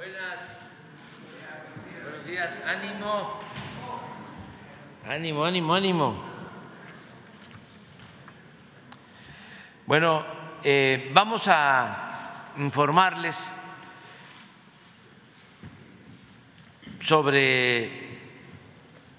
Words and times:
Buenas. 0.00 0.40
Buenos 2.02 2.24
días. 2.24 2.58
Ánimo. 2.64 3.38
Ánimo, 5.06 5.44
ánimo, 5.44 5.74
ánimo. 5.74 6.24
Bueno, 9.84 10.24
eh, 10.64 11.10
vamos 11.12 11.42
a 11.48 12.52
informarles 12.56 13.52
sobre 17.02 17.90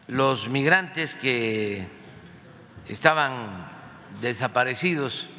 los 0.07 0.49
migrantes 0.49 1.13
que 1.15 1.87
estaban 2.87 3.69
desaparecidos 4.19 5.29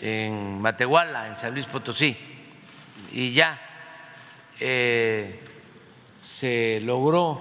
en 0.00 0.60
Matehuala, 0.60 1.28
en 1.28 1.36
San 1.36 1.54
Luis 1.54 1.66
Potosí, 1.66 2.18
y 3.12 3.30
ya 3.30 3.70
eh, 4.60 5.40
se 6.22 6.80
logró 6.82 7.40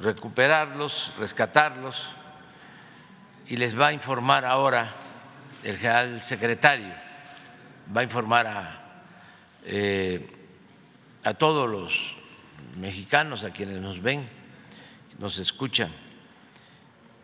recuperarlos, 0.00 1.12
rescatarlos, 1.18 2.06
y 3.46 3.56
les 3.56 3.78
va 3.78 3.88
a 3.88 3.92
informar 3.92 4.44
ahora 4.44 4.94
el 5.62 5.76
general 5.76 6.22
secretario, 6.22 6.92
va 7.94 8.00
a 8.00 8.04
informar 8.04 8.46
a, 8.46 9.04
eh, 9.64 10.26
a 11.24 11.34
todos 11.34 11.68
los 11.68 12.16
mexicanos, 12.76 13.44
a 13.44 13.50
quienes 13.50 13.80
nos 13.80 14.00
ven, 14.00 14.28
nos 15.18 15.38
escuchan, 15.38 15.92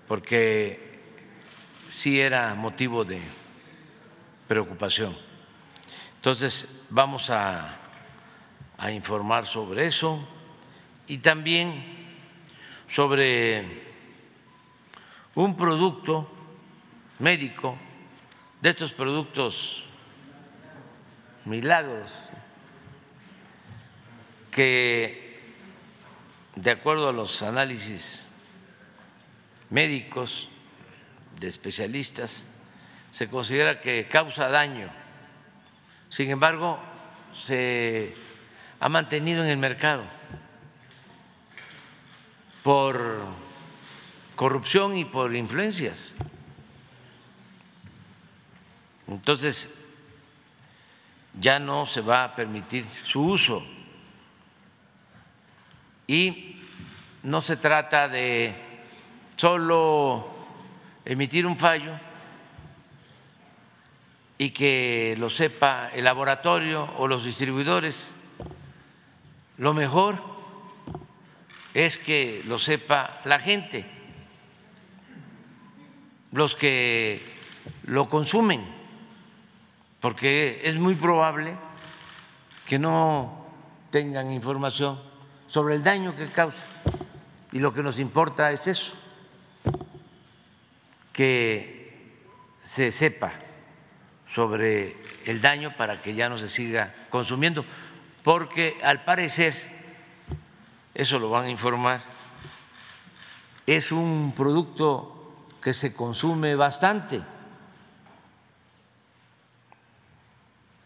porque 0.07 1.01
sí 1.89 2.21
era 2.21 2.55
motivo 2.55 3.05
de 3.05 3.21
preocupación. 4.47 5.17
Entonces, 6.17 6.69
vamos 6.91 7.31
a, 7.31 7.88
a 8.79 8.93
informar 8.93 9.45
sobre 9.47 9.87
eso 9.87 10.27
y 11.07 11.19
también 11.19 11.84
sobre 12.87 13.83
un 15.35 15.57
producto 15.57 16.31
médico, 17.19 17.77
de 18.61 18.70
estos 18.70 18.93
productos 18.93 19.85
milagros, 21.45 22.12
que 24.51 25.29
de 26.57 26.70
acuerdo 26.70 27.09
a 27.09 27.13
los 27.13 27.42
análisis 27.42 28.27
médicos 29.70 30.48
de 31.39 31.47
especialistas, 31.47 32.47
se 33.13 33.29
considera 33.29 33.81
que 33.81 34.09
causa 34.09 34.48
daño. 34.48 34.91
Sin 36.11 36.31
embargo, 36.31 36.81
se 37.33 38.15
ha 38.81 38.89
mantenido 38.89 39.43
en 39.43 39.51
el 39.51 39.59
mercado 39.59 40.05
por 42.62 43.25
corrupción 44.37 44.97
y 44.97 45.05
por 45.05 45.35
influencias. 45.35 46.12
Entonces, 49.09 49.70
ya 51.41 51.59
no 51.59 51.87
se 51.87 52.01
va 52.01 52.25
a 52.25 52.35
permitir 52.35 52.87
su 52.91 53.23
uso. 53.23 53.65
Y 56.07 56.61
no 57.23 57.41
se 57.41 57.57
trata 57.57 58.09
de 58.09 58.55
solo 59.37 60.29
emitir 61.05 61.47
un 61.47 61.57
fallo 61.57 61.92
y 64.37 64.51
que 64.51 65.17
lo 65.19 65.31
sepa 65.31 65.91
el 65.95 66.05
laboratorio 66.05 66.85
o 66.98 67.09
los 67.09 67.25
distribuidores. 67.25 68.13
Lo 69.59 69.75
mejor 69.75 70.19
es 71.75 71.98
que 71.98 72.42
lo 72.47 72.59
sepa 72.59 73.20
la 73.25 73.39
gente, 73.39 73.84
los 76.33 76.55
que 76.55 77.20
lo 77.85 78.08
consumen, 78.08 78.64
porque 80.01 80.61
es 80.63 80.77
muy 80.77 80.95
probable 80.95 81.57
que 82.67 82.79
no 82.79 83.46
tengan 83.91 84.30
información 84.33 85.01
sobre 85.48 85.75
el 85.75 85.83
daño 85.83 86.14
que 86.14 86.29
causa. 86.29 86.67
Y 87.51 87.58
lo 87.58 87.75
que 87.75 87.83
nos 87.83 87.98
importa 87.98 88.52
es 88.52 88.67
eso, 88.69 88.95
que 91.13 92.14
se 92.63 92.92
sepa 92.92 93.33
sobre 94.29 94.96
el 95.25 95.40
daño 95.40 95.75
para 95.77 96.01
que 96.01 96.14
ya 96.14 96.29
no 96.29 96.39
se 96.39 96.48
siga 96.48 96.95
consumiendo, 97.11 97.64
porque 98.28 98.78
al 98.84 99.05
parecer, 99.05 99.55
eso 100.92 101.18
lo 101.18 101.30
van 101.30 101.46
a 101.46 101.50
informar, 101.50 102.02
es 103.66 103.90
un 103.90 104.34
producto 104.36 105.46
que 105.62 105.72
se 105.72 105.94
consume 105.94 106.55
bastante, 106.55 107.22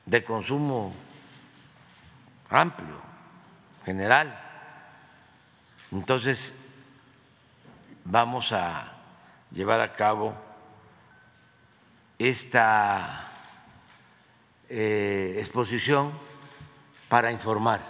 de 0.06 0.25
consumo 0.25 0.94
amplio, 2.48 3.03
general. 3.84 4.41
Entonces, 5.91 6.54
vamos 8.04 8.53
a 8.53 8.92
llevar 9.50 9.80
a 9.80 9.94
cabo 9.94 10.32
esta 12.20 13.32
eh, 14.69 15.34
exposición 15.38 16.30
para 17.12 17.31
informar. 17.31 17.83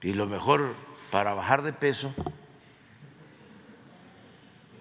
Y 0.00 0.14
lo 0.14 0.24
mejor 0.24 0.74
para 1.10 1.34
bajar 1.34 1.60
de 1.60 1.74
peso, 1.74 2.14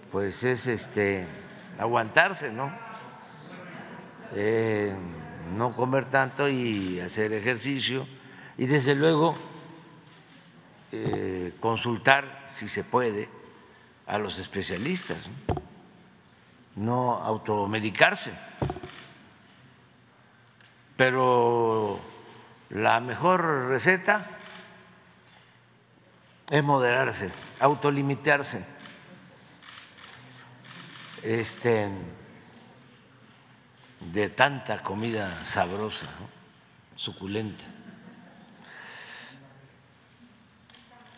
pues 0.09 0.46
es 0.46 0.68
este 0.68 1.28
aguantarse, 1.78 2.50
¿no? 2.50 2.72
Eh, 4.36 4.96
no 5.57 5.74
comer 5.74 6.06
tanto 6.06 6.47
y 6.47 7.02
hacer 7.02 7.34
ejercicio 7.34 8.07
y 8.57 8.68
desde 8.68 8.96
luego 8.96 9.36
eh, 10.94 11.56
consultar 11.59 12.47
si 12.56 12.69
se 12.69 12.86
puede 12.86 13.28
a 14.06 14.18
los 14.18 14.40
especialistas, 14.40 15.30
no 16.78 17.16
automedicarse. 17.16 18.31
Pero 20.97 22.00
la 22.72 23.00
mejor 23.00 23.69
receta 23.69 24.25
es 26.50 26.63
moderarse, 26.63 27.31
autolimitarse, 27.59 28.66
este, 31.22 31.88
de 34.00 34.30
tanta 34.30 34.80
comida 34.80 35.46
sabrosa, 35.46 36.07
suculenta. 36.96 37.66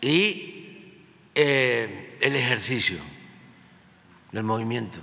Y 0.02 1.04
eh, 1.34 2.18
el 2.20 2.36
ejercicio, 2.36 2.98
el 4.32 4.42
movimiento. 4.42 5.00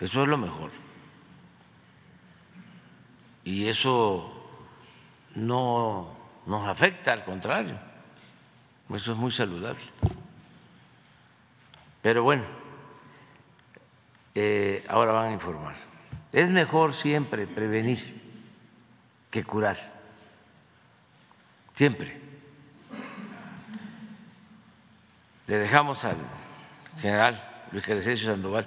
Eso 0.00 0.22
es 0.22 0.28
lo 0.28 0.36
mejor. 0.36 0.85
Y 3.46 3.68
eso 3.68 4.32
no 5.36 6.16
nos 6.46 6.68
afecta, 6.68 7.12
al 7.12 7.22
contrario. 7.22 7.78
Eso 8.92 9.12
es 9.12 9.16
muy 9.16 9.30
saludable. 9.30 9.84
Pero 12.02 12.24
bueno, 12.24 12.42
eh, 14.34 14.84
ahora 14.88 15.12
van 15.12 15.28
a 15.28 15.32
informar. 15.32 15.76
Es 16.32 16.50
mejor 16.50 16.92
siempre 16.92 17.46
prevenir 17.46 18.20
que 19.30 19.44
curar. 19.44 19.76
Siempre. 21.72 22.20
Le 25.46 25.58
dejamos 25.58 26.04
al 26.04 26.16
general 26.98 27.68
Luis 27.70 27.84
Crescencio 27.84 28.32
Sandoval. 28.32 28.66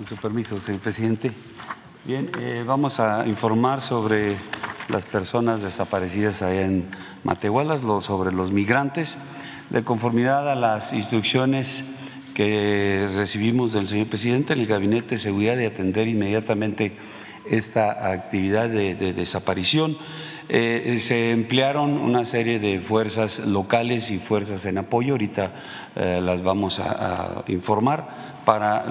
Con 0.00 0.08
su 0.08 0.16
permiso, 0.16 0.58
señor 0.58 0.80
presidente. 0.80 1.30
Bien, 2.06 2.24
eh, 2.38 2.64
vamos 2.66 3.00
a 3.00 3.26
informar 3.26 3.82
sobre 3.82 4.34
las 4.88 5.04
personas 5.04 5.60
desaparecidas 5.60 6.40
allá 6.40 6.62
en 6.62 6.88
Matehuala, 7.22 7.78
sobre 8.00 8.32
los 8.32 8.50
migrantes, 8.50 9.18
de 9.68 9.84
conformidad 9.84 10.50
a 10.50 10.54
las 10.54 10.94
instrucciones 10.94 11.84
que 12.32 13.10
recibimos 13.14 13.74
del 13.74 13.88
señor 13.88 14.08
presidente, 14.08 14.54
el 14.54 14.66
Gabinete 14.66 15.16
de 15.16 15.18
Seguridad 15.18 15.58
de 15.58 15.66
atender 15.66 16.08
inmediatamente 16.08 16.96
esta 17.44 18.10
actividad 18.10 18.70
de 18.70 18.94
desaparición 19.12 19.98
eh, 20.52 20.96
se 20.98 21.30
emplearon 21.30 21.92
una 21.92 22.24
serie 22.24 22.58
de 22.58 22.80
fuerzas 22.80 23.38
locales 23.38 24.10
y 24.10 24.18
fuerzas 24.18 24.66
en 24.66 24.78
apoyo, 24.78 25.12
ahorita 25.12 25.52
eh, 25.94 26.20
las 26.20 26.42
vamos 26.42 26.80
a, 26.80 27.44
informar 27.46 28.29
para 28.50 28.84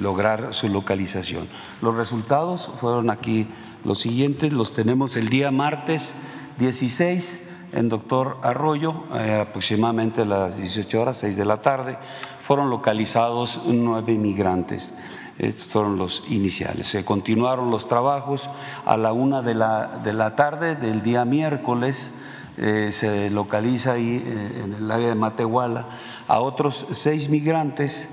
lograr 0.00 0.54
su 0.54 0.68
localización. 0.68 1.46
Los 1.80 1.94
resultados 1.94 2.68
fueron 2.80 3.08
aquí 3.08 3.46
los 3.84 4.00
siguientes, 4.00 4.52
los 4.52 4.72
tenemos 4.72 5.14
el 5.14 5.28
día 5.28 5.52
martes 5.52 6.14
16 6.58 7.42
en 7.70 7.88
Doctor 7.88 8.38
Arroyo, 8.42 9.04
eh, 9.14 9.46
aproximadamente 9.48 10.22
a 10.22 10.24
las 10.24 10.56
18 10.56 11.00
horas, 11.00 11.18
6 11.18 11.36
de 11.36 11.44
la 11.44 11.62
tarde, 11.62 11.96
fueron 12.42 12.70
localizados 12.70 13.60
nueve 13.66 14.18
migrantes. 14.18 14.94
Estos 15.38 15.66
fueron 15.66 15.96
los 15.96 16.24
iniciales. 16.28 16.88
Se 16.88 17.04
continuaron 17.04 17.70
los 17.70 17.86
trabajos 17.86 18.50
a 18.84 18.96
la 18.96 19.12
una 19.12 19.42
de 19.42 19.54
la, 19.54 20.00
de 20.02 20.12
la 20.12 20.34
tarde 20.34 20.74
del 20.74 21.04
día 21.04 21.24
miércoles. 21.24 22.10
Eh, 22.56 22.90
se 22.90 23.30
localiza 23.30 23.92
ahí 23.92 24.20
eh, 24.26 24.62
en 24.64 24.74
el 24.74 24.90
área 24.90 25.10
de 25.10 25.14
Matehuala 25.14 25.86
a 26.26 26.40
otros 26.40 26.84
seis 26.90 27.28
migrantes 27.28 28.08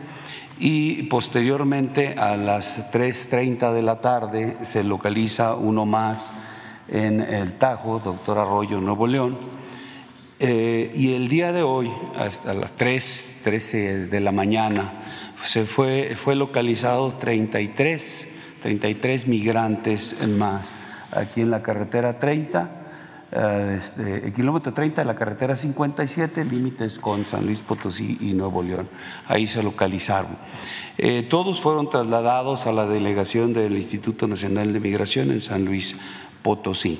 y 0.59 1.03
posteriormente 1.03 2.15
a 2.17 2.35
las 2.35 2.91
3.30 2.91 3.73
de 3.73 3.81
la 3.81 4.01
tarde 4.01 4.57
se 4.63 4.83
localiza 4.83 5.55
uno 5.55 5.85
más 5.85 6.31
en 6.87 7.21
el 7.21 7.53
Tajo, 7.53 7.99
doctor 7.99 8.39
Arroyo, 8.39 8.79
Nuevo 8.79 9.07
León. 9.07 9.37
Eh, 10.39 10.91
y 10.93 11.13
el 11.13 11.29
día 11.29 11.51
de 11.51 11.63
hoy, 11.63 11.91
hasta 12.17 12.53
las 12.53 12.75
3.13 12.75 14.07
de 14.07 14.19
la 14.19 14.31
mañana, 14.31 14.93
se 15.43 15.65
fue, 15.65 16.15
fue 16.15 16.35
localizado 16.35 17.11
33, 17.11 18.27
33 18.61 19.27
migrantes 19.27 20.27
más 20.27 20.67
aquí 21.11 21.41
en 21.41 21.51
la 21.51 21.61
carretera 21.61 22.19
30, 22.19 22.61
eh, 22.63 22.86
este, 23.31 24.25
el 24.25 24.33
kilómetro 24.33 24.73
30 24.73 25.01
de 25.01 25.05
la 25.05 25.15
carretera 25.15 25.55
57, 25.55 26.45
límites 26.45 26.97
con 26.99 27.25
San 27.25 27.45
Luis 27.45 27.61
Potosí 27.61 28.17
y 28.21 28.33
Nuevo 28.33 28.63
León. 28.63 28.87
Ahí 29.27 29.47
se 29.47 29.61
localizaron. 29.63 30.37
Eh, 30.97 31.23
todos 31.29 31.61
fueron 31.61 31.89
trasladados 31.89 32.67
a 32.67 32.71
la 32.71 32.87
delegación 32.87 33.53
del 33.53 33.75
Instituto 33.75 34.27
Nacional 34.27 34.71
de 34.73 34.79
Migración 34.79 35.31
en 35.31 35.41
San 35.41 35.65
Luis 35.65 35.95
Potosí. 36.41 36.99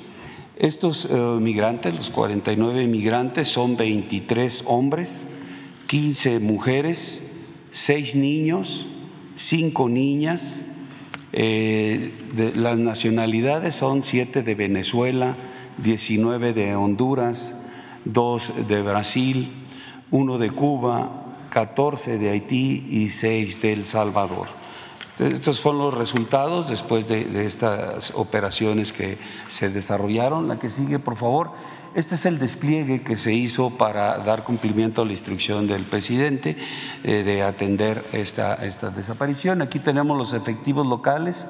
Estos 0.57 1.06
eh, 1.06 1.15
migrantes, 1.39 1.95
los 1.95 2.09
49 2.09 2.88
migrantes, 2.88 3.47
son 3.47 3.77
23 3.77 4.63
hombres, 4.65 5.27
15 5.88 6.39
mujeres, 6.39 7.24
seis 7.77 8.15
niños, 8.15 8.88
cinco 9.35 9.88
niñas. 9.88 10.62
Eh, 11.31 12.12
las 12.56 12.79
nacionalidades 12.79 13.75
son 13.75 14.01
siete 14.01 14.41
de 14.41 14.56
Venezuela, 14.56 15.38
19 15.77 16.53
de 16.53 16.75
Honduras, 16.75 17.56
dos 18.06 18.51
de 18.68 18.81
Brasil, 18.81 19.51
uno 20.12 20.38
de 20.38 20.51
Cuba, 20.51 21.25
14 21.50 22.18
de 22.18 22.29
Haití 22.29 22.83
y 22.89 23.09
seis 23.09 23.62
de 23.62 23.74
El 23.74 23.85
Salvador. 23.85 24.47
Estos 25.19 25.59
fueron 25.59 25.81
los 25.81 25.94
resultados 25.94 26.69
después 26.69 27.07
de 27.07 27.45
estas 27.45 28.12
operaciones 28.13 28.94
que 28.94 29.18
se 29.47 29.69
desarrollaron. 29.69 30.47
La 30.47 30.59
que 30.59 30.69
sigue, 30.69 31.00
por 31.00 31.18
favor. 31.18 31.51
Este 31.95 32.13
es 32.13 32.27
el 32.27 32.38
despliegue 32.38 33.01
que 33.01 33.15
se 33.15 33.33
hizo 33.33 33.71
para 33.71 34.19
dar 34.19 34.44
cumplimiento 34.44 35.01
a 35.01 35.06
la 35.07 35.13
instrucción 35.13 35.68
del 35.68 35.83
presidente 35.83 36.56
eh, 37.03 37.24
de 37.24 37.41
atender 37.41 38.06
esta 38.13 38.56
desaparición. 38.91 39.63
Aquí 39.63 39.79
tenemos 39.79 40.15
los 40.15 40.33
efectivos 40.33 40.85
locales. 40.85 41.47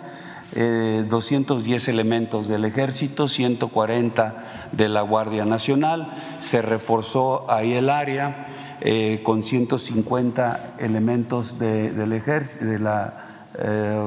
210 0.54 1.88
eh, 1.88 1.92
elementos 1.92 2.48
del 2.48 2.66
ejército, 2.66 3.28
140 3.28 4.70
de 4.72 4.90
la 4.90 5.02
Guardia 5.02 5.46
Nacional, 5.46 6.14
se 6.40 6.62
reforzó 6.62 7.52
ahí 7.52 7.74
el 7.74 7.90
área 7.90 8.78
eh, 8.82 9.22
con 9.24 9.44
150 9.44 10.76
elementos 10.80 11.60
del 11.60 12.14
ejército, 12.14 12.66
de 12.66 12.80
la 12.80 13.24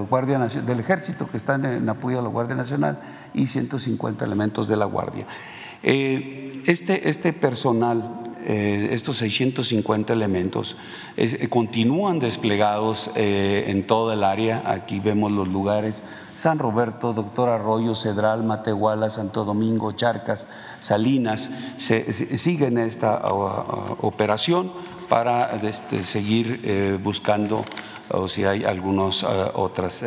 Guardia 0.08 0.38
del 0.38 0.78
Ejército 0.78 1.28
que 1.28 1.36
están 1.36 1.64
en 1.64 1.88
apoyo 1.88 2.20
a 2.20 2.22
la 2.22 2.28
Guardia 2.28 2.54
Nacional 2.54 3.00
y 3.34 3.46
150 3.46 4.24
elementos 4.24 4.68
de 4.68 4.76
la 4.76 4.84
Guardia. 4.84 5.26
Eh, 5.82 6.60
este, 6.66 7.08
este, 7.08 7.32
personal, 7.32 8.20
eh, 8.44 8.90
estos 8.92 9.18
650 9.18 10.12
elementos, 10.12 10.76
eh, 11.16 11.48
continúan 11.48 12.18
desplegados 12.18 13.10
en 13.14 13.86
toda 13.86 14.14
el 14.14 14.24
área. 14.24 14.62
Aquí 14.66 15.00
vemos 15.00 15.32
los 15.32 15.48
lugares. 15.48 16.02
San 16.40 16.58
Roberto, 16.58 17.12
Doctor 17.12 17.50
Arroyo, 17.50 17.94
Cedral, 17.94 18.42
Matehuala, 18.44 19.10
Santo 19.10 19.44
Domingo, 19.44 19.92
Charcas, 19.92 20.46
Salinas, 20.78 21.50
siguen 21.76 22.78
esta 22.78 23.20
operación 23.28 24.72
para 25.10 25.50
este, 25.62 26.02
seguir 26.02 26.98
buscando 27.02 27.62
o 28.08 28.26
si 28.26 28.44
hay 28.44 28.64
algunos 28.64 29.22
otras 29.22 30.02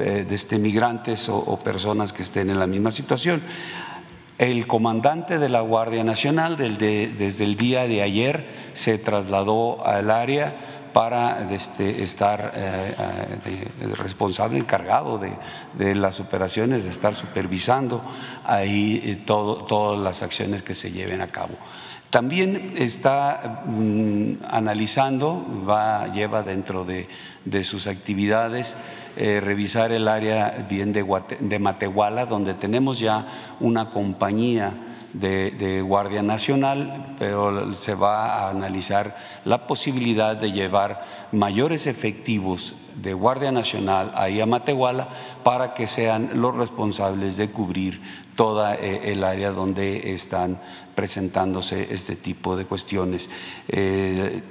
este, 0.00 0.58
migrantes 0.58 1.28
o 1.28 1.56
personas 1.60 2.12
que 2.12 2.24
estén 2.24 2.50
en 2.50 2.58
la 2.58 2.66
misma 2.66 2.90
situación. 2.90 3.42
El 4.36 4.66
comandante 4.66 5.38
de 5.38 5.48
la 5.48 5.60
Guardia 5.60 6.02
Nacional 6.02 6.56
desde 6.56 7.44
el 7.44 7.56
día 7.56 7.86
de 7.86 8.02
ayer 8.02 8.48
se 8.74 8.98
trasladó 8.98 9.86
al 9.86 10.10
área 10.10 10.79
para 10.92 11.50
este, 11.52 12.02
estar 12.02 12.52
eh, 12.54 12.94
eh, 13.46 13.94
responsable, 13.96 14.58
encargado 14.58 15.18
de, 15.18 15.94
las 15.94 16.20
operaciones, 16.20 16.84
de 16.84 16.90
estar 16.90 17.14
supervisando 17.14 18.02
ahí 18.44 19.00
eh, 19.04 19.16
todas 19.24 19.98
las 19.98 20.22
acciones 20.22 20.62
que 20.62 20.74
se 20.74 20.90
lleven 20.90 21.20
a 21.20 21.28
cabo. 21.28 21.54
También 22.10 22.74
está 22.76 23.62
mm, 23.66 24.44
analizando, 24.50 25.46
va, 25.68 26.12
lleva 26.12 26.42
dentro 26.42 26.84
de, 26.84 27.08
sus 27.64 27.86
actividades 27.86 28.76
revisar 29.16 29.92
el 29.92 30.08
área 30.08 30.66
bien 30.68 30.92
de, 30.92 31.04
de, 31.40 31.58
Matehuala, 31.58 32.26
donde 32.26 32.54
tenemos 32.54 32.98
ya 32.98 33.26
una 33.58 33.90
compañía 33.90 34.72
de, 35.12 35.82
Guardia 35.82 36.22
Nacional, 36.22 37.16
pero 37.18 37.72
se 37.74 37.94
va 37.94 38.26
a 38.26 38.50
analizar 38.50 39.16
la 39.44 39.66
posibilidad 39.66 40.36
de 40.36 40.52
llevar 40.52 41.04
mayores 41.32 41.86
efectivos 41.86 42.74
de 42.96 43.14
Guardia 43.14 43.52
Nacional 43.52 44.12
ahí 44.14 44.40
a 44.40 44.46
Matehuala 44.46 45.08
para 45.42 45.74
que 45.74 45.86
sean 45.86 46.30
los 46.34 46.54
responsables 46.54 47.36
de 47.36 47.50
cubrir 47.50 48.00
toda 48.36 48.74
eh, 48.74 49.12
el 49.12 49.24
área 49.24 49.52
donde 49.52 50.12
están 50.12 50.60
presentándose 50.94 51.88
este 51.92 52.16
tipo 52.16 52.56
de 52.56 52.66
cuestiones. 52.66 53.30
Eh, 53.68 54.42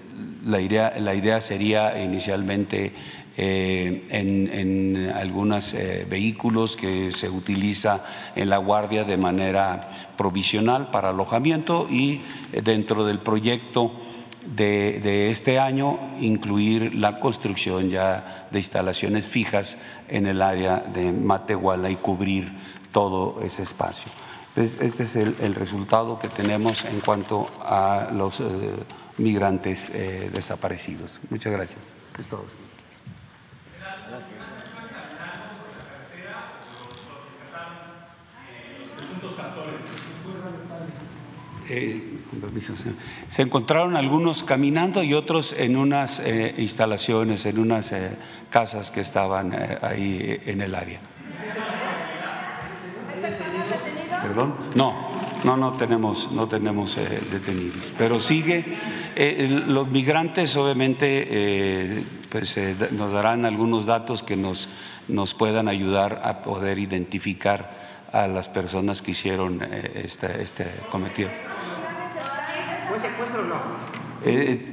la, 0.46 0.60
idea, 0.60 0.94
la 1.00 1.14
idea 1.14 1.42
sería 1.42 2.02
inicialmente 2.02 2.94
eh, 3.40 4.06
en, 4.10 5.12
algunos 5.16 5.76
vehículos 6.10 6.76
que 6.76 7.12
se 7.12 7.30
utiliza 7.30 8.04
en 8.36 8.50
la 8.50 8.58
guardia 8.58 9.04
de 9.04 9.18
manera 9.18 10.14
provisional 10.18 10.92
para 10.92 11.10
alojamiento 11.10 11.88
y 11.90 12.22
dentro 12.52 13.06
del 13.06 13.20
proyecto 13.20 13.94
de, 14.56 15.30
este 15.30 15.60
año 15.60 16.00
incluir 16.20 16.96
la 16.96 17.20
construcción 17.20 17.90
ya 17.90 18.48
de 18.52 18.60
instalaciones 18.60 19.28
fijas 19.28 19.78
en 20.08 20.28
el 20.28 20.42
área 20.42 20.78
de 20.78 21.12
Matehuala 21.12 21.90
y 21.90 21.96
cubrir 21.96 22.52
todo 22.92 23.42
ese 23.42 23.64
espacio. 23.64 24.12
este 24.56 25.04
es 25.04 25.16
el, 25.16 25.56
resultado 25.56 26.20
que 26.20 26.30
tenemos 26.30 26.86
en 26.86 27.00
cuanto 27.02 27.50
a 27.62 28.10
los 28.12 28.40
eh, 28.40 28.44
migrantes 29.18 29.92
eh, 29.94 30.30
desaparecidos. 30.34 31.20
Muchas 31.30 31.54
gracias. 31.54 31.84
Eh, 41.72 42.18
se 43.28 43.42
encontraron 43.44 43.96
algunos 43.96 44.44
caminando 44.44 45.04
y 45.04 45.14
otros 45.14 45.54
en 45.54 45.78
unas 45.78 46.22
instalaciones, 46.58 47.46
en 47.46 47.60
unas 47.60 47.94
casas 48.50 48.90
que 48.90 49.02
estaban 49.02 49.54
ahí 49.82 50.40
en 50.46 50.62
el 50.62 50.74
área. 50.74 51.00
¿Perdón? 54.22 54.56
No, 54.76 55.10
no, 55.44 55.56
no 55.56 55.74
tenemos, 55.74 56.32
no 56.32 56.48
tenemos 56.48 56.98
eh, 56.98 57.22
detenidos. 57.32 57.94
Pero 57.98 58.20
sigue, 58.20 58.66
eh, 59.16 59.48
los 59.50 59.88
migrantes 59.88 60.56
obviamente 60.58 61.28
eh, 61.30 62.04
pues, 62.30 62.60
nos 62.92 63.12
darán 63.12 63.46
algunos 63.46 63.86
datos 63.86 64.24
que 64.24 64.36
nos, 64.36 64.68
nos 65.08 65.34
puedan 65.34 65.68
ayudar 65.68 66.22
a 66.24 66.42
poder 66.42 66.80
identificar 66.80 67.79
a 68.12 68.28
las 68.28 68.48
personas 68.48 69.02
que 69.02 69.12
hicieron 69.12 69.62
este, 69.96 70.42
este 70.42 70.66
cometido. 70.92 71.30
¿Fue 72.90 73.00
secuestro 73.00 73.42
o 73.42 73.46
no? 73.46 73.90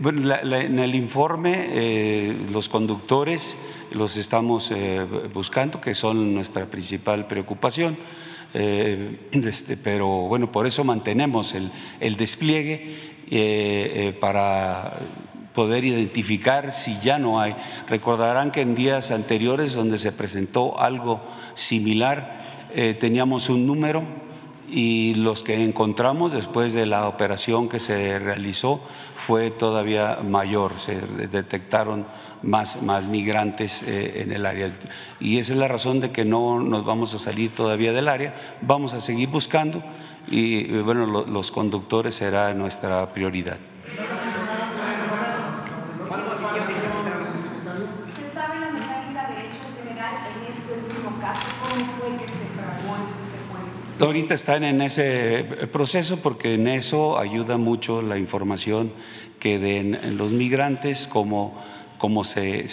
bueno, 0.01 0.35
en 0.35 0.79
el 0.81 0.95
informe 0.95 2.35
los 2.51 2.69
conductores 2.69 3.57
los 3.93 4.17
estamos 4.17 4.73
buscando, 5.33 5.81
que 5.81 5.95
son 5.95 6.35
nuestra 6.35 6.67
principal 6.67 7.27
preocupación. 7.27 7.97
este, 8.53 9.77
pero 9.77 10.07
bueno, 10.07 10.51
por 10.51 10.67
eso 10.67 10.83
mantenemos 10.83 11.55
el, 11.55 12.17
despliegue 12.17 14.15
para 14.21 14.95
poder 15.57 15.87
identificar 15.87 16.71
si 16.71 16.99
ya 17.01 17.19
no 17.19 17.41
hay. 17.41 17.57
Recordarán 17.89 18.53
que 18.53 18.61
en 18.61 18.75
días 18.75 19.11
anteriores 19.11 19.75
donde 19.75 19.97
se 19.97 20.13
presentó 20.13 20.79
algo 20.79 21.23
similar, 21.55 22.46
teníamos 22.75 23.49
un 23.49 23.67
número 23.67 24.03
y 24.69 25.15
los 25.15 25.43
que 25.43 25.63
encontramos 25.63 26.33
después 26.33 26.73
de 26.73 26.87
la 26.87 27.09
operación 27.09 27.69
que 27.69 27.79
se 27.79 28.19
realizó 28.19 28.81
fue 29.27 29.51
todavía 29.51 30.19
mayor, 30.23 30.79
se 30.79 31.01
detectaron 31.01 32.07
más, 32.43 32.83
más 32.83 33.07
migrantes 33.07 33.83
eh, 33.83 34.23
en 34.23 34.33
el 34.33 34.47
área. 34.47 34.73
Y 35.21 35.39
esa 35.39 35.53
es 35.53 35.59
la 35.59 35.69
razón 35.69 36.01
de 36.01 36.11
que 36.11 36.25
no 36.25 36.61
nos 36.61 36.85
vamos 36.85 37.15
a 37.15 37.19
salir 37.19 37.51
todavía 37.51 37.93
del 37.93 38.09
área, 38.09 38.35
vamos 38.63 38.95
a 38.95 39.01
seguir 39.01 39.29
buscando 39.29 39.83
y 40.29 40.67
bueno, 40.81 41.07
los 41.07 41.53
conductores 41.53 42.17
será 42.17 42.53
nuestra 42.53 43.13
prioridad. 43.13 43.59
Ahorita 53.99 54.35
están 54.35 54.63
en 54.63 54.83
ese 54.83 55.43
proceso 55.73 56.19
porque 56.19 56.53
en 56.53 56.69
eso 56.69 57.19
ayuda 57.19 57.57
mucho 57.57 58.03
la 58.03 58.19
información 58.19 58.93
que 59.41 59.59
den 59.59 60.19
los 60.19 60.33
migrantes, 60.33 61.09
cómo, 61.09 61.59
cómo 61.97 62.25
se, 62.25 62.65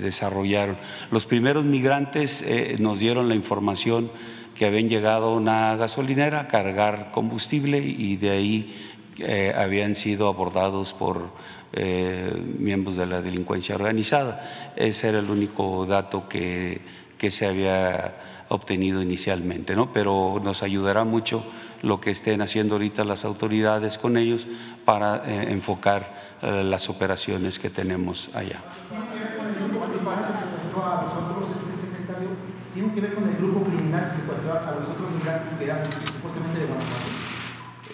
desarrollaron. 0.00 0.78
Los 1.10 1.26
primeros 1.26 1.66
migrantes 1.66 2.40
eh, 2.40 2.76
nos 2.78 2.98
dieron 2.98 3.28
la 3.28 3.34
información 3.34 4.10
que 4.54 4.64
habían 4.64 4.88
llegado 4.88 5.26
a 5.26 5.36
una 5.36 5.76
gasolinera 5.76 6.40
a 6.40 6.48
cargar 6.48 7.10
combustible 7.12 7.80
y 7.80 8.16
de 8.16 8.30
ahí 8.30 8.74
eh, 9.18 9.52
habían 9.54 9.94
sido 9.94 10.28
abordados 10.28 10.94
por 10.94 11.28
eh, 11.74 12.32
miembros 12.58 12.96
de 12.96 13.04
la 13.04 13.20
delincuencia 13.20 13.74
organizada. 13.74 14.72
Ese 14.76 15.10
era 15.10 15.18
el 15.18 15.28
único 15.28 15.84
dato 15.84 16.26
que, 16.26 16.80
que 17.18 17.30
se 17.30 17.46
había 17.46 18.31
obtenido 18.52 19.00
inicialmente, 19.00 19.74
¿no? 19.74 19.92
Pero 19.92 20.40
nos 20.42 20.62
ayudará 20.62 21.04
mucho 21.04 21.42
lo 21.82 22.00
que 22.00 22.10
estén 22.10 22.42
haciendo 22.42 22.74
ahorita 22.74 23.02
las 23.04 23.24
autoridades 23.24 23.98
con 23.98 24.16
ellos 24.16 24.46
para 24.84 25.22
eh, 25.26 25.50
enfocar 25.50 26.12
eh, 26.42 26.62
las 26.62 26.88
operaciones 26.88 27.58
que 27.58 27.70
tenemos 27.70 28.30
allá. 28.34 28.60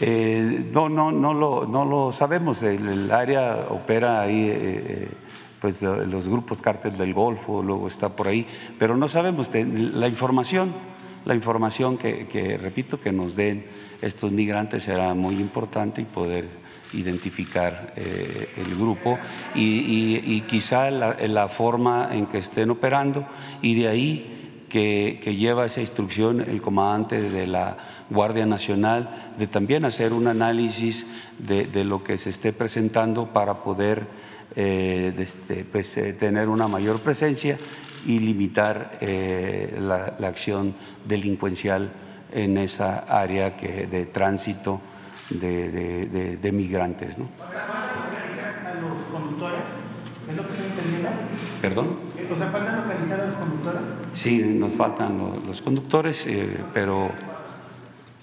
Eh, 0.00 0.71
no, 0.73 0.88
no, 0.88 1.11
no 1.12 1.35
lo, 1.35 1.67
no 1.67 1.85
lo 1.85 2.12
sabemos. 2.12 2.62
El, 2.62 3.11
área 3.11 3.67
opera 3.69 4.21
ahí. 4.21 5.09
Pues 5.61 5.83
los 5.83 6.29
grupos 6.29 6.62
cárteles 6.62 6.99
del 6.99 7.15
Golfo, 7.15 7.62
luego 7.62 7.88
está 7.88 8.11
por 8.11 8.29
ahí, 8.29 8.47
pero 8.79 8.97
no 8.97 9.09
sabemos 9.09 9.50
la 9.53 10.07
información, 10.07 10.73
la 11.25 11.35
información 11.35 11.99
que, 11.99 12.59
repito 12.62 13.00
que 13.00 13.12
nos 13.12 13.35
den 13.35 13.67
estos 14.00 14.31
migrantes 14.31 14.85
será 14.85 15.15
muy 15.15 15.35
importante 15.37 16.00
y 16.00 16.05
poder 16.05 16.49
identificar 16.93 17.93
eh, 17.97 18.49
el 18.57 18.77
grupo 18.77 19.19
y, 19.55 20.41
quizá 20.43 20.91
la, 20.91 21.49
forma 21.49 22.11
en 22.12 22.27
que 22.27 22.38
estén 22.38 22.71
operando 22.71 23.27
y 23.61 23.75
de 23.75 23.88
ahí 23.88 24.65
que, 24.69 25.21
lleva 25.37 25.67
esa 25.67 25.81
instrucción 25.81 26.41
el 26.41 26.62
comandante 26.62 27.21
de 27.21 27.47
la 27.47 27.77
Guardia 28.11 28.47
Nacional 28.47 29.33
de 29.38 29.47
también 29.47 29.85
hacer 29.85 30.12
un 30.12 30.29
análisis 30.29 31.07
de, 31.38 31.67
de 31.67 31.85
lo 31.85 32.05
que 32.05 32.17
se 32.17 32.31
esté 32.31 32.53
presentando 32.53 33.27
para 33.33 33.62
poder 33.65 34.07
eh, 34.61 35.15
este, 35.17 35.65
pues, 35.65 35.97
eh, 35.99 36.15
tener 36.15 36.49
una 36.49 36.67
mayor 36.67 36.99
presencia 36.99 37.57
y 38.05 38.19
limitar 38.19 38.99
eh, 39.00 39.79
la, 39.81 40.17
acción 40.27 40.75
delincuencial 41.07 41.93
en 42.33 42.57
esa 42.57 42.99
área 42.99 43.57
que, 43.57 43.87
de 43.87 44.07
tránsito 44.07 44.81
de, 45.31 46.37
de, 46.43 46.53
migrantes. 46.53 47.19
¿no? 47.19 47.29
a 47.38 48.75
los 48.75 49.05
conductores? 49.12 49.61
¿Es 50.29 50.37
lo 50.37 50.45
que 50.45 50.53
estoy 50.55 50.67
entendiendo? 50.67 51.09
¿Perdón? 51.62 51.97
¿Nos 52.29 52.50
faltan 52.50 52.77
localizar 52.79 53.21
a 53.21 53.27
los 53.27 53.37
conductores? 53.37 53.81
Sí, 54.12 54.38
nos 54.38 54.73
faltan 54.73 55.19
los, 55.19 55.47
los 55.47 55.62
conductores, 55.62 56.27
pero 56.75 57.12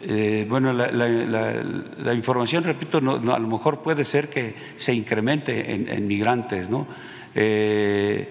eh, 0.08 0.46
bueno, 0.48 0.72
la, 0.72 2.14
información, 2.14 2.64
repito, 2.64 3.00
a 3.00 3.02
lo 3.40 3.48
mejor 3.48 3.82
puede 3.82 4.06
ser 4.06 4.30
que 4.30 4.54
se 4.78 4.94
incremente 4.94 5.74
en, 5.74 6.08
migrantes, 6.08 6.70
¿no? 6.70 6.86
Eh, 7.34 8.30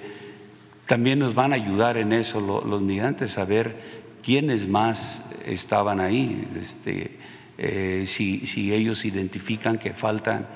también 0.87 1.19
nos 1.19 1.35
van 1.35 1.53
a 1.53 1.57
ayudar 1.57 1.97
en 1.97 2.13
eso 2.13 2.41
los 2.41 2.81
migrantes 2.81 3.39
a 3.39 3.45
ver 3.45 3.75
quiénes 4.23 4.69
más 4.69 5.25
estaban 5.45 5.99
ahí, 5.99 6.47
este, 6.61 7.19
eh, 7.59 8.05
si, 8.07 8.47
si, 8.47 8.73
ellos 8.73 9.05
identifican 9.05 9.77
que 9.77 9.93
faltan 9.93 10.47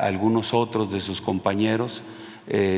algunos 0.00 0.54
otros 0.54 0.90
de 0.92 1.00
sus 1.00 1.20
compañeros, 1.20 2.02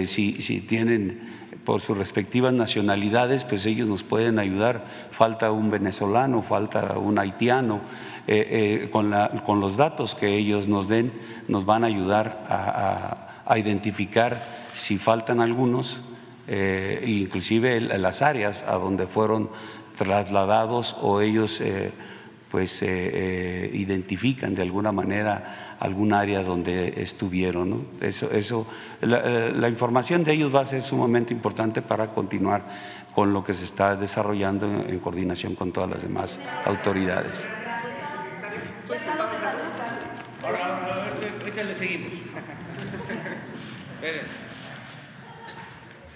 si, 0.04 0.42
si 0.42 0.60
tienen 0.60 1.39
por 1.64 1.80
sus 1.80 1.96
respectivas 1.96 2.52
nacionalidades, 2.52 3.44
pues 3.44 3.66
ellos 3.66 3.88
nos 3.88 4.02
pueden 4.02 4.38
ayudar. 4.38 4.84
Falta 5.10 5.52
un 5.52 5.70
venezolano, 5.70 6.42
falta 6.42 6.98
un 6.98 7.18
haitiano. 7.18 7.80
Eh, 8.26 8.82
eh, 8.84 8.90
con, 8.90 9.10
la, 9.10 9.28
con, 9.44 9.58
los 9.60 9.76
datos 9.76 10.14
que 10.14 10.36
ellos 10.36 10.68
nos 10.68 10.88
den, 10.88 11.10
nos 11.48 11.64
van 11.64 11.82
a 11.82 11.88
ayudar 11.88 12.44
a, 12.48 13.58
identificar 13.58 14.40
si 14.72 14.98
faltan 14.98 15.40
algunos, 15.40 16.00
eh, 16.46 17.02
inclusive 17.04 17.80
las 17.80 18.22
áreas 18.22 18.62
a 18.62 18.74
donde 18.74 19.08
fueron 19.08 19.50
trasladados 19.96 20.96
o 21.00 21.20
ellos 21.20 21.60
pues 22.50 22.82
identifican 22.82 24.54
de 24.54 24.62
alguna 24.62 24.92
manera 24.92 25.76
algún 25.80 26.12
área 26.12 26.42
donde 26.42 27.02
estuvieron. 27.02 27.88
Eso, 28.00 28.30
eso 28.30 28.66
eh, 29.00 29.52
la, 29.54 29.68
información 29.68 30.22
de 30.24 30.32
ellos 30.34 30.54
va 30.54 30.60
a 30.60 30.66
ser 30.66 30.82
sumamente 30.82 31.32
importante 31.32 31.80
para 31.82 32.08
continuar 32.08 32.62
con 33.14 33.32
lo 33.32 33.42
que 33.42 33.54
se 33.54 33.64
está 33.64 33.96
desarrollando 33.96 34.66
en, 34.66 34.98
coordinación 34.98 35.54
con 35.54 35.72
todas 35.72 35.88
las 35.90 36.02
demás 36.02 36.38
autoridades. 36.66 37.48
Ahorita 41.40 41.64
le 41.64 41.74
seguimos. 41.74 42.12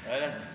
Adelante. 0.07 0.54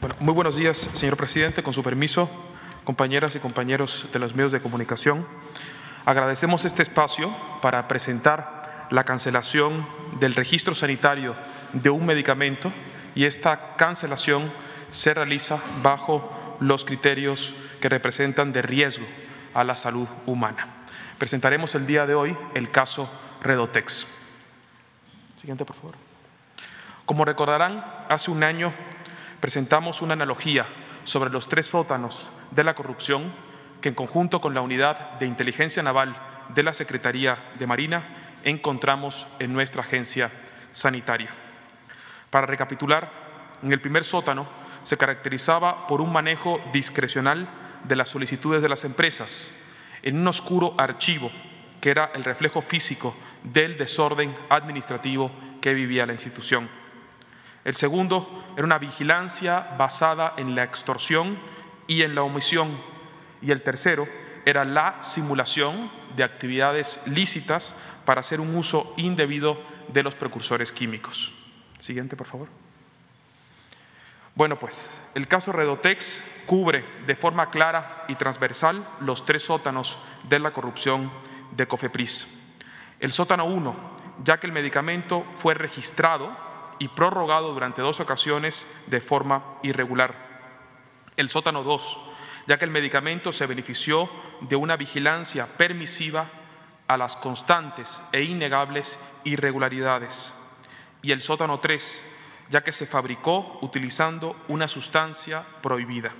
Bueno, 0.00 0.16
muy 0.20 0.32
buenos 0.32 0.56
días, 0.56 0.88
señor 0.94 1.18
presidente. 1.18 1.62
Con 1.62 1.74
su 1.74 1.82
permiso, 1.82 2.30
compañeras 2.84 3.36
y 3.36 3.38
compañeros 3.38 4.06
de 4.10 4.18
los 4.18 4.34
medios 4.34 4.50
de 4.50 4.62
comunicación. 4.62 5.26
Agradecemos 6.06 6.64
este 6.64 6.80
espacio 6.80 7.36
para 7.60 7.86
presentar 7.86 8.86
la 8.88 9.04
cancelación 9.04 9.86
del 10.18 10.34
registro 10.34 10.74
sanitario 10.74 11.36
de 11.74 11.90
un 11.90 12.06
medicamento 12.06 12.72
y 13.14 13.26
esta 13.26 13.76
cancelación 13.76 14.50
se 14.88 15.12
realiza 15.12 15.60
bajo 15.82 16.56
los 16.60 16.86
criterios 16.86 17.54
que 17.82 17.90
representan 17.90 18.54
de 18.54 18.62
riesgo 18.62 19.04
a 19.52 19.64
la 19.64 19.76
salud 19.76 20.08
humana. 20.24 20.66
Presentaremos 21.18 21.74
el 21.74 21.86
día 21.86 22.06
de 22.06 22.14
hoy 22.14 22.34
el 22.54 22.70
caso 22.70 23.10
Redotex. 23.42 24.06
Siguiente, 25.36 25.66
por 25.66 25.76
favor. 25.76 25.94
Como 27.04 27.26
recordarán, 27.26 27.84
hace 28.08 28.30
un 28.30 28.44
año 28.44 28.72
presentamos 29.40 30.02
una 30.02 30.12
analogía 30.12 30.66
sobre 31.04 31.30
los 31.30 31.48
tres 31.48 31.66
sótanos 31.66 32.30
de 32.50 32.64
la 32.64 32.74
corrupción 32.74 33.32
que 33.80 33.88
en 33.88 33.94
conjunto 33.94 34.40
con 34.40 34.54
la 34.54 34.60
Unidad 34.60 35.18
de 35.18 35.26
Inteligencia 35.26 35.82
Naval 35.82 36.16
de 36.54 36.62
la 36.62 36.74
Secretaría 36.74 37.38
de 37.58 37.66
Marina 37.66 38.36
encontramos 38.44 39.26
en 39.38 39.52
nuestra 39.52 39.80
agencia 39.80 40.30
sanitaria. 40.72 41.30
Para 42.30 42.46
recapitular, 42.46 43.10
en 43.62 43.72
el 43.72 43.80
primer 43.80 44.04
sótano 44.04 44.46
se 44.82 44.96
caracterizaba 44.96 45.86
por 45.86 46.00
un 46.00 46.12
manejo 46.12 46.60
discrecional 46.72 47.48
de 47.84 47.96
las 47.96 48.10
solicitudes 48.10 48.62
de 48.62 48.68
las 48.68 48.84
empresas 48.84 49.50
en 50.02 50.16
un 50.16 50.28
oscuro 50.28 50.74
archivo 50.78 51.30
que 51.80 51.90
era 51.90 52.10
el 52.14 52.24
reflejo 52.24 52.60
físico 52.60 53.16
del 53.42 53.76
desorden 53.76 54.34
administrativo 54.50 55.30
que 55.60 55.74
vivía 55.74 56.06
la 56.06 56.12
institución. 56.12 56.68
El 57.64 57.74
segundo 57.74 58.44
era 58.56 58.64
una 58.64 58.78
vigilancia 58.78 59.74
basada 59.78 60.34
en 60.36 60.54
la 60.54 60.64
extorsión 60.64 61.38
y 61.86 62.02
en 62.02 62.14
la 62.14 62.22
omisión. 62.22 62.80
Y 63.42 63.50
el 63.50 63.62
tercero 63.62 64.08
era 64.46 64.64
la 64.64 65.02
simulación 65.02 65.90
de 66.16 66.24
actividades 66.24 67.00
lícitas 67.06 67.74
para 68.04 68.20
hacer 68.20 68.40
un 68.40 68.54
uso 68.54 68.94
indebido 68.96 69.60
de 69.88 70.02
los 70.02 70.14
precursores 70.14 70.72
químicos. 70.72 71.32
Siguiente, 71.80 72.16
por 72.16 72.26
favor. 72.26 72.48
Bueno, 74.34 74.58
pues 74.58 75.02
el 75.14 75.28
caso 75.28 75.52
Redotex 75.52 76.22
cubre 76.46 76.84
de 77.06 77.16
forma 77.16 77.50
clara 77.50 78.04
y 78.08 78.14
transversal 78.14 78.88
los 79.00 79.24
tres 79.24 79.42
sótanos 79.42 79.98
de 80.28 80.38
la 80.38 80.52
corrupción 80.52 81.12
de 81.52 81.66
Cofepris. 81.66 82.26
El 83.00 83.12
sótano 83.12 83.44
1, 83.44 83.76
ya 84.24 84.38
que 84.38 84.46
el 84.46 84.52
medicamento 84.52 85.26
fue 85.36 85.54
registrado 85.54 86.49
y 86.80 86.88
prorrogado 86.88 87.52
durante 87.52 87.82
dos 87.82 88.00
ocasiones 88.00 88.66
de 88.86 89.00
forma 89.00 89.44
irregular. 89.62 90.14
El 91.16 91.28
sótano 91.28 91.62
2, 91.62 92.00
ya 92.48 92.58
que 92.58 92.64
el 92.64 92.70
medicamento 92.72 93.30
se 93.30 93.46
benefició 93.46 94.10
de 94.40 94.56
una 94.56 94.76
vigilancia 94.76 95.46
permisiva 95.46 96.28
a 96.88 96.96
las 96.96 97.14
constantes 97.14 98.02
e 98.10 98.22
innegables 98.22 98.98
irregularidades. 99.22 100.32
Y 101.02 101.12
el 101.12 101.20
sótano 101.20 101.60
3, 101.60 102.02
ya 102.48 102.64
que 102.64 102.72
se 102.72 102.86
fabricó 102.86 103.58
utilizando 103.60 104.34
una 104.48 104.66
sustancia 104.66 105.44
prohibida. 105.62 106.12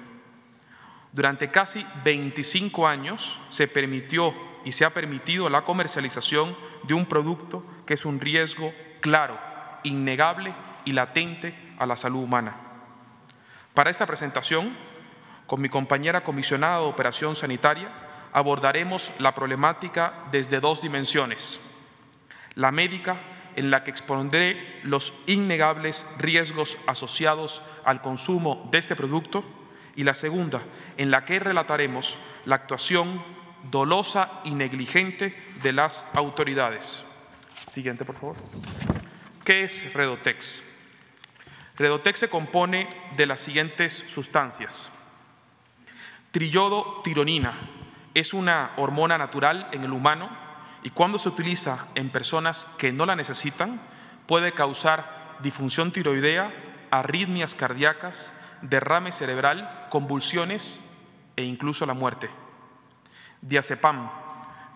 Durante 1.10 1.50
casi 1.50 1.84
25 2.04 2.86
años 2.86 3.40
se 3.48 3.66
permitió 3.66 4.34
y 4.64 4.72
se 4.72 4.84
ha 4.84 4.92
permitido 4.92 5.48
la 5.48 5.62
comercialización 5.62 6.56
de 6.82 6.94
un 6.94 7.06
producto 7.06 7.64
que 7.86 7.94
es 7.94 8.04
un 8.04 8.20
riesgo 8.20 8.72
claro, 9.00 9.49
innegable 9.82 10.54
y 10.84 10.92
latente 10.92 11.54
a 11.78 11.86
la 11.86 11.96
salud 11.96 12.22
humana. 12.22 12.56
Para 13.74 13.90
esta 13.90 14.06
presentación, 14.06 14.76
con 15.46 15.60
mi 15.60 15.68
compañera 15.68 16.22
comisionada 16.22 16.78
de 16.78 16.86
Operación 16.86 17.34
Sanitaria, 17.36 17.90
abordaremos 18.32 19.12
la 19.18 19.34
problemática 19.34 20.14
desde 20.30 20.60
dos 20.60 20.80
dimensiones. 20.80 21.60
La 22.54 22.70
médica 22.70 23.16
en 23.56 23.70
la 23.70 23.82
que 23.82 23.90
expondré 23.90 24.80
los 24.82 25.12
innegables 25.26 26.06
riesgos 26.18 26.78
asociados 26.86 27.62
al 27.84 28.00
consumo 28.00 28.68
de 28.70 28.78
este 28.78 28.96
producto 28.96 29.44
y 29.96 30.04
la 30.04 30.14
segunda, 30.14 30.62
en 30.96 31.10
la 31.10 31.24
que 31.24 31.40
relataremos 31.40 32.18
la 32.44 32.56
actuación 32.56 33.22
dolosa 33.70 34.40
y 34.44 34.50
negligente 34.52 35.36
de 35.62 35.72
las 35.72 36.06
autoridades. 36.14 37.04
Siguiente, 37.66 38.04
por 38.04 38.16
favor. 38.16 38.36
¿Qué 39.50 39.64
es 39.64 39.92
Redotex? 39.94 40.62
Redotex 41.76 42.20
se 42.20 42.30
compone 42.30 42.88
de 43.16 43.26
las 43.26 43.40
siguientes 43.40 44.04
sustancias. 44.06 44.90
Trillodo 46.30 47.00
tironina 47.02 47.58
es 48.14 48.32
una 48.32 48.70
hormona 48.76 49.18
natural 49.18 49.66
en 49.72 49.82
el 49.82 49.92
humano 49.92 50.30
y 50.84 50.90
cuando 50.90 51.18
se 51.18 51.30
utiliza 51.30 51.88
en 51.96 52.10
personas 52.10 52.68
que 52.78 52.92
no 52.92 53.06
la 53.06 53.16
necesitan, 53.16 53.80
puede 54.28 54.52
causar 54.52 55.36
disfunción 55.42 55.90
tiroidea, 55.90 56.54
arritmias 56.92 57.56
cardíacas, 57.56 58.32
derrame 58.62 59.10
cerebral, 59.10 59.88
convulsiones 59.90 60.80
e 61.34 61.42
incluso 61.42 61.86
la 61.86 61.94
muerte. 61.94 62.30
Diazepam 63.42 64.12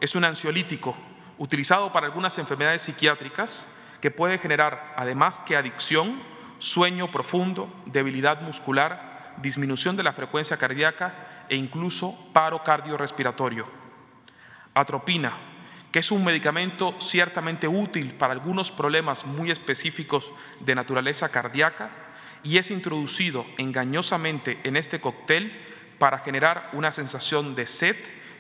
es 0.01 0.17
un 0.17 0.25
ansiolítico 0.25 0.97
utilizado 1.39 1.93
para 1.93 2.07
algunas 2.07 2.37
enfermedades 2.41 2.83
psiquiátricas 2.83 3.69
que 4.05 4.11
puede 4.11 4.37
generar, 4.37 4.93
además 4.99 5.41
que 5.47 5.57
adicción, 5.57 6.21
sueño 6.59 7.11
profundo, 7.11 7.73
debilidad 7.87 8.43
muscular, 8.43 9.33
disminución 9.39 9.97
de 9.97 10.03
la 10.03 10.13
frecuencia 10.13 10.59
cardíaca 10.59 11.47
e 11.49 11.57
incluso 11.57 12.15
paro 12.35 12.63
cardiorrespiratorio. 12.63 13.67
Atropina 14.75 15.33
que 15.91 16.01
es 16.01 16.11
un 16.11 16.23
medicamento 16.23 16.95
ciertamente 17.01 17.67
útil 17.67 18.13
para 18.13 18.35
algunos 18.35 18.71
problemas 18.71 19.25
muy 19.25 19.51
específicos 19.51 20.33
de 20.61 20.75
naturaleza 20.75 21.31
cardíaca 21.31 21.89
y 22.43 22.59
es 22.59 22.71
introducido 22.71 23.47
engañosamente 23.57 24.61
en 24.65 24.77
este 24.77 25.01
cóctel 25.01 25.51
para 25.99 26.19
generar 26.19 26.69
una 26.75 26.93
sensación 26.93 27.55
de 27.55 27.67
sed 27.67 27.97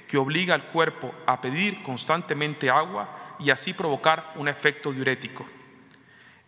que 0.09 0.19
obliga 0.19 0.55
al 0.55 0.67
cuerpo 0.67 1.15
a 1.25 1.41
pedir 1.41 1.83
constantemente 1.83 2.69
agua 2.69 3.24
y 3.45 3.51
así 3.51 3.75
provocar 3.75 4.33
un 4.37 4.49
efecto 4.49 4.91
diurético. 4.91 5.47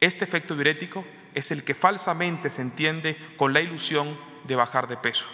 Este 0.00 0.24
efecto 0.24 0.54
diurético 0.54 1.04
es 1.35 1.50
el 1.50 1.62
que 1.62 1.74
falsamente 1.74 2.48
se 2.48 2.62
entiende 2.62 3.18
con 3.37 3.52
la 3.52 3.61
ilusión 3.61 4.18
de 4.44 4.56
bajar 4.56 4.88
de 4.88 4.96
peso. 4.96 5.28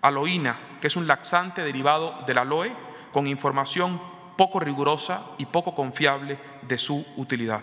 Aloína, 0.00 0.58
que 0.80 0.86
es 0.86 0.96
un 0.96 1.06
laxante 1.06 1.62
derivado 1.62 2.22
del 2.26 2.38
aloe, 2.38 2.72
con 3.12 3.26
información 3.26 4.00
poco 4.36 4.58
rigurosa 4.60 5.24
y 5.38 5.46
poco 5.46 5.74
confiable 5.74 6.38
de 6.62 6.78
su 6.78 7.04
utilidad. 7.16 7.62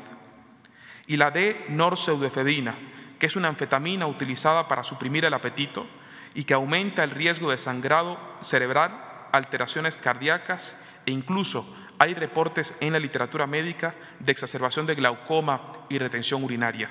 Y 1.08 1.17
la 1.17 1.32
D-norpseudoefedrina, 1.32 2.75
que 3.17 3.25
es 3.25 3.36
una 3.36 3.47
anfetamina 3.47 4.06
utilizada 4.06 4.67
para 4.67 4.84
suprimir 4.84 5.25
el 5.25 5.34
apetito 5.34 5.88
y 6.36 6.43
que 6.43 6.53
aumenta 6.53 7.03
el 7.03 7.12
riesgo 7.12 7.49
de 7.49 7.58
sangrado 7.58 8.19
cerebral, 8.41 8.99
alteraciones 9.32 9.97
cardíacas 9.97 10.77
e 11.06 11.12
incluso 11.12 11.65
hay 11.99 12.13
reportes 12.13 12.73
en 12.79 12.93
la 12.93 12.99
literatura 12.99 13.47
médica 13.47 13.95
de 14.19 14.32
exacerbación 14.32 14.86
de 14.86 14.95
glaucoma 14.95 15.73
y 15.89 15.97
retención 15.97 16.43
urinaria. 16.43 16.89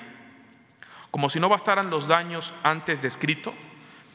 Como 1.11 1.29
si 1.29 1.39
no 1.39 1.49
bastaran 1.49 1.89
los 1.89 2.07
daños 2.07 2.53
antes 2.63 3.01
descritos, 3.01 3.53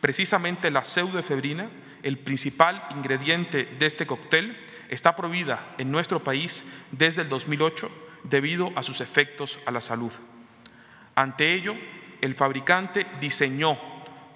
precisamente 0.01 0.71
la 0.71 0.85
pseudoefedrina, 0.85 1.71
el 2.03 2.19
principal 2.19 2.87
ingrediente 2.91 3.65
de 3.79 3.87
este 3.87 4.07
cóctel, 4.07 4.57
está 4.89 5.15
prohibida 5.15 5.75
en 5.79 5.91
nuestro 5.91 6.25
país 6.25 6.65
desde 6.91 7.23
el 7.23 7.29
2008 7.29 7.91
debido 8.25 8.73
a 8.75 8.83
sus 8.83 9.01
efectos 9.01 9.59
a 9.67 9.71
la 9.71 9.81
salud. 9.81 10.13
Ante 11.15 11.55
ello, 11.55 11.75
el 12.21 12.35
fabricante 12.35 13.07
diseñó 13.21 13.79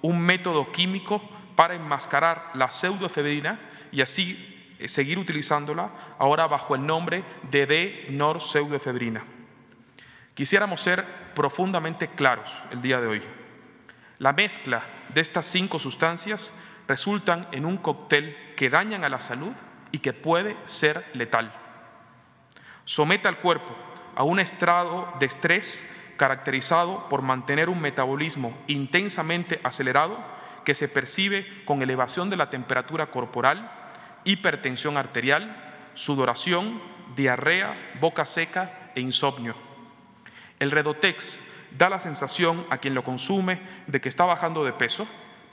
un 0.01 0.19
método 0.19 0.71
químico 0.71 1.21
para 1.55 1.75
enmascarar 1.75 2.51
la 2.53 2.69
pseudoefedrina 2.69 3.59
y 3.91 4.01
así 4.01 4.52
seguir 4.87 5.19
utilizándola 5.19 5.91
ahora 6.19 6.47
bajo 6.47 6.75
el 6.75 6.85
nombre 6.85 7.23
de 7.49 7.65
D-norpseudoefedrina. 7.65 9.23
Quisiéramos 10.33 10.81
ser 10.81 11.05
profundamente 11.35 12.09
claros 12.09 12.63
el 12.71 12.81
día 12.81 12.99
de 12.99 13.07
hoy. 13.07 13.21
La 14.19 14.33
mezcla 14.33 14.83
de 15.13 15.21
estas 15.21 15.45
cinco 15.45 15.79
sustancias 15.79 16.53
resultan 16.87 17.47
en 17.51 17.65
un 17.65 17.77
cóctel 17.77 18.35
que 18.55 18.69
dañan 18.69 19.03
a 19.03 19.09
la 19.09 19.19
salud 19.19 19.53
y 19.91 19.99
que 19.99 20.13
puede 20.13 20.57
ser 20.65 21.05
letal. 21.13 21.53
Somete 22.85 23.27
al 23.27 23.39
cuerpo 23.39 23.75
a 24.15 24.23
un 24.23 24.39
estrado 24.39 25.13
de 25.19 25.25
estrés 25.25 25.85
caracterizado 26.17 27.07
por 27.09 27.21
mantener 27.21 27.69
un 27.69 27.81
metabolismo 27.81 28.57
intensamente 28.67 29.59
acelerado 29.63 30.17
que 30.63 30.75
se 30.75 30.87
percibe 30.87 31.45
con 31.65 31.81
elevación 31.81 32.29
de 32.29 32.37
la 32.37 32.49
temperatura 32.49 33.07
corporal, 33.07 33.71
hipertensión 34.23 34.97
arterial, 34.97 35.55
sudoración, 35.93 36.81
diarrea, 37.15 37.77
boca 37.99 38.25
seca 38.25 38.91
e 38.95 39.01
insomnio. 39.01 39.55
El 40.59 40.71
Redotex 40.71 41.41
da 41.77 41.89
la 41.89 41.99
sensación 41.99 42.65
a 42.69 42.77
quien 42.77 42.93
lo 42.93 43.03
consume 43.03 43.61
de 43.87 43.99
que 43.99 44.09
está 44.09 44.25
bajando 44.25 44.63
de 44.63 44.73
peso, 44.73 45.07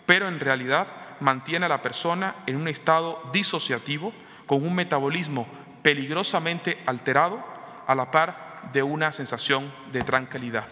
pero 0.06 0.28
en 0.28 0.40
realidad 0.40 0.86
mantiene 1.20 1.66
a 1.66 1.68
la 1.68 1.82
persona 1.82 2.36
en 2.46 2.56
un 2.56 2.68
estado 2.68 3.22
disociativo 3.32 4.12
con 4.46 4.64
un 4.66 4.74
metabolismo 4.74 5.46
peligrosamente 5.82 6.82
alterado 6.86 7.42
a 7.86 7.94
la 7.94 8.10
par 8.10 8.70
de 8.72 8.82
una 8.82 9.12
sensación 9.12 9.72
de 9.92 10.02
tranquilidad. 10.02 10.64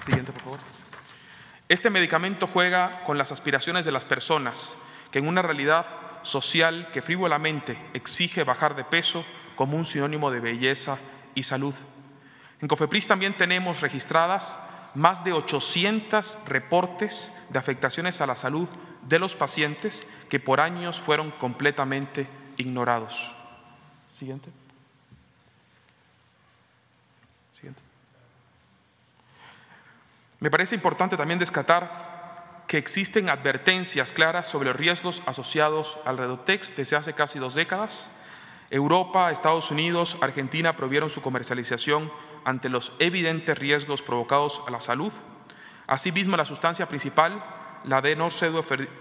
Siguiente, 0.00 0.32
por 0.32 0.42
favor. 0.42 0.60
Este 1.68 1.90
medicamento 1.90 2.46
juega 2.46 3.02
con 3.04 3.18
las 3.18 3.32
aspiraciones 3.32 3.84
de 3.84 3.92
las 3.92 4.04
personas, 4.04 4.78
que 5.10 5.18
en 5.18 5.26
una 5.26 5.42
realidad 5.42 5.86
social 6.26 6.90
que 6.92 7.02
frívolamente 7.02 7.78
exige 7.94 8.44
bajar 8.44 8.74
de 8.74 8.84
peso 8.84 9.24
como 9.54 9.76
un 9.76 9.86
sinónimo 9.86 10.30
de 10.30 10.40
belleza 10.40 10.98
y 11.34 11.44
salud. 11.44 11.74
En 12.60 12.68
Cofepris 12.68 13.08
también 13.08 13.36
tenemos 13.36 13.80
registradas 13.80 14.58
más 14.94 15.24
de 15.24 15.32
800 15.32 16.38
reportes 16.46 17.30
de 17.50 17.58
afectaciones 17.58 18.20
a 18.20 18.26
la 18.26 18.36
salud 18.36 18.68
de 19.02 19.18
los 19.18 19.36
pacientes 19.36 20.06
que 20.28 20.40
por 20.40 20.60
años 20.60 20.98
fueron 20.98 21.30
completamente 21.32 22.26
ignorados. 22.56 23.34
Siguiente. 24.18 24.50
Siguiente. 27.52 27.82
Me 30.40 30.50
parece 30.50 30.74
importante 30.74 31.16
también 31.16 31.38
descatar 31.38 32.15
que 32.66 32.78
existen 32.78 33.28
advertencias 33.28 34.12
claras 34.12 34.48
sobre 34.48 34.68
los 34.68 34.76
riesgos 34.76 35.22
asociados 35.26 35.98
al 36.04 36.18
Redotex 36.18 36.74
desde 36.76 36.96
hace 36.96 37.12
casi 37.12 37.38
dos 37.38 37.54
décadas. 37.54 38.10
Europa, 38.70 39.30
Estados 39.30 39.70
Unidos, 39.70 40.16
Argentina 40.20 40.76
prohibieron 40.76 41.08
su 41.08 41.22
comercialización 41.22 42.10
ante 42.44 42.68
los 42.68 42.92
evidentes 42.98 43.56
riesgos 43.58 44.02
provocados 44.02 44.62
a 44.66 44.70
la 44.70 44.80
salud. 44.80 45.12
Asimismo, 45.86 46.36
la 46.36 46.44
sustancia 46.44 46.88
principal, 46.88 47.44
la 47.84 48.00
de 48.00 48.16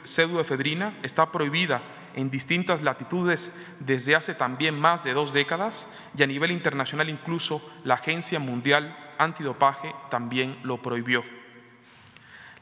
pseudoefedrina, 0.04 1.00
está 1.02 1.32
prohibida 1.32 1.82
en 2.14 2.30
distintas 2.30 2.82
latitudes 2.82 3.52
desde 3.80 4.16
hace 4.16 4.36
también 4.36 4.80
más 4.80 5.04
de 5.04 5.14
dos 5.14 5.34
décadas 5.34 5.90
y 6.16 6.24
a 6.24 6.28
nivel 6.28 6.52
internacional 6.52 7.10
incluso 7.10 7.62
la 7.84 7.96
Agencia 7.96 8.40
Mundial 8.40 8.96
Antidopaje 9.18 9.94
también 10.10 10.60
lo 10.64 10.82
prohibió. 10.82 11.24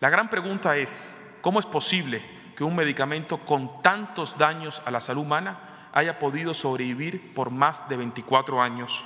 La 0.04 0.10
gran 0.10 0.30
pregunta 0.30 0.76
es, 0.76 1.18
¿cómo 1.40 1.62
es 1.62 1.66
posible 1.66 2.22
que 2.58 2.66
un 2.66 2.76
medicamento 2.76 3.38
con 3.38 3.82
tantos 3.82 4.38
daños 4.38 4.82
a 4.86 4.92
la 4.92 5.00
salud 5.00 5.22
humana 5.22 5.88
haya 5.94 6.20
podido 6.20 6.54
sobrevivir 6.54 7.34
por 7.34 7.52
más 7.52 7.88
de 7.88 7.96
24 7.96 8.62
años 8.62 9.06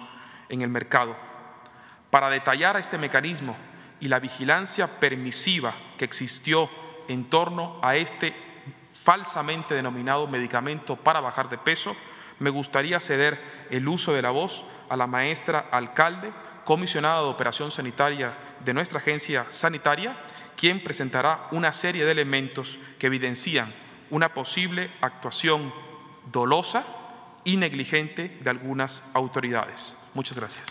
en 0.50 0.64
el 0.64 0.70
mercado? 0.70 1.16
Para 2.10 2.32
detallar 2.32 2.78
este 2.78 2.98
mecanismo 2.98 3.56
y 4.00 4.08
la 4.08 4.20
vigilancia 4.20 5.00
permisiva 5.00 5.76
que 6.00 6.06
existió 6.06 6.68
en 7.08 7.30
torno 7.30 7.80
a 7.84 7.96
este 7.96 8.34
falsamente 8.92 9.76
denominado 9.76 10.26
medicamento 10.26 10.96
para 10.96 11.22
bajar 11.22 11.48
de 11.48 11.60
peso, 11.60 11.96
me 12.40 12.50
gustaría 12.50 13.00
ceder 13.00 13.68
el 13.70 13.88
uso 13.88 14.14
de 14.14 14.24
la 14.24 14.32
voz 14.32 14.66
a 14.90 14.98
la 14.98 15.06
maestra 15.06 15.68
alcalde, 15.70 16.34
comisionada 16.67 17.21
de 17.21 17.30
operación 17.30 17.71
sanitaria 17.71 18.38
de 18.60 18.73
nuestra 18.73 18.99
agencia 18.99 19.47
sanitaria, 19.51 20.17
quien 20.58 20.84
presentará 20.84 21.47
una 21.51 21.71
serie 21.71 22.03
de 22.03 22.12
elementos 22.12 22.77
que 22.99 23.08
evidencian 23.08 23.73
una 24.10 24.34
posible 24.34 24.91
actuación 24.99 25.73
dolosa 26.30 26.84
y 27.45 27.56
negligente 27.56 28.38
de 28.41 28.49
algunas 28.49 29.01
autoridades. 29.13 29.95
Muchas 30.13 30.36
gracias. 30.36 30.67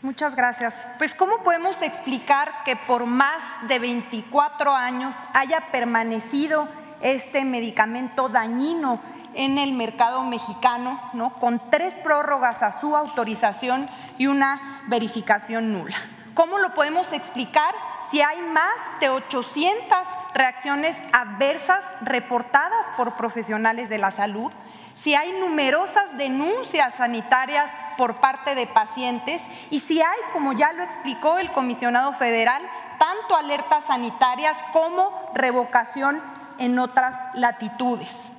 Muchas 0.00 0.34
gracias. 0.34 0.86
Pues 0.96 1.14
¿cómo 1.14 1.42
podemos 1.42 1.82
explicar 1.82 2.64
que 2.64 2.76
por 2.76 3.04
más 3.04 3.42
de 3.68 3.78
24 3.78 4.74
años 4.74 5.14
haya 5.34 5.70
permanecido 5.70 6.68
este 7.02 7.44
medicamento 7.44 8.30
dañino 8.30 9.02
en 9.34 9.58
el 9.58 9.72
mercado 9.72 10.22
mexicano, 10.24 11.00
¿no? 11.12 11.34
con 11.34 11.60
tres 11.70 11.98
prórrogas 11.98 12.62
a 12.62 12.72
su 12.72 12.96
autorización 12.96 13.88
y 14.18 14.26
una 14.26 14.82
verificación 14.86 15.72
nula? 15.72 15.96
¿Cómo 16.34 16.58
lo 16.58 16.74
podemos 16.74 17.12
explicar 17.12 17.74
si 18.10 18.20
hay 18.20 18.40
más 18.40 18.74
de 19.00 19.08
800 19.08 19.98
reacciones 20.34 20.96
adversas 21.12 21.84
reportadas 22.00 22.90
por 22.96 23.16
profesionales 23.16 23.88
de 23.88 23.98
la 23.98 24.10
salud? 24.10 24.52
si 24.96 25.14
hay 25.14 25.32
numerosas 25.32 26.16
denuncias 26.16 26.94
sanitarias 26.94 27.70
por 27.98 28.16
parte 28.16 28.54
de 28.54 28.66
pacientes 28.66 29.42
y 29.70 29.80
si 29.80 30.00
hay, 30.00 30.18
como 30.32 30.52
ya 30.52 30.72
lo 30.72 30.82
explicó 30.82 31.38
el 31.38 31.52
comisionado 31.52 32.12
federal, 32.12 32.62
tanto 32.98 33.36
alertas 33.36 33.84
sanitarias 33.84 34.58
como 34.72 35.30
revocación 35.34 36.22
en 36.58 36.78
otras 36.78 37.16
latitudes. 37.34 38.30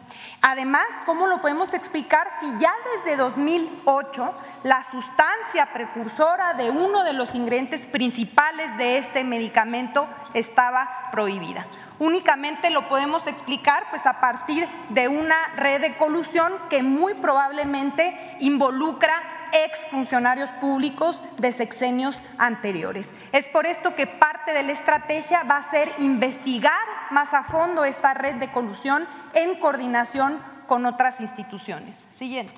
Además, 0.42 0.86
¿cómo 1.06 1.28
lo 1.28 1.42
podemos 1.42 1.74
explicar 1.74 2.28
si 2.40 2.56
ya 2.58 2.74
desde 2.96 3.18
2008 3.18 4.36
la 4.64 4.84
sustancia 4.84 5.74
precursora 5.74 6.54
de 6.54 6.70
uno 6.70 7.04
de 7.04 7.14
los 7.14 7.36
ingredientes 7.36 7.88
principales 7.88 8.78
de 8.78 8.98
este 8.98 9.24
medicamento 9.24 10.08
estaba 10.34 11.10
prohibida? 11.12 11.66
Únicamente 11.98 12.70
lo 12.72 12.90
podemos 12.90 13.26
explicar 13.26 13.86
pues 13.90 14.06
a 14.06 14.20
partir 14.20 14.68
de 14.90 15.08
una 15.08 15.36
red 15.56 15.82
de 15.82 15.98
colusión 15.98 16.54
que 16.70 16.84
muy 16.84 17.14
probablemente 17.16 18.36
involucra 18.40 19.45
exfuncionarios 19.64 20.50
públicos 20.62 21.22
de 21.38 21.52
sexenios 21.52 22.18
anteriores. 22.38 23.12
Es 23.32 23.50
por 23.50 23.66
esto 23.66 23.96
que 23.96 24.08
parte 24.08 24.54
de 24.54 24.64
la 24.64 24.72
estrategia 24.72 25.44
va 25.44 25.58
a 25.58 25.64
ser 25.64 25.92
investigar 26.00 26.74
más 27.12 27.34
a 27.34 27.44
fondo 27.44 27.86
esta 27.86 28.14
red 28.14 28.36
de 28.36 28.52
colusión 28.52 29.08
en 29.34 29.60
coordinación 29.60 30.42
con 30.68 30.86
otras 30.86 31.22
instituciones. 31.22 31.96
Siguiente. 32.18 32.54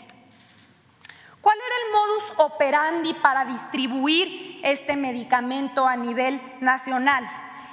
¿Cuál 1.42 1.58
era 1.58 1.76
el 1.86 1.94
modus 1.94 2.54
operandi 2.54 3.14
para 3.16 3.46
distribuir 3.46 4.60
este 4.64 4.96
medicamento 4.96 5.88
a 5.88 5.96
nivel 5.96 6.42
nacional? 6.60 7.26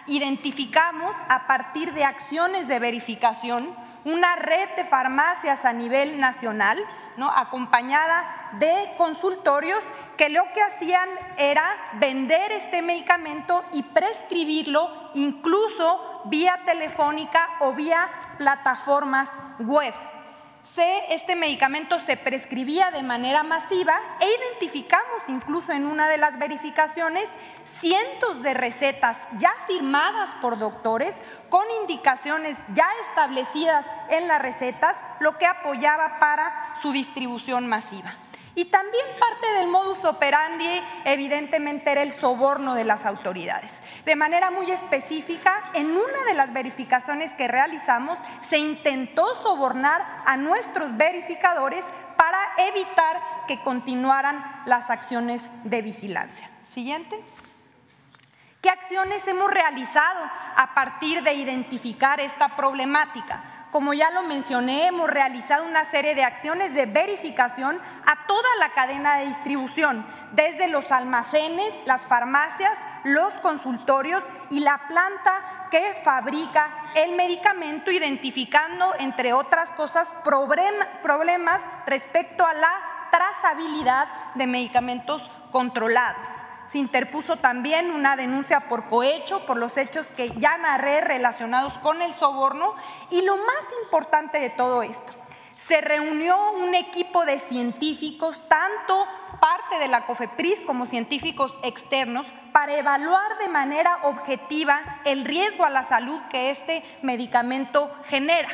identificamos 0.07 1.17
a 1.29 1.47
partir 1.47 1.95
de 1.95 2.05
acciones 2.05 2.69
de 2.69 2.79
verificación 2.79 3.75
una 4.05 4.37
red 4.37 4.69
de 4.77 4.85
farmacias 4.85 5.65
a 5.65 5.73
nivel 5.73 6.21
nacional, 6.21 6.79
¿no? 7.17 7.31
acompañada 7.31 8.25
de 8.59 8.93
consultorios 8.97 9.83
que 10.17 10.29
lo 10.29 10.43
que 10.53 10.63
hacían 10.63 11.09
era 11.37 11.65
vender 11.95 12.53
este 12.53 12.83
medicamento 12.83 13.65
y 13.73 13.83
prescribirlo 13.83 15.11
incluso 15.15 16.23
vía 16.27 16.61
telefónica 16.65 17.49
o 17.61 17.73
vía 17.73 18.09
plataformas 18.39 19.31
web 19.61 19.95
este 20.83 21.37
medicamento 21.37 22.01
se 22.01 22.17
prescribía 22.17 22.91
de 22.91 23.03
manera 23.03 23.43
masiva 23.45 23.95
e 24.21 24.27
identificamos 24.27 25.29
incluso 25.29 25.73
en 25.73 25.87
una 25.87 26.09
de 26.09 26.19
las 26.19 26.39
verificaciones 26.39 27.29
cientos 27.81 28.43
de 28.43 28.55
recetas 28.55 29.17
ya 29.37 29.53
firmadas 29.69 30.35
por 30.41 30.59
doctores 30.59 31.23
con 31.49 31.65
indicaciones 31.83 32.59
ya 32.73 32.89
establecidas 33.09 33.87
en 34.11 34.27
las 34.27 34.43
recetas, 34.43 34.97
lo 35.21 35.39
que 35.39 35.47
apoyaba 35.47 36.19
para 36.19 36.77
su 36.83 36.91
distribución 36.93 37.69
masiva. 37.69 38.15
Y 38.55 38.67
también 38.67 39.05
parte 39.19 39.53
del 39.59 39.67
modus 39.69 40.05
operandi 40.05 40.69
evidentemente 41.05 41.91
era 41.91 42.03
el 42.03 42.13
soborno 42.13 42.75
de 42.75 42.85
las 42.85 43.05
autoridades. 43.05 43.73
De 44.05 44.15
manera 44.17 44.51
muy 44.51 44.71
específica, 44.71 45.71
en 45.75 45.91
una 45.91 46.25
de 46.27 46.35
las 46.35 46.53
verificaciones 46.53 47.35
que 47.35 47.49
realizamos, 47.49 48.19
se 48.49 48.59
intentó 48.59 49.27
sobornar 49.37 50.23
a 50.27 50.37
nuestros 50.37 50.97
verificadores 50.97 51.85
para 52.17 52.39
evitar 52.69 53.21
que 53.49 53.61
continuaran 53.61 54.63
las 54.67 54.91
acciones 54.91 55.51
de 55.65 55.83
vigilancia. 55.83 56.49
Siguiente. 56.73 57.34
¿Qué 58.65 58.71
acciones 58.71 59.29
hemos 59.29 59.51
realizado 59.51 60.21
a 60.57 60.73
partir 60.73 61.23
de 61.23 61.35
identificar 61.35 62.19
esta 62.19 62.57
problemática? 62.57 63.45
Como 63.71 63.93
ya 63.93 64.11
lo 64.11 64.23
mencioné, 64.23 64.87
hemos 64.87 65.11
realizado 65.11 65.67
una 65.67 65.85
serie 65.85 66.15
de 66.15 66.25
acciones 66.25 66.73
de 66.73 66.87
verificación 66.87 67.79
a 68.07 68.27
toda 68.27 68.49
la 68.61 68.71
cadena 68.71 69.19
de 69.19 69.27
distribución, 69.27 70.07
desde 70.33 70.69
los 70.69 70.93
almacenes, 70.93 71.75
las 71.85 72.07
farmacias, 72.07 72.79
los 73.05 73.35
consultorios 73.35 74.25
y 74.49 74.61
la 74.61 74.81
planta 74.89 75.69
que 75.71 76.01
fabrica 76.03 76.71
el 76.95 77.17
medicamento, 77.17 77.91
identificando, 77.91 78.95
entre 78.99 79.35
otras 79.35 79.73
cosas, 79.73 80.15
problemas 80.23 81.61
respecto 81.85 82.47
a 82.47 82.55
la 82.55 82.73
trazabilidad 83.11 84.09
de 84.37 84.47
medicamentos 84.47 85.23
controlados. 85.53 86.44
Se 86.67 86.79
interpuso 86.79 87.37
también 87.37 87.91
una 87.91 88.17
denuncia 88.17 88.69
por 88.69 88.89
cohecho 88.89 89.45
por 89.47 89.57
los 89.57 89.77
hechos 89.77 90.11
que 90.11 90.31
ya 90.39 90.57
narré 90.57 91.01
relacionados 91.01 91.79
con 91.79 92.01
el 92.03 92.15
soborno. 92.15 92.75
Y 93.11 93.23
lo 93.23 93.37
más 93.37 93.65
importante 93.83 94.41
de 94.41 94.51
todo 94.51 94.83
esto, 94.83 95.13
se 95.57 95.81
reunió 95.81 96.37
un 96.53 96.75
equipo 96.75 97.25
de 97.25 97.39
científicos, 97.39 98.45
tanto 98.49 99.07
parte 99.41 99.79
de 99.79 99.89
la 99.89 100.07
COFEPRIS 100.07 100.63
como 100.63 100.87
científicos 100.87 101.59
externos, 101.63 102.27
para 102.53 102.77
evaluar 102.79 103.39
de 103.39 103.49
manera 103.49 103.99
objetiva 104.03 105.01
el 105.05 105.25
riesgo 105.25 105.65
a 105.65 105.71
la 105.71 105.85
salud 105.85 106.21
que 106.31 106.51
este 106.51 106.85
medicamento 107.03 107.91
genera 108.05 108.49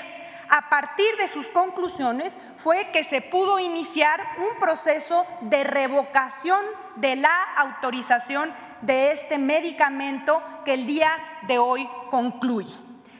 a 0.51 0.69
partir 0.69 1.17
de 1.17 1.29
sus 1.29 1.49
conclusiones 1.49 2.37
fue 2.57 2.91
que 2.91 3.05
se 3.05 3.23
pudo 3.23 3.59
iniciar 3.59 4.21
un 4.39 4.59
proceso 4.59 5.25
de 5.43 5.65
revocación 5.65 6.61
de 6.97 7.17
la 7.17 7.43
autorización 7.57 8.53
de 8.83 9.13
este 9.13 9.39
medicamento 9.39 10.43
que 10.65 10.75
el 10.75 10.87
día 10.87 11.11
de 11.47 11.59
hoy 11.59 11.89
concluye. 12.11 12.75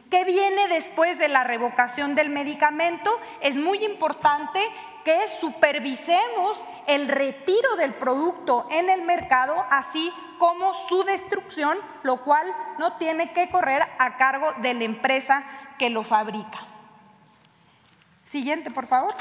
¿Qué 0.09 0.25
viene 0.25 0.67
después 0.67 1.17
de 1.17 1.29
la 1.29 1.45
revocación 1.45 2.15
del 2.15 2.29
medicamento? 2.29 3.17
Es 3.39 3.55
muy 3.55 3.83
importante 3.85 4.59
que 5.05 5.17
supervisemos 5.39 6.59
el 6.85 7.07
retiro 7.07 7.77
del 7.77 7.93
producto 7.93 8.67
en 8.71 8.89
el 8.89 9.03
mercado, 9.03 9.55
así 9.69 10.11
como 10.37 10.73
su 10.89 11.03
destrucción, 11.05 11.77
lo 12.03 12.23
cual 12.23 12.45
no 12.77 12.97
tiene 12.97 13.31
que 13.31 13.49
correr 13.49 13.83
a 13.99 14.17
cargo 14.17 14.51
de 14.61 14.73
la 14.73 14.83
empresa 14.83 15.45
que 15.79 15.89
lo 15.89 16.03
fabrica. 16.03 16.70
Siguiente, 18.31 18.71
por 18.71 18.87
favor. 18.87 19.13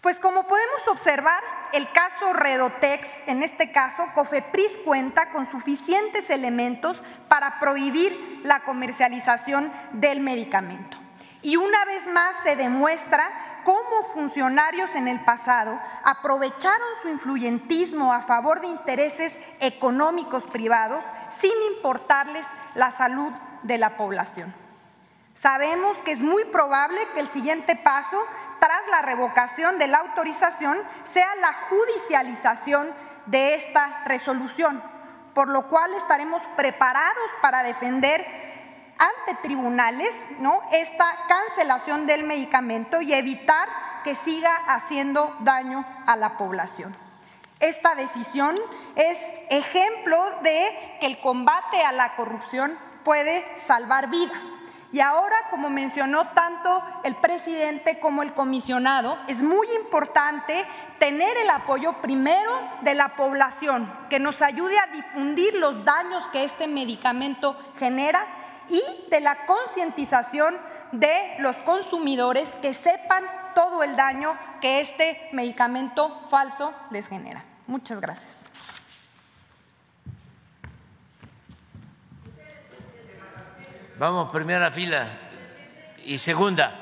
Pues 0.00 0.20
como 0.20 0.46
podemos 0.46 0.86
observar, 0.86 1.42
el 1.72 1.90
caso 1.90 2.32
Redotex, 2.32 3.08
en 3.26 3.42
este 3.42 3.72
caso, 3.72 4.06
Cofepris 4.14 4.78
cuenta 4.84 5.32
con 5.32 5.50
suficientes 5.50 6.30
elementos 6.30 7.02
para 7.26 7.58
prohibir 7.58 8.40
la 8.44 8.60
comercialización 8.60 9.72
del 9.94 10.20
medicamento. 10.20 10.96
Y 11.42 11.56
una 11.56 11.84
vez 11.86 12.06
más 12.06 12.36
se 12.44 12.54
demuestra 12.54 13.60
cómo 13.64 14.04
funcionarios 14.14 14.94
en 14.94 15.08
el 15.08 15.18
pasado 15.24 15.76
aprovecharon 16.04 16.88
su 17.02 17.08
influyentismo 17.08 18.12
a 18.12 18.22
favor 18.22 18.60
de 18.60 18.68
intereses 18.68 19.40
económicos 19.58 20.44
privados 20.44 21.04
sin 21.36 21.50
importarles 21.74 22.46
la 22.76 22.92
salud 22.92 23.32
de 23.64 23.78
la 23.78 23.96
población. 23.96 24.67
Sabemos 25.40 26.02
que 26.02 26.10
es 26.10 26.22
muy 26.22 26.44
probable 26.46 26.98
que 27.14 27.20
el 27.20 27.28
siguiente 27.28 27.76
paso, 27.76 28.20
tras 28.58 28.88
la 28.90 29.02
revocación 29.02 29.78
de 29.78 29.86
la 29.86 29.98
autorización, 29.98 30.76
sea 31.04 31.32
la 31.36 31.52
judicialización 31.52 32.92
de 33.26 33.54
esta 33.54 34.02
resolución, 34.04 34.82
por 35.34 35.48
lo 35.48 35.68
cual 35.68 35.94
estaremos 35.94 36.42
preparados 36.56 37.30
para 37.40 37.62
defender 37.62 38.26
ante 38.98 39.40
tribunales 39.40 40.28
esta 40.72 41.04
cancelación 41.28 42.06
del 42.06 42.24
medicamento 42.24 43.00
y 43.00 43.12
evitar 43.12 43.68
que 44.02 44.16
siga 44.16 44.52
haciendo 44.66 45.36
daño 45.40 45.86
a 46.08 46.16
la 46.16 46.36
población. 46.36 46.96
Esta 47.60 47.94
decisión 47.94 48.56
es 48.96 49.18
ejemplo 49.50 50.20
de 50.42 50.98
que 51.00 51.06
el 51.06 51.20
combate 51.20 51.80
a 51.84 51.92
la 51.92 52.16
corrupción 52.16 52.76
puede 53.04 53.46
salvar 53.66 54.08
vidas. 54.08 54.42
Y 54.90 55.00
ahora, 55.00 55.36
como 55.50 55.68
mencionó 55.68 56.28
tanto 56.28 56.82
el 57.04 57.14
presidente 57.16 58.00
como 58.00 58.22
el 58.22 58.32
comisionado, 58.32 59.18
es 59.28 59.42
muy 59.42 59.66
importante 59.80 60.66
tener 60.98 61.36
el 61.36 61.50
apoyo 61.50 62.00
primero 62.00 62.50
de 62.80 62.94
la 62.94 63.14
población, 63.14 63.92
que 64.08 64.18
nos 64.18 64.40
ayude 64.40 64.78
a 64.78 64.86
difundir 64.86 65.54
los 65.56 65.84
daños 65.84 66.26
que 66.28 66.44
este 66.44 66.68
medicamento 66.68 67.56
genera 67.78 68.26
y 68.68 68.82
de 69.10 69.20
la 69.20 69.44
concientización 69.44 70.56
de 70.92 71.36
los 71.38 71.56
consumidores 71.58 72.48
que 72.62 72.72
sepan 72.72 73.24
todo 73.54 73.82
el 73.82 73.94
daño 73.94 74.38
que 74.60 74.80
este 74.80 75.28
medicamento 75.32 76.26
falso 76.30 76.72
les 76.90 77.08
genera. 77.08 77.44
Muchas 77.66 78.00
gracias. 78.00 78.47
Vamos, 83.98 84.30
primera 84.30 84.70
fila 84.70 85.08
y 86.06 86.18
segunda. 86.18 86.72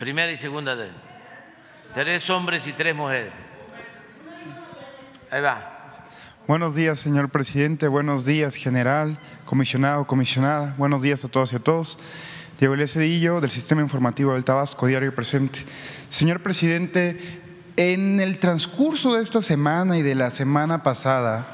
Primera 0.00 0.32
y 0.32 0.36
segunda. 0.36 0.74
De, 0.74 0.88
tres 1.92 2.28
hombres 2.28 2.66
y 2.66 2.72
tres 2.72 2.92
mujeres. 2.96 3.32
Ahí 5.30 5.40
va. 5.40 5.88
Buenos 6.48 6.74
días, 6.74 6.98
señor 6.98 7.28
presidente. 7.28 7.86
Buenos 7.86 8.24
días, 8.24 8.56
general, 8.56 9.20
comisionado, 9.44 10.08
comisionada. 10.08 10.74
Buenos 10.76 11.02
días 11.02 11.24
a 11.24 11.28
todos 11.28 11.52
y 11.52 11.56
a 11.56 11.60
todos. 11.60 12.00
Diego. 12.58 12.74
Cedillo, 12.88 13.40
del 13.40 13.52
Sistema 13.52 13.80
Informativo 13.80 14.32
del 14.32 14.44
Tabasco, 14.44 14.88
diario 14.88 15.14
presente. 15.14 15.60
Señor 16.08 16.42
presidente, 16.42 17.40
en 17.76 18.18
el 18.18 18.40
transcurso 18.40 19.14
de 19.14 19.22
esta 19.22 19.40
semana 19.40 19.98
y 19.98 20.02
de 20.02 20.16
la 20.16 20.32
semana 20.32 20.82
pasada, 20.82 21.46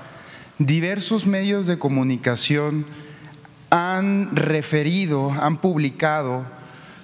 diversos 0.59 1.27
medios 1.27 1.67
de 1.67 1.79
comunicación 1.79 2.87
han 3.71 4.35
referido, 4.35 5.31
han 5.31 5.59
publicado 5.59 6.45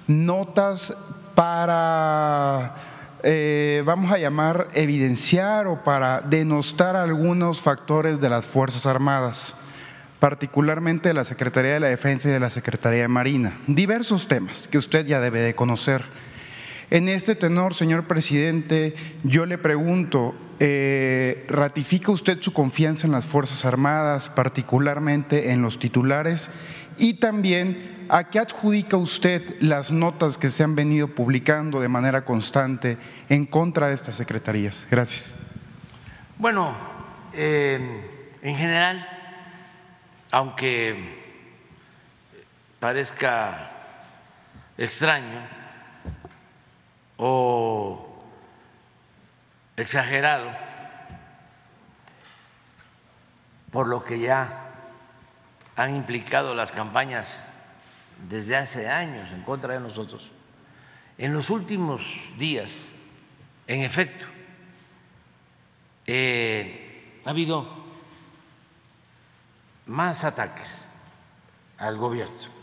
notas 0.07 0.95
para, 1.33 2.75
eh, 3.23 3.83
vamos 3.85 4.11
a 4.11 4.17
llamar, 4.17 4.67
evidenciar 4.73 5.67
o 5.67 5.83
para 5.83 6.21
denostar 6.21 6.95
algunos 6.95 7.61
factores 7.61 8.19
de 8.19 8.29
las 8.29 8.45
Fuerzas 8.45 8.85
Armadas, 8.85 9.55
particularmente 10.19 11.09
de 11.09 11.13
la 11.13 11.23
Secretaría 11.23 11.73
de 11.73 11.79
la 11.79 11.87
Defensa 11.87 12.27
y 12.27 12.31
de 12.31 12.39
la 12.39 12.49
Secretaría 12.49 13.03
de 13.03 13.07
Marina. 13.07 13.57
Diversos 13.67 14.27
temas 14.27 14.67
que 14.67 14.77
usted 14.77 15.05
ya 15.05 15.21
debe 15.21 15.39
de 15.39 15.55
conocer. 15.55 16.03
En 16.89 17.09
este 17.09 17.35
tenor, 17.35 17.73
señor 17.73 18.07
presidente, 18.07 18.95
yo 19.23 19.45
le 19.45 19.57
pregunto, 19.57 20.33
eh, 20.59 21.45
¿ratifica 21.49 22.11
usted 22.11 22.41
su 22.41 22.53
confianza 22.53 23.05
en 23.05 23.11
las 23.11 23.25
Fuerzas 23.25 23.65
Armadas, 23.65 24.29
particularmente 24.29 25.51
en 25.51 25.61
los 25.61 25.79
titulares? 25.79 26.49
Y 26.97 27.15
también, 27.15 28.05
¿a 28.07 28.29
qué 28.29 28.39
adjudica 28.39 28.95
usted 28.95 29.57
las 29.59 29.91
notas 29.91 30.37
que 30.37 30.49
se 30.49 30.63
han 30.63 30.75
venido 30.75 31.09
publicando 31.09 31.81
de 31.81 31.89
manera 31.89 32.23
constante 32.23 32.97
en 33.27 33.45
contra 33.45 33.89
de 33.89 33.95
estas 33.95 34.15
secretarías? 34.15 34.85
Gracias. 34.89 35.35
Bueno, 36.37 36.73
eh, 37.33 38.29
en 38.41 38.55
general, 38.55 39.05
aunque 40.31 41.17
parezca 42.79 43.71
extraño, 44.77 45.56
o 47.17 48.07
exagerado 49.75 50.49
por 53.71 53.87
lo 53.87 54.03
que 54.03 54.19
ya 54.19 54.71
han 55.75 55.95
implicado 55.95 56.55
las 56.55 56.71
campañas 56.71 57.41
desde 58.29 58.55
hace 58.55 58.89
años 58.89 59.31
en 59.31 59.43
contra 59.43 59.73
de 59.73 59.79
nosotros. 59.79 60.31
En 61.17 61.33
los 61.33 61.49
últimos 61.49 62.31
días, 62.37 62.85
en 63.67 63.81
efecto, 63.81 64.25
eh, 66.05 67.21
ha 67.25 67.29
habido 67.29 67.85
más 69.85 70.23
ataques 70.23 70.89
al 71.77 71.97
gobierno 71.97 72.56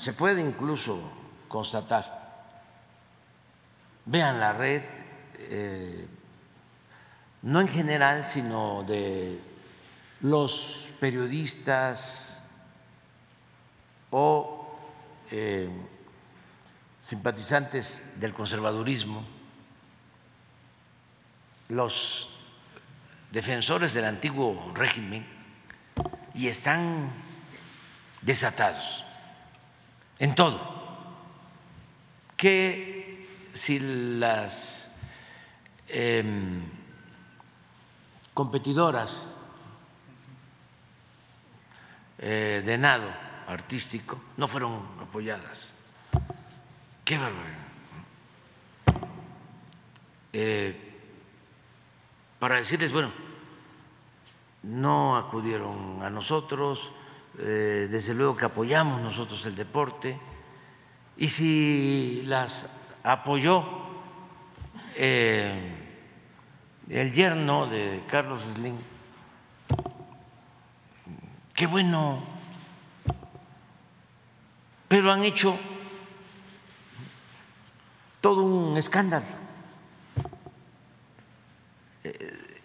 Se 0.00 0.14
puede 0.14 0.40
incluso 0.40 0.98
constatar, 1.46 2.46
vean 4.06 4.40
la 4.40 4.54
red, 4.54 4.82
eh, 5.36 6.08
no 7.42 7.60
en 7.60 7.68
general, 7.68 8.24
sino 8.24 8.82
de 8.84 9.38
los 10.22 10.94
periodistas 10.98 12.42
o 14.10 14.74
eh, 15.30 15.68
simpatizantes 16.98 18.18
del 18.18 18.32
conservadurismo, 18.32 19.22
los 21.68 22.30
defensores 23.30 23.92
del 23.92 24.06
antiguo 24.06 24.72
régimen, 24.74 25.26
y 26.32 26.48
están 26.48 27.10
desatados 28.22 29.04
en 30.20 30.34
todo, 30.34 30.60
que 32.36 33.26
si 33.52 33.78
las 33.80 34.90
em, 35.88 36.62
competidoras 38.32 39.26
eh, 42.18 42.62
de 42.64 42.78
nado 42.78 43.10
artístico 43.48 44.20
no 44.36 44.46
fueron 44.46 44.86
apoyadas. 45.00 45.72
Qué 47.04 47.16
barbaridad. 47.16 47.58
Eh, 50.32 50.98
para 52.38 52.56
decirles, 52.56 52.92
bueno, 52.92 53.10
no 54.62 55.16
acudieron 55.16 56.02
a 56.02 56.10
nosotros, 56.10 56.92
eh, 57.38 57.88
desde 57.90 58.14
luego 58.14 58.36
que 58.36 58.44
apoyamos 58.44 59.00
nosotros 59.00 59.44
el 59.46 59.54
deporte, 59.54 60.18
y 61.16 61.28
si 61.28 62.22
las 62.24 62.68
apoyó 63.02 63.64
eh, 64.96 65.74
el 66.88 67.12
yerno 67.12 67.66
de 67.66 68.04
Carlos 68.08 68.42
Slim, 68.42 68.76
qué 71.54 71.66
bueno, 71.66 72.22
pero 74.88 75.12
han 75.12 75.22
hecho 75.24 75.58
todo 78.20 78.42
un 78.42 78.76
escándalo. 78.76 79.26
Eh, 82.02 82.60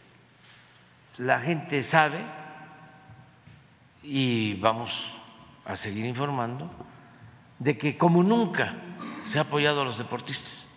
la 1.18 1.40
gente 1.40 1.84
sabe 1.84 2.26
y 4.06 4.54
vamos 4.56 5.12
a 5.66 5.76
seguir 5.76 6.06
informando 6.06 6.70
de 7.60 7.78
que 7.78 7.98
como 7.98 8.24
nunca 8.24 8.76
se 9.24 9.40
ha 9.40 9.42
apoyado 9.42 9.82
a 9.82 9.86
los 9.86 9.98
deportistas. 9.98 10.70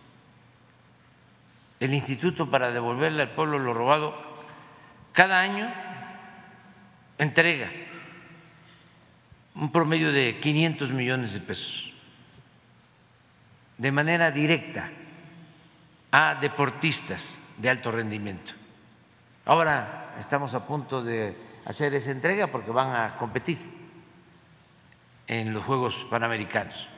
El 1.79 1.95
Instituto 1.95 2.51
para 2.51 2.71
devolverle 2.71 3.23
al 3.23 3.31
pueblo 3.31 3.59
lo 3.59 3.75
robado 3.75 4.15
cada 5.13 5.41
año 5.41 5.73
entrega 7.19 7.71
un 9.55 9.71
promedio 9.71 10.13
de 10.13 10.39
500 10.41 10.91
millones 10.91 11.35
de 11.35 11.41
pesos 11.41 11.93
de 13.77 13.93
manera 13.93 14.31
directa 14.31 14.91
a 16.11 16.35
deportistas 16.35 17.39
de 17.57 17.71
alto 17.71 17.91
rendimiento. 17.91 18.53
Ahora 19.45 20.15
estamos 20.19 20.55
a 20.55 20.67
punto 20.67 21.03
de 21.03 21.37
hacer 21.69 21.95
esa 21.95 22.11
entrega 22.11 22.47
porque 22.47 22.71
van 22.71 22.97
a 22.97 23.17
competir 23.19 23.59
en 25.27 25.53
los 25.53 25.63
Juegos 25.65 26.07
Panamericanos. 26.09 26.89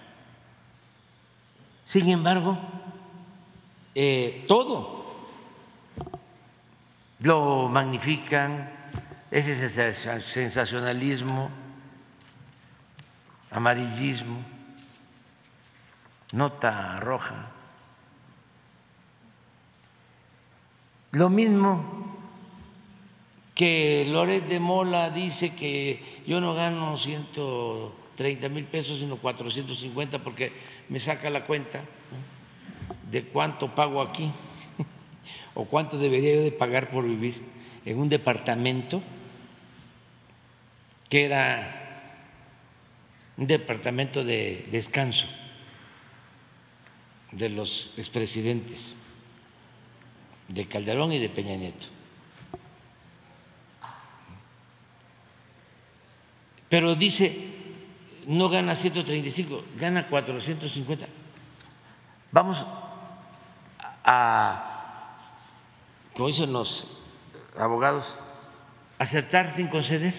Sin 1.84 2.08
embargo, 2.08 2.56
eh, 3.96 4.44
todo 4.46 5.04
lo 7.18 7.68
magnifican, 7.68 8.70
ese 9.32 9.68
sensacionalismo, 9.68 11.50
amarillismo, 13.50 14.38
nota 16.30 17.00
roja. 17.00 17.50
Lo 21.10 21.28
mismo 21.28 22.09
que 23.60 24.06
Loret 24.08 24.48
de 24.48 24.58
Mola 24.58 25.10
dice 25.10 25.52
que 25.52 26.00
yo 26.26 26.40
no 26.40 26.54
gano 26.54 26.96
130 26.96 28.48
mil 28.48 28.64
pesos, 28.64 29.00
sino 29.00 29.18
450 29.18 30.24
porque 30.24 30.50
me 30.88 30.98
saca 30.98 31.28
la 31.28 31.44
cuenta 31.44 31.84
de 33.10 33.22
cuánto 33.24 33.74
pago 33.74 34.00
aquí 34.00 34.30
o 35.54 35.66
cuánto 35.66 35.98
debería 35.98 36.36
yo 36.36 36.40
de 36.40 36.52
pagar 36.52 36.88
por 36.88 37.04
vivir 37.04 37.42
en 37.84 37.98
un 37.98 38.08
departamento 38.08 39.02
que 41.10 41.26
era 41.26 42.16
un 43.36 43.46
departamento 43.46 44.24
de 44.24 44.68
descanso 44.70 45.26
de 47.30 47.50
los 47.50 47.92
expresidentes 47.98 48.96
de 50.48 50.64
Calderón 50.64 51.12
y 51.12 51.18
de 51.18 51.28
Peña 51.28 51.56
Nieto. 51.56 51.99
Pero 56.70 56.94
dice, 56.94 57.36
no 58.26 58.48
gana 58.48 58.76
135, 58.76 59.64
gana 59.76 60.06
450. 60.06 61.06
Vamos 62.30 62.64
a, 64.04 65.18
como 66.14 66.28
dicen 66.28 66.52
los 66.52 66.86
abogados, 67.58 68.16
aceptar 69.00 69.50
sin 69.50 69.66
conceder 69.66 70.14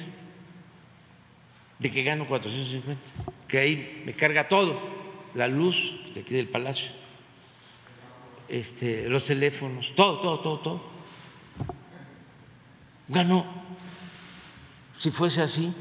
de 1.79 1.89
que 1.89 2.03
gano 2.03 2.27
450, 2.27 3.01
que 3.47 3.57
ahí 3.57 4.03
me 4.05 4.13
carga 4.13 4.49
todo, 4.49 4.77
la 5.33 5.47
luz 5.47 5.95
de 6.13 6.19
aquí 6.19 6.35
del 6.35 6.49
palacio, 6.49 6.91
este, 8.49 9.07
los 9.07 9.23
teléfonos, 9.23 9.95
todo, 9.95 10.19
todo, 10.19 10.39
todo, 10.41 10.59
todo. 10.59 10.91
Ganó, 13.07 13.45
si 14.97 15.11
fuese 15.11 15.41
así, 15.41 15.73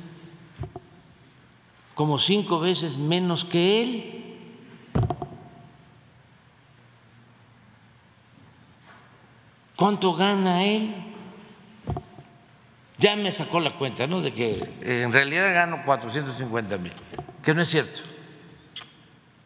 como 2.01 2.19
cinco 2.19 2.61
veces 2.61 2.97
menos 2.97 3.45
que 3.45 3.83
él. 3.83 4.39
¿Cuánto 9.77 10.15
gana 10.15 10.65
él? 10.65 10.95
Ya 12.97 13.17
me 13.17 13.31
sacó 13.31 13.61
la 13.61 13.77
cuenta, 13.77 14.07
¿no? 14.07 14.23
De 14.23 14.33
que 14.33 14.73
en 14.81 15.13
realidad 15.13 15.53
gano 15.53 15.83
450 15.85 16.79
mil, 16.79 16.93
que 17.43 17.53
no 17.53 17.61
es 17.61 17.69
cierto. 17.69 18.01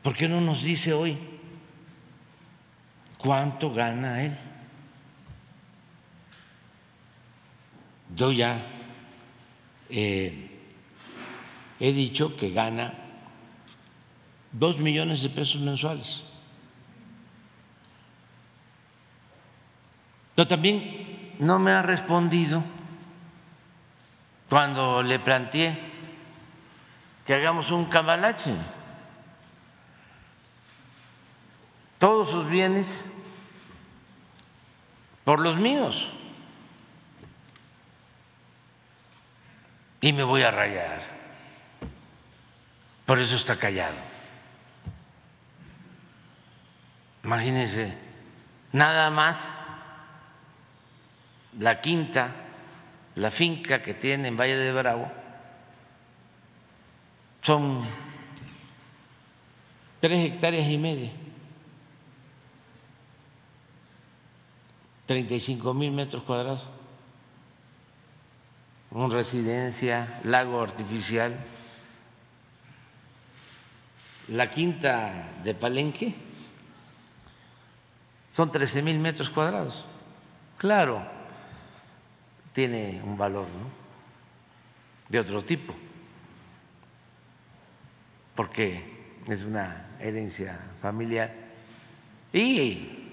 ¿Por 0.00 0.14
qué 0.14 0.28
no 0.28 0.40
nos 0.40 0.62
dice 0.62 0.92
hoy 0.92 1.18
cuánto 3.18 3.74
gana 3.74 4.22
él? 4.22 4.38
Yo 8.14 8.30
ya 8.30 8.64
eh, 9.90 10.43
he 11.80 11.92
dicho 11.92 12.37
que 12.37 12.50
gana 12.50 12.94
dos 14.52 14.78
millones 14.78 15.22
de 15.22 15.30
pesos 15.30 15.60
mensuales. 15.60 16.24
Pero 20.34 20.48
también 20.48 21.34
no 21.38 21.58
me 21.58 21.72
ha 21.72 21.82
respondido 21.82 22.62
cuando 24.48 25.02
le 25.02 25.18
planteé 25.18 25.78
que 27.26 27.34
hagamos 27.34 27.70
un 27.70 27.87
cambalache. 27.87 28.54
Todos 31.98 32.30
sus 32.30 32.48
bienes 32.48 33.10
por 35.24 35.40
los 35.40 35.56
míos. 35.56 36.08
Y 40.00 40.12
me 40.12 40.22
voy 40.22 40.42
a 40.42 40.50
rayar. 40.50 41.13
Por 43.06 43.18
eso 43.18 43.36
está 43.36 43.56
callado. 43.56 43.96
Imagínense, 47.22 47.96
nada 48.72 49.10
más 49.10 49.48
la 51.58 51.80
quinta, 51.80 52.34
la 53.14 53.30
finca 53.30 53.82
que 53.82 53.94
tiene 53.94 54.28
en 54.28 54.36
Valle 54.36 54.56
de 54.56 54.72
Bravo, 54.72 55.10
son 57.40 57.86
tres 60.00 60.30
hectáreas 60.30 60.68
y 60.68 60.78
media, 60.78 61.10
35 65.06 65.74
mil 65.74 65.92
metros 65.92 66.22
cuadrados, 66.24 66.66
una 68.90 69.14
residencia, 69.14 70.20
lago 70.24 70.60
artificial. 70.62 71.34
La 74.28 74.50
quinta 74.50 75.32
de 75.44 75.54
Palenque 75.54 76.14
son 78.30 78.50
13 78.50 78.82
mil 78.82 78.98
metros 78.98 79.28
cuadrados. 79.30 79.84
Claro, 80.56 81.06
tiene 82.52 83.00
un 83.04 83.16
valor 83.16 83.46
¿no? 83.46 83.68
de 85.08 85.20
otro 85.20 85.42
tipo, 85.42 85.74
porque 88.34 89.12
es 89.28 89.44
una 89.44 89.96
herencia 90.00 90.58
familiar. 90.80 91.32
Y 92.32 93.10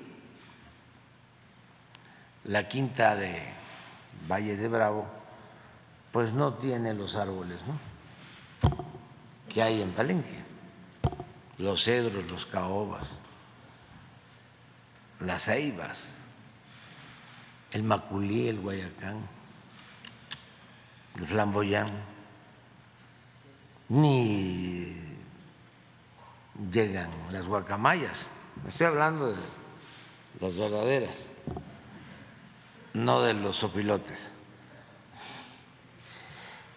la 2.45 2.67
quinta 2.67 3.15
de 3.15 3.37
Valle 4.27 4.55
de 4.55 4.67
Bravo, 4.67 5.07
pues 6.11 6.33
no 6.33 6.53
tiene 6.53 6.93
los 6.93 7.15
árboles 7.15 7.59
¿no? 7.67 7.77
que 9.47 9.61
hay 9.61 9.81
en 9.81 9.91
Palenque, 9.91 10.40
los 11.61 11.83
cedros, 11.83 12.29
los 12.31 12.45
caobas, 12.45 13.19
las 15.19 15.45
ceibas 15.45 16.11
el 17.71 17.83
maculí, 17.83 18.49
el 18.49 18.59
guayacán, 18.59 19.27
el 21.17 21.25
flamboyán, 21.25 21.87
ni 23.89 24.95
llegan 26.71 27.09
las 27.31 27.47
guacamayas. 27.47 28.29
estoy 28.67 28.87
hablando 28.87 29.31
de 29.31 29.37
las 30.39 30.55
verdaderas, 30.55 31.27
no 32.93 33.21
de 33.21 33.33
los 33.33 33.63
opilotes. 33.63 34.31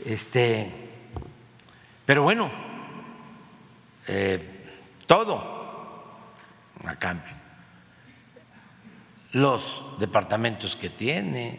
Este, 0.05 0.73
pero 2.07 2.23
bueno, 2.23 2.51
eh, 4.07 4.54
todo 5.07 5.63
a 6.85 6.97
cambio 6.97 7.45
los 9.35 9.83
departamentos 9.99 10.77
que 10.77 10.91
tiene, 10.91 11.59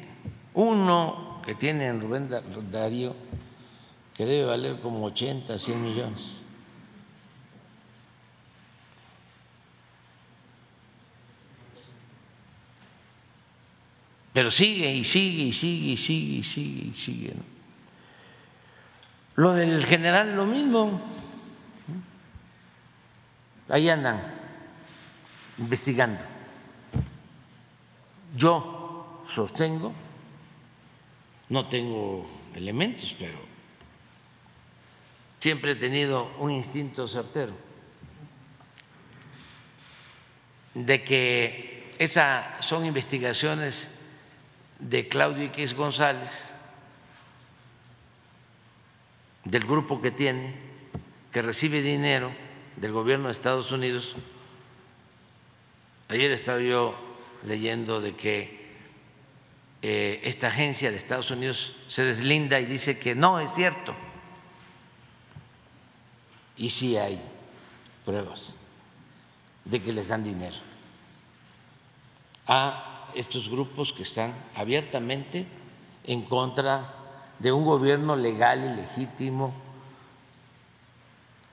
uno 0.53 1.41
que 1.45 1.55
tiene 1.55 1.87
en 1.87 2.01
Rubén 2.01 2.29
Darío, 2.71 3.13
que 4.13 4.25
debe 4.25 4.45
valer 4.45 4.79
como 4.79 5.05
80, 5.05 5.59
100 5.59 5.83
millones. 5.83 6.37
Pero 14.31 14.49
sigue 14.49 14.93
y 14.93 15.03
sigue 15.03 15.43
y 15.43 15.53
sigue 15.53 15.91
y 15.91 15.97
sigue 15.97 16.37
y 16.37 16.43
sigue 16.43 16.87
y 16.87 16.93
sigue. 16.93 17.33
Lo 19.35 19.53
del 19.53 19.85
general, 19.85 20.35
lo 20.35 20.45
mismo. 20.45 21.14
Ahí 23.69 23.89
andan 23.89 24.21
investigando. 25.57 26.23
Yo 28.35 29.23
sostengo, 29.27 29.93
no 31.49 31.67
tengo 31.67 32.27
elementos, 32.53 33.15
pero 33.17 33.39
siempre 35.39 35.71
he 35.71 35.75
tenido 35.75 36.31
un 36.39 36.51
instinto 36.51 37.07
certero 37.07 37.53
de 40.73 41.03
que 41.03 41.89
esas 41.97 42.65
son 42.65 42.85
investigaciones 42.85 43.89
de 44.79 45.07
Claudio 45.07 45.45
X 45.45 45.73
González, 45.73 46.51
del 49.45 49.63
grupo 49.65 50.01
que 50.01 50.11
tiene, 50.11 50.55
que 51.31 51.41
recibe 51.41 51.81
dinero 51.81 52.44
del 52.77 52.91
gobierno 52.91 53.27
de 53.27 53.33
Estados 53.33 53.71
Unidos. 53.71 54.15
Ayer 56.09 56.31
estaba 56.31 56.59
yo 56.59 56.95
leyendo 57.43 58.01
de 58.01 58.15
que 58.15 58.65
eh, 59.81 60.21
esta 60.23 60.47
agencia 60.47 60.91
de 60.91 60.97
Estados 60.97 61.31
Unidos 61.31 61.75
se 61.87 62.03
deslinda 62.03 62.59
y 62.59 62.65
dice 62.65 62.97
que 62.97 63.15
no 63.15 63.39
es 63.39 63.51
cierto. 63.51 63.95
Y 66.57 66.69
sí 66.69 66.97
hay 66.97 67.21
pruebas 68.05 68.53
de 69.65 69.81
que 69.81 69.91
les 69.91 70.07
dan 70.07 70.23
dinero 70.23 70.55
a 72.47 73.09
estos 73.15 73.49
grupos 73.49 73.93
que 73.93 74.03
están 74.03 74.33
abiertamente 74.55 75.47
en 76.03 76.21
contra 76.21 76.93
de 77.39 77.51
un 77.51 77.65
gobierno 77.65 78.15
legal 78.15 78.63
y 78.63 78.81
legítimo, 78.81 79.53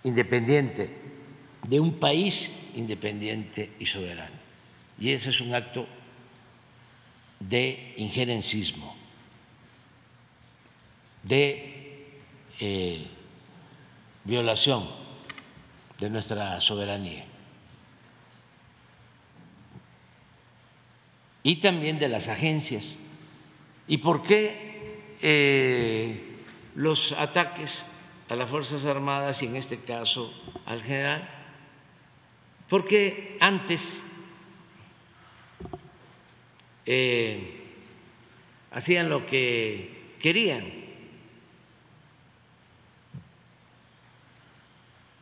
independiente, 0.05 1.02
de 1.67 1.81
un 1.81 1.99
país 1.99 2.51
independiente 2.75 3.73
y 3.79 3.87
soberano. 3.87 4.37
Y 4.99 5.11
ese 5.11 5.31
es 5.31 5.41
un 5.41 5.55
acto 5.55 5.87
de 7.41 7.95
injerencismo, 7.97 8.95
de 11.23 12.21
eh, 12.61 13.07
violación 14.25 14.89
de 15.99 16.11
nuestra 16.11 16.61
soberanía 16.61 17.25
y 21.43 21.57
también 21.57 21.99
de 21.99 22.09
las 22.09 22.29
agencias. 22.29 22.99
¿Y 23.89 23.99
por 23.99 24.23
qué 24.23 25.17
eh, 25.21 26.39
los 26.75 27.13
ataques 27.13 27.85
a 28.29 28.37
las 28.37 28.49
Fuerzas 28.49 28.87
Armadas 28.87 29.43
y 29.43 29.47
en 29.47 29.57
este 29.57 29.79
caso 29.79 30.33
al 30.67 30.83
general? 30.83 31.42
Porque 32.73 33.37
antes 33.39 34.03
eh, 36.87 37.67
hacían 38.71 39.11
lo 39.11 39.27
que 39.27 40.15
querían. 40.19 40.73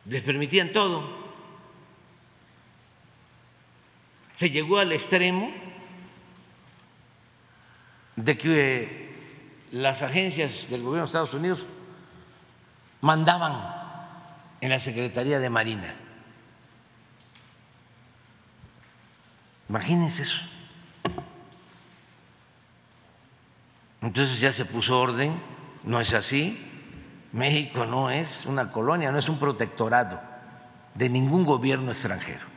Les 0.05 0.23
permitían 0.23 0.71
todo. 0.71 1.09
Se 4.35 4.49
llegó 4.49 4.77
al 4.77 4.93
extremo 4.93 5.51
de 8.15 8.37
que 8.37 9.11
las 9.73 10.03
agencias 10.03 10.69
del 10.69 10.83
gobierno 10.83 11.01
de 11.01 11.07
Estados 11.07 11.33
Unidos 11.33 11.67
mandaban 13.01 13.75
en 14.61 14.69
la 14.69 14.79
Secretaría 14.79 15.39
de 15.39 15.49
Marina. 15.49 16.00
Imagínense 19.71 20.23
eso. 20.23 20.41
Entonces 24.01 24.41
ya 24.41 24.51
se 24.51 24.65
puso 24.65 24.99
orden, 24.99 25.41
no 25.85 26.01
es 26.01 26.13
así. 26.13 26.59
México 27.31 27.85
no 27.85 28.09
es 28.09 28.45
una 28.45 28.69
colonia, 28.69 29.13
no 29.13 29.17
es 29.17 29.29
un 29.29 29.39
protectorado 29.39 30.19
de 30.93 31.07
ningún 31.07 31.45
gobierno 31.45 31.93
extranjero. 31.93 32.47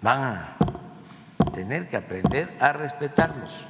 Van 0.00 0.24
a 0.24 0.56
tener 1.52 1.88
que 1.88 1.98
aprender 1.98 2.56
a 2.58 2.72
respetarnos. 2.72 3.60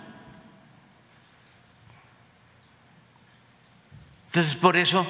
Entonces, 4.28 4.54
por 4.54 4.78
eso 4.78 5.04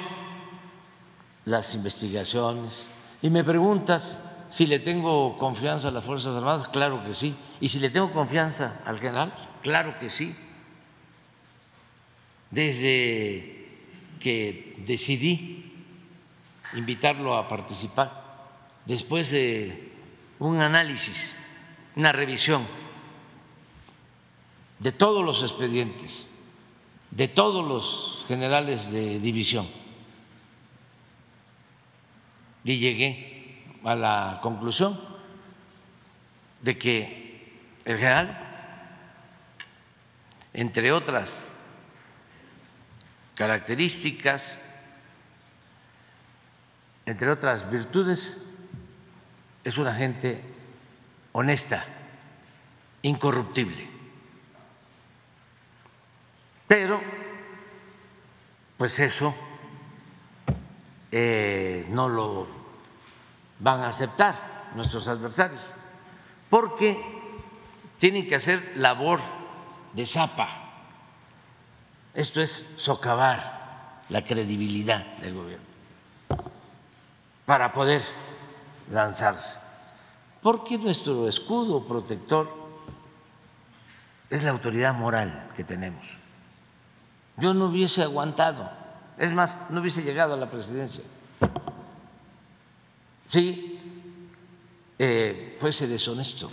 las 1.45 1.73
investigaciones. 1.77 2.89
Y 3.23 3.31
me 3.31 3.45
preguntas 3.45 4.19
si 4.53 4.67
le 4.67 4.79
tengo 4.79 5.37
confianza 5.37 5.89
a 5.89 5.91
las 5.91 6.05
Fuerzas 6.05 6.37
Armadas, 6.37 6.69
claro 6.69 7.03
que 7.05 7.15
sí. 7.15 7.35
Y 7.61 7.69
si 7.69 7.81
le 7.81 7.91
tengo 7.91 8.13
confianza 8.13 8.81
al 8.85 9.01
general, 9.01 9.33
Claro 9.63 9.99
que 9.99 10.11
sí. 10.11 10.35
Desde 12.51 13.71
que 14.21 14.77
decidí 14.85 15.73
invitarlo 16.75 17.37
a 17.37 17.49
participar, 17.49 18.51
después 18.85 19.31
de 19.31 19.93
un 20.39 20.61
análisis, 20.61 21.37
una 21.97 22.13
revisión 22.13 22.67
de 24.79 24.93
todos 24.93 25.25
los 25.25 25.43
expedientes, 25.43 26.29
de 27.11 27.29
todos 27.29 27.67
los 27.67 28.25
generales 28.29 28.93
de 28.93 29.19
división, 29.19 29.69
y 32.65 32.79
llegué 32.79 33.32
a 33.85 33.95
la 33.95 34.39
conclusión 34.43 35.01
de 36.63 36.79
que 36.79 37.61
el 37.85 37.99
general 37.99 38.53
entre 40.55 40.93
otras 40.93 41.55
características, 43.35 44.59
entre 47.07 47.31
otras 47.31 47.69
virtudes, 47.71 48.39
es 49.65 49.79
una 49.79 49.95
gente 49.95 50.43
honesta, 51.33 51.85
incorruptible. 53.03 53.89
Pero, 56.69 57.01
pues 58.77 58.99
eso 59.01 59.35
eh, 61.11 61.87
no 61.89 62.09
lo 62.09 62.62
van 63.63 63.81
a 63.81 63.89
aceptar 63.89 64.71
nuestros 64.75 65.07
adversarios, 65.09 65.73
porque 66.51 67.01
tienen 67.99 68.27
que 68.27 68.35
hacer 68.35 68.73
labor 68.77 69.21
de 69.93 70.05
zapa. 70.05 70.49
Esto 72.13 72.43
es 72.43 72.75
socavar 72.77 74.03
la 74.09 74.25
credibilidad 74.25 75.17
del 75.19 75.35
gobierno 75.35 75.67
para 77.47 77.73
poder 77.73 78.03
lanzarse. 78.91 79.61
Porque 80.43 80.77
nuestro 80.77 81.29
escudo 81.29 81.87
protector 81.87 82.51
es 84.29 84.43
la 84.43 84.51
autoridad 84.51 84.95
moral 84.95 85.51
que 85.55 85.63
tenemos. 85.63 86.05
Yo 87.37 87.55
no 87.55 87.67
hubiese 87.67 88.03
aguantado, 88.03 88.69
es 89.17 89.33
más, 89.33 89.59
no 89.71 89.81
hubiese 89.81 90.03
llegado 90.03 90.35
a 90.35 90.37
la 90.37 90.51
presidencia. 90.51 91.05
Si 93.33 93.81
eh, 94.99 95.57
fuese 95.59 95.87
deshonesto, 95.87 96.51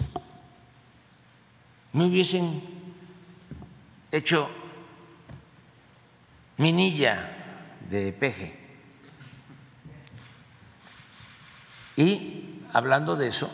me 1.92 2.06
hubiesen 2.06 2.64
hecho 4.10 4.50
minilla 6.56 7.76
de 7.90 8.14
peje. 8.14 8.58
Y 11.98 12.62
hablando 12.72 13.18
de 13.18 13.28
eso, 13.28 13.52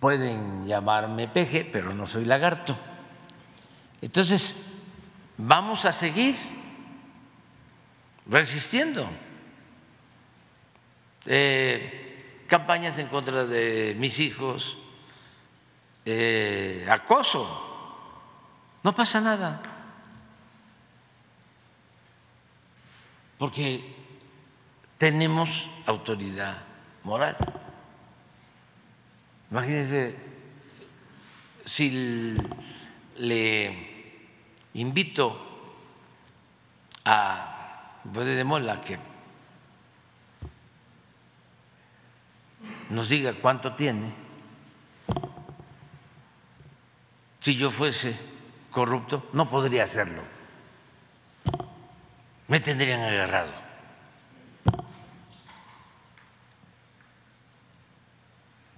pueden 0.00 0.66
llamarme 0.66 1.28
peje, 1.28 1.64
pero 1.64 1.94
no 1.94 2.04
soy 2.04 2.26
lagarto. 2.26 2.76
Entonces, 4.02 4.54
vamos 5.38 5.86
a 5.86 5.94
seguir 5.94 6.36
resistiendo. 8.26 9.08
Eh, 11.26 12.44
campañas 12.46 12.98
en 12.98 13.08
contra 13.08 13.44
de 13.44 13.96
mis 13.98 14.20
hijos, 14.20 14.78
eh, 16.04 16.86
acoso 16.88 17.66
no 18.86 18.94
pasa 18.94 19.20
nada, 19.20 19.60
porque 23.36 23.82
tenemos 24.96 25.68
autoridad 25.86 26.62
moral. 27.02 27.36
Imagínense 29.50 30.16
si 31.64 32.36
le 33.16 34.14
invito 34.74 35.36
a 37.04 38.02
de 38.04 38.44
Mola 38.44 38.80
que 38.80 39.15
nos 42.90 43.08
diga 43.08 43.34
cuánto 43.34 43.74
tiene, 43.74 44.12
si 47.40 47.56
yo 47.56 47.70
fuese 47.70 48.18
corrupto, 48.70 49.28
no 49.32 49.48
podría 49.48 49.84
hacerlo. 49.84 50.22
Me 52.48 52.60
tendrían 52.60 53.00
agarrado. 53.00 53.52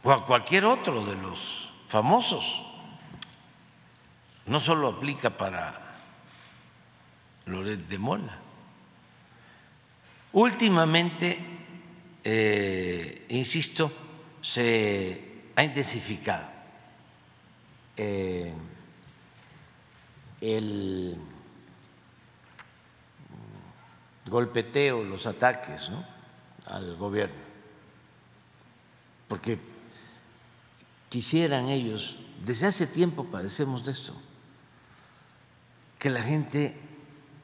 O 0.03 0.13
a 0.13 0.25
cualquier 0.25 0.65
otro 0.65 1.05
de 1.05 1.17
los 1.17 1.71
famosos. 1.89 2.63
No 4.47 4.61
solo 4.61 4.89
aplica 4.89 5.31
para 5.31 5.75
Loret 7.45 7.81
de 7.89 7.99
Mola. 7.99 8.39
Últimamente, 10.33 11.58
eh, 12.25 13.27
insisto, 13.29 13.93
se 14.43 15.51
ha 15.55 15.65
intensificado 15.65 16.47
eh, 17.97 18.53
el 20.41 21.17
golpeteo, 24.27 25.03
los 25.03 25.27
ataques 25.27 25.91
al 26.67 26.97
gobierno, 26.97 27.35
porque 29.27 29.59
quisieran 31.09 31.69
ellos, 31.69 32.17
desde 32.45 32.67
hace 32.67 32.87
tiempo 32.87 33.25
padecemos 33.25 33.85
de 33.85 33.93
esto, 33.93 34.15
que 35.99 36.11
la 36.11 36.23
gente 36.23 36.79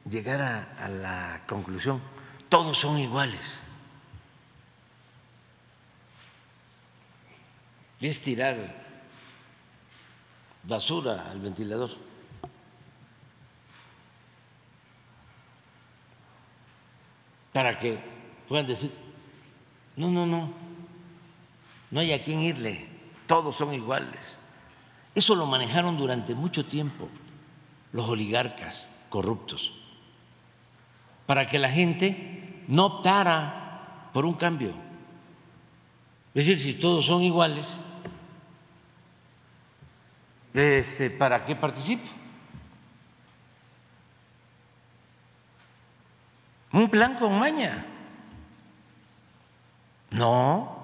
llegara 0.09 0.75
a 0.79 0.87
la 0.87 1.43
conclusión, 1.47 2.01
todos 2.49 2.77
son 2.79 2.99
iguales. 2.99 3.59
Es 8.07 8.21
tirar 8.21 8.85
basura 10.63 11.29
al 11.29 11.39
ventilador. 11.39 11.91
Para 17.53 17.79
que 17.79 17.97
puedan 18.47 18.67
decir, 18.67 18.91
no, 19.95 20.09
no, 20.09 20.25
no, 20.25 20.51
no 21.91 21.99
hay 21.99 22.11
a 22.11 22.21
quién 22.21 22.41
irle, 22.41 22.89
todos 23.27 23.55
son 23.55 23.73
iguales. 23.73 24.37
Eso 25.13 25.35
lo 25.35 25.45
manejaron 25.45 25.97
durante 25.97 26.35
mucho 26.35 26.65
tiempo 26.65 27.07
los 27.93 28.09
oligarcas 28.09 28.89
corruptos, 29.07 29.71
para 31.25 31.47
que 31.47 31.57
la 31.57 31.69
gente 31.69 32.65
no 32.67 32.85
optara 32.87 34.09
por 34.11 34.25
un 34.25 34.33
cambio. 34.33 34.73
Es 36.33 36.45
decir, 36.45 36.59
si 36.59 36.73
todos 36.77 37.05
son 37.05 37.23
iguales, 37.23 37.81
este, 40.55 41.09
¿para 41.09 41.43
qué 41.43 41.55
participo? 41.55 42.07
Un 46.71 46.89
plan 46.89 47.15
con 47.17 47.37
maña. 47.37 47.85
No, 50.11 50.77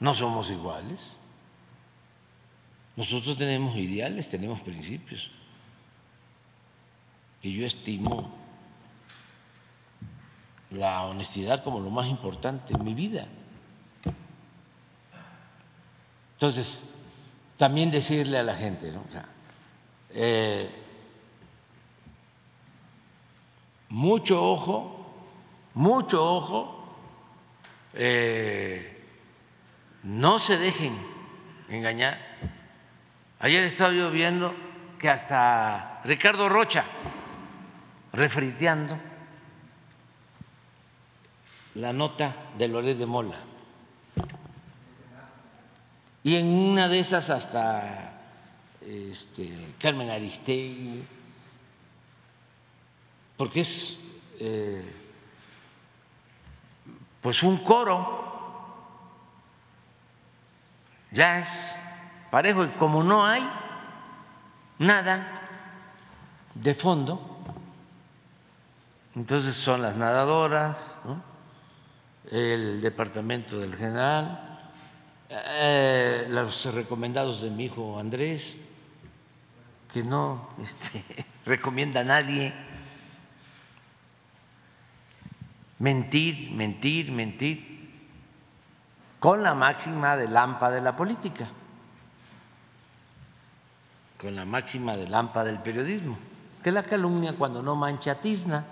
no 0.00 0.14
somos 0.14 0.50
iguales. 0.50 1.16
Nosotros 2.96 3.38
tenemos 3.38 3.76
ideales, 3.76 4.28
tenemos 4.28 4.60
principios. 4.60 5.30
Y 7.42 7.56
yo 7.56 7.66
estimo 7.66 8.30
la 10.70 11.02
honestidad 11.02 11.62
como 11.62 11.80
lo 11.80 11.90
más 11.90 12.06
importante 12.06 12.74
en 12.74 12.84
mi 12.84 12.94
vida. 12.94 13.26
Entonces, 16.34 16.82
también 17.60 17.90
decirle 17.90 18.38
a 18.38 18.42
la 18.42 18.54
gente, 18.54 18.90
¿no? 18.90 19.04
Eh, 20.08 20.66
mucho 23.90 24.42
ojo, 24.42 25.14
mucho 25.74 26.24
ojo, 26.24 26.96
eh, 27.92 29.04
no 30.04 30.38
se 30.38 30.56
dejen 30.56 30.98
engañar. 31.68 32.18
Ayer 33.40 33.64
estaba 33.64 33.92
yo 33.92 34.10
viendo 34.10 34.54
que 34.98 35.10
hasta 35.10 36.00
Ricardo 36.04 36.48
Rocha, 36.48 36.86
refriteando 38.14 38.98
la 41.74 41.92
nota 41.92 42.36
de 42.56 42.68
Loret 42.68 42.96
de 42.96 43.04
Mola, 43.04 43.36
y 46.22 46.36
en 46.36 46.46
una 46.46 46.88
de 46.88 46.98
esas 46.98 47.30
hasta 47.30 48.12
este, 48.80 49.74
Carmen 49.78 50.10
Aristegui, 50.10 51.06
porque 53.36 53.60
es 53.60 53.98
eh, 54.38 54.84
pues 57.22 57.42
un 57.42 57.62
coro, 57.62 58.28
ya 61.10 61.38
es 61.38 61.76
parejo, 62.30 62.64
y 62.64 62.68
como 62.70 63.02
no 63.02 63.24
hay 63.24 63.48
nada 64.78 65.26
de 66.54 66.74
fondo, 66.74 67.38
entonces 69.14 69.56
son 69.56 69.82
las 69.82 69.96
nadadoras, 69.96 70.96
el 72.30 72.80
departamento 72.80 73.58
del 73.58 73.74
general, 73.74 74.49
eh, 75.30 76.26
los 76.28 76.64
recomendados 76.74 77.40
de 77.40 77.50
mi 77.50 77.66
hijo 77.66 77.98
Andrés, 77.98 78.56
que 79.92 80.02
no 80.02 80.50
este, 80.62 81.04
recomienda 81.44 82.00
a 82.00 82.04
nadie. 82.04 82.52
Mentir, 85.78 86.50
mentir, 86.50 87.10
mentir, 87.10 87.70
con 89.18 89.42
la 89.42 89.54
máxima 89.54 90.16
de 90.16 90.28
lámpara 90.28 90.74
de 90.74 90.80
la 90.82 90.94
política, 90.94 91.48
con 94.20 94.36
la 94.36 94.44
máxima 94.44 94.96
de 94.96 95.08
lámpara 95.08 95.46
del 95.46 95.60
periodismo, 95.60 96.18
que 96.62 96.70
la 96.70 96.82
calumnia 96.82 97.34
cuando 97.36 97.62
no 97.62 97.76
mancha 97.76 98.20
tizna. 98.20 98.66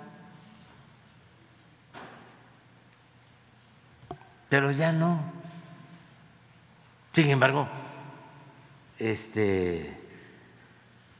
Pero 4.51 4.71
ya 4.73 4.93
no. 4.93 5.38
Sin 7.19 7.31
embargo, 7.31 7.69
este, 8.97 9.93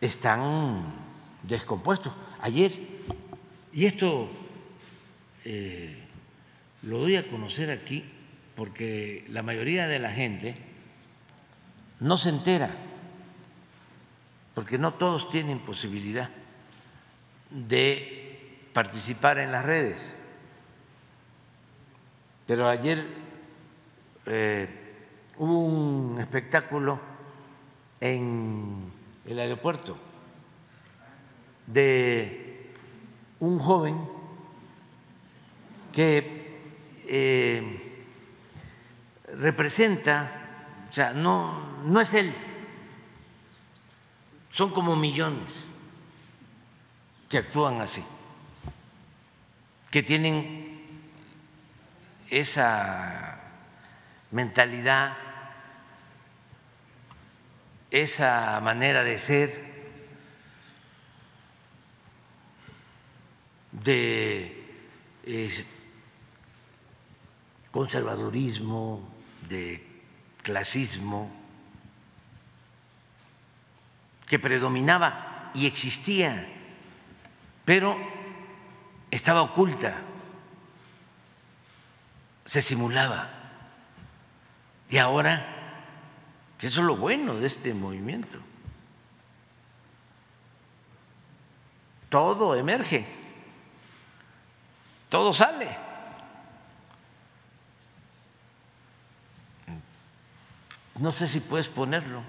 están 0.01 0.95
descompuestos. 1.43 2.15
Ayer, 2.41 2.71
y 3.73 3.85
esto 3.85 4.31
eh, 5.45 5.99
lo 6.83 7.01
doy 7.01 7.17
a 7.17 7.27
conocer 7.27 7.73
aquí 7.73 8.05
porque 8.55 9.25
la 9.31 9.43
mayoría 9.43 9.89
de 9.89 9.99
la 9.99 10.13
gente 10.13 10.57
no 11.99 12.17
se 12.17 12.29
entera, 12.29 12.71
porque 14.55 14.79
no 14.79 14.95
todos 14.95 15.29
tienen 15.29 15.59
posibilidad 15.59 16.31
de 17.51 18.69
participar 18.73 19.41
en 19.41 19.51
las 19.51 19.65
redes. 19.65 20.17
Pero 22.47 22.69
ayer 22.69 23.05
eh, 24.27 24.88
un 25.39 26.17
espectáculo 26.19 27.01
en 28.01 28.93
el 29.25 29.39
aeropuerto 29.39 29.97
de 31.67 32.73
un 33.41 33.59
joven 33.59 33.99
que 35.93 36.61
eh, 37.07 38.05
representa, 39.37 40.87
o 40.89 40.93
sea, 40.93 41.13
no, 41.13 41.83
no 41.85 42.01
es 42.01 42.15
él, 42.15 42.33
son 44.51 44.71
como 44.71 44.97
millones 44.97 45.71
que 47.29 47.39
actúan 47.39 47.81
así, 47.81 48.03
que 49.91 50.03
tienen 50.03 50.83
esa 52.31 53.39
mentalidad 54.31 55.28
esa 57.91 58.61
manera 58.61 59.03
de 59.03 59.19
ser, 59.19 59.65
de 63.73 64.55
conservadurismo, 67.71 69.09
de 69.49 69.87
clasismo, 70.43 71.31
que 74.27 74.39
predominaba 74.39 75.51
y 75.55 75.67
existía, 75.67 76.49
pero 77.65 77.97
estaba 79.11 79.43
oculta, 79.43 80.03
se 82.45 82.61
simulaba. 82.61 83.31
Y 84.91 84.99
ahora 84.99 85.58
que 86.59 86.67
eso 86.67 86.81
es 86.81 86.87
lo 86.87 86.97
bueno 86.97 87.37
de 87.37 87.47
este 87.47 87.73
movimiento. 87.73 88.39
Todo 92.09 92.57
emerge, 92.57 93.07
todo 95.09 95.33
sale. 95.33 95.69
No 100.99 101.13
sé 101.13 101.29
si 101.29 101.39
puedes 101.39 101.69
ponerlo. 101.69 102.23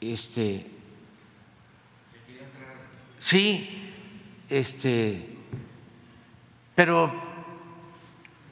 Este 0.00 0.70
Sí, 3.18 3.92
este 4.48 5.36
pero 6.76 7.12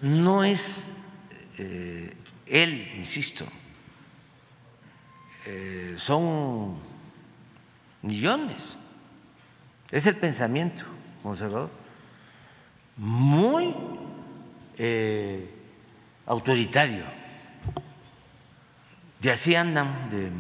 no 0.01 0.43
es 0.43 0.91
eh, 1.59 2.17
él, 2.47 2.91
insisto 2.97 3.47
eh, 5.47 5.95
son 5.97 6.79
millones. 8.03 8.79
Es 9.91 10.07
el 10.07 10.17
pensamiento 10.17 10.85
conservador 11.23 11.71
muy 12.97 13.75
eh, 14.79 15.51
autoritario. 16.27 17.05
Y 19.21 19.29
así 19.29 19.55
andan 19.55 20.11
de 20.11 20.31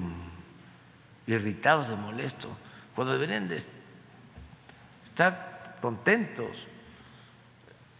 irritados, 1.27 1.89
de 1.89 1.97
molestos, 1.97 2.51
cuando 2.95 3.15
deberían 3.15 3.49
de 3.49 3.63
estar 5.09 5.79
contentos. 5.81 6.67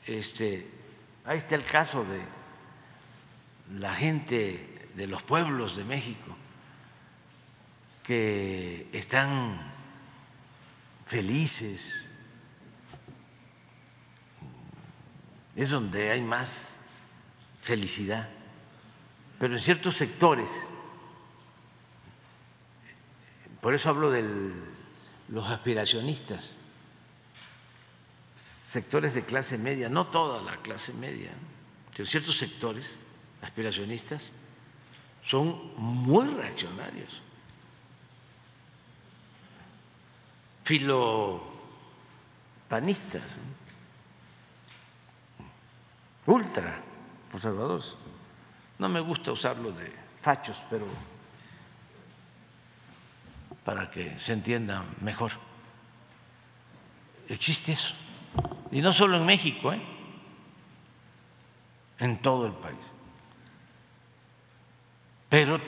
Este, 0.07 0.71
ahí 1.25 1.39
está 1.39 1.55
el 1.55 1.65
caso 1.65 2.05
de 2.05 2.23
la 3.79 3.95
gente 3.95 4.89
de 4.95 5.07
los 5.07 5.23
pueblos 5.23 5.77
de 5.77 5.85
México 5.85 6.37
que 8.05 8.87
están 8.93 9.59
felices, 11.07 12.11
es 15.57 15.71
donde 15.71 16.11
hay 16.11 16.21
más 16.21 16.77
felicidad, 17.63 18.29
pero 19.39 19.55
en 19.55 19.61
ciertos 19.61 19.97
sectores, 19.97 20.69
por 23.63 23.75
eso 23.75 23.89
hablo 23.89 24.11
de 24.11 24.53
los 25.29 25.49
aspiracionistas, 25.49 26.57
sectores 28.35 29.15
de 29.15 29.25
clase 29.25 29.57
media, 29.57 29.89
no 29.89 30.09
toda 30.09 30.43
la 30.43 30.59
clase 30.59 30.93
media, 30.93 31.31
pero 31.91 32.05
ciertos 32.05 32.37
sectores 32.37 32.97
aspiracionistas 33.41 34.31
son 35.23 35.73
muy 35.79 36.27
reaccionarios. 36.29 37.24
Filopanistas, 40.65 43.39
ultra 46.27 46.81
conservadores. 47.31 47.97
No 48.79 48.89
me 48.89 49.01
gusta 49.01 49.33
usarlo 49.33 49.73
de 49.73 49.93
fachos, 50.17 50.65
pero 50.69 50.87
para 53.65 53.91
que 53.91 54.19
se 54.19 54.33
entienda 54.33 54.85
mejor. 55.01 55.33
Existe 57.29 57.73
eso. 57.73 57.95
Y 58.71 58.81
no 58.81 58.93
solo 58.93 59.17
en 59.17 59.27
México, 59.27 59.73
¿eh? 59.73 59.81
en 61.99 62.21
todo 62.21 62.47
el 62.47 62.53
país. 62.53 62.79
Pero 65.29 65.61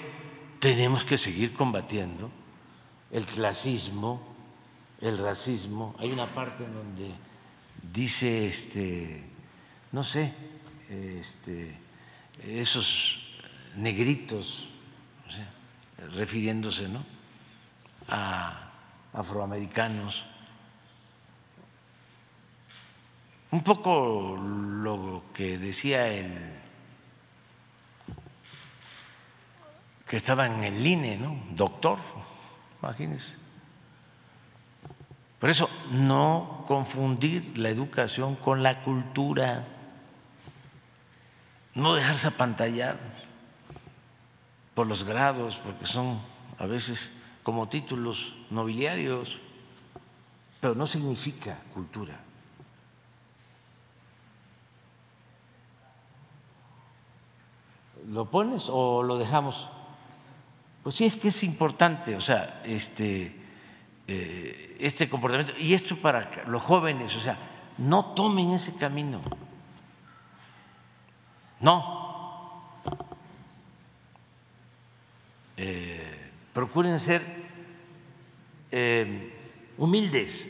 tenemos 0.59 1.05
que 1.05 1.17
seguir 1.17 1.55
combatiendo 1.55 2.31
el 3.11 3.25
clasismo, 3.25 4.26
el 5.07 5.19
racismo. 5.19 5.95
Hay 5.99 6.11
una 6.11 6.33
parte 6.35 6.65
en 6.65 6.75
donde 6.75 7.11
dice, 7.93 8.49
este, 8.49 9.23
no 9.93 10.03
sé, 10.03 10.33
este, 10.91 11.77
esos 12.43 13.19
negritos, 13.77 14.69
refiriéndose 16.15 16.89
¿no? 16.89 17.05
a 18.09 18.71
afroamericanos. 19.13 20.25
Un 23.51 23.63
poco 23.63 24.37
lo 24.37 25.25
que 25.33 25.59
decía 25.59 26.09
el 26.09 26.57
que 30.07 30.19
estaba 30.19 30.47
en 30.47 30.63
el 30.63 30.87
INE, 30.87 31.17
¿no? 31.17 31.43
Doctor, 31.53 31.99
imagínense 32.81 33.46
por 35.47 35.53
eso, 35.53 35.71
no 35.93 36.65
confundir 36.67 37.57
la 37.57 37.69
educación 37.69 38.35
con 38.35 38.65
la 38.65 38.83
cultura, 38.83 39.65
no 41.73 41.95
dejarse 41.95 42.27
apantallar 42.27 42.99
por 44.75 44.89
los 44.89 45.05
grados, 45.05 45.55
porque 45.63 45.87
son 45.87 46.21
a 46.59 46.67
veces 46.67 47.13
como 47.45 47.69
títulos 47.69 48.35
nobiliarios, 48.51 49.39
pero 50.61 50.75
no 50.75 50.85
significa 50.85 51.61
cultura. 51.73 52.19
¿Lo 58.09 58.29
pones 58.33 58.67
o 58.69 59.05
lo 59.05 59.17
dejamos? 59.17 59.69
Pues 60.83 60.97
sí, 60.97 61.05
es 61.05 61.17
que 61.17 61.29
es 61.29 61.45
importante, 61.45 62.17
o 62.17 62.21
sea, 62.21 62.63
este 62.65 63.46
este 64.07 65.09
comportamiento. 65.09 65.53
Y 65.59 65.75
esto 65.75 65.97
para 65.97 66.45
los 66.47 66.63
jóvenes, 66.63 67.15
o 67.17 67.21
sea, 67.21 67.39
no 67.79 68.15
tomen 68.15 68.53
ese 68.53 68.77
camino. 68.77 69.21
No. 71.61 72.07
Eh, 75.57 76.31
procuren 76.53 77.01
ser 77.01 77.23
eh, 78.71 79.33
humildes, 79.79 80.49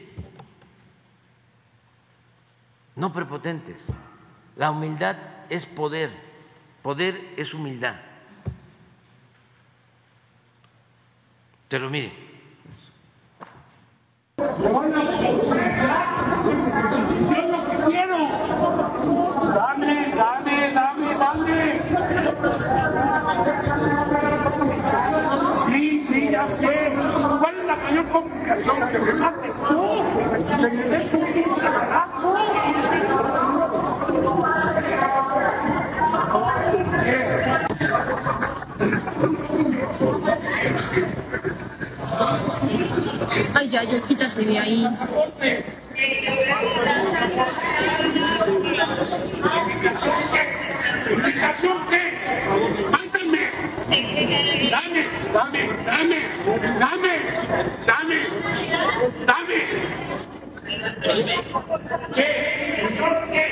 no 2.97 3.13
prepotentes. 3.13 3.93
La 4.57 4.71
humildad 4.71 5.17
es 5.49 5.67
poder, 5.67 6.11
poder 6.83 7.35
es 7.37 7.55
humildad. 7.55 8.01
Pero 11.69 11.91
miren, 11.91 12.26
yo 14.39 14.45
lo 17.53 17.61
que 17.71 17.77
quiero. 17.87 18.19
Dame, 19.55 20.13
dame, 20.15 20.73
dame, 20.75 21.15
dame. 21.19 21.81
Sí, 25.67 26.05
sí, 26.07 26.29
ya 26.31 26.47
sé. 26.49 26.93
¿Cuál 27.41 27.59
es 27.59 27.67
la 27.67 27.77
mayor 27.77 28.09
complicación? 28.11 28.89
Que 28.91 28.99
me 28.99 29.13
mates 29.15 29.55
tú. 29.69 30.03
Que 30.61 30.69
me 30.69 30.85
des 30.85 31.15
un 31.15 31.33
pinche 31.33 31.67
abrazo. 31.67 32.37
Ay, 43.55 43.69
ya, 43.69 43.85
yo 43.85 44.03
quítate 44.03 44.45
de 44.45 44.59
ahí. 44.59 44.89
¿Publicación 51.09 51.79
qué? 51.91 52.03
¡Mátame! 52.91 53.51
¡Dame! 54.71 55.07
¡Dame! 55.33 55.63
¡Dame! 55.85 56.21
¡Dame! 56.79 57.15
¡Dame! 57.87 58.19
¡Dame! 59.27 59.59
¿Qué? 62.15 62.27
¿Señor 62.89 63.15
qué? 63.31 63.45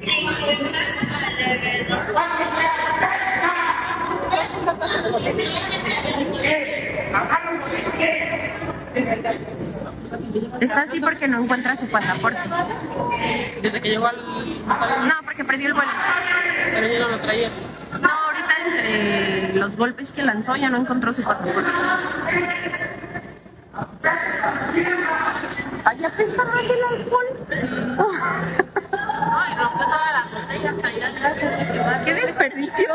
¿Qué? 0.00 0.16
¿Qué? 7.98 8.55
Está 10.60 10.82
así 10.82 11.00
porque 11.00 11.28
no 11.28 11.42
encuentra 11.42 11.76
su 11.76 11.86
pasaporte. 11.86 12.40
Desde 13.60 13.80
que 13.82 13.90
llegó 13.90 14.06
al... 14.06 14.16
No, 14.66 15.14
porque 15.24 15.44
perdió 15.44 15.68
el 15.68 15.74
vuelo. 15.74 15.90
Pero 16.72 16.88
yo 16.88 17.00
no 17.00 17.08
lo 17.08 17.20
traía. 17.20 17.50
No, 18.00 18.08
ahorita 18.08 18.54
entre 18.66 19.52
los 19.54 19.76
golpes 19.76 20.10
que 20.10 20.22
lanzó 20.22 20.56
ya 20.56 20.70
no 20.70 20.78
encontró 20.78 21.12
su 21.12 21.22
pasaporte. 21.22 21.70
Allá 25.84 26.08
apesta 26.08 26.44
más 26.44 26.64
el 26.64 26.98
alcohol. 26.98 27.26
Ay, 29.38 29.54
rompió 29.58 29.86
todas 29.86 30.12
las 30.14 30.30
botellas. 30.32 30.74
¡Qué 32.04 32.14
desperdicio! 32.14 32.94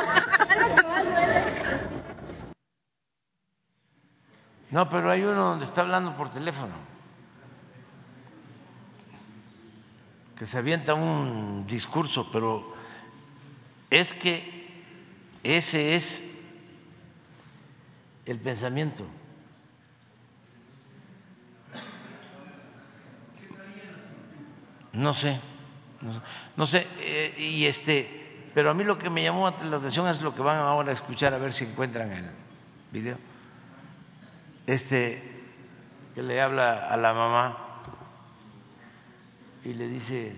No, 4.72 4.90
pero 4.90 5.12
hay 5.12 5.22
uno 5.22 5.50
donde 5.50 5.66
está 5.66 5.82
hablando 5.82 6.16
por 6.16 6.30
teléfono, 6.30 6.74
que 10.38 10.46
se 10.46 10.58
avienta 10.58 10.94
un 10.94 11.66
discurso, 11.68 12.32
pero 12.32 12.74
es 13.90 14.14
que 14.14 14.82
ese 15.44 15.94
es 15.96 16.24
el 18.26 18.40
pensamiento. 18.40 19.06
No 24.94 25.14
sé, 25.14 25.40
no 26.56 26.66
sé, 26.66 26.88
eh, 27.00 27.36
y 27.38 27.66
este, 27.66 28.50
pero 28.54 28.72
a 28.72 28.74
mí 28.74 28.84
lo 28.84 28.98
que 28.98 29.10
me 29.10 29.24
llamó 29.24 29.50
la 29.50 29.78
atención 29.78 30.08
es 30.08 30.22
lo 30.22 30.34
que 30.34 30.42
van 30.42 30.58
ahora 30.58 30.90
a 30.90 30.94
escuchar 30.94 31.34
a 31.34 31.38
ver 31.38 31.54
si 31.54 31.66
encuentran 31.66 32.12
el 32.12 32.30
video, 32.92 33.18
este 34.68 35.22
que 36.16 36.22
le 36.22 36.42
habla 36.42 36.88
a 36.90 36.98
la 36.98 37.14
mamá 37.14 37.58
y 39.64 39.74
le 39.74 39.88
dice 39.88 40.36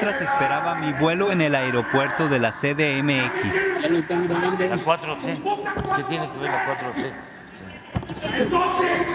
Mientras 0.00 0.22
esperaba 0.22 0.76
mi 0.76 0.94
vuelo 0.94 1.30
en 1.30 1.42
el 1.42 1.54
aeropuerto 1.54 2.26
de 2.26 2.38
la 2.38 2.52
CDMX. 2.52 3.68
La 3.82 4.78
4T. 4.78 5.96
¿Qué 5.96 6.02
tiene 6.04 6.30
que 6.30 6.38
ver 6.38 6.50
la 6.50 6.78
4T? 6.78 7.12
Sí. 7.52 7.64
Entonces, 8.40 9.06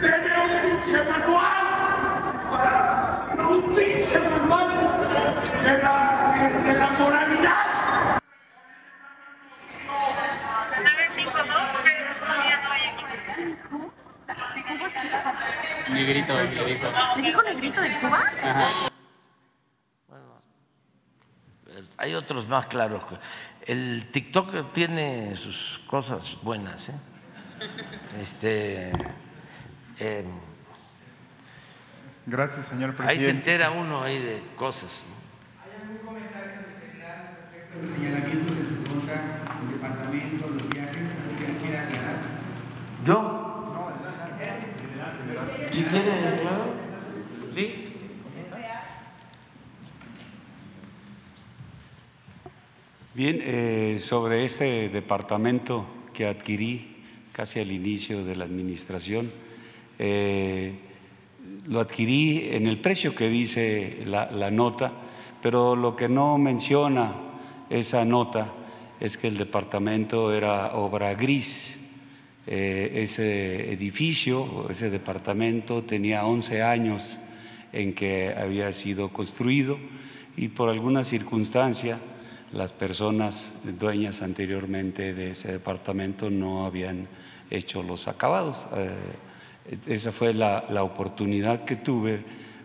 debe 0.00 0.32
un 0.40 1.08
manual 1.10 2.32
para 2.50 3.05
un 3.48 3.74
pinche 3.74 4.18
manual 4.20 4.70
de 5.62 5.78
la, 5.78 6.62
de 6.64 6.72
la 6.74 6.90
moralidad. 6.98 7.76
Negrito, 15.90 16.34
le 16.36 16.64
dijo. 16.74 16.86
¿Le 17.16 17.22
dijo 17.22 17.42
negrito 17.42 17.80
de 17.80 18.00
Cuba? 18.00 18.24
Hay 21.98 22.14
otros 22.14 22.46
más 22.46 22.66
claros. 22.66 23.02
El 23.64 24.10
TikTok 24.12 24.72
tiene 24.72 25.34
sus 25.36 25.80
cosas 25.86 26.36
buenas. 26.42 26.90
¿eh? 26.90 26.94
Este, 28.20 28.92
eh, 29.98 30.24
Gracias, 32.26 32.66
señor 32.66 32.90
ahí 32.90 32.96
se 32.96 33.04
presidente. 33.04 33.30
entera 33.30 33.70
uno 33.70 34.02
ahí 34.02 34.18
de 34.18 34.42
cosas. 34.56 35.04
los 37.80 37.94
señalamientos 37.94 38.56
en 38.56 38.84
su 38.84 38.90
contra, 38.90 39.44
el 39.62 39.72
departamento, 39.72 40.48
los 40.48 40.68
viajes, 40.70 41.08
quiera 41.62 41.82
aclarar. 41.82 42.20
¿Yo? 43.04 43.42
¿Sí 45.70 45.82
quiere, 45.84 46.40
claro? 46.40 46.74
¿Sí? 47.54 47.84
Bien, 53.14 53.38
eh, 53.42 53.98
sobre 54.00 54.44
este 54.44 54.88
departamento 54.88 55.86
que 56.12 56.26
adquirí 56.26 57.04
casi 57.32 57.60
al 57.60 57.72
inicio 57.72 58.24
de 58.24 58.36
la 58.36 58.44
administración, 58.44 59.32
eh, 59.98 60.78
lo 61.66 61.80
adquirí 61.80 62.48
en 62.52 62.66
el 62.66 62.80
precio 62.80 63.14
que 63.14 63.28
dice 63.28 64.02
la, 64.06 64.50
nota, 64.50 64.92
pero 65.42 65.76
lo 65.76 65.96
que 65.96 66.08
no 66.08 66.38
menciona 66.38 67.14
esa 67.70 68.04
nota 68.04 68.52
es 69.00 69.18
que 69.18 69.28
el 69.28 69.36
departamento 69.36 70.32
era 70.32 70.76
obra 70.76 71.14
gris. 71.14 71.78
Eh, 72.48 73.02
ese 73.02 73.72
edificio, 73.72 74.68
ese 74.70 74.88
departamento 74.88 75.82
tenía 75.82 76.24
11 76.24 76.62
años 76.62 77.18
en 77.72 77.92
que 77.92 78.32
había 78.36 78.72
sido 78.72 79.12
construido 79.12 79.78
y 80.36 80.48
por 80.48 80.68
alguna 80.68 81.02
circunstancia 81.02 81.98
las 82.52 82.72
personas 82.72 83.52
dueñas 83.78 84.22
anteriormente 84.22 85.12
de 85.12 85.30
ese 85.30 85.50
departamento 85.52 86.30
no 86.30 86.66
habían 86.66 87.08
hecho 87.50 87.82
los 87.82 88.06
acabados. 88.08 88.68
Eh, 88.76 88.90
esa 89.86 90.12
fue 90.12 90.32
la, 90.34 90.64
la, 90.70 90.82
oportunidad 90.82 91.64
que 91.64 91.76
tuve 91.76 92.20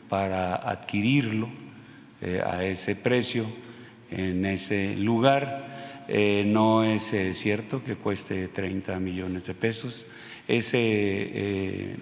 para 0.07 0.55
adquirirlo 0.55 1.49
eh, 2.21 2.41
a 2.45 2.63
ese 2.63 2.95
precio, 2.95 3.45
en 4.11 4.45
ese 4.45 4.95
lugar. 4.95 6.03
Eh, 6.07 6.43
no 6.45 6.83
es 6.83 7.13
eh, 7.13 7.33
cierto 7.33 7.83
que 7.83 7.95
cueste 7.95 8.49
30 8.49 8.99
millones 8.99 9.45
de 9.45 9.53
pesos. 9.53 10.05
Ese 10.47 11.95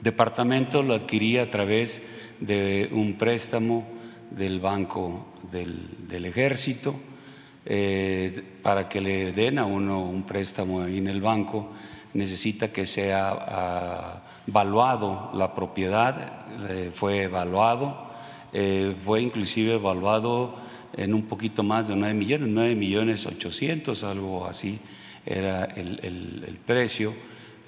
departamento 0.00 0.82
lo 0.82 0.94
adquirí 0.94 1.38
a 1.38 1.50
través 1.50 2.02
de 2.40 2.88
un 2.92 3.18
préstamo 3.18 3.86
del 4.30 4.58
Banco 4.58 5.34
del, 5.50 6.08
del 6.08 6.24
Ejército 6.24 6.98
para 8.62 8.88
que 8.88 9.00
le 9.00 9.32
den 9.32 9.58
a 9.58 9.66
uno 9.66 10.02
un 10.02 10.24
préstamo 10.24 10.86
en 10.86 11.08
el 11.08 11.20
banco 11.20 11.72
necesita 12.14 12.72
que 12.72 12.86
sea 12.86 14.22
evaluado 14.46 15.30
la 15.34 15.54
propiedad, 15.54 16.44
eh, 16.68 16.90
fue 16.94 17.22
evaluado, 17.22 18.10
eh, 18.52 18.94
fue 19.04 19.22
inclusive 19.22 19.74
evaluado 19.74 20.56
en 20.94 21.14
un 21.14 21.22
poquito 21.22 21.62
más 21.62 21.88
de 21.88 21.96
9 21.96 22.14
millones, 22.14 22.48
9 22.48 22.74
millones 22.74 23.26
800, 23.26 24.02
algo 24.04 24.46
así 24.46 24.78
era 25.24 25.64
el, 25.64 26.00
el, 26.02 26.58
precio 26.66 27.14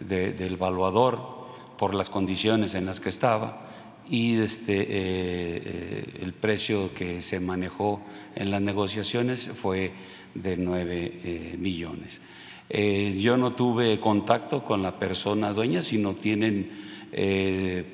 de, 0.01 0.33
del 0.33 0.55
evaluador 0.55 1.47
por 1.79 1.95
las 1.95 2.11
condiciones 2.11 2.75
en 2.75 2.87
las 2.87 3.01
que 3.01 3.09
estaba 3.09 3.65
y 4.09 4.39
este, 4.41 4.87
eh, 4.89 6.05
el 6.21 6.33
precio 6.33 6.93
que 6.93 7.23
se 7.23 7.41
manejó 7.41 8.03
en 8.35 8.51
las 8.51 8.61
negociaciones 8.61 9.51
fue 9.55 9.93
de 10.35 10.57
9 10.57 11.21
eh, 11.25 11.57
millones. 11.59 12.21
yo 12.69 13.37
no 13.37 13.53
tuve 13.53 14.01
contacto 14.01 14.65
con 14.65 14.83
la 14.83 14.99
persona 14.99 15.53
dueña, 15.53 15.83
sino 15.83 16.15
tienen 16.15 16.95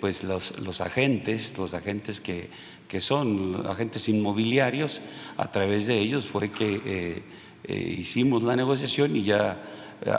pues 0.00 0.24
los, 0.24 0.58
los, 0.60 0.80
agentes, 0.80 1.58
los 1.58 1.74
agentes 1.74 2.20
que, 2.20 2.48
que, 2.88 3.02
son 3.02 3.66
agentes 3.66 4.08
inmobiliarios, 4.08 5.02
a 5.36 5.50
través 5.50 5.86
de 5.86 5.98
ellos 5.98 6.24
fue 6.24 6.50
que 6.50 7.22
hicimos 7.68 8.42
la 8.42 8.56
negociación 8.56 9.16
y 9.16 9.24
ya 9.24 9.60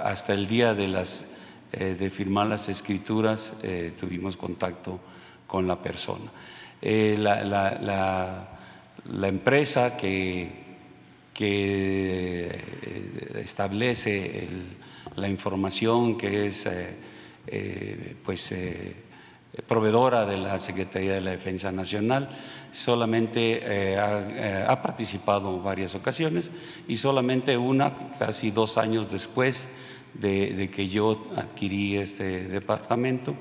hasta 0.03 0.33
el 0.35 0.45
día 0.45 0.75
de, 0.75 0.87
las, 0.87 1.25
de 1.71 2.09
firmar 2.11 2.45
las 2.47 2.69
escrituras 2.69 3.55
tuvimos 3.99 4.37
contacto 4.37 4.99
con 5.47 5.67
la 5.67 5.81
persona. 5.81 6.31
Eh, 6.81 7.15
la, 7.19 7.43
la, 9.05 9.27
empresa 9.27 9.97
que, 9.97 10.60
que 11.41 12.45
eh, 12.51 13.41
establece 13.43 14.47
la 15.15 15.27
información 15.27 16.15
que 16.15 16.45
es 16.45 16.67
eh, 16.67 16.95
eh 17.47 18.15
pues, 18.23 18.53
proveedora 19.65 20.27
de 20.27 20.37
la 20.37 20.59
Secretaría 20.59 21.15
de 21.15 21.21
la 21.21 21.31
Defensa 21.31 21.71
Nacional 21.71 22.29
solamente 22.71 23.97
ha, 23.97 24.71
ha, 24.71 24.81
participado 24.83 25.59
varias 25.61 25.95
ocasiones 25.95 26.51
y 26.87 26.97
solamente 26.97 27.57
una, 27.57 28.11
casi 28.19 28.51
dos 28.51 28.77
años 28.77 29.11
después 29.11 29.67
de, 30.13 30.69
que 30.69 30.89
yo 30.89 31.25
adquirí 31.35 31.97
este 31.97 32.47
departamento, 32.47 33.35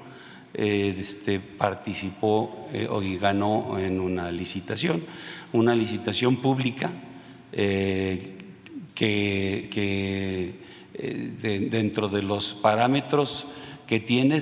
este, 0.54 1.38
participó 1.38 2.66
y 2.72 3.18
ganó 3.18 3.78
en 3.78 4.00
una 4.00 4.32
licitación, 4.32 5.04
una 5.52 5.74
licitación 5.74 6.38
pública 6.38 6.90
eh, 7.52 8.36
que, 8.94 10.54
de, 10.92 11.60
dentro 11.70 12.08
de 12.08 12.22
los 12.22 12.54
parámetros 12.54 13.46
que 13.86 14.00
tiene 14.00 14.40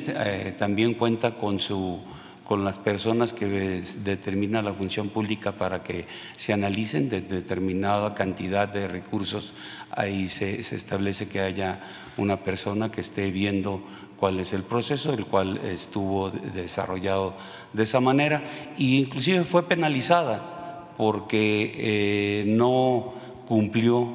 también 0.58 0.94
cuenta 0.94 1.36
con 1.36 1.58
su 1.58 2.00
con 2.48 2.64
las 2.64 2.78
personas 2.78 3.34
que 3.34 3.82
determina 4.04 4.62
la 4.62 4.72
función 4.72 5.10
pública 5.10 5.52
para 5.52 5.82
que 5.82 6.06
se 6.34 6.54
analicen 6.54 7.10
de 7.10 7.20
determinada 7.20 8.14
cantidad 8.14 8.66
de 8.66 8.88
recursos. 8.88 9.52
Ahí 9.90 10.30
se, 10.30 10.62
se, 10.62 10.74
establece 10.74 11.28
que 11.28 11.40
haya 11.42 11.80
una 12.16 12.42
persona 12.42 12.90
que 12.90 13.02
esté 13.02 13.30
viendo 13.30 13.82
cuál 14.16 14.40
es 14.40 14.54
el 14.54 14.62
proceso, 14.62 15.12
el 15.12 15.26
cual 15.26 15.58
estuvo 15.58 16.30
desarrollado 16.30 17.36
de 17.74 17.82
esa 17.82 18.00
manera 18.00 18.42
e 18.78 18.84
inclusive 18.96 19.44
fue 19.44 19.68
penalizada 19.68 20.57
porque 20.98 21.72
eh, 21.76 22.44
no 22.44 23.14
cumplió 23.46 24.14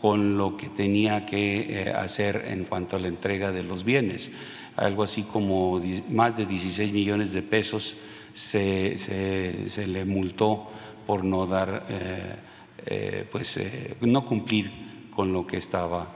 con 0.00 0.36
lo 0.36 0.56
que 0.56 0.66
tenía 0.66 1.24
que 1.24 1.84
eh, 1.84 1.90
hacer 1.90 2.46
en 2.48 2.64
cuanto 2.64 2.96
a 2.96 2.98
la 2.98 3.06
entrega 3.06 3.52
de 3.52 3.62
los 3.62 3.84
bienes 3.84 4.32
algo 4.74 5.04
así 5.04 5.22
como 5.22 5.80
más 6.10 6.36
de 6.36 6.44
16 6.44 6.92
millones 6.92 7.32
de 7.32 7.42
pesos 7.42 7.96
se, 8.34 8.98
se, 8.98 9.86
le 9.86 10.04
multó 10.04 10.68
por 11.06 11.24
no 11.24 11.46
dar, 11.46 11.86
eh, 11.88 13.26
pues 13.32 13.58
no 14.02 14.26
cumplir 14.26 15.08
con 15.14 15.32
lo 15.32 15.46
que 15.46 15.56
estaba 15.56 16.12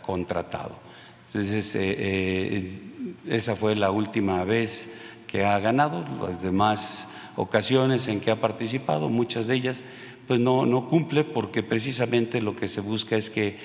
contratado. 0.00 0.78
Entonces, 1.26 1.76
esa 3.28 3.56
fue 3.56 3.76
la 3.76 3.90
última 3.90 4.42
vez 4.44 4.88
que 5.26 5.44
ha 5.44 5.58
ganado, 5.58 6.06
las 6.22 6.40
demás 6.40 7.08
ocasiones 7.36 8.08
en 8.08 8.20
que 8.20 8.30
ha 8.30 8.40
participado, 8.40 9.08
muchas 9.08 9.46
de 9.46 9.54
ellas, 9.54 9.84
pues 10.26 10.40
no, 10.40 10.66
no 10.66 10.88
cumple 10.88 11.24
porque 11.24 11.62
precisamente 11.62 12.40
lo 12.40 12.54
que 12.56 12.68
se 12.68 12.80
busca 12.80 13.16
es 13.16 13.30
que 13.30 13.58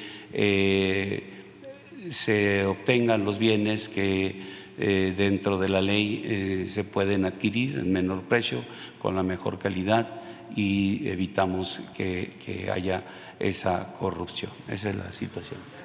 se 2.09 2.65
obtengan 2.65 3.25
los 3.25 3.37
bienes 3.37 3.89
que 3.89 4.41
eh, 4.79 5.13
dentro 5.17 5.57
de 5.57 5.69
la 5.69 5.81
ley 5.81 6.21
eh, 6.23 6.65
se 6.67 6.83
pueden 6.83 7.25
adquirir 7.25 7.79
en 7.79 7.91
menor 7.91 8.21
precio, 8.23 8.63
con 8.99 9.15
la 9.15 9.23
mejor 9.23 9.57
calidad 9.57 10.21
y 10.55 11.07
evitamos 11.07 11.81
que, 11.95 12.29
que 12.45 12.69
haya 12.69 13.03
esa 13.39 13.91
corrupción. 13.93 14.51
Esa 14.67 14.91
es 14.91 14.95
la 14.95 15.11
situación. 15.11 15.76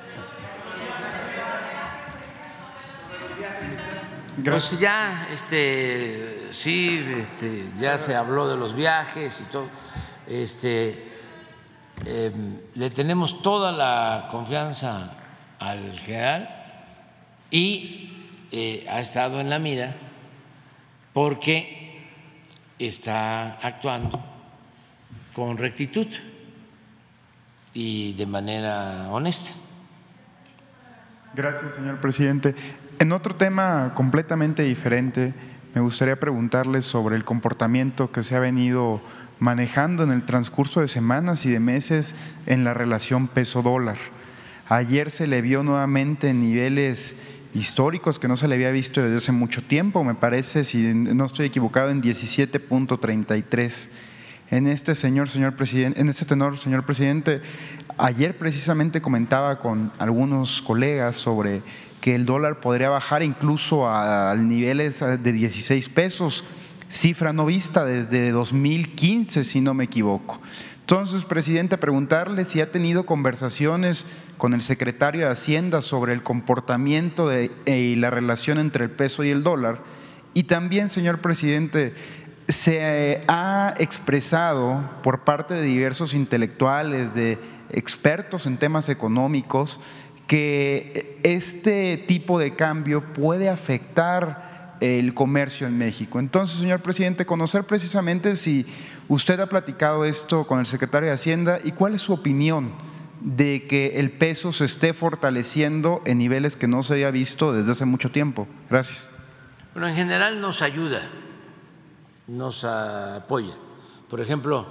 Pues 4.43 4.79
ya, 4.81 5.29
este, 5.31 6.49
sí, 6.51 7.05
este, 7.19 7.69
ya 7.79 7.99
se 7.99 8.15
habló 8.15 8.49
de 8.49 8.57
los 8.57 8.75
viajes 8.75 9.43
y 9.43 9.45
todo. 9.51 9.69
Este, 10.27 11.13
em, 12.07 12.59
le 12.75 12.91
tenemos 12.91 13.43
toda 13.43 13.73
la 13.73 14.29
confianza 14.31 15.11
al 15.59 15.99
general 15.99 16.49
y 17.51 18.11
eh, 18.51 18.87
ha 18.91 19.01
estado 19.01 19.39
en 19.39 19.51
la 19.51 19.59
mira 19.59 19.95
porque 21.13 22.09
está 22.79 23.59
actuando 23.61 24.19
con 25.35 25.59
rectitud 25.59 26.07
y 27.75 28.15
de 28.15 28.27
manera 28.27 29.09
honesta. 29.11 29.53
Gracias, 31.35 31.75
señor 31.75 32.01
presidente. 32.01 32.55
En 33.03 33.11
otro 33.11 33.35
tema 33.35 33.95
completamente 33.97 34.63
diferente, 34.63 35.35
me 35.75 35.81
gustaría 35.81 36.21
preguntarles 36.21 36.85
sobre 36.85 37.17
el 37.17 37.25
comportamiento 37.25 38.13
que 38.13 38.23
se 38.23 38.37
ha 38.37 38.39
venido 38.39 39.03
manejando 39.41 40.05
en 40.05 40.13
el 40.13 40.23
transcurso 40.23 40.81
de 40.81 40.87
semanas 40.87 41.45
y 41.45 41.51
de 41.51 41.59
meses 41.59 42.15
en 42.47 42.63
la 42.63 42.75
relación 42.75 43.27
peso-dólar. 43.27 43.97
Ayer 44.69 45.11
se 45.11 45.27
le 45.27 45.43
vio 45.43 45.65
nuevamente 45.65 46.29
en 46.29 46.43
niveles 46.43 47.17
históricos 47.55 48.21
que 48.21 48.29
no 48.29 48.37
se 48.37 48.47
le 48.47 48.55
había 48.55 48.71
visto 48.71 49.03
desde 49.03 49.17
hace 49.17 49.33
mucho 49.33 49.65
tiempo, 49.65 50.05
me 50.05 50.15
parece, 50.15 50.63
si 50.63 50.95
no 50.95 51.25
estoy 51.25 51.47
equivocado, 51.47 51.91
en 51.91 52.03
17.33. 52.05 53.89
En 54.53 54.69
este 54.69 54.95
señor, 54.95 55.29
señor 55.29 55.57
presidente, 55.57 56.01
en 56.01 56.09
este 56.09 56.25
tenor, 56.25 56.57
señor 56.57 56.87
presidente, 56.87 57.43
ayer 57.99 58.39
precisamente 58.39 59.01
comentaba 59.03 59.59
con 59.59 59.91
algunos 59.99 60.63
colegas 60.63 61.17
sobre 61.17 61.63
que 62.03 62.15
el 62.17 62.27
dólar 62.27 62.61
podría 62.61 62.91
bajar 62.91 63.23
incluso 63.23 63.89
a 63.89 64.35
niveles 64.37 65.01
de 65.01 65.33
16 65.33 65.89
pesos, 65.89 66.45
cifra 66.91 67.33
no 67.33 67.47
vista 67.47 67.87
desde 67.87 68.33
2015, 68.33 69.45
si 69.45 69.61
no 69.63 69.73
me 69.73 69.85
equivoco. 69.85 70.41
Entonces, 70.81 71.25
presidente, 71.25 71.79
preguntarle 71.79 72.45
si 72.45 72.61
ha 72.61 72.73
tenido 72.73 73.07
conversaciones 73.07 74.05
con 74.37 74.53
el 74.53 74.63
secretario 74.63 75.27
de 75.27 75.33
Hacienda 75.33 75.81
sobre 75.81 76.13
el 76.13 76.25
comportamiento 76.25 77.29
de, 77.29 77.53
y 77.67 77.95
la 77.95 78.11
relación 78.11 78.59
entre 78.59 78.85
el 78.87 78.91
peso 78.91 79.23
y 79.23 79.31
el 79.31 79.45
dólar. 79.45 79.79
Y 80.35 80.43
también, 80.43 80.91
señor 80.91 81.21
presidente, 81.21 81.95
se 82.49 83.23
ha 83.29 83.75
expresado 83.79 84.91
por 85.05 85.23
parte 85.23 85.55
de 85.55 85.63
diversos 85.63 86.15
intelectuales, 86.15 87.15
de 87.15 87.39
expertos 87.71 88.47
en 88.47 88.59
temas 88.59 88.89
económicos, 88.89 89.79
que 90.27 91.21
este 91.23 91.97
tipo 91.97 92.39
de 92.39 92.55
cambio 92.55 93.13
puede 93.13 93.49
afectar 93.49 94.77
el 94.81 95.15
comercio 95.15 95.67
en 95.67 95.79
México. 95.79 96.19
Entonces, 96.19 96.59
señor 96.59 96.81
presidente, 96.81 97.25
conocer 97.25 97.65
precisamente 97.65 98.35
si 98.35 98.67
usted 99.09 99.39
ha 99.39 99.47
platicado 99.47 100.05
esto 100.05 100.47
con 100.47 100.59
el 100.59 100.67
secretario 100.67 101.09
de 101.09 101.15
Hacienda 101.15 101.59
y 101.63 101.73
cuál 101.73 101.95
es 101.95 102.03
su 102.03 102.13
opinión 102.13 102.73
de 103.21 103.69
que 103.69 104.01
el 104.01 104.11
peso 104.11 104.53
se 104.53 104.65
esté 104.65 104.93
fortaleciendo 104.93 106.03
en 106.05 106.19
niveles 106.19 106.57
que 106.57 106.67
no 106.67 106.83
se 106.83 106.95
había 106.95 107.13
visto 107.13 107.53
desde 107.53 107.71
hace 107.71 107.85
mucho 107.85 108.11
tiempo. 108.11 108.49
Gracias. 108.69 109.09
Bueno, 109.73 109.89
en 109.89 109.95
general 109.95 110.41
nos 110.41 110.63
ayuda, 110.63 111.09
nos 112.27 112.65
apoya. 112.65 113.55
Por 114.11 114.21
ejemplo, 114.21 114.67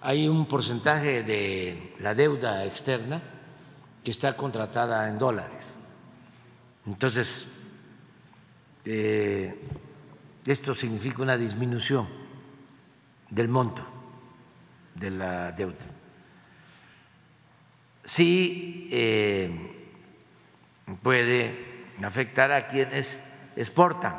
hay 0.00 0.26
un 0.26 0.46
porcentaje 0.46 1.22
de 1.22 1.94
la 2.00 2.16
deuda 2.16 2.64
externa 2.64 3.22
está 4.10 4.36
contratada 4.36 5.08
en 5.08 5.18
dólares. 5.18 5.76
Entonces, 6.86 7.46
eh, 8.84 9.60
esto 10.46 10.72
significa 10.72 11.22
una 11.22 11.36
disminución 11.36 12.08
del 13.28 13.48
monto 13.48 13.86
de 14.94 15.10
la 15.10 15.52
deuda. 15.52 15.86
Sí 18.04 18.88
eh, 18.90 19.50
puede 21.02 21.84
afectar 22.02 22.52
a 22.52 22.66
quienes 22.66 23.22
exportan 23.56 24.16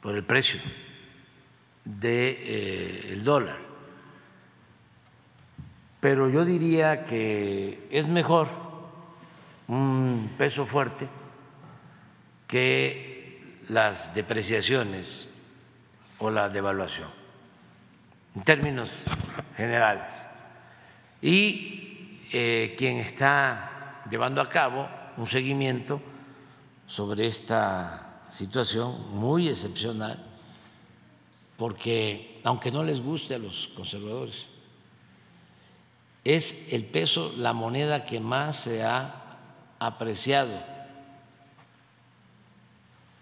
por 0.00 0.16
el 0.16 0.24
precio 0.24 0.60
del 1.84 2.00
de, 2.00 3.12
eh, 3.12 3.20
dólar 3.22 3.69
pero 6.00 6.30
yo 6.30 6.44
diría 6.44 7.04
que 7.04 7.86
es 7.90 8.08
mejor 8.08 8.48
un 9.68 10.32
peso 10.36 10.64
fuerte 10.64 11.08
que 12.48 13.60
las 13.68 14.12
depreciaciones 14.14 15.28
o 16.18 16.30
la 16.30 16.48
devaluación, 16.48 17.08
en 18.34 18.42
términos 18.42 19.04
generales. 19.56 20.12
Y 21.22 22.18
eh, 22.32 22.74
quien 22.76 22.96
está 22.96 24.02
llevando 24.10 24.40
a 24.40 24.48
cabo 24.48 24.88
un 25.16 25.26
seguimiento 25.26 26.00
sobre 26.86 27.26
esta 27.26 28.24
situación 28.30 29.16
muy 29.16 29.48
excepcional, 29.48 30.18
porque 31.56 32.40
aunque 32.42 32.72
no 32.72 32.82
les 32.82 33.00
guste 33.00 33.34
a 33.34 33.38
los 33.38 33.68
conservadores, 33.76 34.49
es 36.24 36.66
el 36.70 36.84
peso 36.84 37.32
la 37.36 37.52
moneda 37.52 38.04
que 38.04 38.20
más 38.20 38.56
se 38.56 38.84
ha 38.84 39.38
apreciado 39.78 40.60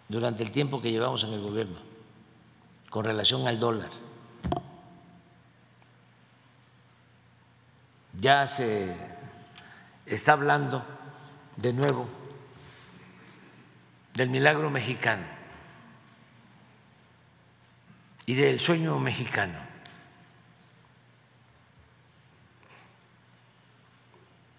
durante 0.08 0.42
el 0.42 0.50
tiempo 0.50 0.80
que 0.80 0.90
llevamos 0.90 1.22
en 1.24 1.32
el 1.32 1.40
gobierno 1.40 1.78
con 2.90 3.04
relación 3.04 3.46
al 3.46 3.60
dólar. 3.60 3.90
Ya 8.20 8.46
se 8.46 8.96
está 10.06 10.32
hablando 10.32 10.84
de 11.56 11.72
nuevo 11.72 12.08
del 14.14 14.30
milagro 14.30 14.70
mexicano 14.70 15.24
y 18.26 18.34
del 18.34 18.58
sueño 18.58 18.98
mexicano. 18.98 19.67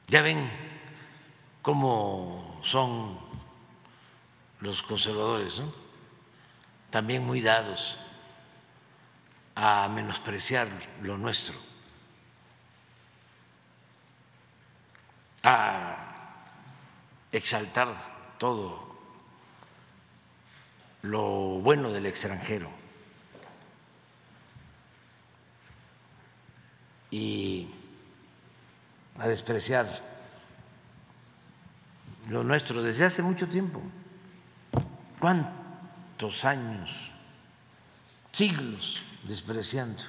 Ya 0.10 0.24
ven 0.24 0.50
cómo 1.62 2.60
son 2.64 3.20
los 4.60 4.82
conservadores, 4.82 5.60
¿no? 5.60 5.72
También 6.90 7.24
muy 7.24 7.42
dados 7.42 8.00
a 9.54 9.88
menospreciar 9.88 10.68
lo 11.04 11.16
nuestro, 11.16 11.54
a 15.44 16.44
exaltar 17.32 17.94
todo 18.40 18.98
lo 21.04 21.60
bueno 21.62 21.92
del 21.92 22.08
extranjero. 22.08 22.72
Y 27.12 27.79
a 29.20 29.28
despreciar 29.28 29.88
lo 32.30 32.44
nuestro 32.44 32.82
desde 32.82 33.06
hace 33.06 33.22
mucho 33.22 33.48
tiempo. 33.48 33.82
¿Cuántos 35.20 36.46
años, 36.46 37.12
siglos 38.32 39.02
despreciando 39.24 40.04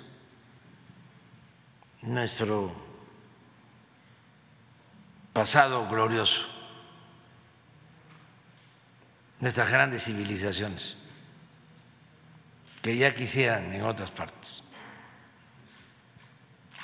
nuestro 2.03 2.73
pasado 5.33 5.89
glorioso, 5.89 6.43
nuestras 9.41 9.71
grandes 9.71 10.05
civilizaciones, 10.05 10.97
que 12.83 12.97
ya 12.97 13.15
quisieran 13.15 13.73
en 13.73 13.83
otras 13.83 14.11
partes? 14.11 14.65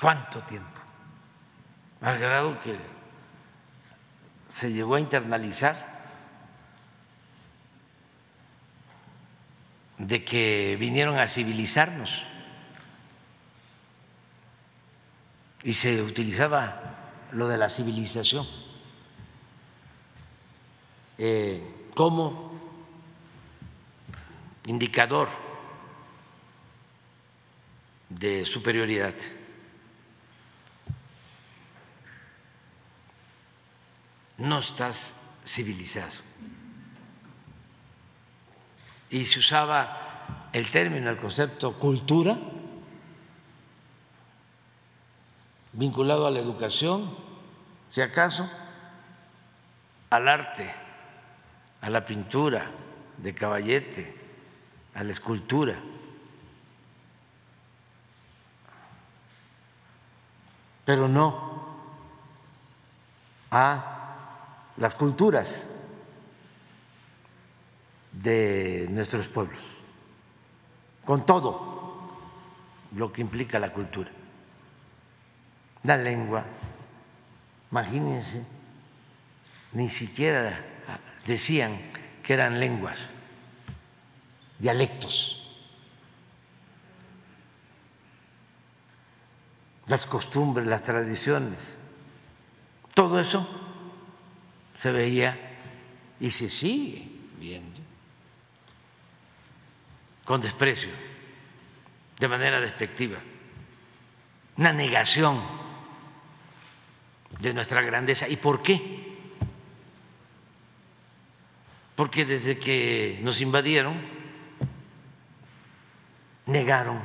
¿Cuánto 0.01 0.41
tiempo? 0.43 0.86
Al 2.01 2.19
grado 2.19 2.61
que 2.61 2.77
se 4.49 4.73
llegó 4.73 4.95
a 4.95 5.01
internalizar 5.01 5.97
de 9.99 10.25
que 10.25 10.77
vinieron 10.79 11.19
a 11.19 11.27
civilizarnos 11.27 12.25
y 15.63 15.73
se 15.75 16.03
utilizaba 16.03 16.97
lo 17.33 17.49
de 17.49 17.59
la 17.59 17.69
civilización 17.69 18.47
eh, 21.19 21.89
como 21.95 22.53
indicador 24.67 25.29
de 28.09 28.45
superioridad. 28.45 29.15
No 34.39 34.59
estás 34.59 35.15
civilizado. 35.45 36.13
Y 39.09 39.25
se 39.25 39.39
usaba 39.39 40.49
el 40.53 40.71
término, 40.71 41.11
el 41.11 41.17
concepto 41.17 41.79
cultura, 41.79 42.37
vinculado 45.73 46.27
a 46.27 46.31
la 46.31 46.41
educación, 46.41 47.15
si 47.91 48.01
acaso, 48.01 48.51
al 50.11 50.29
arte, 50.29 50.75
a 51.81 51.91
la 51.91 52.05
pintura 52.05 52.71
de 53.19 53.35
caballete, 53.35 54.17
a 54.95 55.05
la 55.05 55.13
escultura. 55.13 55.77
Pero 60.85 61.09
no 61.09 61.67
a 63.51 64.06
las 64.77 64.95
culturas 64.95 65.69
de 68.13 68.87
nuestros 68.91 69.29
pueblos, 69.29 69.61
con 71.05 71.25
todo 71.25 72.11
lo 72.95 73.13
que 73.13 73.21
implica 73.21 73.59
la 73.59 73.73
cultura, 73.73 74.11
la 75.83 75.97
lengua, 75.97 76.45
imagínense, 77.71 78.47
ni 79.73 79.89
siquiera 79.89 80.65
decían 81.27 81.79
que 82.23 82.35
eran 82.35 82.61
lenguas, 82.61 83.11
dialectos. 84.59 85.43
las 89.87 90.05
costumbres, 90.07 90.67
las 90.67 90.83
tradiciones, 90.83 91.79
todo 92.95 93.21
eso 93.21 93.49
se 94.77 94.93
veía 94.93 95.39
y 96.21 96.31
se 96.31 96.51
sigue 96.51 97.09
viendo 97.39 97.81
con 100.25 100.41
desprecio, 100.41 100.91
de 102.19 102.29
manera 102.29 102.61
despectiva, 102.61 103.19
una 104.57 104.73
negación 104.73 105.41
de 107.39 107.55
nuestra 107.55 107.81
grandeza. 107.83 108.29
¿Y 108.29 108.37
por 108.37 108.61
qué? 108.61 109.15
Porque 111.95 112.25
desde 112.25 112.59
que 112.59 113.21
nos 113.23 113.41
invadieron, 113.41 114.01
negaron 116.47 117.01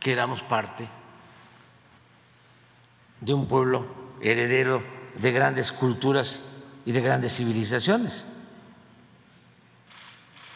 que 0.00 0.12
éramos 0.12 0.42
parte 0.42 0.88
de 3.20 3.34
un 3.34 3.46
pueblo 3.46 3.86
heredero 4.22 4.95
de 5.20 5.32
grandes 5.32 5.72
culturas 5.72 6.42
y 6.84 6.92
de 6.92 7.00
grandes 7.00 7.36
civilizaciones. 7.36 8.26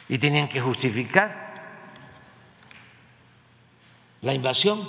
Y 0.08 0.18
tenían 0.18 0.48
que 0.48 0.60
justificar 0.60 1.50
la 4.22 4.34
invasión. 4.34 4.88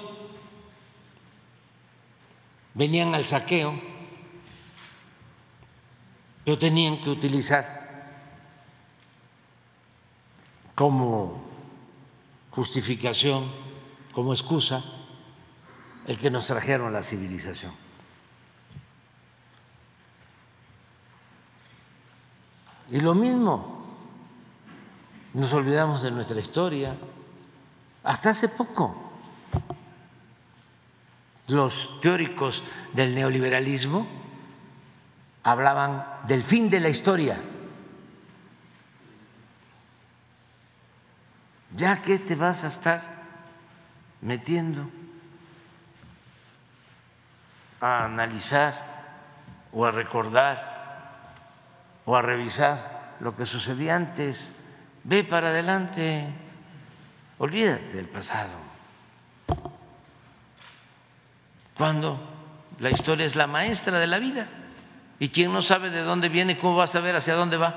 Venían 2.74 3.14
al 3.16 3.26
saqueo, 3.26 3.80
pero 6.46 6.58
tenían 6.58 7.02
que 7.02 7.10
utilizar 7.10 7.82
como 10.76 11.44
justificación, 12.50 13.52
como 14.14 14.34
excusa, 14.34 14.84
el 16.08 16.18
que 16.18 16.32
nos 16.32 16.48
trajeron 16.48 16.94
la 16.94 17.04
civilización. 17.04 17.91
Y 22.92 23.00
lo 23.00 23.16
mismo, 23.16 23.86
nos 25.34 25.54
olvidamos 25.54 26.04
de 26.04 26.12
nuestra 26.12 26.40
historia. 26.42 26.98
Hasta 28.04 28.32
hace 28.32 28.50
poco, 28.50 29.14
los 31.48 32.02
teóricos 32.02 32.64
del 32.92 33.16
neoliberalismo 33.16 34.06
hablaban 35.44 36.06
del 36.28 36.44
fin 36.44 36.70
de 36.70 36.82
la 36.82 36.90
historia. 36.90 37.38
Ya 41.78 42.02
que 42.02 42.20
te 42.20 42.36
vas 42.36 42.66
a 42.66 42.68
estar 42.68 43.02
metiendo 44.20 44.86
a 47.80 48.04
analizar 48.04 48.74
o 49.72 49.86
a 49.86 49.92
recordar 49.92 50.71
o 52.06 52.16
a 52.16 52.22
revisar 52.22 53.16
lo 53.20 53.36
que 53.36 53.46
sucedía 53.46 53.96
antes. 53.96 54.52
Ve 55.04 55.24
para 55.24 55.50
adelante, 55.50 56.28
olvídate 57.40 57.94
del 57.94 58.08
pasado. 58.08 58.54
Cuando 61.78 62.20
la 62.80 62.90
historia 62.90 63.26
es 63.26 63.36
la 63.36 63.48
maestra 63.48 64.00
de 64.00 64.08
la 64.08 64.20
vida 64.20 64.48
y 65.20 65.30
quien 65.30 65.52
no 65.52 65.62
sabe 65.62 65.90
de 65.90 66.04
dónde 66.04 66.30
viene, 66.30 66.58
¿cómo 66.58 66.76
va 66.76 66.84
a 66.84 66.88
saber 66.88 67.16
hacia 67.16 67.36
dónde 67.36 67.58
va? 67.58 67.76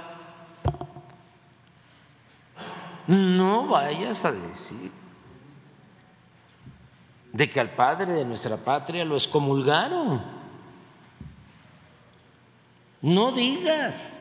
No 3.06 3.66
vayas 3.66 4.24
a 4.24 4.32
decir 4.32 4.90
de 7.32 7.50
que 7.50 7.60
al 7.60 7.70
padre 7.70 8.12
de 8.12 8.24
nuestra 8.24 8.56
patria 8.56 9.04
lo 9.04 9.16
excomulgaron. 9.16 10.34
No 13.05 13.32
digas 13.32 14.16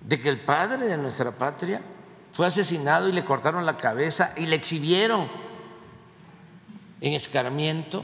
de 0.00 0.18
que 0.18 0.30
el 0.30 0.40
padre 0.40 0.86
de 0.86 0.96
nuestra 0.96 1.32
patria 1.32 1.82
fue 2.32 2.46
asesinado 2.46 3.10
y 3.10 3.12
le 3.12 3.24
cortaron 3.24 3.66
la 3.66 3.76
cabeza 3.76 4.32
y 4.38 4.46
le 4.46 4.56
exhibieron 4.56 5.28
en 7.02 7.12
escarmiento 7.12 8.02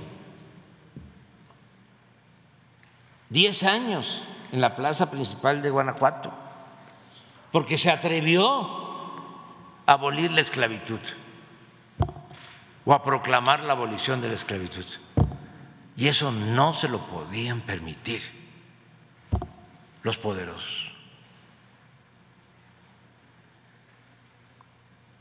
diez 3.30 3.62
años 3.62 4.22
en 4.52 4.60
la 4.60 4.76
plaza 4.76 5.10
principal 5.10 5.62
de 5.62 5.70
Guanajuato, 5.70 6.30
porque 7.50 7.78
se 7.78 7.90
atrevió 7.90 8.44
a 9.86 9.92
abolir 9.92 10.30
la 10.30 10.42
esclavitud 10.42 11.00
o 12.84 12.92
a 12.92 13.02
proclamar 13.02 13.64
la 13.64 13.72
abolición 13.72 14.20
de 14.20 14.28
la 14.28 14.34
esclavitud. 14.34 14.84
Y 15.96 16.08
eso 16.08 16.32
no 16.32 16.74
se 16.74 16.88
lo 16.88 17.06
podían 17.06 17.62
permitir 17.62 18.37
los 20.02 20.18
poderosos. 20.18 20.92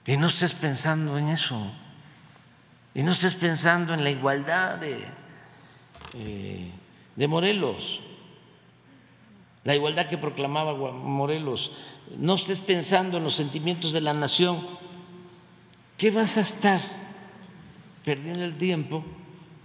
Y 0.06 0.16
no 0.18 0.28
estés 0.28 0.54
pensando 0.54 1.18
en 1.18 1.30
eso. 1.30 1.72
Y 2.94 3.04
no 3.04 3.12
estés 3.12 3.36
pensando 3.36 3.94
en 3.94 4.04
la 4.04 4.10
igualdad 4.10 4.78
de, 4.78 5.06
eh, 6.14 6.72
de 7.16 7.28
Morelos, 7.28 8.02
la 9.64 9.76
igualdad 9.76 10.08
que 10.08 10.18
proclamaba 10.18 10.74
Morelos. 10.74 11.74
No 12.18 12.36
estés 12.36 12.60
pensando 12.60 13.18
en 13.18 13.24
los 13.24 13.36
sentimientos 13.36 13.92
de 13.92 14.02
la 14.02 14.14
nación. 14.14 14.66
¿Qué 15.98 16.10
vas 16.10 16.38
a 16.38 16.42
estar? 16.42 16.80
perdiendo 18.08 18.46
el 18.46 18.56
tiempo 18.56 19.04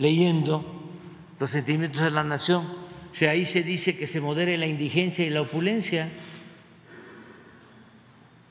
leyendo 0.00 0.64
los 1.38 1.48
sentimientos 1.48 2.02
de 2.02 2.10
la 2.10 2.24
nación. 2.24 2.81
O 3.12 3.14
sea, 3.14 3.32
ahí 3.32 3.44
se 3.44 3.62
dice 3.62 3.94
que 3.94 4.06
se 4.06 4.22
modere 4.22 4.56
la 4.56 4.66
indigencia 4.66 5.22
y 5.22 5.28
la 5.28 5.42
opulencia. 5.42 6.10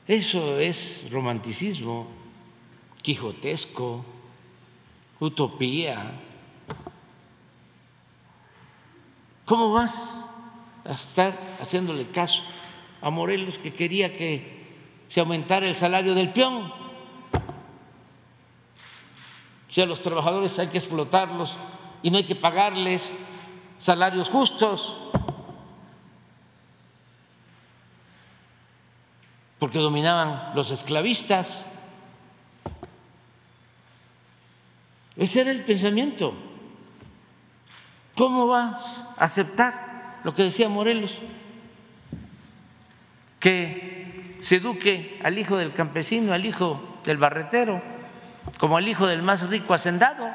Eso 0.06 0.60
es 0.60 1.04
romanticismo, 1.10 2.06
quijotesco, 3.02 4.04
utopía. 5.18 6.12
¿Cómo 9.44 9.72
vas 9.72 10.30
a 10.84 10.92
estar 10.92 11.56
haciéndole 11.60 12.06
caso 12.06 12.44
a 13.00 13.10
Morelos 13.10 13.58
que 13.58 13.74
quería 13.74 14.12
que 14.12 14.62
se 15.08 15.18
aumentara 15.18 15.66
el 15.66 15.74
salario 15.74 16.14
del 16.14 16.32
peón? 16.32 16.72
Si 19.66 19.80
a 19.80 19.86
los 19.86 20.00
trabajadores 20.02 20.56
hay 20.60 20.68
que 20.68 20.78
explotarlos 20.78 21.56
y 22.00 22.10
no 22.12 22.18
hay 22.18 22.24
que 22.24 22.36
pagarles 22.36 23.12
salarios 23.82 24.28
justos, 24.28 24.96
porque 29.58 29.80
dominaban 29.80 30.52
los 30.54 30.70
esclavistas. 30.70 31.66
Ese 35.16 35.40
era 35.40 35.50
el 35.50 35.64
pensamiento. 35.64 36.32
¿Cómo 38.16 38.46
va 38.46 38.80
a 39.18 39.24
aceptar 39.24 40.20
lo 40.22 40.32
que 40.32 40.44
decía 40.44 40.68
Morelos? 40.68 41.20
Que 43.40 44.38
se 44.40 44.56
eduque 44.56 45.20
al 45.24 45.38
hijo 45.38 45.56
del 45.56 45.72
campesino, 45.72 46.32
al 46.32 46.46
hijo 46.46 47.00
del 47.02 47.16
barretero, 47.16 47.82
como 48.60 48.76
al 48.76 48.86
hijo 48.86 49.08
del 49.08 49.22
más 49.22 49.48
rico 49.48 49.74
hacendado. 49.74 50.30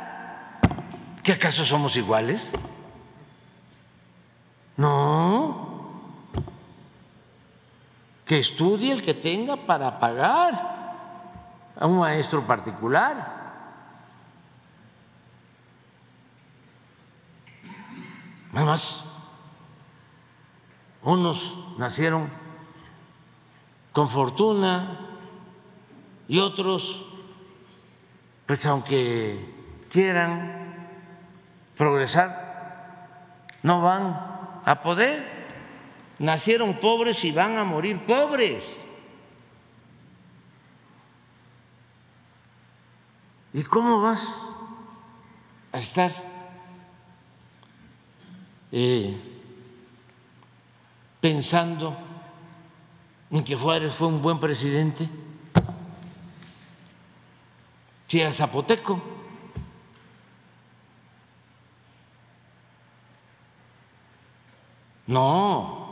¿Qué 1.24 1.32
acaso 1.32 1.64
somos 1.64 1.96
iguales? 1.96 2.52
No. 4.78 5.68
Que 8.26 8.40
estudie 8.40 8.92
el 8.92 9.02
que 9.02 9.14
tenga 9.14 9.56
para 9.56 10.00
pagar 10.00 10.54
a 11.80 11.88
un 11.88 12.00
maestro 12.00 12.46
particular. 12.46 13.36
Nada 18.52 18.66
más, 18.66 19.04
unos 21.04 21.58
nacieron 21.78 22.30
con 23.92 24.10
fortuna 24.10 25.00
y 26.28 26.40
otros, 26.40 27.06
pues 28.46 28.66
aunque 28.66 29.86
quieran 29.90 30.90
progresar, 31.76 33.08
no 33.64 33.82
van 33.82 34.27
a 34.68 34.84
poder. 34.84 35.24
Nacieron 36.20 36.78
pobres 36.80 37.24
y 37.24 37.32
van 37.32 37.58
a 37.58 37.64
morir 37.64 38.06
pobres. 38.06 38.76
¿Y 43.54 43.64
cómo 43.64 44.02
vas 44.02 44.50
a 45.72 45.80
estar 45.80 46.12
eh, 48.74 49.16
pensando 51.22 51.98
en 53.32 53.44
que 53.46 53.56
Juárez 53.56 53.94
fue 53.94 54.10
un 54.10 54.22
buen 54.22 54.38
presidente? 54.38 55.10
Si 58.10 58.20
era 58.20 58.34
zapoteco. 58.34 59.17
No. 65.08 65.88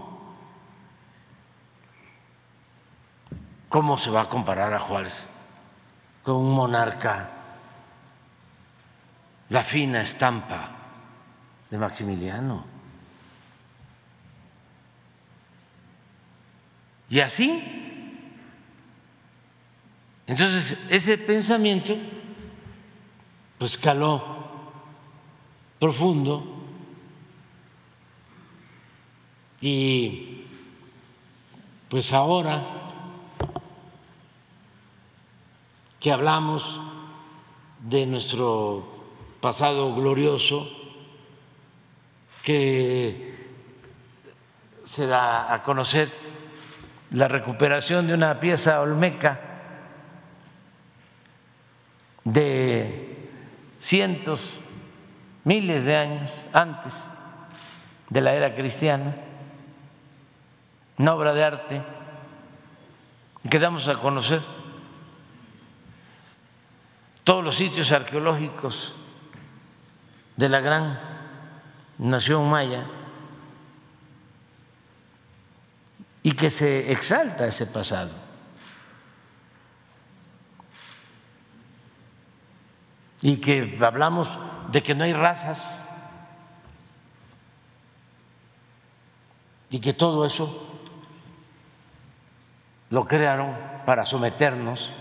¿Cómo 3.69 3.97
se 3.97 4.09
va 4.09 4.21
a 4.21 4.29
comparar 4.29 4.73
a 4.73 4.79
Juárez 4.79 5.25
con 6.23 6.35
un 6.35 6.53
monarca? 6.53 7.31
La 9.49 9.63
fina 9.63 10.01
estampa 10.01 10.71
de 11.69 11.77
Maximiliano. 11.77 12.65
Y 17.09 17.19
así, 17.19 17.63
entonces 20.25 20.85
ese 20.89 21.17
pensamiento 21.17 21.95
pues 23.57 23.77
caló 23.77 24.23
profundo 25.79 26.54
y 29.67 30.45
pues 31.89 32.13
ahora 32.13 32.63
que 35.99 36.11
hablamos 36.11 36.79
de 37.79 38.05
nuestro 38.05 38.85
pasado 39.41 39.95
glorioso, 39.95 40.69
que 42.43 43.49
se 44.83 45.07
da 45.07 45.51
a 45.51 45.63
conocer 45.63 46.11
la 47.09 47.27
recuperación 47.27 48.05
de 48.05 48.13
una 48.13 48.39
pieza 48.39 48.81
olmeca 48.81 49.41
de 52.23 53.31
cientos, 53.81 54.59
miles 55.43 55.85
de 55.85 55.95
años 55.95 56.49
antes 56.53 57.09
de 58.11 58.21
la 58.21 58.35
era 58.35 58.53
cristiana, 58.53 59.15
una 60.97 61.13
obra 61.13 61.33
de 61.33 61.43
arte 61.43 61.83
que 63.49 63.59
damos 63.59 63.87
a 63.87 63.99
conocer 63.99 64.41
todos 67.23 67.43
los 67.43 67.55
sitios 67.55 67.91
arqueológicos 67.91 68.93
de 70.37 70.49
la 70.49 70.59
gran 70.61 70.99
nación 71.97 72.49
maya 72.49 72.85
y 76.23 76.31
que 76.31 76.49
se 76.49 76.91
exalta 76.91 77.45
ese 77.45 77.67
pasado. 77.67 78.11
Y 83.21 83.37
que 83.37 83.77
hablamos 83.81 84.39
de 84.71 84.83
que 84.83 84.95
no 84.95 85.03
hay 85.03 85.13
razas 85.13 85.83
y 89.69 89.79
que 89.79 89.93
todo 89.93 90.25
eso 90.25 90.64
lo 92.89 93.05
crearon 93.05 93.55
para 93.85 94.05
someternos. 94.05 94.93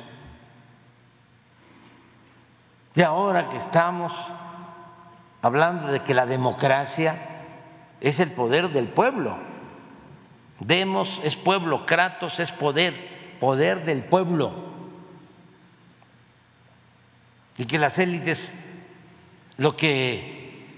Y 2.95 3.03
ahora 3.03 3.49
que 3.49 3.57
estamos 3.57 4.33
hablando 5.43 5.89
de 5.89 6.03
que 6.03 6.15
la 6.15 6.27
democracia 6.27 7.19
es 8.01 8.21
el 8.21 8.31
poder 8.33 8.71
del 8.71 8.89
pueblo, 8.89 9.39
demos 10.61 11.21
es 11.25 11.37
pueblo, 11.37 11.87
kratos 11.87 12.39
es 12.41 12.53
poder, 12.53 13.39
poder 13.41 13.85
del 13.85 14.05
pueblo, 14.05 14.53
y 17.57 17.67
que 17.67 17.79
las 17.79 17.99
élites 17.99 18.55
lo 19.57 19.77
que 19.77 20.75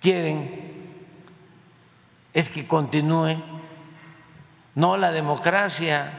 quieren 0.00 0.72
es 2.34 2.50
que 2.50 2.66
continúe 2.66 3.61
no 4.74 4.96
la 4.96 5.12
democracia, 5.12 6.12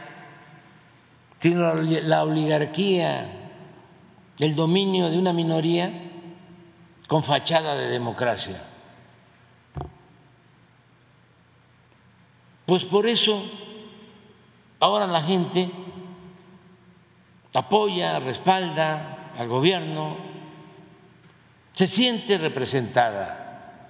sino 1.39 1.73
la 1.73 2.23
oligarquía, 2.23 3.29
el 4.39 4.55
dominio 4.55 5.09
de 5.09 5.17
una 5.17 5.33
minoría 5.33 5.91
con 7.07 7.23
fachada 7.23 7.75
de 7.75 7.89
democracia. 7.89 8.61
Pues 12.65 12.85
por 12.85 13.07
eso 13.07 13.43
ahora 14.79 15.05
la 15.07 15.21
gente 15.21 15.69
apoya, 17.53 18.19
respalda 18.19 19.33
al 19.37 19.47
gobierno, 19.47 20.17
se 21.73 21.87
siente 21.87 22.37
representada. 22.37 23.89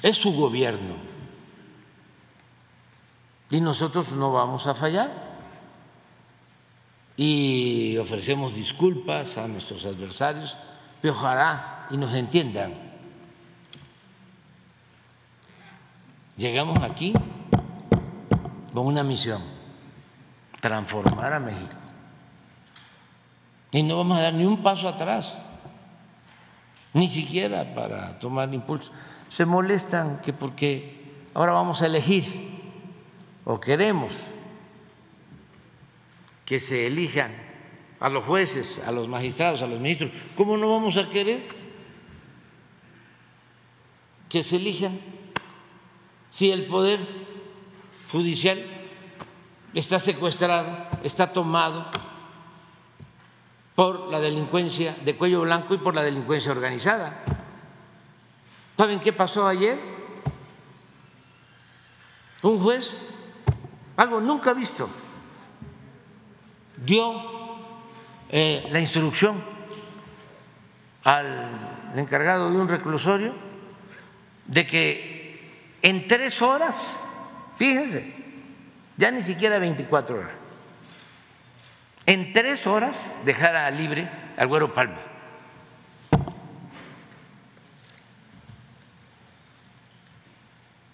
Es 0.00 0.16
su 0.16 0.32
gobierno 0.32 1.07
y 3.50 3.60
nosotros 3.60 4.12
no 4.12 4.32
vamos 4.32 4.66
a 4.66 4.74
fallar. 4.74 5.28
Y 7.16 7.96
ofrecemos 7.96 8.54
disculpas 8.54 9.38
a 9.38 9.48
nuestros 9.48 9.84
adversarios, 9.84 10.56
pero 11.00 11.14
ojalá 11.14 11.86
y 11.90 11.96
nos 11.96 12.14
entiendan. 12.14 12.74
Llegamos 16.36 16.78
aquí 16.82 17.12
con 18.72 18.86
una 18.86 19.02
misión, 19.02 19.42
transformar 20.60 21.32
a 21.32 21.40
México. 21.40 21.74
Y 23.72 23.82
no 23.82 23.96
vamos 23.96 24.18
a 24.18 24.22
dar 24.22 24.34
ni 24.34 24.44
un 24.44 24.62
paso 24.62 24.88
atrás, 24.88 25.36
ni 26.92 27.08
siquiera 27.08 27.74
para 27.74 28.18
tomar 28.20 28.54
impulso. 28.54 28.92
Se 29.28 29.44
molestan 29.44 30.20
que 30.20 30.32
porque 30.32 31.26
ahora 31.34 31.52
vamos 31.52 31.82
a 31.82 31.86
elegir 31.86 32.47
o 33.48 33.58
queremos 33.58 34.28
que 36.44 36.60
se 36.60 36.86
elijan 36.86 37.34
a 37.98 38.10
los 38.10 38.24
jueces, 38.24 38.78
a 38.84 38.92
los 38.92 39.08
magistrados, 39.08 39.62
a 39.62 39.66
los 39.66 39.80
ministros, 39.80 40.12
¿cómo 40.36 40.58
no 40.58 40.70
vamos 40.70 40.98
a 40.98 41.08
querer 41.08 41.48
que 44.28 44.42
se 44.42 44.56
elijan 44.56 45.00
si 46.28 46.50
el 46.50 46.66
poder 46.66 47.00
judicial 48.12 48.62
está 49.72 49.98
secuestrado, 49.98 50.86
está 51.02 51.32
tomado 51.32 51.90
por 53.74 54.10
la 54.10 54.20
delincuencia 54.20 54.94
de 55.02 55.16
cuello 55.16 55.40
blanco 55.40 55.72
y 55.72 55.78
por 55.78 55.94
la 55.94 56.02
delincuencia 56.02 56.52
organizada? 56.52 57.24
¿Saben 58.76 59.00
qué 59.00 59.14
pasó 59.14 59.46
ayer? 59.46 59.80
Un 62.42 62.60
juez 62.60 63.17
algo 63.98 64.20
nunca 64.20 64.54
visto. 64.54 64.88
Dio 66.76 67.20
eh, 68.30 68.68
la 68.70 68.78
instrucción 68.78 69.42
al 71.02 71.48
encargado 71.96 72.50
de 72.50 72.56
un 72.56 72.68
reclusorio 72.68 73.34
de 74.46 74.66
que 74.66 75.74
en 75.82 76.06
tres 76.06 76.40
horas, 76.40 77.02
fíjense, 77.56 78.14
ya 78.96 79.10
ni 79.10 79.20
siquiera 79.20 79.58
24 79.58 80.16
horas, 80.16 80.32
en 82.06 82.32
tres 82.32 82.66
horas 82.68 83.18
dejara 83.24 83.68
libre 83.70 84.08
al 84.36 84.46
Güero 84.46 84.72
Palma. 84.72 84.98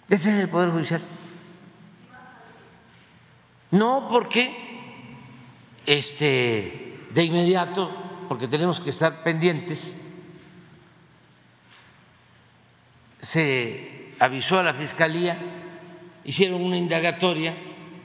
Ese 0.09 0.31
es 0.31 0.39
el 0.39 0.49
Poder 0.49 0.71
Judicial. 0.71 1.01
No 3.75 4.07
porque 4.07 4.55
este, 5.85 6.97
de 7.11 7.23
inmediato, 7.25 7.91
porque 8.29 8.47
tenemos 8.47 8.79
que 8.79 8.89
estar 8.89 9.21
pendientes, 9.21 9.97
se 13.19 14.13
avisó 14.17 14.59
a 14.59 14.63
la 14.63 14.73
Fiscalía, 14.73 15.37
hicieron 16.23 16.63
una 16.63 16.77
indagatoria 16.77 17.53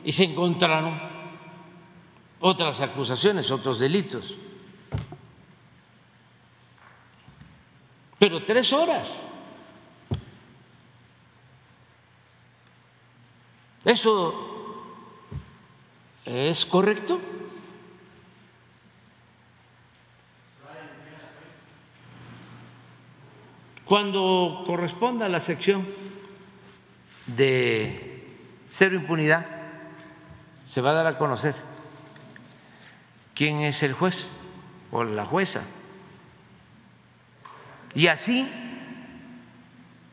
y 0.02 0.10
se 0.10 0.24
encontraron 0.24 1.00
otras 2.40 2.80
acusaciones, 2.80 3.48
otros 3.52 3.78
delitos. 3.78 4.36
Pero 8.18 8.44
tres 8.44 8.72
horas. 8.72 9.22
¿Eso 13.84 14.49
es 16.24 16.66
correcto? 16.66 17.20
Cuando 23.84 24.62
corresponda 24.66 25.26
a 25.26 25.28
la 25.28 25.40
sección 25.40 25.86
de 27.26 28.24
cero 28.72 28.94
impunidad, 28.94 29.46
se 30.64 30.80
va 30.80 30.90
a 30.90 30.94
dar 30.94 31.06
a 31.08 31.18
conocer 31.18 31.56
quién 33.34 33.62
es 33.62 33.82
el 33.82 33.94
juez 33.94 34.30
o 34.92 35.02
la 35.02 35.24
jueza. 35.24 35.62
Y 37.94 38.06
así 38.06 38.48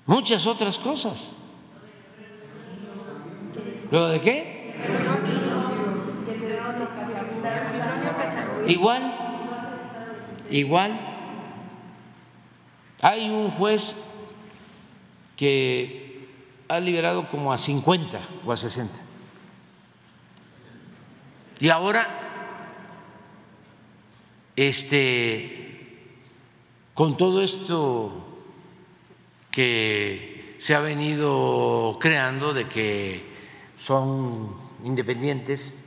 muchas 0.07 0.47
otras 0.47 0.79
cosas. 0.79 1.31
¿Lo 3.91 4.07
de 4.07 4.21
qué? 4.21 5.46
Igual, 8.67 9.13
igual. 10.49 10.99
Hay 13.01 13.29
un 13.29 13.51
juez 13.51 13.95
que 15.35 16.27
ha 16.67 16.79
liberado 16.79 17.27
como 17.27 17.53
a 17.53 17.57
50 17.57 18.19
o 18.45 18.51
a 18.51 18.57
60. 18.57 18.93
Y 21.59 21.69
ahora, 21.69 22.07
este, 24.55 25.87
con 26.93 27.17
todo 27.17 27.41
esto 27.41 28.25
que 29.51 30.55
se 30.59 30.75
ha 30.75 30.79
venido 30.79 31.97
creando 31.99 32.53
de 32.53 32.67
que 32.67 33.23
son 33.75 34.55
independientes, 34.83 35.86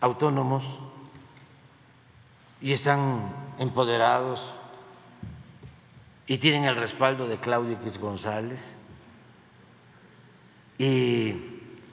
autónomos 0.00 0.78
y 2.60 2.72
están 2.72 3.32
empoderados 3.58 4.56
y 6.26 6.38
tienen 6.38 6.64
el 6.64 6.76
respaldo 6.76 7.26
de 7.26 7.38
Claudio 7.38 7.72
X 7.72 7.98
González 7.98 8.76
y 10.78 11.32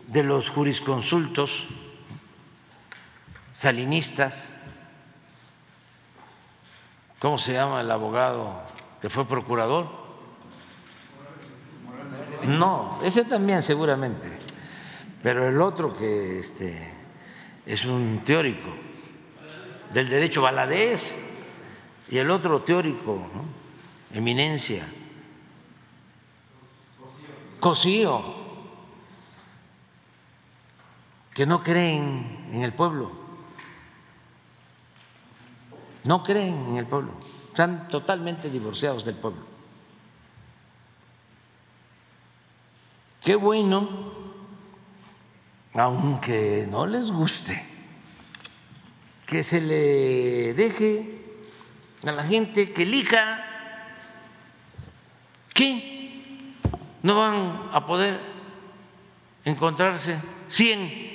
de 0.07 0.23
los 0.23 0.49
jurisconsultos 0.49 1.65
salinistas. 3.53 4.53
¿Cómo 7.19 7.37
se 7.37 7.53
llama 7.53 7.81
el 7.81 7.89
abogado 7.89 8.61
que 9.01 9.09
fue 9.09 9.27
procurador? 9.27 9.89
No, 12.43 12.99
ese 13.01 13.25
también 13.25 13.63
seguramente, 13.63 14.37
pero 15.23 15.47
el 15.47 15.59
otro 15.59 15.97
que 15.97 16.37
este, 16.39 16.96
es 17.67 17.85
un 17.85 18.21
teórico. 18.23 18.69
Del 19.91 20.09
derecho 20.09 20.41
baladés 20.41 21.15
y 22.09 22.17
el 22.17 22.29
otro 22.31 22.61
teórico, 22.61 23.25
eminencia, 24.13 24.87
Cosío, 27.59 28.35
que 31.33 31.45
no 31.45 31.61
creen 31.61 32.49
en 32.51 32.61
el 32.61 32.73
pueblo, 32.73 33.11
no 36.03 36.23
creen 36.23 36.67
en 36.69 36.77
el 36.77 36.85
pueblo, 36.85 37.13
están 37.47 37.87
totalmente 37.87 38.49
divorciados 38.49 39.03
del 39.03 39.15
pueblo. 39.15 39.41
Qué 43.21 43.35
bueno, 43.35 44.26
aunque 45.77 46.67
no 46.69 46.85
les 46.85 47.11
guste, 47.11 47.63
que 49.25 49.43
se 49.43 49.61
le 49.61 50.53
deje 50.53 51.21
a 52.05 52.11
la 52.11 52.23
gente 52.23 52.71
que 52.71 52.83
elija 52.83 53.43
¿Qué? 55.57 56.53
¿No 57.01 57.15
van 57.15 57.69
a 57.71 57.83
poder 57.87 58.21
encontrarse 59.43 60.19
100 60.49 61.07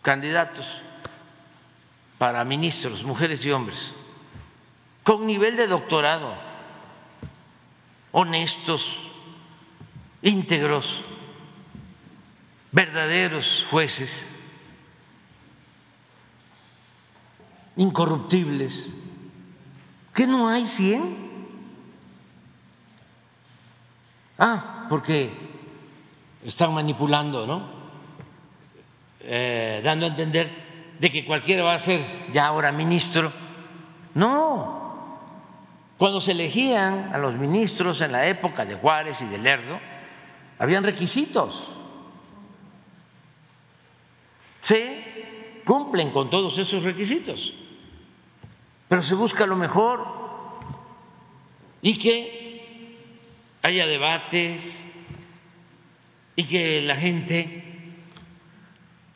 candidatos 0.00 0.80
para 2.18 2.44
ministros, 2.44 3.02
mujeres 3.02 3.44
y 3.44 3.50
hombres, 3.50 3.92
con 5.02 5.26
nivel 5.26 5.56
de 5.56 5.66
doctorado, 5.66 6.36
honestos, 8.12 9.10
íntegros, 10.22 11.02
verdaderos 12.76 13.66
jueces, 13.70 14.28
incorruptibles? 17.74 18.92
¿Que 20.14 20.26
no 20.26 20.46
hay 20.46 20.66
100? 20.66 21.16
Ah, 24.38 24.84
porque 24.90 25.32
están 26.44 26.74
manipulando, 26.74 27.46
¿no? 27.46 27.66
Eh, 29.20 29.80
dando 29.82 30.04
a 30.04 30.10
entender 30.10 30.94
de 31.00 31.10
que 31.10 31.24
cualquiera 31.24 31.62
va 31.62 31.72
a 31.72 31.78
ser 31.78 32.02
ya 32.30 32.46
ahora 32.46 32.72
ministro. 32.72 33.32
No, 34.12 35.18
cuando 35.96 36.20
se 36.20 36.32
elegían 36.32 37.08
a 37.14 37.16
los 37.16 37.36
ministros 37.36 38.02
en 38.02 38.12
la 38.12 38.26
época 38.26 38.66
de 38.66 38.74
Juárez 38.74 39.22
y 39.22 39.26
de 39.28 39.38
Lerdo, 39.38 39.80
habían 40.58 40.84
requisitos. 40.84 41.75
Se 44.66 45.62
cumplen 45.64 46.10
con 46.10 46.28
todos 46.28 46.58
esos 46.58 46.82
requisitos, 46.82 47.54
pero 48.88 49.00
se 49.00 49.14
busca 49.14 49.46
lo 49.46 49.54
mejor. 49.54 50.04
Y 51.82 51.96
que 51.96 52.98
haya 53.62 53.86
debates. 53.86 54.82
Y 56.34 56.42
que 56.42 56.82
la 56.82 56.96
gente 56.96 57.62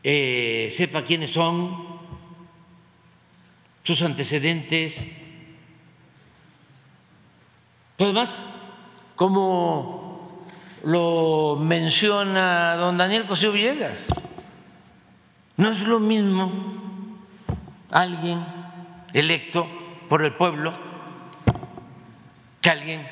eh, 0.04 0.68
sepa 0.70 1.02
quiénes 1.02 1.32
son, 1.32 1.98
sus 3.82 4.02
antecedentes. 4.02 5.04
Pero 7.96 8.10
además, 8.10 8.46
como 9.16 10.46
lo 10.84 11.56
menciona 11.60 12.76
don 12.76 12.96
Daniel 12.96 13.26
Cosío 13.26 13.50
Villegas, 13.50 13.98
no 15.60 15.70
es 15.70 15.80
lo 15.80 16.00
mismo 16.00 16.50
alguien 17.90 18.42
electo 19.12 19.68
por 20.08 20.24
el 20.24 20.32
pueblo 20.32 20.72
que 22.62 22.70
alguien 22.70 23.06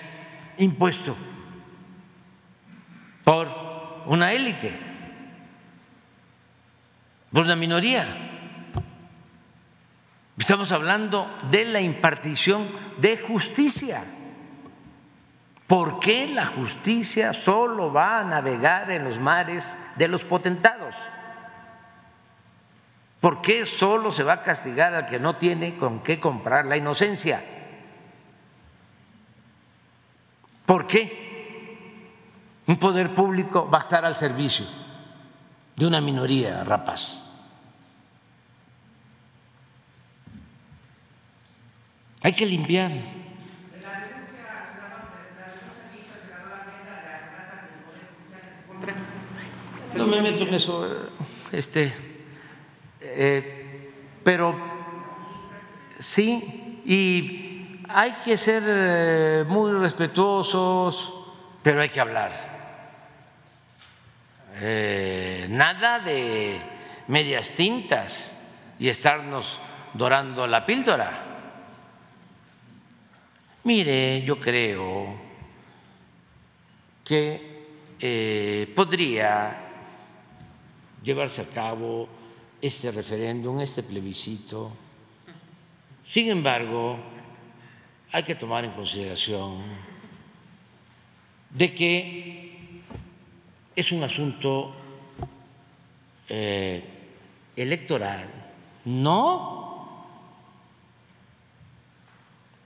impuesto 0.57 1.15
por 3.23 3.49
una 4.07 4.33
élite, 4.33 4.73
por 7.31 7.45
una 7.45 7.55
minoría. 7.55 8.17
Estamos 10.39 10.73
hablando 10.73 11.31
de 11.51 11.65
la 11.67 11.83
impartición 11.83 12.71
de 12.97 13.19
justicia. 13.19 14.03
¿Por 15.67 16.01
qué 16.01 16.29
la 16.29 16.47
justicia 16.47 17.35
solo 17.35 17.93
va 17.93 18.21
a 18.21 18.25
navegar 18.25 18.91
en 18.91 19.05
los 19.05 19.19
mares 19.19 19.77
de 19.97 20.09
los 20.09 20.25
potentados? 20.25 20.97
¿Por 23.21 23.43
qué 23.43 23.67
solo 23.67 24.11
se 24.11 24.23
va 24.23 24.35
a 24.35 24.43
castigar 24.43 24.95
al 24.95 25.07
que 25.07 25.19
no 25.19 25.37
tiene 25.37 25.77
con 25.77 26.03
qué 26.03 26.21
comprar 26.21 26.67
la 26.67 26.77
inocencia? 26.77 27.43
¿Por 30.65 30.87
qué 30.87 31.29
un 32.69 32.77
poder 32.77 33.15
público 33.15 33.69
va 33.71 33.79
a 33.79 33.81
estar 33.81 34.05
al 34.05 34.17
servicio 34.17 34.67
de 35.75 35.87
una 35.87 36.03
minoría 36.03 36.65
rapaz. 36.65 37.25
Hay 42.21 42.33
que 42.33 42.45
limpiar. 42.45 42.91
No 49.95 50.07
me 50.07 50.21
meto 50.21 50.45
en 50.45 50.55
eso, 50.55 51.11
este, 51.51 51.95
eh, 53.01 53.93
pero 54.25 54.57
sí, 55.99 56.83
y 56.85 57.83
hay 57.89 58.13
que 58.25 58.37
ser 58.37 58.63
eh, 58.67 59.45
muy 59.47 59.73
respetuosos, 59.73 61.15
pero 61.63 61.81
hay 61.81 61.89
que 61.89 62.01
hablar. 62.01 62.49
Eh, 64.61 65.47
nada 65.51 66.01
de 66.01 66.61
medias 67.07 67.51
tintas 67.51 68.33
y 68.79 68.89
estarnos 68.89 69.61
dorando 69.95 70.47
la 70.47 70.67
píldora. 70.67 71.25
Mire, 73.65 74.23
yo 74.23 74.41
creo 74.41 75.29
que 77.05 78.69
podría 78.75 79.69
llevarse 81.03 81.43
a 81.43 81.47
cabo 81.47 82.09
este 82.61 82.91
referéndum, 82.91 83.61
este 83.61 83.83
plebiscito. 83.83 84.73
Sin 86.05 86.31
embargo, 86.31 86.99
hay 88.13 88.23
que 88.23 88.35
tomar 88.35 88.65
en 88.65 88.73
consideración 88.73 89.63
de 91.51 91.75
que 91.75 92.83
es 93.77 93.93
un 93.93 94.03
asunto 94.03 94.75
eh, 96.29 96.83
electoral. 97.55 98.29
No, 98.85 100.07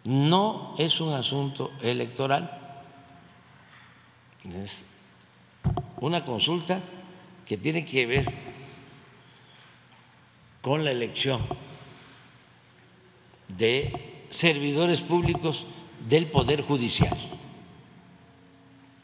no 0.04 0.74
es 0.78 1.00
un 1.00 1.12
asunto 1.12 1.72
electoral. 1.80 2.58
Es 4.44 4.84
una 6.00 6.24
consulta 6.24 6.80
que 7.46 7.56
tiene 7.56 7.84
que 7.84 8.06
ver 8.06 8.51
con 10.62 10.84
la 10.84 10.92
elección 10.92 11.42
de 13.48 14.24
servidores 14.30 15.00
públicos 15.00 15.66
del 16.08 16.26
Poder 16.26 16.62
Judicial, 16.62 17.16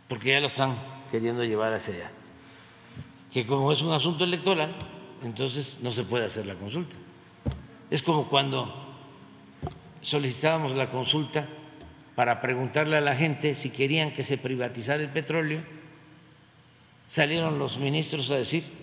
porque 0.08 0.30
ya 0.30 0.40
lo 0.40 0.46
están 0.46 0.78
queriendo 1.10 1.44
llevar 1.44 1.74
hacia 1.74 1.94
allá, 1.94 2.10
que 3.32 3.44
como 3.44 3.72
es 3.72 3.82
un 3.82 3.92
asunto 3.92 4.24
electoral, 4.24 4.74
entonces 5.22 5.78
no 5.82 5.90
se 5.90 6.04
puede 6.04 6.26
hacer 6.26 6.46
la 6.46 6.54
consulta. 6.54 6.96
Es 7.90 8.02
como 8.02 8.28
cuando 8.28 8.72
solicitábamos 10.00 10.74
la 10.74 10.88
consulta 10.88 11.48
para 12.14 12.40
preguntarle 12.40 12.96
a 12.96 13.00
la 13.00 13.16
gente 13.16 13.54
si 13.54 13.70
querían 13.70 14.12
que 14.12 14.22
se 14.22 14.38
privatizara 14.38 15.02
el 15.02 15.10
petróleo, 15.10 15.62
salieron 17.08 17.58
los 17.58 17.78
ministros 17.78 18.30
a 18.30 18.36
decir 18.36 18.77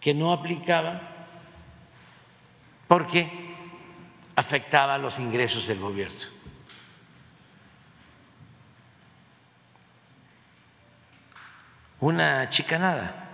que 0.00 0.14
no 0.14 0.32
aplicaba 0.32 1.00
porque 2.86 3.30
afectaba 4.34 4.96
los 4.98 5.18
ingresos 5.18 5.66
del 5.66 5.80
gobierno. 5.80 6.38
Una 12.00 12.48
chicanada. 12.48 13.28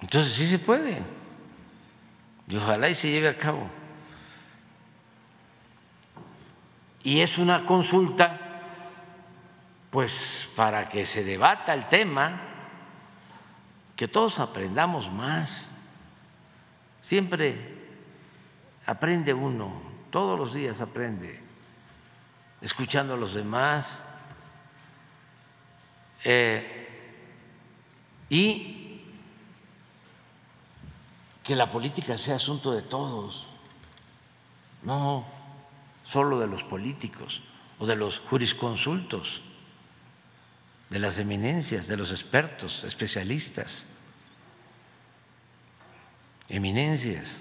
Entonces 0.00 0.32
sí 0.32 0.48
se 0.48 0.58
puede. 0.58 1.02
Y 2.48 2.56
ojalá 2.56 2.88
y 2.88 2.94
se 2.94 3.10
lleve 3.10 3.28
a 3.28 3.36
cabo. 3.36 3.68
Y 7.02 7.20
es 7.20 7.38
una 7.38 7.64
consulta, 7.64 8.38
pues, 9.90 10.48
para 10.56 10.88
que 10.88 11.04
se 11.06 11.24
debata 11.24 11.74
el 11.74 11.88
tema, 11.88 12.47
que 13.98 14.06
todos 14.06 14.38
aprendamos 14.38 15.10
más. 15.10 15.68
Siempre 17.02 17.74
aprende 18.86 19.34
uno, 19.34 19.82
todos 20.12 20.38
los 20.38 20.54
días 20.54 20.80
aprende, 20.80 21.42
escuchando 22.60 23.14
a 23.14 23.16
los 23.16 23.34
demás. 23.34 23.98
Eh, 26.22 26.86
y 28.30 29.02
que 31.42 31.56
la 31.56 31.68
política 31.68 32.16
sea 32.16 32.36
asunto 32.36 32.70
de 32.70 32.82
todos, 32.82 33.48
no 34.84 35.26
solo 36.04 36.38
de 36.38 36.46
los 36.46 36.62
políticos 36.62 37.42
o 37.80 37.86
de 37.86 37.96
los 37.96 38.20
jurisconsultos, 38.30 39.42
de 40.90 40.98
las 40.98 41.18
eminencias, 41.18 41.86
de 41.86 41.96
los 41.96 42.10
expertos, 42.10 42.84
especialistas, 42.84 43.86
eminencias. 46.48 47.38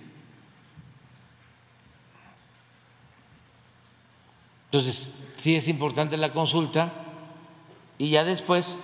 Entonces, 4.65 5.09
sí 5.37 5.55
es 5.55 5.67
importante 5.69 6.17
la 6.17 6.33
consulta 6.33 6.91
y 7.97 8.09
ya 8.09 8.25
después, 8.25 8.79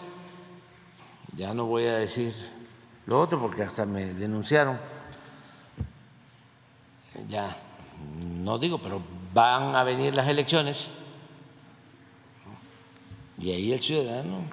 ya 1.35 1.53
no 1.53 1.65
voy 1.65 1.85
a 1.85 1.95
decir 1.95 2.33
lo 3.05 3.19
otro 3.19 3.39
porque 3.41 3.63
hasta 3.63 3.85
me 3.85 4.13
denunciaron, 4.13 4.79
ya 7.27 7.57
no 8.43 8.57
digo, 8.57 8.81
pero 8.81 9.01
van 9.33 9.75
a 9.75 9.83
venir 9.83 10.15
las 10.15 10.27
elecciones 10.29 10.91
y 13.39 13.51
ahí 13.51 13.73
el 13.73 13.79
ciudadano 13.79 14.45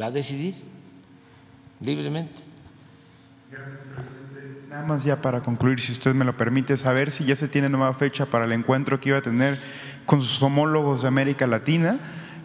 va 0.00 0.06
a 0.06 0.10
decidir 0.10 0.54
libremente. 1.80 2.42
Gracias, 3.50 3.80
presidente. 3.94 4.68
Nada 4.68 4.84
más 4.84 5.04
ya 5.04 5.20
para 5.20 5.42
concluir, 5.42 5.80
si 5.80 5.92
usted 5.92 6.14
me 6.14 6.24
lo 6.24 6.36
permite, 6.36 6.76
saber 6.76 7.10
si 7.10 7.24
ya 7.24 7.36
se 7.36 7.48
tiene 7.48 7.68
nueva 7.68 7.94
fecha 7.94 8.26
para 8.26 8.44
el 8.44 8.52
encuentro 8.52 9.00
que 9.00 9.10
iba 9.10 9.18
a 9.18 9.22
tener 9.22 9.58
con 10.06 10.22
sus 10.22 10.42
homólogos 10.42 11.02
de 11.02 11.08
América 11.08 11.46
Latina, 11.46 12.00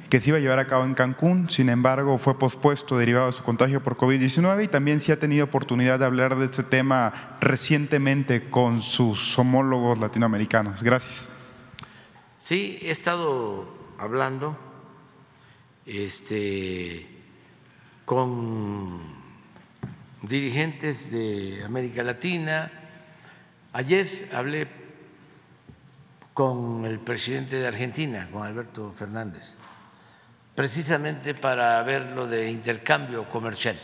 que 0.10 0.20
se 0.20 0.30
iba 0.30 0.38
a 0.38 0.42
llevar 0.42 0.60
a 0.60 0.68
cabo 0.68 0.86
en 0.86 0.96
Cancún, 0.96 1.50
sin 1.50 1.70
embargo 1.70 2.18
fue 2.18 2.38
pospuesto 2.38 2.98
derivado 2.98 3.28
de 3.28 3.34
su 3.34 3.44
contagio 3.44 3.84
por 3.84 3.96
COVID-19 3.96 4.66
y 4.66 4.68
también 4.68 5.02
si 5.02 5.12
ha 5.12 5.20
tenido 5.20 5.46
oportunidad 5.46 6.00
de 6.00 6.06
hablar 6.06 6.36
de 6.36 6.46
este 6.46 6.64
tema 6.64 7.38
recientemente 7.40 8.50
con 8.50 8.82
sus 8.82 9.38
homólogos 9.38 10.00
latinoamericanos. 10.00 10.82
Gracias. 10.82 11.30
Sí, 12.40 12.80
he 12.82 12.90
estado 12.90 13.79
hablando 14.00 14.58
este, 15.86 17.06
con 18.06 19.02
dirigentes 20.22 21.12
de 21.12 21.64
América 21.66 22.02
Latina. 22.04 22.72
Ayer 23.74 24.30
hablé 24.34 24.68
con 26.34 26.86
el 26.86 27.00
presidente 27.00 27.58
de 27.58 27.68
Argentina, 27.68 28.30
con 28.32 28.44
Alberto 28.44 28.92
Fernández, 28.94 29.56
precisamente 30.56 31.34
para 31.34 31.82
ver 31.84 32.06
lo 32.08 32.26
de 32.26 32.50
intercambio 32.50 33.30
comercial. 33.30 33.78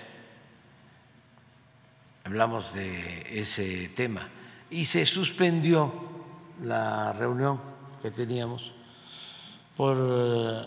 Hablamos 2.23 2.73
de 2.73 3.39
ese 3.39 3.89
tema 3.89 4.27
y 4.71 4.85
se 4.85 5.05
suspendió 5.05 5.93
la 6.63 7.13
reunión 7.13 7.59
que 8.01 8.09
teníamos 8.09 8.73
por 9.75 9.97
eh, 9.99 10.65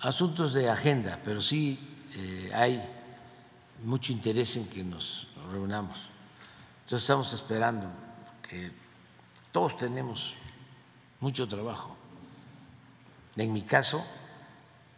asuntos 0.00 0.54
de 0.54 0.68
agenda, 0.68 1.20
pero 1.24 1.40
sí 1.40 1.78
eh, 2.14 2.50
hay 2.54 2.82
mucho 3.84 4.12
interés 4.12 4.56
en 4.56 4.68
que 4.68 4.82
nos 4.82 5.28
reunamos. 5.50 6.08
Entonces 6.84 7.02
estamos 7.02 7.32
esperando 7.32 7.88
que 8.48 8.72
todos 9.52 9.76
tenemos 9.76 10.34
mucho 11.20 11.46
trabajo. 11.46 11.96
En 13.36 13.52
mi 13.52 13.62
caso, 13.62 14.04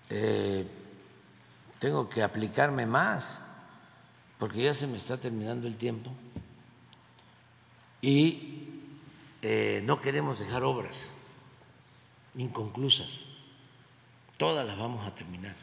eh, 0.08 0.66
tengo 1.78 2.08
que 2.08 2.22
aplicarme 2.22 2.86
más 2.86 3.44
porque 4.38 4.64
ya 4.64 4.74
se 4.74 4.86
me 4.86 4.96
está 4.96 5.18
terminando 5.18 5.66
el 5.66 5.76
tiempo 5.76 6.10
y 8.00 8.48
no 9.84 10.00
queremos 10.00 10.38
dejar 10.38 10.62
obras 10.62 11.10
inconclusas. 12.34 13.31
Todas 14.42 14.66
las 14.66 14.76
vamos 14.76 15.06
a 15.06 15.14
terminar. 15.14 15.54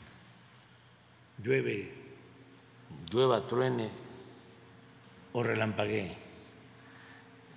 Llueve, 1.43 1.93
llueva, 3.11 3.45
truene 3.45 3.89
o 5.33 5.43
relampaguee. 5.43 6.15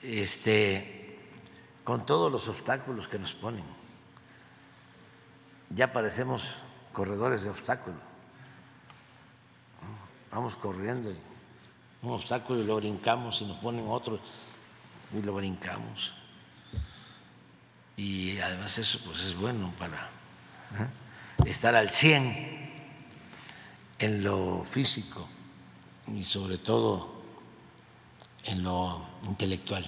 Este, 0.03 1.21
con 1.85 2.05
todos 2.05 2.33
los 2.33 2.49
obstáculos 2.49 3.07
que 3.07 3.21
nos 3.21 3.35
ponen. 3.35 3.63
ya 5.71 5.93
parecemos 5.93 6.59
corredores 6.93 7.45
de 7.45 7.51
obstáculos. 7.51 8.01
Vamos 10.33 10.57
corriendo 10.57 11.15
un 12.03 12.15
obstáculo 12.15 12.63
y 12.63 12.65
lo 12.65 12.75
brincamos 12.75 13.41
y 13.43 13.45
nos 13.45 13.59
ponen 13.59 13.87
otro 13.87 14.19
y 15.17 15.23
lo 15.23 15.35
brincamos. 15.35 16.15
Y 17.97 18.41
además 18.41 18.77
eso 18.77 18.99
pues 19.05 19.21
es 19.21 19.37
bueno 19.37 19.73
para. 19.79 20.11
Estar 21.47 21.75
al 21.75 21.91
100 21.91 22.73
en 23.99 24.25
lo 24.25 24.63
físico 24.65 25.29
y 26.09 26.25
sobre 26.25 26.59
todo 26.59 27.23
en 28.45 28.63
lo 28.63 29.07
intelectual. 29.25 29.85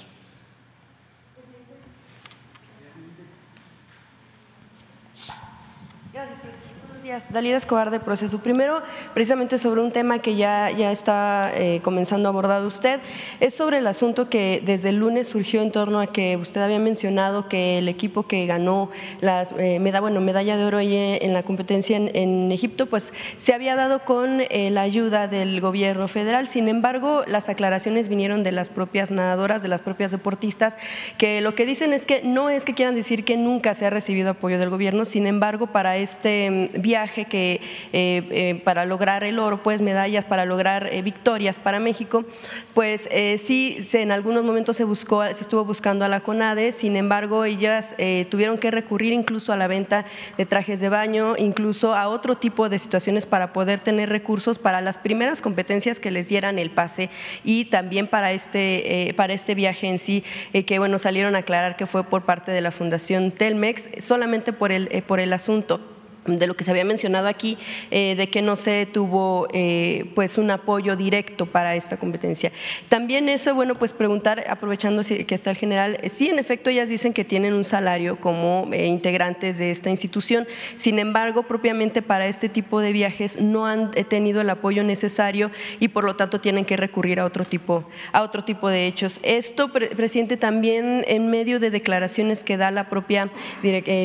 Gracias, 6.13 6.39
Buenos 6.39 6.85
días, 7.05 7.31
Dalila 7.31 7.59
Escobar 7.59 7.91
de 7.91 8.01
Proceso. 8.01 8.39
Primero, 8.39 8.81
precisamente 9.13 9.59
sobre 9.59 9.83
un 9.83 9.93
tema 9.93 10.21
que 10.21 10.37
ya, 10.37 10.71
ya 10.71 10.91
está 10.91 11.53
eh, 11.55 11.81
comenzando 11.83 12.29
a 12.29 12.31
abordar 12.31 12.65
usted, 12.65 12.99
es 13.41 13.53
sobre 13.53 13.79
el 13.79 13.87
asunto 13.87 14.31
que 14.31 14.63
desde 14.65 14.89
el 14.89 14.97
lunes 14.97 15.29
surgió 15.29 15.61
en 15.61 15.71
torno 15.71 16.01
a 16.01 16.07
que 16.07 16.39
usted 16.39 16.63
había 16.63 16.79
mencionado 16.79 17.47
que 17.47 17.77
el 17.77 17.89
equipo 17.89 18.23
que 18.23 18.47
ganó 18.47 18.91
las 19.21 19.53
eh, 19.59 19.81
meda, 19.81 20.01
bueno, 20.01 20.23
medalla 20.23 20.57
de 20.57 20.65
oro 20.65 20.81
en 20.81 21.33
la 21.35 21.43
competencia 21.43 21.99
en, 21.99 22.51
Egipto, 22.51 22.87
pues 22.87 23.13
se 23.37 23.53
había 23.53 23.77
dado 23.77 24.05
con 24.05 24.41
eh, 24.41 24.71
la 24.71 24.81
ayuda 24.81 25.29
del 25.29 25.61
gobierno 25.61 26.09
federal. 26.09 26.49
Sin 26.49 26.69
embargo, 26.69 27.23
las 27.27 27.51
aclaraciones 27.51 28.09
vinieron 28.09 28.43
de 28.43 28.53
las 28.53 28.71
propias 28.71 29.11
nadadoras, 29.11 29.63
de 29.63 29.69
las 29.69 29.83
propias 29.83 30.11
deportistas, 30.11 30.79
que 31.19 31.43
lo 31.43 31.55
que 31.55 31.67
dicen 31.67 31.93
es 31.93 32.07
que 32.07 32.23
no 32.23 32.49
es 32.49 32.65
que 32.65 32.73
quieran 32.73 32.95
decir 32.95 33.27
que 33.27 33.37
nunca 33.37 33.75
se 33.75 33.85
ha 33.85 33.91
recibido 33.91 34.31
apoyo 34.31 34.59
del 34.59 34.71
gobierno, 34.71 35.05
sin 35.05 35.27
embargo, 35.27 35.67
para 35.67 35.99
este 35.99 36.71
mm, 36.73 36.81
que 37.29 37.61
eh, 37.93 38.23
eh, 38.31 38.61
para 38.65 38.85
lograr 38.85 39.25
el 39.25 39.39
oro, 39.39 39.63
pues 39.63 39.81
medallas, 39.81 40.25
para 40.25 40.45
lograr 40.45 40.89
eh, 40.93 41.03
victorias 41.03 41.59
para 41.59 41.81
México, 41.81 42.25
pues 42.73 43.09
sí, 43.39 43.79
se, 43.85 44.03
en 44.03 44.13
algunos 44.13 44.45
momentos 44.45 44.77
se 44.77 44.85
buscó, 44.85 45.25
se 45.25 45.43
estuvo 45.43 45.65
buscando 45.65 46.05
a 46.05 46.09
la 46.09 46.21
CONADE, 46.21 46.73
sin 46.73 46.97
embargo, 46.97 47.45
ellas 47.45 47.97
tuvieron 48.31 48.59
que 48.59 48.71
recurrir 48.71 49.13
incluso 49.13 49.53
a 49.53 49.57
la 49.57 49.69
venta 49.69 50.05
de 50.37 50.47
trajes 50.47 50.81
de 50.81 50.89
baño, 50.89 51.35
incluso 51.39 51.95
a 51.95 52.09
otro 52.09 52.37
tipo 52.37 52.69
de 52.69 52.79
situaciones 52.79 53.27
para 53.27 53.53
poder 53.53 53.81
tener 53.81 54.09
recursos 54.09 54.59
para 54.59 54.81
las 54.81 54.99
primeras 54.99 55.41
competencias 55.41 56.01
que 56.01 56.11
les 56.11 56.29
dieran 56.29 56.59
el 56.59 56.71
pase 56.71 57.11
y 57.45 57.67
también 57.67 58.09
para 58.09 58.33
este, 58.33 59.15
para 59.17 59.35
este 59.35 59.55
viaje 59.55 59.89
en 59.89 59.99
sí, 59.99 60.25
que 60.67 60.79
bueno, 60.79 60.99
salieron 60.99 61.37
a 61.37 61.39
aclarar 61.39 61.77
que 61.77 61.87
fue 61.87 62.05
por 62.05 62.25
parte 62.25 62.51
de 62.51 62.61
la 62.61 62.73
Fundación 62.73 63.31
Telmex, 63.31 63.89
solamente 63.99 64.53
por 64.53 64.73
el, 64.73 64.89
por 65.07 65.21
el 65.21 65.33
asunto 65.33 65.94
de 66.27 66.47
lo 66.47 66.55
que 66.55 66.65
se 66.65 66.71
había 66.71 66.85
mencionado 66.85 67.29
aquí, 67.29 67.59
eh, 67.91 68.15
de 68.17 68.29
que 68.29 68.43
no 68.43 68.57
se 68.57 68.87
tuvo 68.87 69.49
eh, 69.53 70.11
pues 70.15 70.39
un 70.39 70.51
apoyo 70.51 70.97
directo 70.97 71.47
para 71.47 71.75
esta 71.75 71.97
competencia. 71.97 72.53
También 72.89 73.29
eso, 73.29 73.55
bueno, 73.55 73.75
pues 73.79 73.93
preguntar, 73.93 74.45
aprovechando 74.49 75.03
que 75.03 75.35
está 75.35 75.51
el 75.51 75.57
general, 75.57 75.99
eh, 76.03 76.09
sí, 76.09 76.29
en 76.29 76.39
efecto, 76.39 76.71
ellas 76.71 76.89
dicen 76.89 77.13
que 77.13 77.25
tienen 77.25 77.55
un 77.55 77.65
salario 77.65 78.17
como 78.21 78.69
integrantes 78.75 79.59
de 79.59 79.71
esta 79.71 79.91
institución, 79.91 80.47
sin 80.77 80.99
embargo, 80.99 81.43
propiamente 81.43 82.03
para 82.03 82.27
este 82.27 82.49
tipo 82.49 82.81
de 82.81 82.93
viajes 82.93 83.41
no 83.41 83.67
han 83.67 83.91
tenido 83.91 84.41
el 84.41 84.51
apoyo 84.51 84.83
necesario 84.83 85.51
y 85.81 85.89
por 85.89 86.05
lo 86.05 86.17
tanto 86.17 86.41
tienen 86.41 86.65
que 86.65 86.77
recurrir 86.77 87.21
a 87.21 87.25
otro 87.25 87.45
tipo, 87.45 87.85
a 88.13 88.23
otro 88.23 88.45
tipo 88.45 88.69
de 88.71 88.87
hechos. 88.87 89.21
Esto, 89.23 89.73
pre- 89.73 89.89
presidente, 89.89 90.37
también 90.37 91.05
en 91.07 91.29
medio 91.29 91.61
de 91.61 91.71
declaraciones 91.71 92.43
que 92.43 92.57
da 92.57 92.71
la 92.71 92.89
propia 92.89 93.31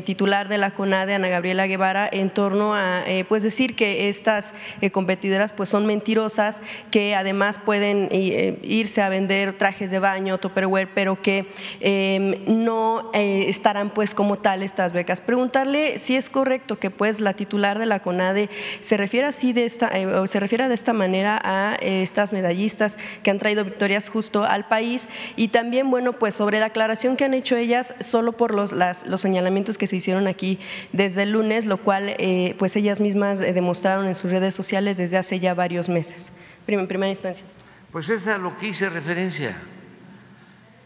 titular 0.05 0.47
de 0.49 0.57
la 0.57 0.71
CONADE, 0.71 1.15
Ana 1.15 1.29
Gabriela 1.29 1.67
Guevara, 1.67 2.08
en 2.11 2.29
torno 2.29 2.73
a 2.75 3.03
eh, 3.07 3.25
pues 3.27 3.43
decir 3.43 3.75
que 3.75 4.09
estas 4.09 4.53
eh, 4.81 4.91
competidoras 4.91 5.53
pues 5.53 5.69
son 5.69 5.85
mentirosas, 5.85 6.61
que 6.91 7.15
además 7.15 7.59
pueden 7.63 8.07
eh, 8.11 8.57
irse 8.63 9.01
a 9.01 9.09
vender 9.09 9.57
trajes 9.57 9.91
de 9.91 9.99
baño, 9.99 10.37
tupperware, 10.37 10.89
pero 10.93 11.21
que 11.21 11.47
eh, 11.81 12.43
no 12.47 13.11
estarán 13.13 13.89
pues 13.91 14.13
como 14.15 14.37
tal 14.37 14.63
estas 14.63 14.93
becas. 14.93 15.21
Preguntarle 15.21 15.97
si 15.99 16.15
es 16.15 16.29
correcto 16.29 16.79
que 16.79 16.89
pues 16.91 17.19
la 17.21 17.33
titular 17.33 17.79
de 17.79 17.85
la 17.85 17.99
CONADE 18.01 18.49
se 18.81 18.97
refiere 18.97 19.27
así 19.27 19.53
de 19.53 19.65
esta, 19.65 19.91
o 20.21 20.27
se 20.27 20.39
refiere 20.39 20.67
de 20.67 20.73
esta 20.73 20.93
manera 20.93 21.39
a 21.43 21.75
estas 21.81 22.33
medallistas 22.33 22.97
que 23.23 23.31
han 23.31 23.39
traído 23.39 23.63
victorias 23.65 24.09
justo 24.09 24.43
al 24.43 24.67
país 24.67 25.07
y 25.35 25.49
también 25.49 25.89
bueno 25.89 26.13
pues 26.13 26.35
sobre 26.35 26.59
la 26.59 26.67
aclaración 26.67 27.15
que 27.17 27.25
han 27.25 27.33
hecho 27.33 27.55
ellas 27.55 27.93
solo 27.99 28.33
por 28.33 28.53
los, 28.53 28.71
las- 28.71 29.05
los 29.07 29.21
señalamientos 29.21 29.77
que 29.77 29.87
se 29.87 29.95
hicieron 29.95 30.27
aquí 30.27 30.59
desde 30.93 31.23
el 31.23 31.31
lunes, 31.31 31.65
lo 31.65 31.77
cual 31.77 31.98
eh, 32.07 32.55
pues 32.57 32.75
ellas 32.75 32.99
mismas 32.99 33.41
eh, 33.41 33.53
demostraron 33.53 34.07
en 34.07 34.15
sus 34.15 34.31
redes 34.31 34.53
sociales 34.53 34.97
desde 34.97 35.17
hace 35.17 35.39
ya 35.39 35.53
varios 35.53 35.89
meses. 35.89 36.31
En 36.67 36.87
primera 36.87 37.09
instancia. 37.09 37.45
Pues 37.91 38.09
es 38.09 38.27
a 38.27 38.37
lo 38.37 38.57
que 38.59 38.67
hice 38.67 38.89
referencia. 38.89 39.57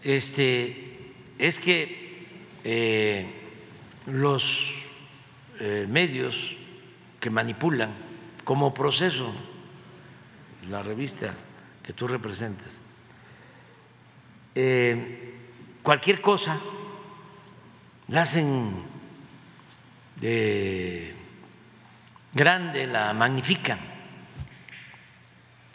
Este, 0.02 1.12
es 1.38 1.60
que 1.60 2.26
eh, 2.64 3.26
los 4.06 4.80
medios 5.88 6.58
que 7.22 7.30
manipulan 7.30 7.92
como 8.44 8.74
proceso 8.74 9.32
la 10.70 10.82
revista 10.84 11.34
que 11.84 11.94
tú 11.94 12.08
representas, 12.08 12.82
cualquier 15.84 16.20
cosa 16.20 16.60
la 18.08 18.22
hacen 18.22 18.93
de 20.24 21.14
grande, 22.34 22.88
la 22.88 23.14
magnifican. 23.14 23.78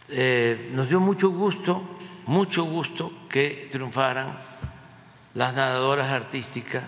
Eh, 0.08 0.70
nos 0.72 0.88
dio 0.88 1.00
mucho 1.00 1.28
gusto, 1.28 1.98
mucho 2.24 2.64
gusto 2.64 3.12
que 3.28 3.68
triunfaran 3.70 4.38
las 5.34 5.54
nadadoras 5.54 6.10
artísticas, 6.10 6.84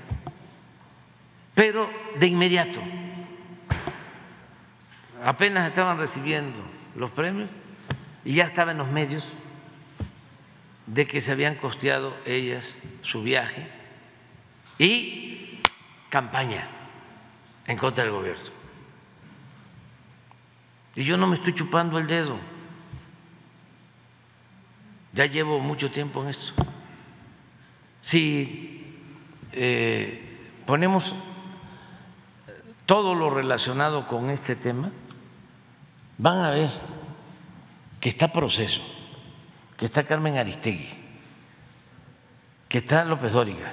pero 1.55 1.91
de 2.19 2.27
inmediato, 2.29 2.81
apenas 5.23 5.69
estaban 5.69 5.99
recibiendo 5.99 6.63
los 6.97 7.11
premios 7.11 7.51
y 8.25 8.37
ya 8.37 8.45
estaba 8.45 8.73
en 8.73 8.79
los 8.79 8.89
medios 8.89 9.35
de 10.87 11.07
que 11.07 11.21
se 11.21 11.31
habían 11.31 11.57
costeado 11.57 12.17
ellas 12.25 12.79
su 13.03 13.23
viaje 13.23 13.67
y 14.79 15.61
campaña 16.09 16.80
en 17.71 17.79
contra 17.79 18.03
del 18.03 18.13
gobierno. 18.13 18.43
Y 20.97 21.05
yo 21.05 21.17
no 21.17 21.29
me 21.29 21.37
estoy 21.37 21.55
chupando 21.55 21.99
el 21.99 22.09
dedo. 22.09 22.37
Ya 25.13 25.27
llevo 25.27 25.61
mucho 25.61 25.89
tiempo 25.89 26.21
en 26.23 26.31
esto. 26.31 26.53
Si 28.03 28.99
eh, 29.53 30.51
ponemos 30.67 31.15
todo 32.87 33.15
lo 33.15 33.31
relacionado 33.31 34.09
con 34.09 34.31
este 34.31 34.57
tema, 34.57 34.91
van 36.19 36.39
a 36.41 36.51
ver 36.51 36.71
que 38.01 38.09
está 38.09 38.33
proceso, 38.33 38.83
que 39.77 39.85
está 39.85 40.03
Carmen 40.03 40.39
Aristegui, 40.39 40.89
que 42.69 42.79
está 42.79 43.05
López 43.05 43.31
Dóriga, 43.31 43.73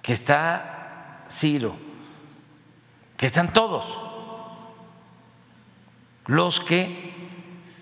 que 0.00 0.12
está 0.12 1.24
Ciro, 1.28 1.87
que 3.18 3.26
están 3.26 3.52
todos 3.52 4.00
los 6.26 6.60
que 6.60 7.12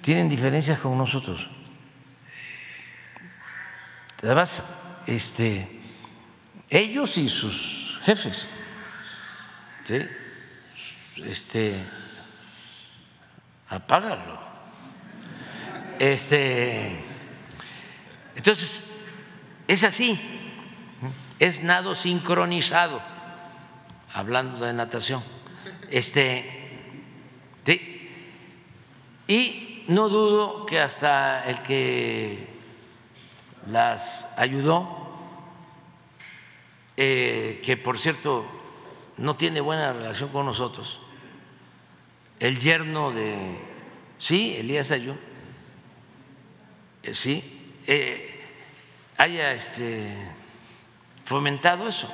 tienen 0.01 0.29
diferencias 0.29 0.81
con 0.81 0.97
nosotros. 0.97 1.51
Además, 4.23 4.65
este, 5.07 5.69
ellos 6.71 7.19
y 7.19 7.29
sus 7.29 7.99
jefes, 8.03 8.49
¿sí? 9.85 10.07
este, 11.17 11.85
apágalo. 13.69 14.41
Este, 15.99 17.05
entonces, 18.35 18.85
es 19.69 19.85
así, 19.85 20.19
es 21.39 21.63
nado 21.63 21.95
sincronizado, 21.95 23.03
hablando 24.13 24.65
de 24.65 24.73
natación. 24.73 25.23
Este. 25.91 26.57
Y 29.29 29.85
no 29.89 30.09
dudo 30.09 30.67
que 30.67 30.81
hasta 30.81 31.45
el 31.49 31.63
que 31.63 32.47
las 33.71 34.27
ayudó, 34.37 35.09
eh, 36.97 37.61
que 37.65 37.77
por 37.77 37.99
cierto 37.99 38.47
no 39.17 39.37
tiene 39.37 39.61
buena 39.61 39.93
relación 39.93 40.29
con 40.29 40.47
nosotros, 40.47 41.01
el 42.39 42.59
yerno 42.61 43.11
de, 43.11 43.59
sí, 44.19 44.55
Elías 44.57 44.93
Ayun, 44.93 45.19
eh, 47.03 47.15
sí, 47.15 47.73
eh, 47.87 48.45
haya 49.17 49.53
este, 49.53 50.15
fomentado 51.25 51.89
eso. 51.89 52.09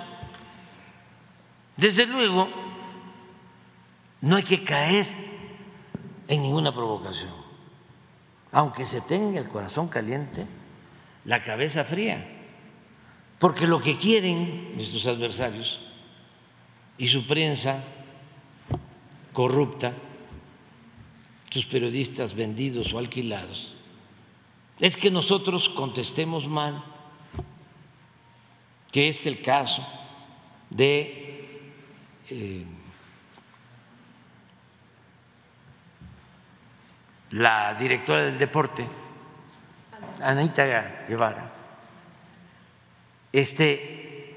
Desde 1.76 2.06
luego, 2.06 2.48
no 4.20 4.36
hay 4.36 4.42
que 4.44 4.62
caer 4.62 5.06
en 6.28 6.42
ninguna 6.42 6.72
provocación, 6.72 7.34
aunque 8.52 8.84
se 8.84 9.00
tenga 9.00 9.40
el 9.40 9.48
corazón 9.48 9.88
caliente, 9.88 10.46
la 11.24 11.42
cabeza 11.42 11.84
fría, 11.84 12.26
porque 13.38 13.66
lo 13.66 13.80
que 13.80 13.96
quieren 13.96 14.76
nuestros 14.76 15.06
adversarios 15.06 15.80
y 16.98 17.08
su 17.08 17.26
prensa 17.26 17.82
corrupta, 19.32 19.94
sus 21.50 21.66
periodistas 21.66 22.34
vendidos 22.34 22.92
o 22.92 22.98
alquilados, 22.98 23.74
es 24.78 24.96
que 24.96 25.10
nosotros 25.10 25.68
contestemos 25.68 26.46
mal, 26.46 26.84
que 28.90 29.08
es 29.08 29.26
el 29.26 29.42
caso 29.42 29.86
de 30.70 31.31
eh, 32.34 32.64
la 37.32 37.74
directora 37.74 38.22
del 38.22 38.38
deporte, 38.38 38.88
Anita 40.22 40.64
Guevara, 41.06 41.50
este, 43.32 44.34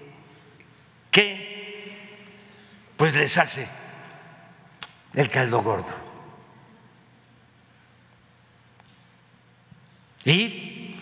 que 1.10 2.12
pues 2.98 3.16
les 3.16 3.38
hace 3.38 3.66
el 5.14 5.30
caldo 5.30 5.62
gordo. 5.62 5.94
Y 10.26 10.96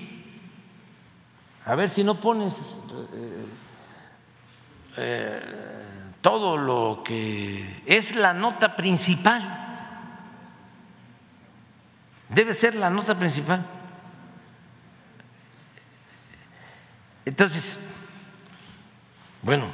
a 1.65 1.74
ver 1.76 1.90
si 1.90 2.03
no 2.03 2.20
pones 2.20 2.76
eh, 3.14 3.45
eh, 4.98 5.73
todo 6.24 6.56
lo 6.56 7.04
que 7.04 7.84
es 7.86 8.16
la 8.16 8.34
nota 8.34 8.78
principal. 8.78 9.60
Debe 12.30 12.54
ser 12.54 12.76
la 12.76 12.90
nota 12.90 13.20
principal. 13.20 13.68
Entonces, 17.26 17.78
bueno, 19.41 19.66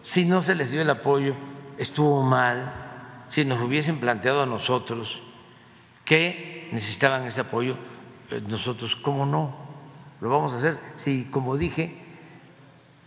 si 0.00 0.24
no 0.24 0.40
se 0.40 0.54
les 0.54 0.70
dio 0.70 0.82
el 0.82 0.90
apoyo, 0.90 1.34
estuvo 1.78 2.22
mal, 2.22 2.72
si 3.26 3.44
nos 3.44 3.60
hubiesen 3.60 3.98
planteado 3.98 4.44
a 4.44 4.46
nosotros 4.46 5.20
que 6.04 6.68
necesitaban 6.70 7.24
ese 7.24 7.40
apoyo, 7.40 7.76
eh, 8.30 8.40
nosotros, 8.46 8.94
¿cómo 8.94 9.26
no? 9.26 9.52
Lo 10.20 10.28
vamos 10.30 10.54
a 10.54 10.58
hacer. 10.58 10.78
Si, 10.94 11.24
como 11.24 11.56
dije, 11.56 12.09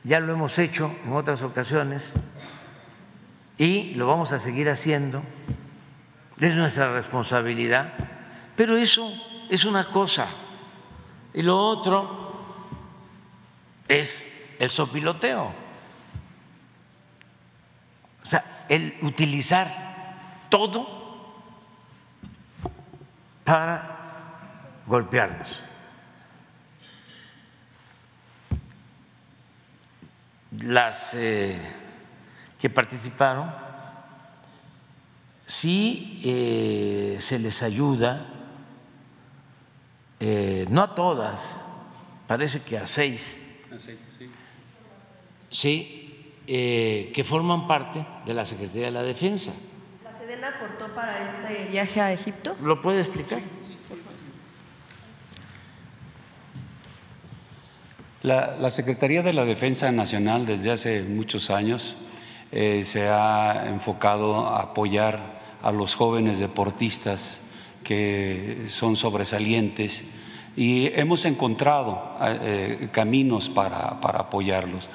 ya 0.04 0.20
lo 0.20 0.34
hemos 0.34 0.60
hecho 0.60 0.94
en 1.06 1.14
otras 1.14 1.44
ocasiones 1.44 2.14
y 3.58 3.94
lo 3.96 4.08
vamos 4.08 4.34
a 4.34 4.40
seguir 4.40 4.70
haciendo, 4.70 5.24
es 6.40 6.56
nuestra 6.56 6.92
responsabilidad, 6.94 7.94
pero 8.56 8.76
eso 8.76 9.12
es 9.50 9.64
una 9.66 9.90
cosa. 9.90 10.28
Y 11.34 11.42
lo 11.42 11.58
otro 11.58 12.44
es 13.88 14.28
el 14.60 14.70
sopiloteo. 14.70 15.54
O 18.22 18.26
sea, 18.26 18.66
el 18.70 18.98
utilizar 19.02 20.48
todo 20.50 21.04
para 23.44 24.82
golpearnos. 24.86 25.64
Las 30.64 31.14
eh, 31.16 31.58
que 32.60 32.70
participaron, 32.70 33.54
sí 35.46 36.22
eh, 36.24 37.18
se 37.20 37.40
les 37.40 37.62
ayuda, 37.64 38.28
eh, 40.20 40.66
no 40.70 40.82
a 40.82 40.96
todas, 40.96 41.62
parece 42.28 42.62
que 42.64 42.78
a 42.78 42.88
seis 42.88 43.38
sí, 45.54 46.36
eh, 46.48 47.12
que 47.16 47.24
forman 47.24 47.68
parte 47.68 48.06
de 48.26 48.34
la 48.34 48.44
Secretaría 48.44 48.86
de 48.86 48.92
la 48.92 49.04
Defensa. 49.04 49.54
¿La 50.04 50.18
Sedena 50.18 50.50
aportó 50.50 50.94
para 50.94 51.24
este 51.24 51.70
viaje 51.70 52.02
a 52.02 52.12
Egipto? 52.12 52.56
¿Lo 52.62 52.82
puede 52.82 53.02
explicar? 53.02 53.42
La, 58.24 58.56
la, 58.58 58.70
Secretaría 58.70 59.22
de 59.22 59.34
la 59.34 59.44
Defensa 59.44 59.92
Nacional 59.92 60.46
desde 60.46 60.72
hace 60.72 61.04
muchos 61.04 61.50
años 61.50 61.98
eh, 62.54 62.84
se 62.86 63.10
ha 63.10 63.66
enfocado 63.68 64.48
a 64.48 64.62
apoyar 64.62 65.42
a 65.62 65.72
los 65.72 65.96
jóvenes 65.96 66.40
deportistas 66.40 67.42
que 67.84 68.66
son 68.70 68.96
sobresalientes 68.96 70.06
y 70.56 70.88
hemos 70.94 71.26
encontrado 71.26 72.16
eh, 72.22 72.90
caminos 72.92 73.50
para, 73.50 74.00
para 74.00 74.20
apoyarlos. 74.20 74.90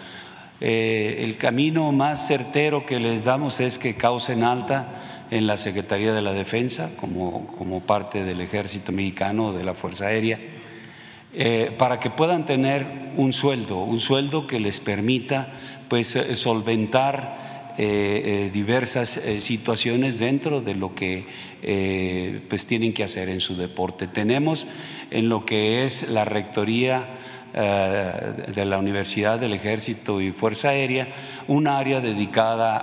Eh, 0.61 1.17
el 1.21 1.37
camino 1.37 1.93
más 1.93 2.27
certero 2.27 2.87
que 2.87 2.99
les 2.99 3.25
damos 3.25 3.61
es 3.61 3.79
que 3.79 3.97
causen 3.97 4.43
alta 4.43 5.27
en 5.31 5.47
la 5.47 5.57
Secretaría 5.57 6.13
de 6.13 6.23
la 6.23 6.33
Defensa 6.33 6.91
como, 6.99 7.47
como 7.59 7.81
parte 7.81 8.25
del 8.25 8.41
Ejército 8.41 8.91
Mexicano, 8.91 9.53
de 9.53 9.65
la 9.65 9.75
Fuerza 9.75 10.07
Aérea, 10.07 10.39
eh, 11.35 11.75
para 11.77 12.01
que 12.01 12.11
puedan 12.11 12.47
tener 12.47 13.11
un 13.17 13.33
sueldo, 13.33 13.79
un 13.79 14.01
sueldo 14.01 14.47
que 14.47 14.61
les 14.61 14.81
permita 14.81 15.53
pues, 15.89 16.19
solventar 16.35 17.75
eh, 17.79 18.51
diversas 18.53 19.21
situaciones 19.39 20.19
dentro 20.19 20.61
de 20.61 20.75
lo 20.75 20.95
que 20.95 21.27
pues 22.49 22.67
tienen 22.67 22.93
que 22.93 23.05
hacer 23.05 23.29
en 23.29 23.41
su 23.41 23.57
deporte. 23.57 24.09
Tenemos 24.09 24.67
en 25.11 25.29
lo 25.29 25.45
que 25.45 25.85
es 25.85 26.09
la 26.09 26.25
rectoría 26.25 27.09
eh, 27.55 28.13
de 28.55 28.67
la 28.67 28.77
Universidad 28.77 29.41
del 29.41 29.55
Ejército 29.55 30.21
y 30.21 30.33
Fuerza 30.33 30.69
Aérea, 30.69 31.09
un 31.47 31.67
área 31.67 32.03
dedicada 32.03 32.77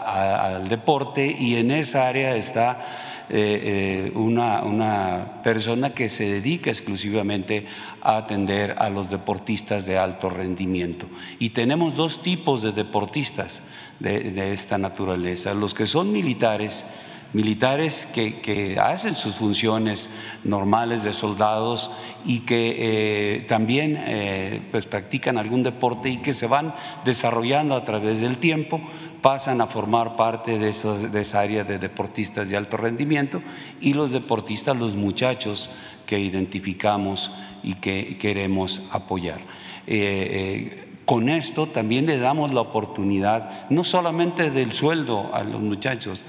al 0.55 0.67
deporte 0.69 1.35
y 1.39 1.57
en 1.57 1.69
esa 1.69 2.07
área 2.07 2.35
está 2.35 2.83
eh, 3.27 4.11
eh, 4.11 4.11
una, 4.13 4.61
una, 4.61 5.41
persona 5.43 5.95
que 5.95 6.09
se 6.09 6.25
dedica 6.25 6.69
exclusivamente 6.69 7.65
a 8.01 8.17
atender 8.17 8.75
a 8.77 8.91
los 8.91 9.09
deportistas 9.09 9.87
de 9.87 9.97
alto 9.97 10.29
rendimiento. 10.29 11.07
Y 11.39 11.49
tenemos 11.49 11.95
dos 11.95 12.21
tipos 12.21 12.61
de 12.61 12.71
deportistas 12.71 13.63
de, 13.99 14.53
esta 14.53 14.77
naturaleza, 14.77 15.55
los 15.55 15.73
que 15.73 15.87
son 15.87 16.11
militares, 16.11 16.85
militares 17.33 18.07
que, 18.13 18.77
hacen 18.79 19.15
sus 19.15 19.35
funciones 19.35 20.11
normales 20.43 21.01
de 21.01 21.11
soldados 21.11 21.89
y 22.25 22.41
que 22.41 22.75
eh, 22.77 23.45
también 23.47 24.63
pues 24.69 24.85
practican 24.85 25.39
algún 25.39 25.63
deporte 25.63 26.09
y 26.09 26.17
que 26.17 26.33
se 26.33 26.45
van 26.45 26.75
desarrollando 27.05 27.75
a 27.75 27.83
través 27.83 28.21
del 28.21 28.37
tiempo, 28.37 28.81
pasan 29.25 29.59
a 29.59 29.65
formar 29.65 30.15
parte 30.15 30.59
de, 30.59 30.71
de 31.09 31.21
esa 31.21 31.39
área 31.39 31.63
de 31.63 31.79
deportistas 31.79 32.47
de 32.47 32.57
alto 32.57 32.77
rendimiento 32.77 33.41
y 33.81 33.93
los 33.93 34.11
deportistas, 34.11 34.77
los 34.77 34.93
muchachos 34.93 35.71
que 36.05 36.19
identificamos 36.19 37.31
y 37.63 37.73
que 37.73 38.19
queremos 38.19 38.83
apoyar. 38.91 39.41
Eh, 39.87 40.99
con 41.05 41.29
esto 41.29 41.65
también 41.65 42.05
le 42.05 42.19
damos 42.19 42.53
la 42.53 42.61
oportunidad, 42.61 43.67
no 43.71 43.83
solamente 43.83 44.51
del 44.51 44.73
sueldo 44.73 45.33
a 45.33 45.43
los 45.43 45.59
muchachos, 45.59 46.23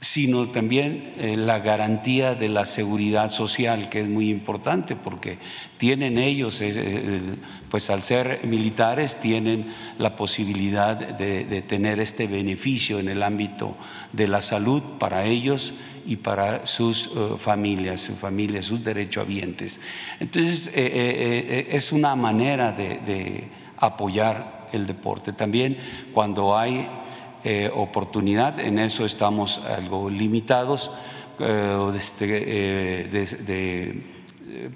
sino 0.00 0.48
también 0.50 1.12
eh, 1.18 1.36
la 1.36 1.58
garantía 1.58 2.36
de 2.36 2.48
la 2.48 2.66
seguridad 2.66 3.32
social, 3.32 3.88
que 3.88 4.00
es 4.00 4.08
muy 4.08 4.30
importante 4.30 4.94
porque 4.94 5.38
tienen 5.76 6.18
ellos, 6.18 6.60
eh, 6.60 6.72
eh, 6.76 7.20
pues 7.68 7.90
al 7.90 8.04
ser 8.04 8.46
militares, 8.46 9.18
tienen 9.18 9.74
la 9.98 10.14
posibilidad 10.14 10.96
de, 10.96 11.62
tener 11.62 11.98
este 11.98 12.28
beneficio 12.28 13.00
en 13.00 13.08
el 13.08 13.22
ámbito 13.22 13.76
de 14.12 14.28
la 14.28 14.40
salud 14.40 14.82
para 14.98 15.24
ellos 15.24 15.74
y 16.06 16.16
para 16.16 16.66
sus 16.66 17.10
familias, 17.38 18.00
sus 18.00 18.18
familias, 18.18 18.66
sus 18.66 18.82
derechohabientes. 18.82 19.80
Entonces, 20.20 20.70
es 20.74 21.92
una 21.92 22.14
manera 22.14 22.72
de 22.72 23.48
apoyar 23.76 24.68
el 24.72 24.86
deporte. 24.86 25.32
También 25.32 25.76
cuando 26.14 26.56
hay 26.56 26.88
eh, 27.50 27.70
oportunidad, 27.74 28.60
en 28.60 28.78
eso 28.78 29.06
estamos 29.06 29.56
algo 29.56 30.10
limitados, 30.10 30.90
eh, 31.38 31.92
este, 31.98 32.26
eh, 32.26 33.08
de, 33.08 33.24
de, 33.24 34.18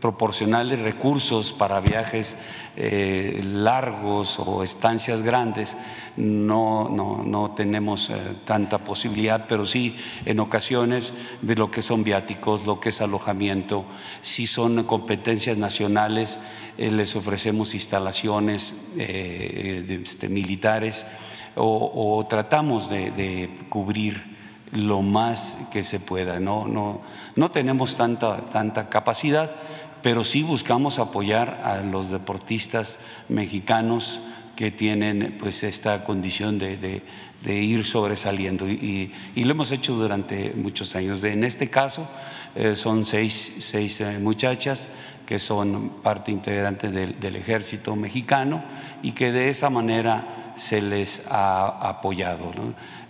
proporcionarle 0.00 0.76
recursos 0.76 1.52
para 1.52 1.80
viajes 1.80 2.38
largos 2.76 4.38
o 4.38 4.62
estancias 4.62 5.20
grandes, 5.20 5.76
no, 6.16 6.88
no, 6.88 7.22
no 7.22 7.50
tenemos 7.52 8.10
tanta 8.46 8.78
posibilidad, 8.78 9.46
pero 9.46 9.66
sí 9.66 9.96
en 10.24 10.40
ocasiones 10.40 11.12
de 11.42 11.56
lo 11.56 11.70
que 11.70 11.82
son 11.82 12.04
viáticos, 12.04 12.64
lo 12.64 12.80
que 12.80 12.88
es 12.88 13.02
alojamiento, 13.02 13.84
si 14.22 14.46
son 14.46 14.84
competencias 14.84 15.58
nacionales, 15.58 16.38
les 16.78 17.16
ofrecemos 17.16 17.74
instalaciones 17.74 18.74
este, 18.96 20.28
militares 20.30 21.06
o, 21.56 22.26
tratamos 22.28 22.88
de, 22.88 23.50
cubrir 23.68 24.32
lo 24.72 25.02
más 25.02 25.58
que 25.70 25.84
se 25.84 26.00
pueda. 26.00 26.40
No, 26.40 26.66
no, 26.66 27.02
no 27.36 27.50
tenemos 27.50 27.96
tanta, 27.96 28.50
tanta 28.50 28.88
capacidad, 28.88 29.54
pero 30.02 30.24
sí 30.24 30.42
buscamos 30.42 30.98
apoyar 30.98 31.60
a 31.64 31.82
los 31.82 32.10
deportistas 32.10 32.98
mexicanos 33.28 34.20
que 34.56 34.70
tienen 34.70 35.36
pues 35.38 35.62
esta 35.62 36.04
condición 36.04 36.58
de, 36.58 36.76
de- 36.76 37.02
ir 37.44 37.84
sobresaliendo 37.84 38.68
y, 38.68 39.12
lo 39.34 39.50
hemos 39.50 39.72
hecho 39.72 39.94
durante 39.94 40.52
muchos 40.54 40.94
años. 40.94 41.24
En 41.24 41.42
este 41.42 41.68
caso 41.68 42.08
eh, 42.54 42.76
son 42.76 43.04
seis, 43.04 43.56
seis, 43.58 44.00
eh, 44.00 44.20
muchachas 44.20 44.88
que 45.32 45.38
son 45.38 46.02
parte 46.02 46.30
integrante 46.30 46.90
del, 46.90 47.36
ejército 47.36 47.96
mexicano 47.96 48.62
y 49.02 49.12
que 49.12 49.32
de 49.32 49.48
esa 49.48 49.70
manera 49.70 50.52
se 50.58 50.82
les 50.82 51.22
ha 51.30 51.88
apoyado. 51.88 52.52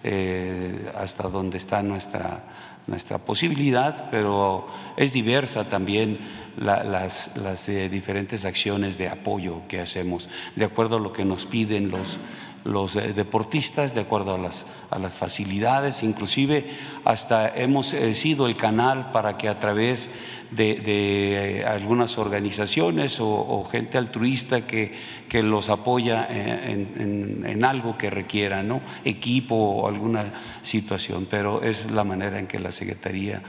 Eh, 0.05 0.89
hasta 0.97 1.28
donde 1.28 1.59
está 1.59 1.82
nuestra, 1.82 2.44
nuestra 2.86 3.19
posibilidad, 3.19 4.09
pero 4.12 4.69
es 4.97 5.12
diversa 5.12 5.69
también 5.69 6.20
la- 6.57 6.85
las, 6.85 7.36
las, 7.36 7.69
eh, 7.69 7.89
diferentes 7.89 8.44
acciones 8.44 8.99
de 8.99 9.09
apoyo 9.09 9.62
que 9.66 9.81
hacemos, 9.81 10.28
de 10.55 10.65
acuerdo 10.65 10.99
a 10.99 11.01
lo 11.01 11.12
que 11.12 11.24
nos 11.24 11.44
piden 11.44 11.90
los, 11.90 12.20
los 12.65 12.97
eh, 12.97 13.13
deportistas, 13.13 13.95
de 13.95 14.03
acuerdo 14.03 14.35
a 14.35 14.39
las, 14.39 14.67
a 14.91 14.99
las 14.99 15.17
facilidades, 15.17 16.03
inclusive 16.03 16.71
hasta 17.05 17.49
hemos 17.49 17.93
eh, 17.93 18.15
sido 18.15 18.47
el 18.47 18.57
canal 18.57 19.11
para 19.11 19.37
que 19.37 19.49
a 19.49 19.59
través 19.59 20.11
de, 20.51 20.83
eh, 20.85 21.65
algunas 21.65 22.19
organizaciones 22.19 23.19
o, 23.21 23.65
gente 23.71 23.99
altruista 23.99 24.67
que, 24.67 24.93
que 25.29 25.43
los 25.43 25.69
apoya 25.71 26.27
en, 26.29 27.65
algo 27.65 27.97
que 27.97 28.11
requiera, 28.11 28.63
¿no? 28.63 28.81
equipo 29.05 29.55
o 29.55 29.89
alguna 29.89 30.25
situación, 30.63 31.27
pero 31.31 31.63
es 31.63 31.91
la 31.91 32.05
manera 32.05 32.39
en 32.39 32.47
que 32.47 32.59
la 32.59 32.73
Secretaría 32.73 33.43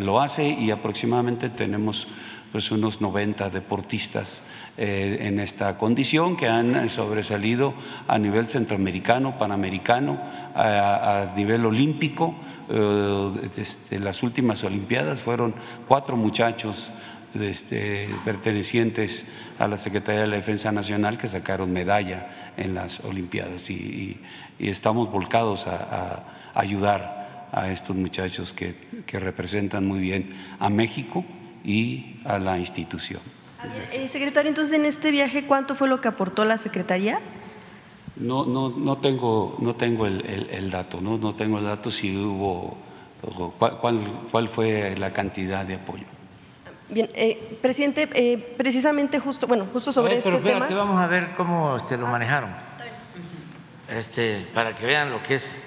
lo 0.00 0.20
hace 0.20 0.48
y 0.48 0.70
aproximadamente 0.70 1.48
tenemos 1.48 2.08
pues 2.52 2.70
unos 2.70 3.00
90 3.00 3.48
deportistas 3.48 4.42
eh, 4.76 5.16
en 5.22 5.40
esta 5.40 5.78
condición 5.78 6.36
que 6.36 6.48
han 6.48 6.90
sobresalido 6.90 7.72
a 8.06 8.18
nivel 8.18 8.46
centroamericano, 8.46 9.38
panamericano, 9.38 10.20
a, 10.54 11.32
nivel 11.34 11.64
olímpico. 11.64 12.34
Eh, 12.68 13.50
desde 13.56 13.98
las 13.98 14.22
últimas 14.22 14.62
Olimpiadas 14.64 15.22
fueron 15.22 15.54
cuatro 15.88 16.16
muchachos 16.18 16.92
este, 17.34 18.10
pertenecientes 18.26 19.26
a 19.58 19.66
la 19.66 19.78
Secretaría 19.78 20.20
de 20.20 20.26
la 20.26 20.36
Defensa 20.36 20.70
Nacional 20.72 21.16
que 21.16 21.28
sacaron 21.28 21.72
medalla 21.72 22.52
en 22.58 22.74
las 22.74 23.00
Olimpiadas 23.00 23.70
y, 23.70 24.20
estamos 24.58 25.10
volcados 25.10 25.66
a, 25.66 26.22
ayudar 26.54 27.48
a 27.50 27.70
estos 27.70 27.96
muchachos 27.96 28.52
que 28.52 29.18
representan 29.18 29.86
muy 29.86 29.98
bien 29.98 30.36
a 30.60 30.70
México 30.70 31.24
y 31.64 32.16
a 32.24 32.38
la 32.38 32.58
institución. 32.58 33.20
Eh, 33.92 34.08
secretario, 34.08 34.48
entonces 34.48 34.72
en 34.76 34.86
este 34.86 35.10
viaje, 35.10 35.46
¿cuánto 35.46 35.74
fue 35.74 35.88
lo 35.88 36.00
que 36.00 36.08
aportó 36.08 36.44
la 36.44 36.58
Secretaría? 36.58 37.20
No, 38.16 38.44
no, 38.44 38.70
no 38.70 38.98
tengo, 38.98 39.56
no 39.60 39.74
tengo 39.76 40.06
el, 40.06 40.24
el- 40.26 40.50
el 40.50 40.70
dato, 40.70 41.00
¿no? 41.00 41.16
no 41.18 41.34
tengo 41.34 41.58
el 41.58 41.64
dato 41.64 41.90
si 41.90 42.16
hubo, 42.16 42.76
cuál, 43.58 43.78
cuál- 43.78 44.20
cuál 44.30 44.48
fue 44.48 44.96
la 44.98 45.12
cantidad 45.12 45.64
de 45.64 45.74
apoyo. 45.76 46.04
Bien, 46.90 47.08
eh, 47.14 47.56
presidente, 47.62 48.08
eh, 48.12 48.36
precisamente 48.58 49.18
justo, 49.18 49.46
bueno, 49.46 49.66
justo 49.72 49.92
sobre 49.92 50.14
Oye, 50.14 50.20
pero 50.22 50.36
este 50.36 50.48
espérate, 50.48 50.74
tema. 50.74 50.84
vamos 50.84 51.00
a 51.00 51.06
ver 51.06 51.30
cómo 51.36 51.76
este, 51.76 51.96
lo 51.96 52.06
manejaron. 52.06 52.50
Este, 53.88 54.46
para 54.54 54.74
que 54.74 54.86
vean 54.86 55.10
lo 55.10 55.22
que 55.22 55.36
es 55.36 55.66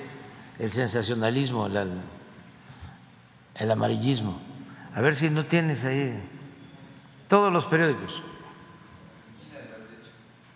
el 0.60 0.72
sensacionalismo, 0.72 1.68
el, 1.68 1.94
el 3.56 3.72
amarillismo. 3.72 4.40
A 4.96 5.02
ver 5.02 5.14
si 5.16 5.30
no 5.30 5.46
tienes 5.46 5.84
ahí 5.84 6.18
todos 7.28 7.52
los 7.52 7.66
periódicos. 7.66 8.24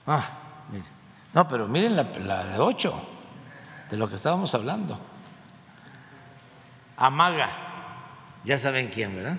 Ah, 0.08 0.30
mire. 0.72 0.86
No, 1.34 1.46
pero 1.48 1.68
miren 1.68 1.98
la, 1.98 2.04
la 2.04 2.46
de 2.46 2.58
ocho, 2.58 3.06
de 3.90 3.98
lo 3.98 4.08
que 4.08 4.16
estábamos 4.16 4.56
hablando. 4.56 4.98
Amaga, 6.96 7.52
ya 8.46 8.58
saben 8.58 8.88
quién, 8.88 9.14
¿verdad? 9.14 9.38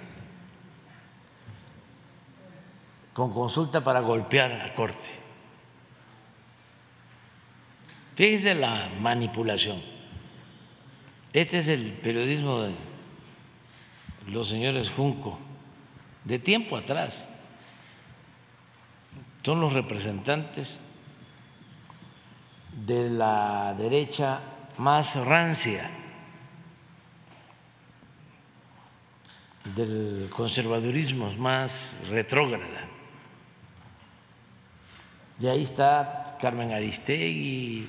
Con 3.14 3.32
consulta 3.32 3.82
para 3.82 4.00
golpear 4.00 4.52
a 4.52 4.74
corte. 4.74 5.10
Fíjense 8.16 8.54
la 8.54 8.90
manipulación. 9.00 9.82
Este 11.32 11.58
es 11.58 11.68
el 11.68 11.94
periodismo 11.94 12.60
de 12.60 12.89
los 14.26 14.48
señores 14.48 14.90
Junco, 14.90 15.38
de 16.24 16.38
tiempo 16.38 16.76
atrás. 16.76 17.28
Son 19.42 19.60
los 19.60 19.72
representantes 19.72 20.80
de 22.86 23.10
la 23.10 23.74
derecha 23.76 24.40
más 24.78 25.16
rancia, 25.16 25.90
del 29.74 30.28
conservadurismo 30.30 31.32
más 31.36 31.98
retrógrada. 32.08 32.88
Y 35.38 35.46
ahí 35.46 35.62
está 35.62 36.36
Carmen 36.40 36.72
Aristegui 36.72 37.88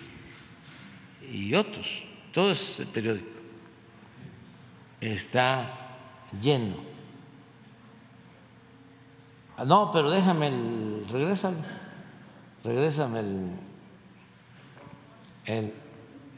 y 1.30 1.54
otros, 1.54 2.06
todo 2.32 2.52
ese 2.52 2.86
periódico 2.86 3.42
está 5.02 5.81
lleno. 6.40 6.76
Ah, 9.58 9.66
No, 9.66 9.92
pero 9.92 10.10
déjame 10.10 10.48
el, 10.48 11.06
regrésalo, 11.12 11.58
regrésame 12.64 13.20
el, 13.20 13.60
el, 15.46 15.74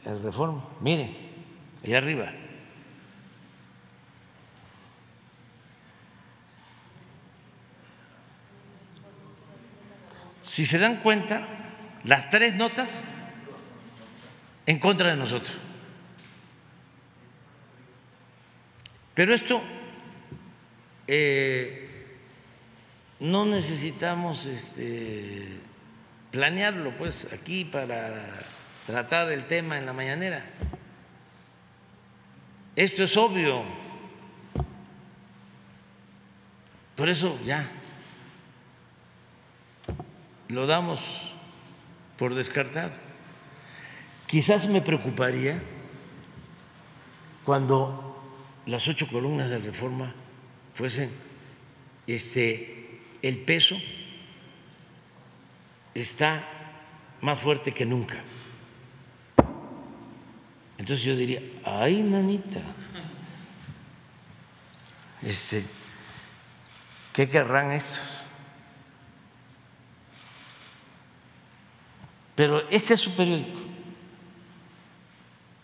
el 0.04 0.22
reforma. 0.22 0.64
Miren, 0.80 1.16
allá 1.84 1.98
arriba. 1.98 2.32
Si 10.42 10.66
se 10.66 10.78
dan 10.78 10.96
cuenta, 10.96 11.46
las 12.04 12.30
tres 12.30 12.54
notas 12.54 13.02
en 14.66 14.78
contra 14.78 15.10
de 15.10 15.16
nosotros. 15.16 15.56
Pero 19.14 19.34
esto 19.34 19.62
eh, 21.06 21.90
no 23.20 23.46
necesitamos 23.46 24.46
este, 24.46 25.60
planearlo, 26.30 26.96
pues, 26.96 27.28
aquí 27.32 27.64
para 27.64 28.42
tratar 28.86 29.30
el 29.30 29.46
tema 29.46 29.78
en 29.78 29.86
la 29.86 29.92
mañanera. 29.92 30.44
Esto 32.76 33.04
es 33.04 33.16
obvio. 33.16 33.62
Por 36.96 37.08
eso 37.08 37.38
ya 37.44 37.70
lo 40.48 40.66
damos 40.66 41.32
por 42.16 42.34
descartado. 42.34 42.92
Quizás 44.26 44.68
me 44.68 44.80
preocuparía 44.80 45.62
cuando 47.44 48.20
las 48.66 48.86
ocho 48.88 49.08
columnas 49.08 49.50
de 49.50 49.58
reforma 49.58 50.14
fuesen 50.74 51.10
este 52.06 53.00
el 53.22 53.38
peso 53.38 53.80
está 55.94 56.46
más 57.22 57.38
fuerte 57.38 57.72
que 57.72 57.86
nunca. 57.86 58.22
Entonces 60.76 61.04
yo 61.06 61.16
diría, 61.16 61.40
ay, 61.64 62.02
nanita, 62.02 62.60
este, 65.22 65.64
¿qué 67.14 67.26
querrán 67.28 67.70
estos? 67.72 68.02
Pero 72.34 72.68
este 72.68 72.94
es 72.94 73.00
su 73.00 73.14
periódico. 73.16 73.60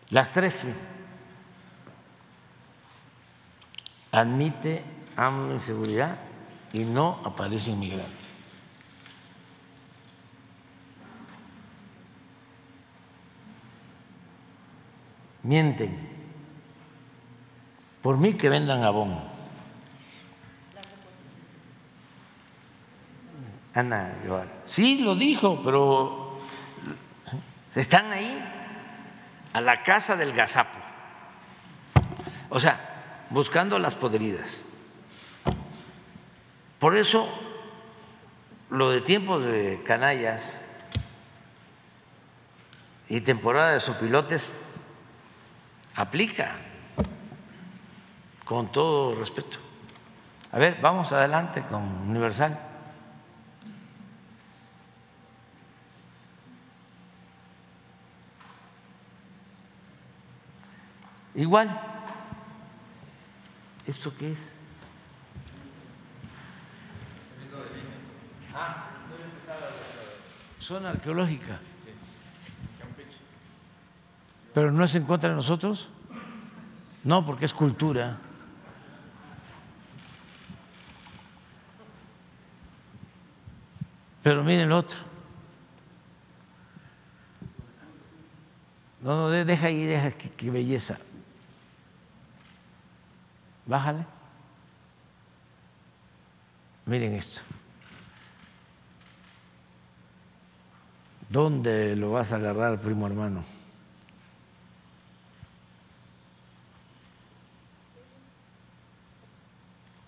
Las 0.09 0.33
tres 0.33 0.55
admite 4.13 4.83
AMLO 5.21 5.53
inseguridad 5.53 6.17
y 6.73 6.79
no 6.79 7.21
aparece 7.25 7.73
inmigrante. 7.73 8.23
Mienten. 15.43 16.09
Por 18.01 18.17
mí 18.17 18.33
que 18.33 18.49
vendan 18.49 18.83
abón. 18.83 19.21
Ana. 23.75 24.15
Sí, 24.67 25.01
lo 25.01 25.15
dijo, 25.15 25.61
pero 25.63 26.39
están 27.75 28.11
ahí. 28.11 28.43
a 29.53 29.61
la 29.61 29.83
casa 29.83 30.17
del 30.17 30.33
gazapo. 30.33 30.79
O 32.49 32.59
sea, 32.59 33.27
buscando 33.29 33.79
las 33.79 33.95
podridas. 33.95 34.70
Por 36.81 36.97
eso, 36.97 37.29
lo 38.71 38.91
de 38.91 39.03
tiempos 39.03 39.45
de 39.45 39.83
canallas 39.85 40.65
y 43.07 43.21
temporada 43.21 43.75
de 43.75 43.81
sopilotes 43.81 44.51
aplica 45.95 46.57
con 48.47 48.73
todo 48.73 49.15
respeto. 49.15 49.59
A 50.53 50.59
ver, 50.59 50.79
vamos 50.81 51.13
adelante 51.13 51.63
con 51.69 51.83
Universal. 52.09 52.59
Igual, 61.35 61.79
¿esto 63.87 64.17
qué 64.17 64.33
es? 64.33 64.60
Ah, 68.55 68.87
zona 70.59 70.91
arqueológica. 70.91 71.59
¿Pero 74.53 74.73
no 74.73 74.85
es 74.85 74.95
en 74.95 75.05
contra 75.05 75.31
de 75.31 75.37
nosotros? 75.37 75.89
No, 77.05 77.25
porque 77.25 77.45
es 77.45 77.53
cultura. 77.55 78.19
Pero 84.23 84.45
miren 84.45 84.63
el 84.63 84.73
otro. 84.73 84.99
No, 89.03 89.17
no, 89.17 89.31
deja 89.31 89.67
ahí, 89.69 89.87
deja, 89.87 90.11
qué, 90.11 90.31
qué 90.31 90.51
belleza. 90.51 90.99
Bájale. 93.65 94.05
Miren 96.85 97.15
esto. 97.15 97.41
¿Dónde 101.31 101.95
lo 101.95 102.11
vas 102.11 102.33
a 102.33 102.37
agarrar, 102.37 102.81
primo 102.81 103.07
hermano? 103.07 103.45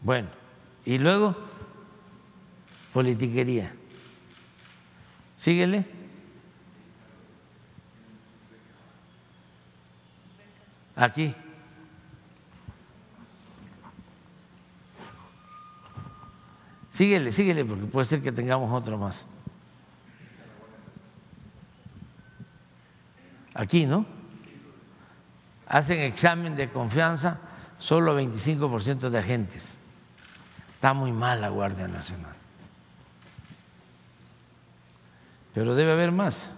Bueno, 0.01 0.29
y 0.85 0.99
luego, 0.99 1.37
politiquería. 2.93 3.73
Síguele. 5.37 5.87
Aquí. 10.97 11.33
Síguele, 16.91 17.31
síguele, 17.31 17.65
porque 17.65 17.85
puede 17.85 18.07
ser 18.07 18.23
que 18.23 18.33
tengamos 18.33 18.73
otro 18.73 18.99
más. 18.99 19.25
Aquí, 23.55 23.87
¿no? 23.87 24.07
Hacen 25.67 26.01
examen 26.01 26.57
de 26.57 26.71
confianza 26.71 27.39
solo 27.79 28.19
25% 28.19 29.11
de 29.11 29.19
agentes. 29.19 29.75
Está 30.75 30.95
muy 30.95 31.13
mal 31.13 31.41
la 31.41 31.49
Guardia 31.49 31.89
Nacional. 31.89 32.35
Pero 35.55 35.75
debe 35.75 35.93
haber 35.93 36.13
más. 36.13 36.55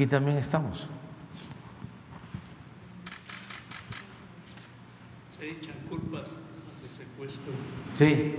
Aquí 0.00 0.06
también 0.06 0.38
estamos. 0.38 0.88
Se 5.38 5.46
echan 5.46 5.76
culpas 5.90 6.26
de 6.26 6.88
secuestro. 6.88 7.52
Sí. 7.92 8.34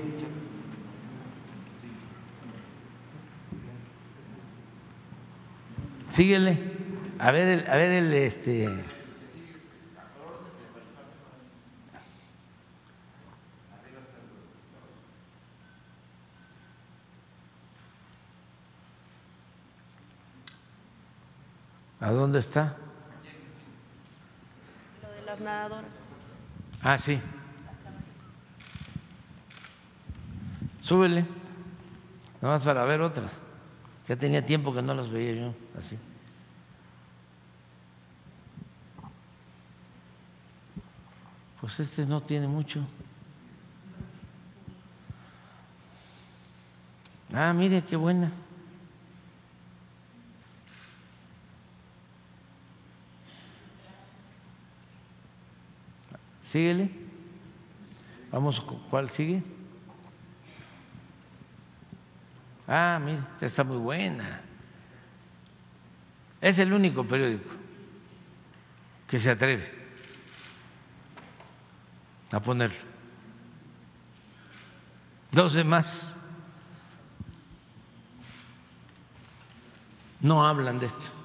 Síguele. 6.10 6.58
A 7.20 7.30
ver, 7.30 7.48
el, 7.48 7.70
a 7.70 7.76
ver 7.76 7.92
el 7.92 8.12
este. 8.12 8.68
¿A 22.12 22.14
dónde 22.14 22.40
está? 22.40 22.76
Lo 25.02 25.10
de 25.14 25.22
las 25.22 25.40
nadadoras. 25.40 25.90
Ah, 26.82 26.98
sí. 26.98 27.22
Súbele. 30.82 31.26
Nada 32.42 32.56
más 32.56 32.64
para 32.64 32.84
ver 32.84 33.00
otras. 33.00 33.32
Ya 34.10 34.18
tenía 34.18 34.46
tiempo 34.46 34.74
que 34.74 34.82
no 34.82 34.94
las 34.94 35.10
veía 35.10 35.36
yo 35.36 35.54
así. 35.80 35.98
Pues 41.62 41.80
este 41.80 42.06
no 42.06 42.20
tiene 42.20 42.50
mucho. 42.50 42.82
Ah, 47.34 47.54
mire 47.54 47.82
qué 47.86 47.96
buena. 47.96 48.34
Síguele. 56.52 56.92
Vamos, 58.30 58.60
¿cuál 58.90 59.10
sigue? 59.10 59.42
Ah, 62.68 63.00
mire, 63.02 63.20
esta 63.36 63.46
está 63.46 63.64
muy 63.64 63.78
buena. 63.78 64.42
Es 66.42 66.60
el 66.60 66.74
único 66.74 67.06
periódico 67.06 67.50
que 69.08 69.18
se 69.18 69.32
atreve 69.32 69.72
a 72.34 72.40
ponerlo. 72.42 72.80
Los 75.32 75.54
demás 75.54 76.14
no 80.20 80.46
hablan 80.46 80.80
de 80.80 80.88
esto. 80.88 81.21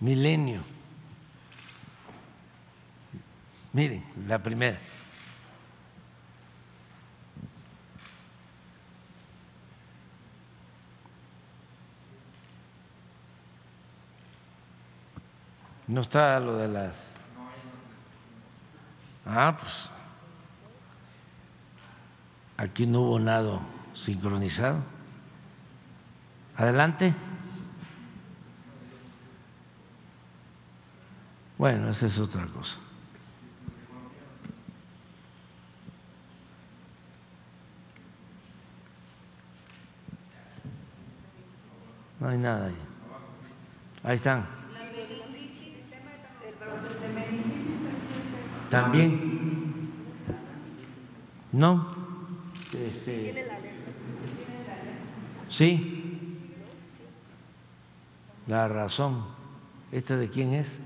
Milenio. 0.00 0.62
Miren, 3.72 4.02
la 4.26 4.42
primera. 4.42 4.78
No 15.86 16.00
está 16.00 16.40
lo 16.40 16.56
de 16.56 16.68
las. 16.68 16.96
Ah, 19.26 19.56
pues. 19.60 19.90
Aquí 22.56 22.86
no 22.86 23.00
hubo 23.00 23.18
nada 23.18 23.60
sincronizado. 23.92 24.82
Adelante. 26.56 27.14
Bueno, 31.60 31.90
esa 31.90 32.06
es 32.06 32.18
otra 32.18 32.46
cosa. 32.46 32.78
No 42.18 42.28
hay 42.30 42.38
nada 42.38 42.68
ahí. 42.68 42.76
Ahí 44.02 44.16
están. 44.16 44.46
También. 48.70 49.92
No. 51.52 51.94
Este, 52.72 53.46
sí. 55.50 56.38
La 58.46 58.66
razón. 58.66 59.26
¿Esta 59.92 60.16
de 60.16 60.30
quién 60.30 60.54
es? 60.54 60.78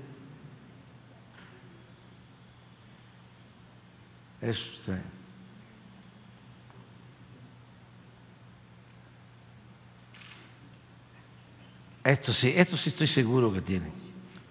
Esto 12.03 12.31
sí, 12.33 12.53
esto 12.55 12.77
sí 12.77 12.89
estoy 12.89 13.07
seguro 13.07 13.51
que 13.51 13.61
tienen. 13.61 13.91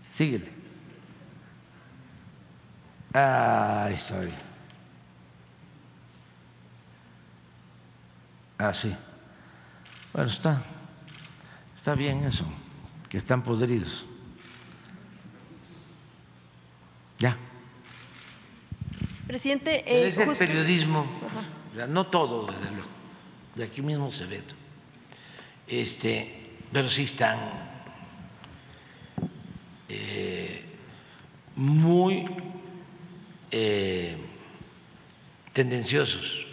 Síguele. 0.09 0.51
Ay, 3.13 3.97
sorry. 3.97 4.35
Ah, 8.59 8.73
sí. 8.73 8.93
Bueno, 10.13 10.29
está, 10.29 10.63
está 11.77 11.95
bien 11.95 12.25
eso, 12.25 12.45
que 13.09 13.19
están 13.19 13.43
podridos. 13.43 14.05
Ya. 17.21 17.37
Presidente, 19.39 19.83
Pero 19.85 20.05
eh, 20.05 20.07
es 20.07 20.19
el 20.19 20.27
justo- 20.27 20.39
periodismo, 20.39 21.07
no 21.89 22.07
todo, 22.07 22.47
desde 22.47 22.71
luego, 22.71 22.89
y 23.57 23.63
aquí 23.63 23.83
mismo 23.83 24.13
se 24.13 24.27
ve. 24.27 24.43
Este, 25.67 26.53
pero 26.73 26.87
sí 26.87 27.03
están 27.03 27.37
eh, 29.89 30.65
muy 31.57 32.27
eh, 33.51 34.17
tendenciosos. 35.53 36.44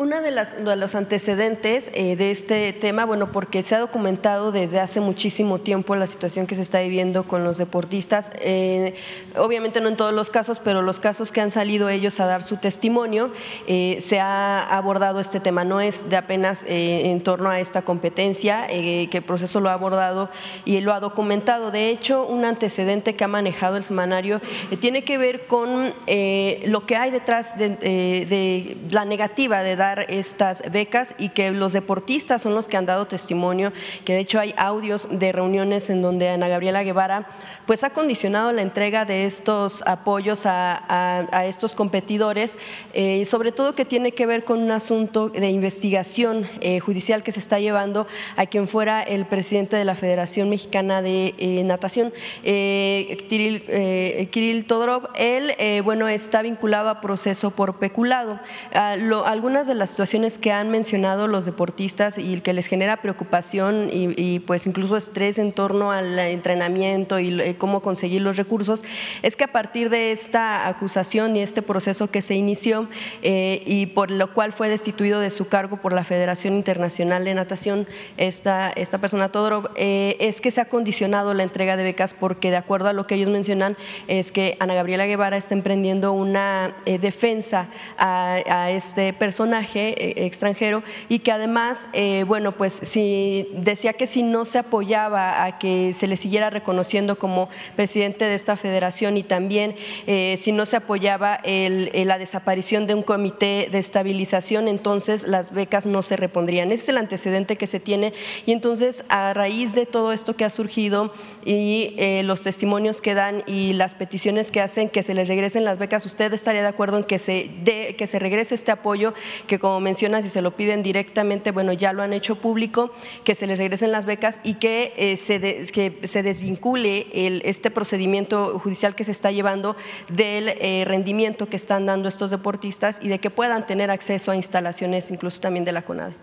Una 0.00 0.20
de, 0.20 0.30
los 0.30 0.94
antecedentes 0.94 1.90
eh, 1.92 2.14
de 2.14 2.30
este 2.30 2.72
tema, 2.72 3.04
bueno, 3.04 3.32
porque 3.32 3.64
se 3.64 3.74
ha 3.74 3.80
documentado 3.80 4.52
desde 4.52 4.78
hace 4.78 5.00
muchísimo 5.00 5.58
tiempo 5.58 5.96
la 5.96 6.06
situación 6.06 6.46
que 6.46 6.54
se 6.54 6.62
está 6.62 6.78
viviendo 6.78 7.24
con 7.24 7.42
los 7.42 7.58
deportistas, 7.58 8.30
eh, 8.36 8.94
obviamente 9.36 9.80
no 9.80 9.88
en 9.88 9.96
todos 9.96 10.12
los 10.12 10.30
casos, 10.30 10.60
pero 10.60 10.82
los 10.82 11.00
casos 11.00 11.32
que 11.32 11.40
han 11.40 11.50
salido 11.50 11.88
ellos 11.88 12.20
a 12.20 12.26
dar 12.26 12.44
su 12.44 12.58
testimonio, 12.58 13.32
eh, 13.66 13.96
se 13.98 14.20
ha 14.20 14.60
abordado 14.68 15.18
este 15.18 15.40
tema, 15.40 15.64
no 15.64 15.80
es 15.80 16.08
de 16.08 16.16
apenas 16.16 16.64
en 16.68 17.20
torno 17.24 17.50
a 17.50 17.58
esta 17.58 17.82
competencia, 17.82 18.68
que 18.68 19.10
el 19.10 19.22
proceso 19.24 19.58
lo 19.58 19.68
ha 19.68 19.72
abordado 19.72 20.30
y 20.64 20.80
lo 20.80 20.94
ha 20.94 21.00
documentado. 21.00 21.72
De 21.72 21.90
hecho, 21.90 22.24
un 22.24 22.44
antecedente 22.44 23.16
que 23.16 23.24
ha 23.24 23.28
manejado 23.28 23.76
el 23.76 23.82
semanario 23.82 24.40
tiene 24.78 25.02
que 25.02 25.18
ver 25.18 25.48
con 25.48 25.92
lo 26.06 26.86
que 26.86 26.94
hay 26.94 27.10
detrás 27.10 27.58
de, 27.58 27.70
de 27.70 28.76
la 28.90 29.04
negativa 29.04 29.60
de 29.64 29.74
dar 29.74 29.87
estas 30.08 30.62
becas 30.70 31.14
y 31.18 31.30
que 31.30 31.50
los 31.50 31.72
deportistas 31.72 32.42
son 32.42 32.54
los 32.54 32.68
que 32.68 32.76
han 32.76 32.86
dado 32.86 33.06
testimonio, 33.06 33.72
que 34.04 34.14
de 34.14 34.20
hecho 34.20 34.38
hay 34.38 34.54
audios 34.56 35.06
de 35.10 35.32
reuniones 35.32 35.90
en 35.90 36.02
donde 36.02 36.28
Ana 36.28 36.48
Gabriela 36.48 36.82
Guevara 36.82 37.26
pues 37.66 37.84
ha 37.84 37.90
condicionado 37.90 38.50
la 38.52 38.62
entrega 38.62 39.04
de 39.04 39.26
estos 39.26 39.82
apoyos 39.86 40.46
a, 40.46 41.44
estos 41.46 41.74
competidores, 41.74 42.56
eh, 42.94 43.24
sobre 43.26 43.52
todo 43.52 43.74
que 43.74 43.84
tiene 43.84 44.12
que 44.12 44.24
ver 44.24 44.44
con 44.44 44.62
un 44.62 44.70
asunto 44.70 45.28
de 45.28 45.50
investigación 45.50 46.46
eh, 46.60 46.80
judicial 46.80 47.22
que 47.22 47.32
se 47.32 47.40
está 47.40 47.60
llevando 47.60 48.06
a 48.36 48.46
quien 48.46 48.68
fuera 48.68 49.02
el 49.02 49.26
presidente 49.26 49.76
de 49.76 49.84
la 49.84 49.94
Federación 49.96 50.48
Mexicana 50.48 51.02
de 51.02 51.34
eh, 51.38 51.62
Natación, 51.64 52.12
Kirill, 52.42 54.28
Kirill 54.30 54.64
Todorov. 54.64 55.08
Él, 55.14 55.52
bueno, 55.84 56.08
está 56.08 56.42
vinculado 56.42 56.88
a 56.88 57.00
proceso 57.00 57.50
por 57.50 57.78
peculado. 57.78 58.40
Ah, 58.72 58.96
algunas 59.26 59.66
de 59.66 59.74
las 59.78 59.90
situaciones 59.90 60.38
que 60.38 60.52
han 60.52 60.70
mencionado 60.70 61.28
los 61.28 61.44
deportistas 61.44 62.18
y 62.18 62.40
que 62.40 62.52
les 62.52 62.66
genera 62.66 62.98
preocupación 62.98 63.88
y, 63.92 64.40
pues 64.40 64.66
incluso 64.66 64.96
estrés 64.96 65.38
en 65.38 65.52
torno 65.52 65.92
al 65.92 66.18
entrenamiento 66.18 67.18
y 67.18 67.40
eh, 67.40 67.56
cómo 67.56 67.80
conseguir 67.80 68.22
los 68.22 68.36
recursos, 68.36 68.84
es 69.22 69.36
que 69.36 69.44
a 69.44 69.52
partir 69.52 69.90
de 69.90 70.12
esta 70.12 70.66
acusación 70.66 71.36
y 71.36 71.40
este 71.40 71.62
proceso 71.62 72.10
que 72.10 72.22
se 72.22 72.34
inició 72.34 72.88
eh, 73.22 73.62
y 73.66 73.86
por 73.86 74.10
lo 74.10 74.34
cual 74.34 74.52
fue 74.52 74.68
destituido 74.68 75.20
de 75.20 75.30
su 75.30 75.48
cargo 75.48 75.78
por 75.78 75.92
la 75.92 76.04
Federación 76.04 76.54
Internacional 76.54 77.24
de 77.24 77.34
Natación, 77.34 77.86
esta, 78.16 78.70
esta 78.70 78.98
persona 78.98 79.30
Todorov, 79.30 79.70
eh, 79.76 80.16
es 80.20 80.40
que 80.40 80.50
se 80.50 80.60
ha 80.60 80.68
condicionado 80.68 81.34
la 81.34 81.44
entrega 81.44 81.76
de 81.76 81.84
becas 81.84 82.14
porque 82.14 82.50
de 82.50 82.56
acuerdo 82.56 82.88
a 82.88 82.92
lo 82.92 83.06
que 83.06 83.14
ellos 83.14 83.28
mencionan 83.28 83.76
es 84.08 84.32
que 84.32 84.56
Ana 84.60 84.74
Gabriela 84.74 85.06
Guevara 85.06 85.36
está 85.36 85.54
emprendiendo 85.54 86.12
una 86.12 86.76
defensa 86.84 87.68
a 87.96 88.70
este 88.70 89.12
personaje 89.12 89.67
eh, 89.76 90.24
extranjero 90.26 90.82
y 91.08 91.20
que 91.20 91.32
además, 91.32 91.88
eh, 91.92 92.24
bueno, 92.26 92.52
pues 92.52 92.78
si 92.82 93.48
decía 93.52 93.92
que 93.92 94.06
si 94.06 94.22
no 94.22 94.44
se 94.44 94.58
apoyaba 94.58 95.44
a 95.44 95.58
que 95.58 95.92
se 95.92 96.06
le 96.06 96.16
siguiera 96.16 96.50
reconociendo 96.50 97.18
como 97.18 97.48
presidente 97.76 98.24
de 98.24 98.34
esta 98.34 98.56
federación 98.56 99.16
y 99.16 99.22
también 99.22 99.74
eh, 100.06 100.38
si 100.40 100.52
no 100.52 100.66
se 100.66 100.76
apoyaba 100.76 101.36
el- 101.44 101.90
la 102.06 102.18
desaparición 102.18 102.86
de 102.86 102.94
un 102.94 103.02
comité 103.02 103.68
de 103.70 103.78
estabilización, 103.78 104.68
entonces 104.68 105.26
las 105.26 105.52
becas 105.52 105.86
no 105.86 106.02
se 106.02 106.16
repondrían. 106.16 106.72
Ese 106.72 106.84
es 106.84 106.88
el 106.90 106.98
antecedente 106.98 107.56
que 107.56 107.66
se 107.66 107.80
tiene 107.80 108.12
y 108.46 108.52
entonces 108.52 109.04
a 109.08 109.34
raíz 109.34 109.74
de 109.74 109.86
todo 109.86 110.12
esto 110.12 110.36
que 110.36 110.44
ha 110.44 110.50
surgido 110.50 111.12
y 111.44 111.94
los 112.22 112.42
testimonios 112.42 113.00
que 113.00 113.14
dan 113.14 113.42
y 113.46 113.72
las 113.72 113.94
peticiones 113.94 114.50
que 114.50 114.60
hacen 114.60 114.88
que 114.88 115.02
se 115.02 115.14
les 115.14 115.28
regresen 115.28 115.64
las 115.64 115.78
becas, 115.78 116.04
¿usted 116.06 116.32
estaría 116.32 116.62
de 116.62 116.68
acuerdo 116.68 116.98
en 116.98 117.04
que 117.04 117.18
se, 117.18 117.50
dé- 117.64 117.94
que 117.96 118.06
se 118.06 118.18
regrese 118.18 118.54
este 118.54 118.70
apoyo 118.70 119.14
que 119.46 119.57
como 119.58 119.80
menciona, 119.80 120.22
si 120.22 120.28
se 120.28 120.42
lo 120.42 120.56
piden 120.56 120.82
directamente, 120.82 121.50
bueno, 121.50 121.72
ya 121.72 121.92
lo 121.92 122.02
han 122.02 122.12
hecho 122.12 122.36
público, 122.36 122.90
que 123.24 123.34
se 123.34 123.46
les 123.46 123.58
regresen 123.58 123.92
las 123.92 124.06
becas 124.06 124.40
y 124.42 124.54
que, 124.54 124.92
eh, 124.96 125.16
se, 125.16 125.40
que 125.72 126.00
se 126.06 126.22
desvincule 126.22 127.08
este 127.48 127.70
procedimiento 127.70 128.58
judicial 128.58 128.94
que 128.94 129.04
se 129.04 129.12
está 129.12 129.30
llevando 129.30 129.76
del 130.08 130.48
eh, 130.48 130.84
rendimiento 130.86 131.48
que 131.48 131.56
están 131.56 131.86
dando 131.86 132.08
estos 132.08 132.30
deportistas 132.30 132.98
y 133.02 133.08
de 133.08 133.18
que 133.18 133.30
puedan 133.30 133.66
tener 133.66 133.90
acceso 133.90 134.30
a 134.30 134.36
instalaciones 134.36 135.10
incluso 135.10 135.40
también 135.40 135.64
de 135.64 135.72
la 135.72 135.82
CONADE? 135.82 136.14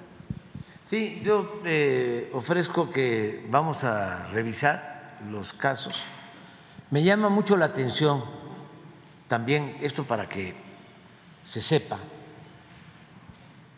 Sí, 0.83 1.19
yo 1.23 1.61
eh, 1.65 2.29
ofrezco 2.33 2.89
que 2.91 3.43
vamos 3.49 3.83
a 3.83 4.27
revisar 4.27 5.17
los 5.31 5.51
casos. 5.51 6.03
Me 6.91 7.03
llama 7.03 7.29
mucho 7.29 7.57
la 7.57 7.65
atención 7.65 8.23
también 9.27 9.77
esto 9.81 10.03
para 10.03 10.29
que 10.29 10.53
se 11.43 11.61
sepa, 11.61 11.97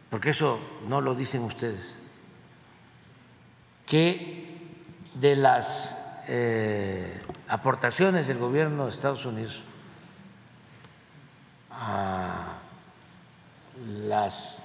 porque 0.09 0.29
eso 0.29 0.59
no 0.87 1.01
lo 1.01 1.15
dicen 1.15 1.41
ustedes, 1.41 1.97
que 3.85 4.57
de 5.13 5.35
las 5.35 5.97
eh, 6.27 7.21
aportaciones 7.47 8.27
del 8.27 8.37
gobierno 8.37 8.85
de 8.85 8.91
Estados 8.91 9.25
Unidos 9.25 9.63
a 11.71 12.57
las 14.07 14.63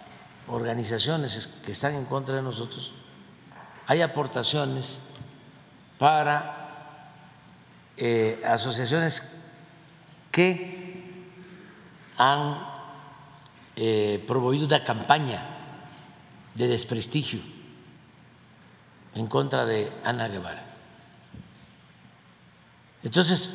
organizaciones 0.48 1.46
que 1.64 1.72
están 1.72 1.94
en 1.94 2.04
contra 2.04 2.34
de 2.34 2.42
nosotros, 2.42 2.94
hay 3.86 4.02
aportaciones 4.02 4.98
para 5.98 7.12
eh, 7.96 8.42
asociaciones 8.44 9.38
que 10.30 11.12
han 12.16 12.71
eh, 13.76 14.22
promovido 14.26 14.66
una 14.66 14.84
campaña 14.84 15.42
de 16.54 16.68
desprestigio 16.68 17.40
en 19.14 19.26
contra 19.26 19.64
de 19.64 19.90
Ana 20.04 20.28
Guevara. 20.28 20.64
Entonces, 23.02 23.52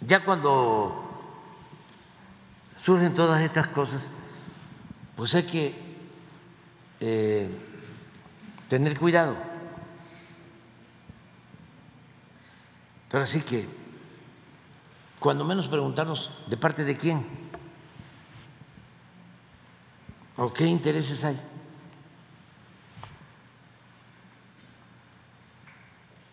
ya 0.00 0.24
cuando 0.24 1.02
surgen 2.76 3.14
todas 3.14 3.42
estas 3.42 3.68
cosas, 3.68 4.10
pues 5.16 5.34
hay 5.34 5.44
que 5.44 5.74
eh, 7.00 7.50
tener 8.68 8.98
cuidado. 8.98 9.36
Pero 13.10 13.22
así 13.22 13.40
que, 13.40 13.66
cuando 15.18 15.44
menos 15.44 15.68
preguntarnos 15.68 16.30
de 16.46 16.56
parte 16.56 16.84
de 16.84 16.96
quién 16.96 17.35
o 20.36 20.52
qué 20.52 20.66
intereses 20.66 21.24
hay. 21.24 21.40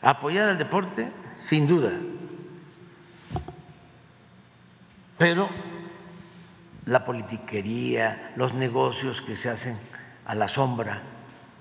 Apoyar 0.01 0.49
al 0.49 0.57
deporte, 0.57 1.11
sin 1.37 1.65
duda, 1.65 1.91
pero 5.17 5.49
la 6.85 7.05
politiquería, 7.05 8.33
los 8.35 8.53
negocios 8.53 9.21
que 9.21 9.37
se 9.37 9.49
hacen 9.49 9.79
a 10.25 10.35
la 10.35 10.49
sombra 10.49 11.01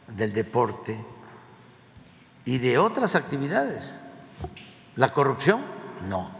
del 0.08 0.32
deporte 0.32 1.04
y 2.44 2.58
de 2.58 2.78
otras 2.78 3.14
actividades. 3.14 4.00
La 4.96 5.10
corrupción, 5.10 5.62
no. 6.08 6.30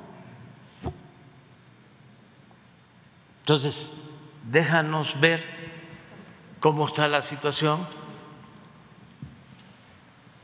Entonces, 3.43 3.91
déjanos 4.51 5.21
ver 5.21 5.62
cómo 6.63 6.87
está 6.87 7.09
la 7.09 7.23
situación 7.23 7.89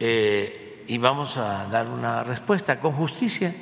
eh, 0.01 0.85
y 0.89 0.99
vamos 0.99 1.37
a 1.37 1.69
dar 1.69 1.89
una 1.89 2.25
respuesta 2.25 2.81
con 2.81 2.93
justicia. 2.93 3.55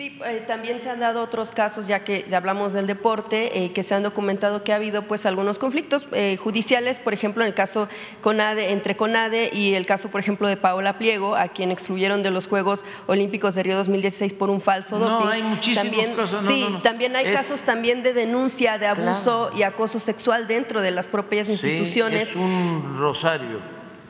Sí, 0.00 0.16
eh, 0.24 0.42
también 0.46 0.80
se 0.80 0.88
han 0.88 0.98
dado 1.00 1.20
otros 1.22 1.52
casos, 1.52 1.86
ya 1.86 2.04
que 2.04 2.24
hablamos 2.34 2.72
del 2.72 2.86
deporte, 2.86 3.64
eh, 3.64 3.72
que 3.72 3.82
se 3.82 3.94
han 3.94 4.02
documentado 4.02 4.64
que 4.64 4.72
ha 4.72 4.76
habido 4.76 5.02
pues 5.06 5.26
algunos 5.26 5.58
conflictos 5.58 6.06
eh, 6.12 6.38
judiciales, 6.42 6.98
por 6.98 7.12
ejemplo, 7.12 7.42
en 7.42 7.48
el 7.48 7.54
caso 7.54 7.86
CONADE, 8.22 8.70
entre 8.70 8.96
CONADE 8.96 9.50
y 9.52 9.74
el 9.74 9.84
caso, 9.84 10.08
por 10.08 10.22
ejemplo, 10.22 10.48
de 10.48 10.56
Paola 10.56 10.96
Pliego, 10.96 11.36
a 11.36 11.48
quien 11.48 11.70
excluyeron 11.70 12.22
de 12.22 12.30
los 12.30 12.46
Juegos 12.46 12.82
Olímpicos 13.08 13.54
de 13.56 13.62
Río 13.62 13.76
2016 13.76 14.32
por 14.32 14.48
un 14.48 14.62
falso 14.62 14.98
No, 14.98 15.06
doping. 15.06 15.28
hay 15.28 15.42
muchísimos 15.42 15.84
también, 15.92 16.14
casos, 16.14 16.44
no, 16.44 16.48
sí, 16.50 16.60
no, 16.62 16.70
no. 16.70 16.80
también 16.80 17.14
hay 17.14 17.26
Es- 17.26 17.34
casos 17.34 17.60
también 17.60 18.02
de 18.02 18.14
denuncia 18.14 18.78
de 18.78 18.86
abuso 18.86 19.50
y 19.54 19.64
acoso 19.64 20.00
sexual 20.00 20.46
dentro 20.48 20.80
de 20.80 20.92
las 20.92 21.08
propias 21.08 21.46
Sí, 21.46 21.52
instituciones. 21.52 22.22
es 22.30 22.36
un 22.36 22.96
rosario. 22.98 23.60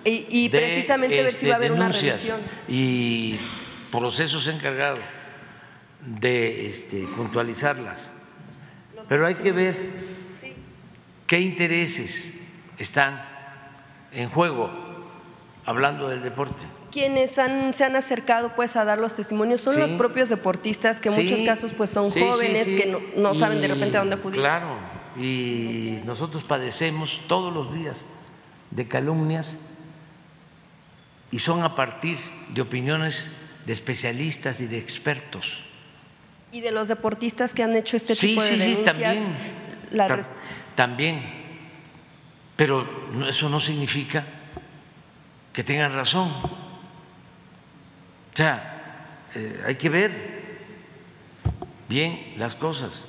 y 0.05 0.25
y 0.31 0.49
de, 0.51 0.57
precisamente 0.57 1.21
ver 1.21 1.33
si 1.33 1.49
va 1.49 1.55
a 1.55 1.57
haber 1.57 1.73
una 1.73 1.89
revisión. 1.89 2.39
y 2.69 3.41
procesos 3.91 4.47
encargados 4.47 5.01
de 6.05 6.67
este, 6.67 7.07
puntualizarlas. 7.17 8.09
Pero 9.09 9.27
hay 9.27 9.35
que 9.35 9.53
ver 9.53 9.75
qué 11.27 11.41
intereses 11.41 12.33
están 12.79 13.23
en 14.13 14.29
juego 14.31 14.71
hablando 15.67 16.09
del 16.09 16.23
deporte. 16.23 16.65
Quienes 16.91 17.39
han, 17.39 17.73
se 17.75 17.85
han 17.85 17.95
acercado 17.95 18.55
pues 18.57 18.75
a 18.77 18.85
dar 18.85 18.99
los 18.99 19.15
testimonios 19.15 19.61
son 19.61 19.75
Sí. 19.75 19.81
los 19.81 19.93
propios 19.93 20.29
deportistas 20.29 20.99
que 20.99 21.09
en 21.09 21.15
Sí, 21.15 21.23
muchos 21.25 21.43
casos 21.47 21.73
pues 21.75 21.91
son 21.91 22.11
sí, 22.11 22.21
jóvenes 22.21 22.67
que 22.67 22.87
no, 22.87 22.99
no 23.17 23.35
saben 23.35 23.61
de 23.61 23.69
repente 23.69 23.97
a 23.97 24.01
dónde 24.01 24.17
acudir. 24.17 24.41
Claro, 24.41 24.77
y 25.17 26.01
nosotros 26.05 26.43
padecemos 26.45 27.23
todos 27.29 27.53
los 27.53 27.73
días 27.75 28.07
de 28.73 28.89
calumnias 28.89 29.61
y 31.31 31.39
son 31.39 31.63
a 31.63 31.75
partir 31.77 32.19
de 32.53 32.61
opiniones 32.63 33.31
de 33.67 33.73
especialistas 33.73 34.61
y 34.61 34.67
de 34.67 34.79
expertos. 34.79 35.61
Y 36.53 36.61
de 36.61 36.71
los 36.73 36.89
deportistas 36.89 37.55
que 37.55 37.63
han 37.63 37.75
hecho 37.77 37.97
este 37.97 38.15
Sí, 38.15 38.29
tipo 38.29 38.43
de 38.43 38.49
sí, 38.51 38.61
sí, 38.61 38.69
denuncias. 38.71 38.97
también. 38.97 39.35
la 39.93 40.21
También, 40.75 41.23
pero 42.57 42.87
eso 43.29 43.49
no 43.49 43.61
significa 43.61 44.25
que 45.53 45.63
tengan 45.65 45.93
razón. 45.93 46.29
O 46.31 46.51
sea, 48.35 49.27
eh, 49.35 49.63
hay 49.67 49.75
que 49.77 49.89
ver 49.89 50.41
bien 51.89 52.35
las 52.37 52.55
cosas 52.55 53.05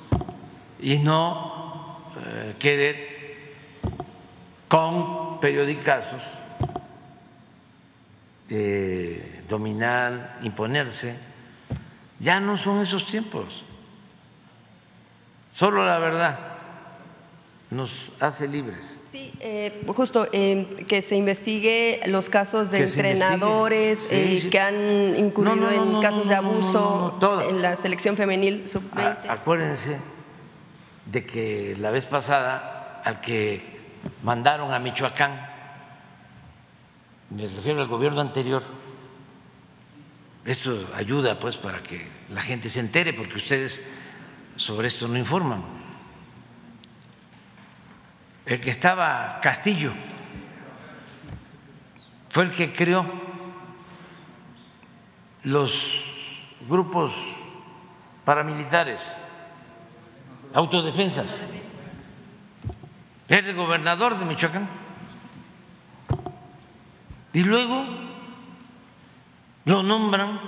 y 0.80 0.98
no 0.98 2.12
eh, 2.24 2.54
querer 2.58 3.12
con 4.68 5.38
periodicazos 5.40 6.38
eh, 8.50 9.42
dominar, 9.48 10.38
imponerse. 10.42 11.31
Ya 12.22 12.40
no 12.40 12.56
son 12.56 12.80
esos 12.80 13.04
tiempos. 13.06 13.64
Solo 15.54 15.84
la 15.84 15.98
verdad 15.98 16.38
nos 17.70 18.12
hace 18.20 18.46
libres. 18.48 18.98
Sí, 19.10 19.32
eh, 19.40 19.82
justo 19.94 20.26
eh, 20.32 20.84
que 20.88 21.02
se 21.02 21.16
investigue 21.16 22.00
los 22.06 22.28
casos 22.30 22.70
de 22.70 22.78
Que 22.78 22.84
entrenadores 22.84 23.98
Sí, 23.98 24.14
eh, 24.14 24.38
sí. 24.42 24.50
que 24.50 24.60
han 24.60 25.16
incurrido 25.18 25.56
No, 25.56 25.70
no, 25.70 25.84
no, 25.84 25.96
en 25.98 26.02
casos 26.02 26.28
de 26.28 26.34
abuso 26.34 27.18
en 27.48 27.60
la 27.60 27.74
selección 27.76 28.16
femenil 28.16 28.68
sub-20. 28.68 29.26
A- 29.28 29.32
Acuérdense 29.32 29.98
de 31.06 31.26
que 31.26 31.74
la 31.78 31.90
vez 31.90 32.04
pasada 32.04 33.02
al 33.04 33.20
que 33.20 33.80
mandaron 34.22 34.72
a 34.72 34.78
Michoacán, 34.78 35.50
me 37.30 37.48
refiero 37.48 37.80
al 37.82 37.88
gobierno 37.88 38.20
anterior, 38.20 38.62
esto 40.44 40.90
ayuda 40.94 41.38
pues 41.38 41.56
para 41.56 41.82
que 41.82 42.08
la 42.30 42.42
gente 42.42 42.68
se 42.68 42.80
entere 42.80 43.12
porque 43.12 43.36
ustedes 43.36 43.82
sobre 44.56 44.88
esto 44.88 45.06
no 45.06 45.16
informan. 45.16 45.62
El 48.44 48.60
que 48.60 48.70
estaba 48.70 49.38
Castillo 49.40 49.92
fue 52.28 52.44
el 52.44 52.50
que 52.50 52.72
creó 52.72 53.04
los 55.44 56.08
grupos 56.68 57.12
paramilitares, 58.24 59.16
autodefensas. 60.54 61.46
Era 63.28 63.48
el 63.48 63.56
gobernador 63.56 64.18
de 64.18 64.24
Michoacán. 64.24 64.68
Y 67.32 67.42
luego 67.44 67.86
lo 69.64 69.82
nombran 69.82 70.40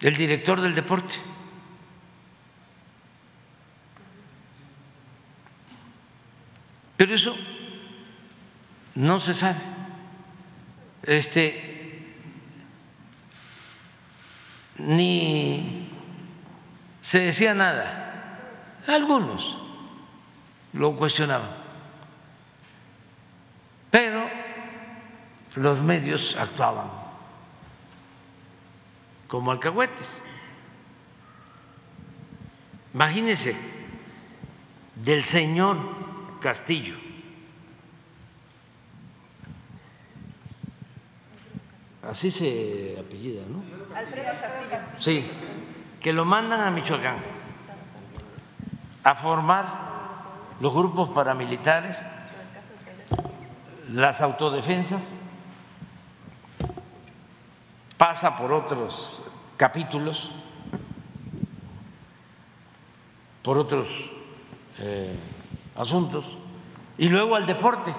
el 0.00 0.16
director 0.16 0.60
del 0.60 0.74
deporte. 0.74 1.16
Pero 6.96 7.14
eso 7.14 7.36
no 8.94 9.18
se 9.18 9.34
sabe. 9.34 9.60
Este 11.02 11.68
ni 14.78 15.88
se 17.00 17.20
decía 17.20 17.54
nada. 17.54 18.38
Algunos 18.86 19.58
lo 20.72 20.96
cuestionaban. 20.96 21.50
Pero 23.90 24.28
los 25.56 25.82
medios 25.82 26.36
actuaban 26.36 27.01
como 29.32 29.50
alcahuetes. 29.50 30.20
Imagínense 32.92 33.56
del 34.94 35.24
señor 35.24 35.78
Castillo. 36.38 36.96
Así 42.02 42.30
se 42.30 42.98
apellida, 43.00 43.44
¿no? 43.48 43.62
Alfredo 43.96 44.32
Castillo. 44.38 44.76
Sí, 44.98 45.30
que 45.98 46.12
lo 46.12 46.26
mandan 46.26 46.60
a 46.60 46.70
Michoacán 46.70 47.16
a 49.02 49.14
formar 49.14 49.66
los 50.60 50.74
grupos 50.74 51.08
paramilitares, 51.08 52.02
las 53.88 54.20
autodefensas, 54.20 55.04
pasa 58.02 58.36
por 58.36 58.52
otros 58.52 59.22
capítulos, 59.56 60.32
por 63.44 63.56
otros 63.56 63.96
eh, 64.80 65.16
asuntos, 65.76 66.36
y 66.98 67.08
luego 67.08 67.36
al 67.36 67.46
deporte. 67.46 67.94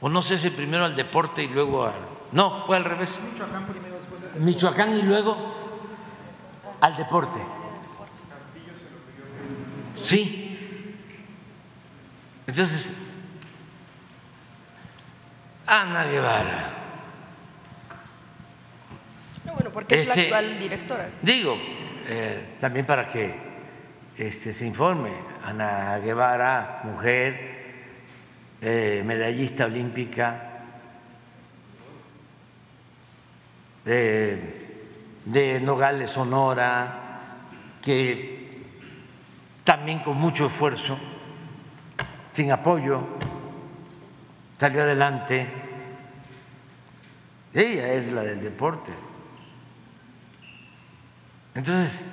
O 0.00 0.08
no 0.08 0.22
sé 0.22 0.38
si 0.38 0.50
primero 0.50 0.84
al 0.84 0.94
deporte 0.94 1.42
y 1.42 1.48
luego 1.48 1.84
al... 1.84 1.94
No, 2.30 2.64
fue 2.66 2.76
al 2.76 2.84
revés. 2.84 3.20
Michoacán 4.38 4.94
y 4.94 5.02
luego 5.02 5.36
al 6.80 6.96
deporte. 6.96 7.44
Sí. 9.96 10.56
Entonces, 12.46 12.94
Ana 15.66 16.04
Guevara, 16.04 16.75
bueno, 19.56 19.72
porque 19.72 20.02
es 20.02 20.14
la 20.14 20.22
actual 20.22 20.58
directora. 20.58 21.08
digo, 21.22 21.56
eh, 22.06 22.56
también 22.60 22.84
para 22.84 23.08
que 23.08 23.34
este, 24.14 24.52
se 24.52 24.66
informe, 24.66 25.12
Ana 25.42 25.98
Guevara, 25.98 26.82
mujer, 26.84 27.56
eh, 28.60 29.02
medallista 29.02 29.64
olímpica, 29.64 30.60
eh, 33.86 34.82
de 35.24 35.60
Nogales, 35.62 36.10
Sonora, 36.10 37.38
que 37.80 38.60
también 39.64 40.00
con 40.00 40.18
mucho 40.18 40.48
esfuerzo, 40.48 40.98
sin 42.32 42.52
apoyo, 42.52 43.02
salió 44.58 44.82
adelante. 44.82 45.48
Ella 47.54 47.94
es 47.94 48.12
la 48.12 48.20
del 48.20 48.42
deporte. 48.42 48.92
Entonces, 51.56 52.12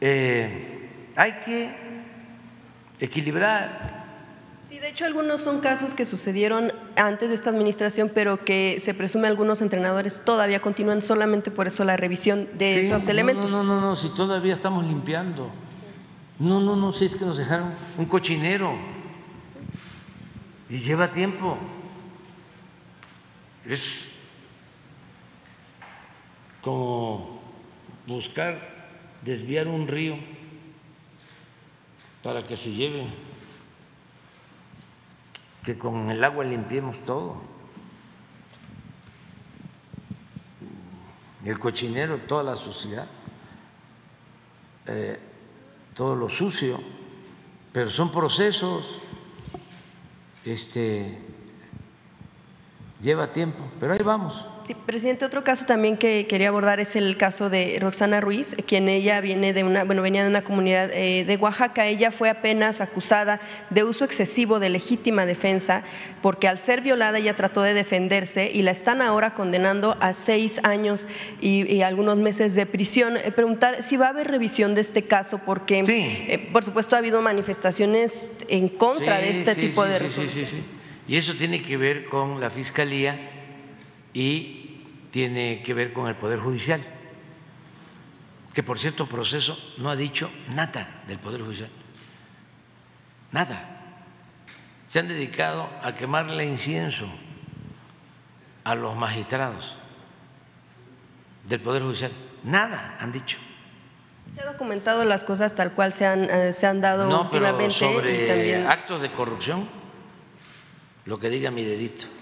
eh, 0.00 1.10
hay 1.14 1.32
que 1.44 1.74
equilibrar. 2.98 4.04
Sí, 4.68 4.80
de 4.80 4.88
hecho 4.88 5.04
algunos 5.04 5.40
son 5.40 5.60
casos 5.60 5.94
que 5.94 6.04
sucedieron 6.04 6.72
antes 6.96 7.28
de 7.28 7.36
esta 7.36 7.50
administración, 7.50 8.10
pero 8.12 8.44
que 8.44 8.80
se 8.80 8.94
presume 8.94 9.28
algunos 9.28 9.62
entrenadores 9.62 10.20
todavía 10.24 10.60
continúan 10.60 11.02
solamente 11.02 11.52
por 11.52 11.68
eso 11.68 11.84
la 11.84 11.96
revisión 11.96 12.48
de 12.58 12.80
Sí, 12.80 12.86
esos 12.88 13.04
no, 13.04 13.10
elementos. 13.10 13.50
No, 13.50 13.62
no, 13.62 13.76
no, 13.76 13.80
no, 13.80 13.96
si 13.96 14.12
todavía 14.12 14.54
estamos 14.54 14.84
limpiando. 14.84 15.50
No, 16.40 16.60
no, 16.60 16.74
no, 16.74 16.92
si 16.92 17.04
es 17.04 17.14
que 17.14 17.24
nos 17.24 17.38
dejaron 17.38 17.74
un 17.96 18.06
cochinero. 18.06 18.74
Y 20.68 20.78
lleva 20.78 21.12
tiempo. 21.12 21.56
Es 23.64 24.08
como 26.60 27.35
buscar 28.06 28.76
desviar 29.22 29.66
un 29.66 29.88
río 29.88 30.16
para 32.22 32.46
que 32.46 32.56
se 32.56 32.72
lleve, 32.72 33.06
que 35.64 35.76
con 35.76 36.10
el 36.10 36.22
agua 36.22 36.44
limpiemos 36.44 37.02
todo. 37.04 37.40
El 41.44 41.58
cochinero, 41.60 42.18
toda 42.26 42.42
la 42.42 42.56
suciedad, 42.56 43.06
eh, 44.86 45.18
todo 45.94 46.16
lo 46.16 46.28
sucio, 46.28 46.80
pero 47.72 47.88
son 47.88 48.10
procesos, 48.10 49.00
este, 50.44 51.18
lleva 53.00 53.30
tiempo, 53.30 53.64
pero 53.78 53.92
ahí 53.92 54.02
vamos. 54.02 54.44
Sí, 54.66 54.74
presidente, 54.74 55.24
otro 55.24 55.44
caso 55.44 55.64
también 55.64 55.96
que 55.96 56.26
quería 56.26 56.48
abordar 56.48 56.80
es 56.80 56.96
el 56.96 57.16
caso 57.16 57.48
de 57.48 57.78
Roxana 57.80 58.20
Ruiz, 58.20 58.56
quien 58.66 58.88
ella 58.88 59.20
viene 59.20 59.52
de 59.52 59.62
una, 59.62 59.84
bueno, 59.84 60.02
venía 60.02 60.24
de 60.24 60.28
una 60.28 60.42
comunidad 60.42 60.90
eh, 60.92 61.24
de 61.24 61.36
Oaxaca. 61.36 61.86
Ella 61.86 62.10
fue 62.10 62.30
apenas 62.30 62.80
acusada 62.80 63.40
de 63.70 63.84
uso 63.84 64.04
excesivo 64.04 64.58
de 64.58 64.70
legítima 64.70 65.24
defensa, 65.24 65.84
porque 66.20 66.48
al 66.48 66.58
ser 66.58 66.80
violada 66.80 67.18
ella 67.18 67.36
trató 67.36 67.62
de 67.62 67.74
defenderse 67.74 68.50
y 68.52 68.62
la 68.62 68.72
están 68.72 69.02
ahora 69.02 69.34
condenando 69.34 69.96
a 70.00 70.12
seis 70.12 70.58
años 70.64 71.06
y, 71.40 71.80
algunos 71.82 72.16
meses 72.16 72.56
de 72.56 72.66
prisión. 72.66 73.18
Eh, 73.18 73.30
preguntar 73.30 73.84
si 73.84 73.96
va 73.96 74.06
a 74.06 74.08
haber 74.08 74.26
revisión 74.26 74.74
de 74.74 74.80
este 74.80 75.02
caso, 75.02 75.38
porque 75.46 75.84
eh, 75.86 76.48
por 76.52 76.64
supuesto 76.64 76.96
ha 76.96 76.98
habido 76.98 77.22
manifestaciones 77.22 78.32
en 78.48 78.68
contra 78.68 79.18
de 79.18 79.30
este 79.30 79.54
tipo 79.54 79.84
de 79.84 80.00
sí, 80.00 80.28
sí, 80.28 80.44
sí, 80.44 80.64
Y 81.06 81.18
eso 81.18 81.36
tiene 81.36 81.62
que 81.62 81.76
ver 81.76 82.06
con 82.06 82.40
la 82.40 82.50
fiscalía 82.50 83.35
y 84.16 84.80
tiene 85.10 85.62
que 85.62 85.74
ver 85.74 85.92
con 85.92 86.08
el 86.08 86.14
Poder 86.16 86.38
Judicial, 86.38 86.80
que 88.54 88.62
por 88.62 88.78
cierto 88.78 89.06
proceso 89.06 89.58
no 89.76 89.90
ha 89.90 89.96
dicho 89.96 90.30
nada 90.54 91.02
del 91.06 91.18
Poder 91.18 91.42
Judicial, 91.42 91.68
nada. 93.32 93.72
Se 94.86 95.00
han 95.00 95.08
dedicado 95.08 95.68
a 95.82 95.94
quemarle 95.94 96.46
incienso 96.46 97.06
a 98.64 98.74
los 98.74 98.96
magistrados 98.96 99.76
del 101.46 101.60
Poder 101.60 101.82
Judicial, 101.82 102.12
nada 102.42 102.96
han 102.98 103.12
dicho. 103.12 103.36
Se 104.34 104.40
ha 104.40 104.50
documentado 104.50 105.04
las 105.04 105.24
cosas 105.24 105.54
tal 105.54 105.72
cual 105.72 105.92
se 105.92 106.06
han, 106.06 106.30
eh, 106.30 106.54
se 106.54 106.66
han 106.66 106.80
dado 106.80 107.06
no, 107.06 107.24
últimamente. 107.24 107.74
sobre 107.74 108.66
actos 108.66 109.02
de 109.02 109.12
corrupción, 109.12 109.68
lo 111.04 111.20
que 111.20 111.28
diga 111.28 111.50
mi 111.50 111.64
dedito. 111.64 112.15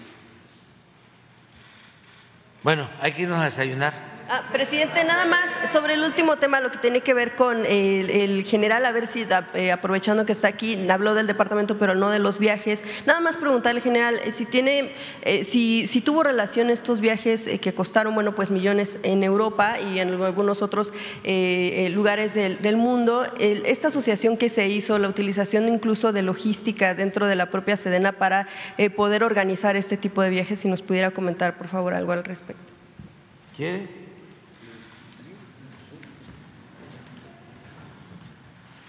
Bueno, 2.65 2.89
hay 2.99 3.11
que 3.11 3.21
irnos 3.21 3.37
a 3.37 3.43
desayunar. 3.43 3.93
Ah, 4.27 4.41
presidente, 4.51 5.03
nada 5.03 5.25
más 5.25 5.71
sobre 5.71 5.93
el 5.93 6.01
último 6.03 6.37
tema, 6.37 6.59
lo 6.59 6.71
que 6.71 6.79
tiene 6.79 7.01
que 7.01 7.13
ver 7.13 7.35
con 7.35 7.63
el, 7.63 8.43
general, 8.43 8.83
a 8.83 8.91
ver 8.91 9.05
si 9.05 9.23
eh, 9.53 9.71
aprovechando 9.71 10.25
que 10.25 10.31
está 10.31 10.47
aquí, 10.47 10.89
habló 10.89 11.13
del 11.13 11.27
departamento, 11.27 11.77
pero 11.77 11.93
no 11.93 12.09
de 12.09 12.17
los 12.17 12.39
viajes. 12.39 12.83
Nada 13.05 13.19
más 13.19 13.37
preguntarle, 13.37 13.81
general, 13.81 14.19
eh, 14.23 14.31
si 14.31 14.47
tiene, 14.47 14.93
eh, 15.21 15.43
si, 15.43 15.85
si, 15.85 16.01
tuvo 16.01 16.23
relación 16.23 16.71
estos 16.71 17.01
viajes 17.01 17.47
que 17.61 17.73
costaron, 17.75 18.15
bueno, 18.15 18.33
pues 18.33 18.49
millones 18.49 18.97
en 19.03 19.23
Europa 19.23 19.79
y 19.79 19.99
en 19.99 20.19
algunos 20.19 20.63
otros 20.63 20.91
lugares 21.23 22.33
del, 22.33 22.77
mundo. 22.77 23.27
esta 23.39 23.89
asociación 23.89 24.37
que 24.37 24.49
se 24.49 24.67
hizo, 24.67 24.97
la 24.97 25.07
utilización 25.07 25.69
incluso 25.69 26.11
de 26.13 26.23
logística 26.23 26.95
dentro 26.95 27.27
de 27.27 27.35
la 27.35 27.51
propia 27.51 27.77
Sedena 27.77 28.13
para 28.13 28.47
poder 28.95 29.23
organizar 29.23 29.75
este 29.75 29.97
tipo 29.97 30.23
de 30.23 30.31
viajes, 30.31 30.59
si 30.59 30.67
nos 30.67 30.81
pudiera 30.81 31.11
comentar, 31.11 31.59
por 31.59 31.67
favor, 31.67 31.93
algo 31.93 32.11
al 32.11 32.23
respecto. 32.23 32.73
¿Qué? 33.55 34.04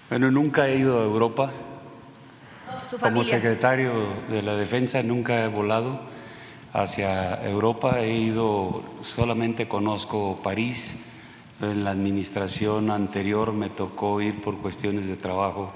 Bueno, 0.09 0.31
nunca 0.31 0.69
he 0.69 0.77
ido 0.77 1.01
a 1.01 1.03
Europa. 1.03 1.51
Como 3.01 3.25
secretario 3.25 3.91
de 4.29 4.41
la 4.41 4.55
Defensa 4.55 5.03
nunca 5.03 5.43
he 5.43 5.49
volado 5.49 5.99
hacia 6.71 7.43
Europa. 7.43 7.99
He 7.99 8.15
ido, 8.15 8.83
solamente 9.01 9.67
conozco 9.67 10.39
París. 10.41 10.97
En 11.59 11.83
la 11.83 11.91
administración 11.91 12.89
anterior 12.89 13.51
me 13.51 13.69
tocó 13.69 14.21
ir 14.21 14.41
por 14.41 14.59
cuestiones 14.59 15.07
de 15.07 15.17
trabajo 15.17 15.73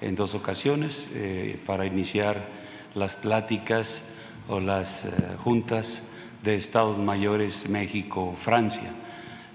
en 0.00 0.14
dos 0.14 0.34
ocasiones 0.34 1.08
eh, 1.14 1.60
para 1.66 1.84
iniciar 1.84 2.46
las 2.94 3.16
pláticas 3.16 4.04
o 4.48 4.60
las 4.60 5.06
eh, 5.06 5.10
juntas 5.42 6.04
de 6.44 6.54
Estados 6.54 6.98
Mayores 6.98 7.68
México-Francia. 7.68 8.94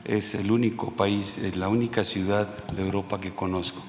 Es 0.04 0.36
el 0.36 0.52
único 0.52 0.92
país, 0.92 1.38
es 1.38 1.56
la 1.56 1.70
única 1.70 2.04
ciudad 2.04 2.50
de 2.74 2.82
Europa 2.82 3.22
que 3.22 3.32
conozco. 3.32 3.82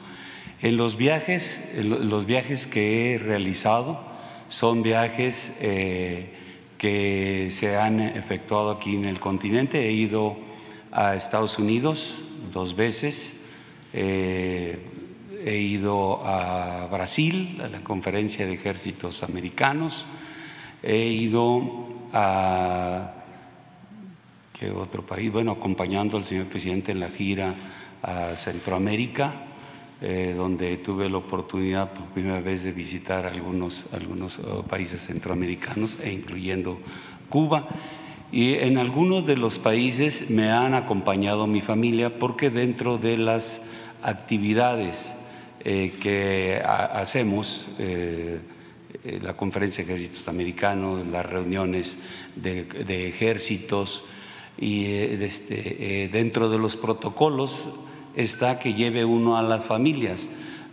En 0.60 0.76
los 0.76 0.96
viajes, 0.96 1.60
los 1.76 2.26
viajes 2.26 2.66
que 2.66 3.14
he 3.14 3.18
realizado 3.18 4.00
son 4.48 4.82
viajes 4.82 5.56
eh, 5.60 6.34
que 6.78 7.46
se 7.52 7.76
han 7.76 8.00
efectuado 8.00 8.72
aquí 8.72 8.96
en 8.96 9.04
el 9.04 9.20
continente. 9.20 9.86
He 9.86 9.92
ido 9.92 10.36
a 10.90 11.14
Estados 11.14 11.60
Unidos 11.60 12.24
dos 12.52 12.74
veces, 12.74 13.40
eh, 13.92 14.80
he 15.44 15.58
ido 15.58 16.26
a 16.26 16.88
Brasil, 16.88 17.60
a 17.62 17.68
la 17.68 17.84
conferencia 17.84 18.44
de 18.44 18.54
ejércitos 18.54 19.22
americanos, 19.22 20.08
he 20.82 21.04
ido 21.06 21.88
a 22.12 23.14
¿qué 24.58 24.72
otro 24.72 25.06
país? 25.06 25.30
Bueno, 25.30 25.52
acompañando 25.52 26.16
al 26.16 26.24
señor 26.24 26.46
presidente 26.46 26.90
en 26.90 26.98
la 26.98 27.10
gira 27.10 27.54
a 28.02 28.34
Centroamérica 28.34 29.44
eh, 30.00 30.32
donde 30.36 30.76
tuve 30.76 31.10
la 31.10 31.16
oportunidad 31.16 31.92
por 31.92 32.04
primera 32.10 32.40
vez 32.40 32.62
de 32.62 32.70
visitar 32.70 33.26
algunos, 33.26 33.86
algunos 33.92 34.38
oh, 34.38 34.62
países 34.62 35.04
centroamericanos, 35.04 35.98
e 36.00 36.12
incluyendo 36.12 36.78
Cuba. 37.28 37.66
Y 38.30 38.54
en 38.54 38.78
algunos 38.78 39.26
de 39.26 39.36
los 39.36 39.58
países 39.58 40.30
me 40.30 40.52
han 40.52 40.74
acompañado 40.74 41.48
mi 41.48 41.60
familia 41.60 42.16
porque 42.16 42.48
dentro 42.48 42.96
de 42.96 43.16
las 43.16 43.62
actividades 44.00 45.16
eh, 45.64 45.92
que 46.00 46.62
hacemos, 46.64 47.66
eh, 47.80 48.38
la 49.20 49.36
conferencia 49.36 49.84
de 49.84 49.94
ejércitos 49.94 50.28
americanos, 50.28 51.08
las 51.08 51.26
reuniones 51.26 51.98
de, 52.36 53.08
ejércitos 53.08 54.04
y 54.56 54.84
este, 54.86 56.08
dentro 56.12 56.48
de 56.48 56.58
los 56.58 56.76
protocolos 56.76 57.66
está 58.14 58.58
que 58.58 58.74
lleve 58.74 59.04
uno 59.04 59.36
a 59.36 59.42
las 59.42 59.64
familias. 59.64 60.28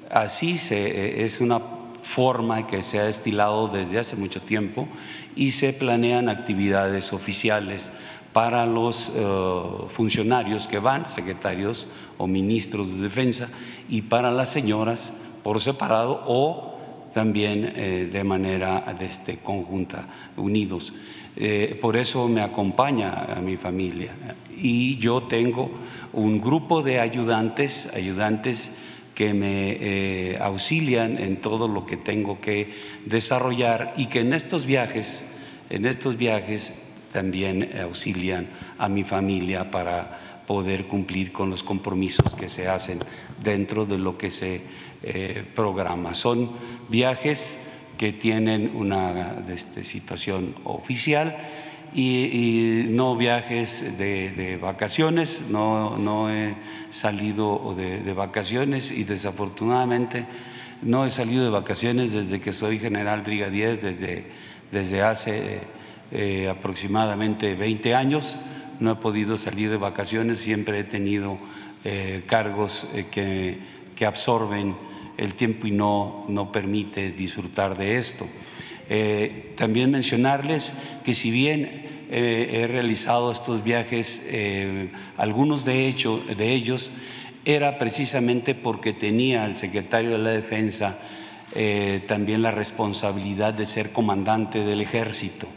Así 0.09 0.57
se, 0.57 0.87
eh, 0.87 1.25
es 1.25 1.41
una 1.41 1.61
forma 2.03 2.67
que 2.67 2.83
se 2.83 2.99
ha 2.99 3.09
estilado 3.09 3.67
desde 3.67 3.97
hace 3.97 4.15
mucho 4.15 4.41
tiempo 4.41 4.87
y 5.35 5.51
se 5.51 5.73
planean 5.73 6.29
actividades 6.29 7.13
oficiales 7.13 7.91
para 8.31 8.65
los 8.65 9.11
eh, 9.15 9.63
funcionarios 9.89 10.67
que 10.67 10.79
van, 10.79 11.05
secretarios 11.05 11.87
o 12.17 12.27
ministros 12.27 12.89
de 12.89 13.01
defensa, 13.01 13.49
y 13.89 14.03
para 14.03 14.29
las 14.29 14.49
señoras 14.49 15.13
por 15.41 15.61
separado 15.61 16.23
o 16.27 16.74
también 17.15 17.71
eh, 17.73 18.09
de 18.11 18.23
manera 18.25 18.83
este, 18.99 19.37
conjunta, 19.37 20.33
unidos. 20.35 20.91
por 21.81 21.95
eso 21.95 22.27
me 22.27 22.41
acompaña 22.41 23.35
a 23.35 23.41
mi 23.41 23.55
familia 23.55 24.11
y 24.55 24.97
yo 24.97 25.23
tengo 25.23 25.71
un 26.11 26.39
grupo 26.39 26.81
de 26.81 26.99
ayudantes, 26.99 27.89
ayudantes 27.93 28.71
que 29.15 29.33
me 29.33 29.77
eh, 29.79 30.37
auxilian 30.41 31.17
en 31.17 31.39
todo 31.39 31.67
lo 31.67 31.85
que 31.85 31.95
tengo 31.95 32.41
que 32.41 32.73
desarrollar 33.05 33.93
y 33.95 34.07
que 34.07 34.19
en 34.19 34.33
estos 34.33 34.65
viajes, 34.65 35.25
en 35.69 35.85
estos 35.85 36.17
viajes 36.17 36.73
también 37.11 37.71
auxilian 37.81 38.49
a 38.77 38.89
mi 38.89 39.05
familia 39.05 39.71
para 39.71 40.43
poder 40.45 40.85
cumplir 40.85 41.31
con 41.31 41.49
los 41.49 41.63
compromisos 41.63 42.35
que 42.35 42.49
se 42.49 42.67
hacen 42.67 42.99
dentro 43.41 43.85
de 43.85 43.97
lo 43.97 44.17
que 44.17 44.29
se 44.29 44.61
eh, 45.05 45.45
programa. 45.53 46.15
Son 46.15 46.51
viajes 46.89 47.57
que 47.97 48.11
tienen 48.11 48.71
una 48.75 49.35
este, 49.47 49.83
situación 49.83 50.55
oficial 50.63 51.37
y, 51.93 52.87
no 52.89 53.15
viajes 53.15 53.97
de, 53.97 54.59
vacaciones, 54.61 55.43
no, 55.49 55.97
no, 55.97 56.29
he 56.29 56.55
salido 56.89 57.73
de, 57.77 58.13
vacaciones 58.13 58.91
y 58.91 59.05
desafortunadamente 59.05 60.25
no 60.81 61.05
he 61.05 61.09
salido 61.09 61.45
de 61.45 61.51
vacaciones 61.51 62.11
desde 62.11 62.41
que 62.41 62.51
soy 62.51 62.79
general 62.79 63.21
brigadier, 63.21 63.79
desde, 63.79 64.25
desde 64.71 65.01
hace 65.01 65.61
eh, 66.11 66.49
aproximadamente 66.49 67.55
20 67.55 67.95
años. 67.95 68.37
No 68.79 68.91
he 68.91 68.95
podido 68.95 69.37
salir 69.37 69.69
de 69.69 69.77
vacaciones, 69.77 70.39
siempre 70.39 70.79
he 70.79 70.83
tenido 70.83 71.37
eh, 71.85 72.23
cargos 72.27 72.89
eh, 72.93 73.05
que, 73.09 73.59
que, 73.95 74.05
absorben 74.05 74.75
el 75.17 75.33
tiempo 75.33 75.67
y 75.67 75.71
no, 75.71 76.25
no 76.29 76.51
permite 76.51 77.11
disfrutar 77.11 77.77
de 77.77 77.97
esto. 77.97 78.27
también 79.55 79.89
mencionarles 79.91 80.73
que 81.03 81.13
si 81.15 81.31
bien 81.31 81.85
eh, 82.09 82.61
he 82.61 82.67
realizado 82.67 83.31
estos 83.31 83.63
viajes, 83.63 84.21
eh, 84.27 84.91
algunos 85.17 85.65
de, 85.65 85.87
hecho, 85.87 86.21
de 86.37 86.53
ellos 86.53 86.91
era 87.45 87.77
precisamente 87.77 88.55
porque 88.55 88.93
tenía 88.93 89.45
el 89.45 89.55
secretario 89.55 90.11
de 90.11 90.17
la 90.19 90.31
Defensa 90.31 90.97
eh, 91.53 92.03
también 92.07 92.41
la 92.41 92.51
responsabilidad 92.51 93.53
de 93.53 93.65
ser 93.65 93.91
comandante 93.91 94.59
del 94.59 94.81
ejército. 94.81 95.47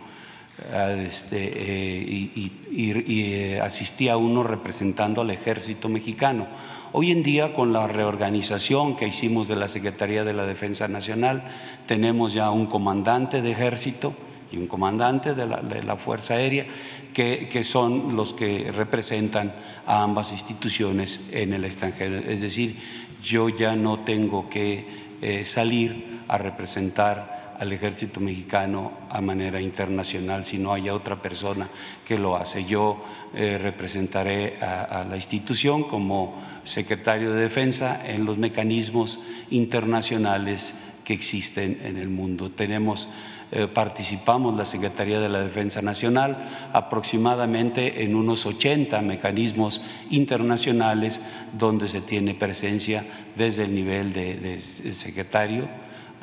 Ah, 0.72 0.92
este, 0.92 1.36
eh, 1.38 2.04
y, 2.06 2.52
y- 2.70 2.92
eh, 2.92 3.60
asistía 3.60 4.14
a 4.14 4.16
uno 4.16 4.42
representando 4.42 5.20
al 5.20 5.30
ejército 5.30 5.88
mexicano. 5.88 6.46
Hoy 6.92 7.12
en 7.12 7.22
día, 7.22 7.52
con 7.52 7.74
la 7.74 7.86
reorganización 7.86 8.96
que 8.96 9.06
hicimos 9.06 9.46
de 9.46 9.56
la 9.56 9.68
Secretaría 9.68 10.24
de 10.24 10.32
la 10.32 10.46
Defensa 10.46 10.88
Nacional, 10.88 11.44
tenemos 11.86 12.32
ya 12.32 12.50
un 12.50 12.64
comandante 12.64 13.42
de 13.42 13.50
ejército 13.50 14.14
y 14.50 14.56
un 14.56 14.66
comandante 14.66 15.34
de 15.34 15.46
la, 15.46 15.96
Fuerza 15.96 16.34
Aérea, 16.34 16.66
que, 17.12 17.50
que 17.50 17.62
son 17.62 18.16
los 18.16 18.32
que 18.32 18.72
representan 18.72 19.54
a 19.86 20.02
ambas 20.02 20.32
instituciones 20.32 21.20
en 21.30 21.52
el 21.52 21.66
extranjero. 21.66 22.16
Es 22.16 22.40
decir, 22.40 22.78
yo 23.22 23.50
ya 23.50 23.76
no 23.76 24.00
tengo 24.00 24.48
que 24.48 24.86
eh, 25.20 25.44
salir 25.44 26.20
a 26.26 26.38
representar 26.38 27.37
al 27.58 27.72
ejército 27.72 28.20
mexicano 28.20 28.92
a 29.10 29.20
manera 29.20 29.60
internacional 29.60 30.44
si 30.44 30.58
no 30.58 30.72
haya 30.72 30.94
otra 30.94 31.20
persona 31.20 31.68
que 32.04 32.18
lo 32.18 32.36
hace. 32.36 32.64
Yo 32.64 33.04
eh, 33.34 33.58
representaré 33.60 34.56
a, 34.60 35.04
la 35.08 35.16
institución 35.16 35.84
como 35.84 36.40
secretario 36.64 37.32
de 37.32 37.42
defensa 37.42 38.00
en 38.06 38.24
los 38.24 38.38
mecanismos 38.38 39.20
internacionales 39.50 40.74
que 41.04 41.14
existen 41.14 41.80
en 41.84 41.96
el 41.96 42.08
mundo. 42.08 42.50
Tenemos 42.50 43.08
eh, 43.50 43.66
participamos 43.66 44.54
la 44.54 44.66
Secretaría 44.66 45.20
de 45.20 45.30
la 45.30 45.40
Defensa 45.40 45.80
Nacional 45.80 46.36
aproximadamente 46.74 48.04
en 48.04 48.14
unos 48.14 48.44
80 48.44 49.00
mecanismos 49.00 49.80
internacionales 50.10 51.22
donde 51.58 51.88
se 51.88 52.02
tiene 52.02 52.34
presencia 52.34 53.06
desde 53.36 53.64
el 53.64 53.74
nivel 53.74 54.12
de 54.12 54.60
secretario, 54.60 55.66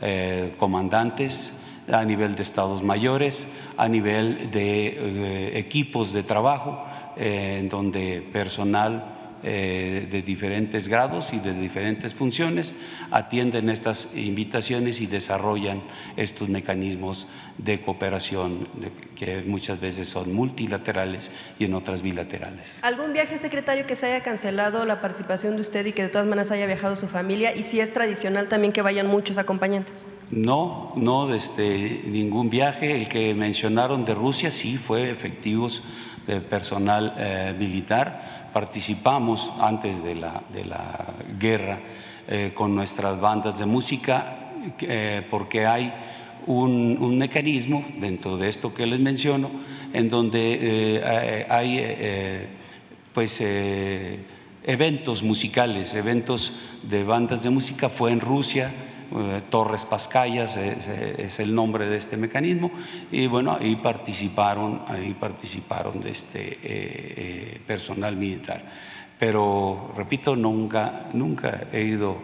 eh, 0.01 0.53
comandantes, 0.57 1.53
a 1.91 2.03
nivel 2.03 2.35
de 2.35 2.43
estados 2.43 2.81
mayores, 2.81 3.47
a 3.77 3.87
nivel 3.87 4.49
de 4.51 4.87
eh, 4.87 5.59
equipos 5.59 6.13
de 6.13 6.23
trabajo, 6.23 6.83
eh, 7.15 7.57
en 7.59 7.69
donde 7.69 8.27
personal 8.33 9.14
eh, 9.43 10.07
de 10.09 10.21
diferentes 10.21 10.87
grados 10.87 11.33
y 11.33 11.39
de 11.39 11.53
diferentes 11.53 12.13
funciones 12.15 12.73
atienden 13.11 13.69
estas 13.69 14.09
invitaciones 14.15 15.01
y 15.01 15.07
desarrollan 15.07 15.81
estos 16.17 16.49
mecanismos 16.49 17.27
de 17.57 17.81
cooperación 17.81 18.67
de- 18.75 18.91
que 19.15 19.43
muchas 19.43 19.79
veces 19.79 20.09
son 20.09 20.33
multilaterales 20.33 21.31
y 21.59 21.65
en 21.65 21.73
otras 21.73 22.01
bilaterales. 22.01 22.79
¿Algún 22.81 23.13
viaje, 23.13 23.37
secretario, 23.37 23.85
que 23.87 23.95
se 23.95 24.07
haya 24.07 24.21
cancelado 24.23 24.83
la 24.85 24.99
participación 24.99 25.55
de 25.55 25.61
usted 25.61 25.85
y 25.85 25.91
que 25.93 26.03
de 26.03 26.09
todas 26.09 26.27
maneras 26.27 26.51
haya 26.51 26.65
viajado 26.65 26.95
su 26.95 27.07
familia? 27.07 27.55
Y 27.55 27.63
si 27.63 27.79
es 27.79 27.93
tradicional 27.93 28.49
también 28.49 28.73
que 28.73 28.81
vayan 28.81 29.07
muchos 29.07 29.37
acompañantes. 29.37 30.05
No, 30.31 30.91
no 30.97 31.27
desde 31.27 32.01
ningún 32.07 32.49
viaje. 32.49 32.95
El 32.95 33.07
que 33.07 33.33
mencionaron 33.35 34.03
de 34.05 34.15
Rusia 34.15 34.51
sí 34.51 34.77
fue 34.77 35.09
efectivos 35.09 35.81
de 36.27 36.41
personal 36.41 37.13
eh, 37.17 37.53
militar. 37.57 38.49
Participamos 38.53 39.51
antes 39.59 40.03
de 40.03 40.15
la, 40.15 40.41
de 40.53 40.65
la 40.65 41.05
guerra 41.39 41.79
eh, 42.27 42.51
con 42.53 42.73
nuestras 42.75 43.19
bandas 43.19 43.57
de 43.57 43.65
música 43.65 44.37
eh, 44.81 45.25
porque 45.29 45.65
hay 45.65 45.93
un, 46.47 46.97
un 46.99 47.17
mecanismo 47.17 47.85
dentro 47.99 48.37
de 48.37 48.49
esto 48.49 48.73
que 48.73 48.85
les 48.85 48.99
menciono 48.99 49.49
en 49.93 50.09
donde 50.09 50.59
eh, 50.61 51.45
hay 51.49 51.77
eh, 51.79 52.47
pues 53.13 53.39
eh, 53.39 54.19
eventos 54.63 55.23
musicales, 55.23 55.95
eventos 55.95 56.53
de 56.83 57.03
bandas 57.03 57.43
de 57.43 57.49
música, 57.49 57.89
fue 57.89 58.11
en 58.11 58.19
Rusia, 58.19 58.73
eh, 59.11 59.41
Torres 59.49 59.85
Pascayas 59.85 60.57
es, 60.57 60.87
es 60.87 61.39
el 61.39 61.53
nombre 61.53 61.87
de 61.87 61.97
este 61.97 62.17
mecanismo, 62.17 62.71
y 63.11 63.27
bueno, 63.27 63.57
ahí 63.59 63.75
participaron, 63.77 64.83
ahí 64.87 65.15
participaron 65.19 65.99
de 65.99 66.11
este 66.11 66.53
eh, 66.53 66.57
eh, 66.63 67.61
personal 67.65 68.15
militar. 68.15 68.63
Pero 69.19 69.93
repito, 69.95 70.35
nunca, 70.35 71.07
nunca 71.13 71.67
he 71.71 71.81
ido 71.81 72.17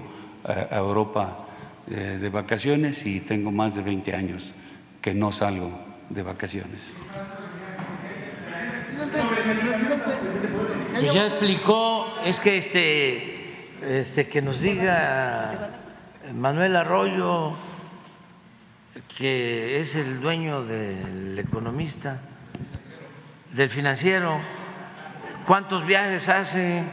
a, 0.44 0.78
Europa 0.78 1.46
eh, 1.88 2.18
de 2.22 2.30
vacaciones 2.30 3.06
y 3.06 3.22
tengo 3.22 3.52
más 3.52 3.76
de 3.76 3.82
20 3.82 4.16
años 4.16 4.56
que 5.02 5.14
no 5.14 5.32
salgo 5.32 5.72
de 6.10 6.24
vacaciones. 6.24 6.96
Pues 11.00 11.14
ya 11.14 11.26
explicó, 11.26 12.06
es 12.24 12.40
que 12.40 12.58
este, 12.58 13.36
este 13.82 14.28
que 14.28 14.42
nos 14.42 14.62
diga 14.62 15.81
Manuel 16.34 16.76
Arroyo 16.76 17.56
que 19.18 19.80
es 19.80 19.96
el 19.96 20.22
dueño 20.22 20.64
del 20.64 21.38
economista, 21.38 22.22
del 23.52 23.70
financiero, 23.70 24.42
cuántos 25.46 25.86
viajes 25.86 26.30
hace, 26.30 26.84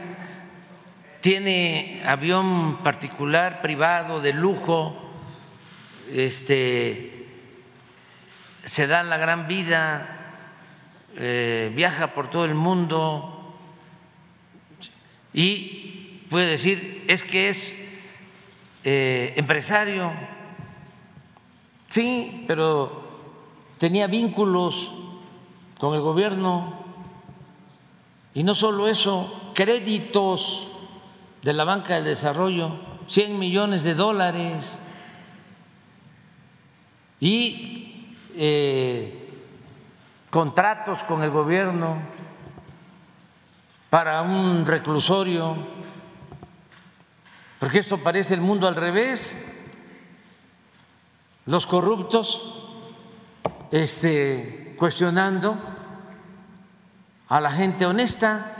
tiene 1.21 2.01
avión 2.05 2.83
particular, 2.83 3.61
privado, 3.61 4.21
de 4.21 4.33
lujo, 4.33 5.11
este, 6.11 7.27
se 8.65 8.87
da 8.87 9.03
la 9.03 9.17
gran 9.17 9.47
vida, 9.47 10.35
eh, 11.15 11.71
viaja 11.75 12.13
por 12.13 12.29
todo 12.29 12.45
el 12.45 12.55
mundo 12.55 13.57
y 15.33 16.25
puede 16.29 16.47
decir, 16.47 17.03
es 17.07 17.23
que 17.23 17.49
es 17.49 17.75
eh, 18.83 19.33
empresario, 19.35 20.13
sí, 21.87 22.45
pero 22.47 23.03
tenía 23.77 24.07
vínculos 24.07 24.91
con 25.79 25.95
el 25.95 26.01
gobierno. 26.01 26.79
Y 28.33 28.43
no 28.43 28.53
solo 28.55 28.87
eso, 28.87 29.51
créditos 29.53 30.67
de 31.41 31.53
la 31.53 31.63
banca 31.63 31.95
del 31.95 32.03
desarrollo, 32.03 32.79
100 33.07 33.39
millones 33.39 33.83
de 33.83 33.95
dólares. 33.95 34.79
Y 37.19 38.15
eh, 38.35 39.29
contratos 40.29 41.03
con 41.03 41.23
el 41.23 41.31
gobierno 41.31 41.97
para 43.89 44.21
un 44.21 44.65
reclusorio, 44.65 45.55
porque 47.59 47.79
esto 47.79 47.97
parece 47.97 48.33
el 48.33 48.41
mundo 48.41 48.67
al 48.67 48.75
revés. 48.75 49.37
Los 51.45 51.67
corruptos 51.67 52.41
este, 53.71 54.75
cuestionando 54.77 55.57
a 57.27 57.39
la 57.39 57.51
gente 57.51 57.85
honesta. 57.85 58.55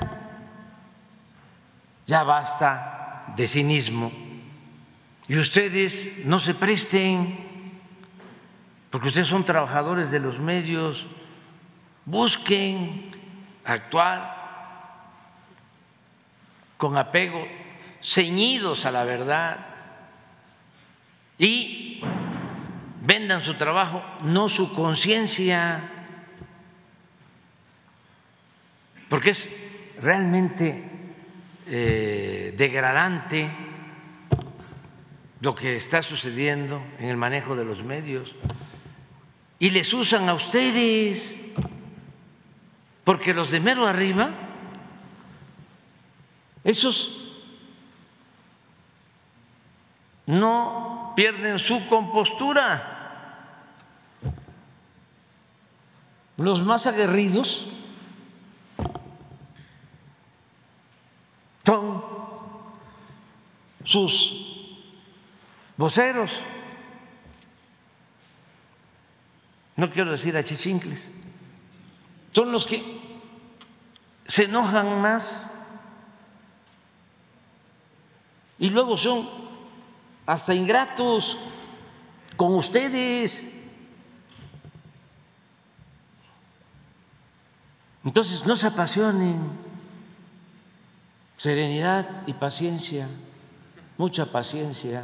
Ya 2.06 2.24
basta 2.24 3.34
de 3.36 3.48
cinismo. 3.48 4.12
Y 5.28 5.38
ustedes 5.38 6.26
no 6.26 6.40
se 6.40 6.56
presten, 6.56 7.80
porque 8.90 9.10
ustedes 9.10 9.28
son 9.28 9.46
trabajadores 9.46 10.10
de 10.10 10.20
los 10.20 10.40
medios, 10.40 11.06
busquen 12.06 13.12
actuar 13.64 14.40
con 16.78 16.98
apego, 16.98 17.48
ceñidos 18.02 18.86
a 18.86 18.92
la 18.92 19.04
verdad 19.04 19.66
y 21.38 22.02
vendan 23.02 23.42
su 23.42 23.56
trabajo, 23.56 24.04
no 24.24 24.50
su 24.50 24.74
conciencia, 24.74 25.82
porque 29.08 29.32
es 29.32 29.50
realmente 30.00 30.84
eh, 31.66 32.54
degradante 32.58 33.52
lo 35.42 35.56
que 35.56 35.76
está 35.76 36.02
sucediendo 36.02 36.84
en 37.00 37.08
el 37.08 37.18
manejo 37.18 37.56
de 37.56 37.66
los 37.66 37.84
medios. 37.84 38.36
Y 39.58 39.72
les 39.72 39.94
usan 39.94 40.30
a 40.30 40.34
ustedes, 40.34 41.38
porque 43.04 43.34
los 43.34 43.52
de 43.52 43.60
mero 43.60 43.88
arriba, 43.88 44.32
esos 46.64 47.19
no 50.30 51.14
pierden 51.16 51.58
su 51.58 51.88
compostura. 51.88 52.98
Los 56.38 56.64
más 56.64 56.86
aguerridos 56.86 57.68
son 61.66 62.04
sus 63.84 64.36
voceros. 65.76 66.40
No 69.78 69.90
quiero 69.90 70.12
decir 70.12 70.38
achichincles, 70.38 71.12
son 72.32 72.52
son 72.52 72.52
los 72.52 72.68
que 72.68 73.02
se 74.28 74.44
enojan 74.44 75.02
más 75.02 75.50
y 78.60 78.70
luego 78.70 78.96
son 78.96 79.49
hasta 80.30 80.54
ingratos 80.54 81.40
con 82.38 82.54
ustedes. 82.54 83.48
Entonces, 88.06 88.46
no 88.46 88.56
se 88.56 88.68
apasionen, 88.68 89.42
serenidad 91.36 92.08
y 92.28 92.34
paciencia, 92.34 93.08
mucha 93.98 94.28
paciencia. 94.28 95.02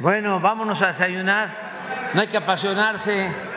Bueno, 0.00 0.40
vámonos 0.40 0.82
a 0.82 0.88
desayunar, 0.88 2.10
no 2.14 2.20
hay 2.20 2.26
que 2.26 2.36
apasionarse. 2.36 3.53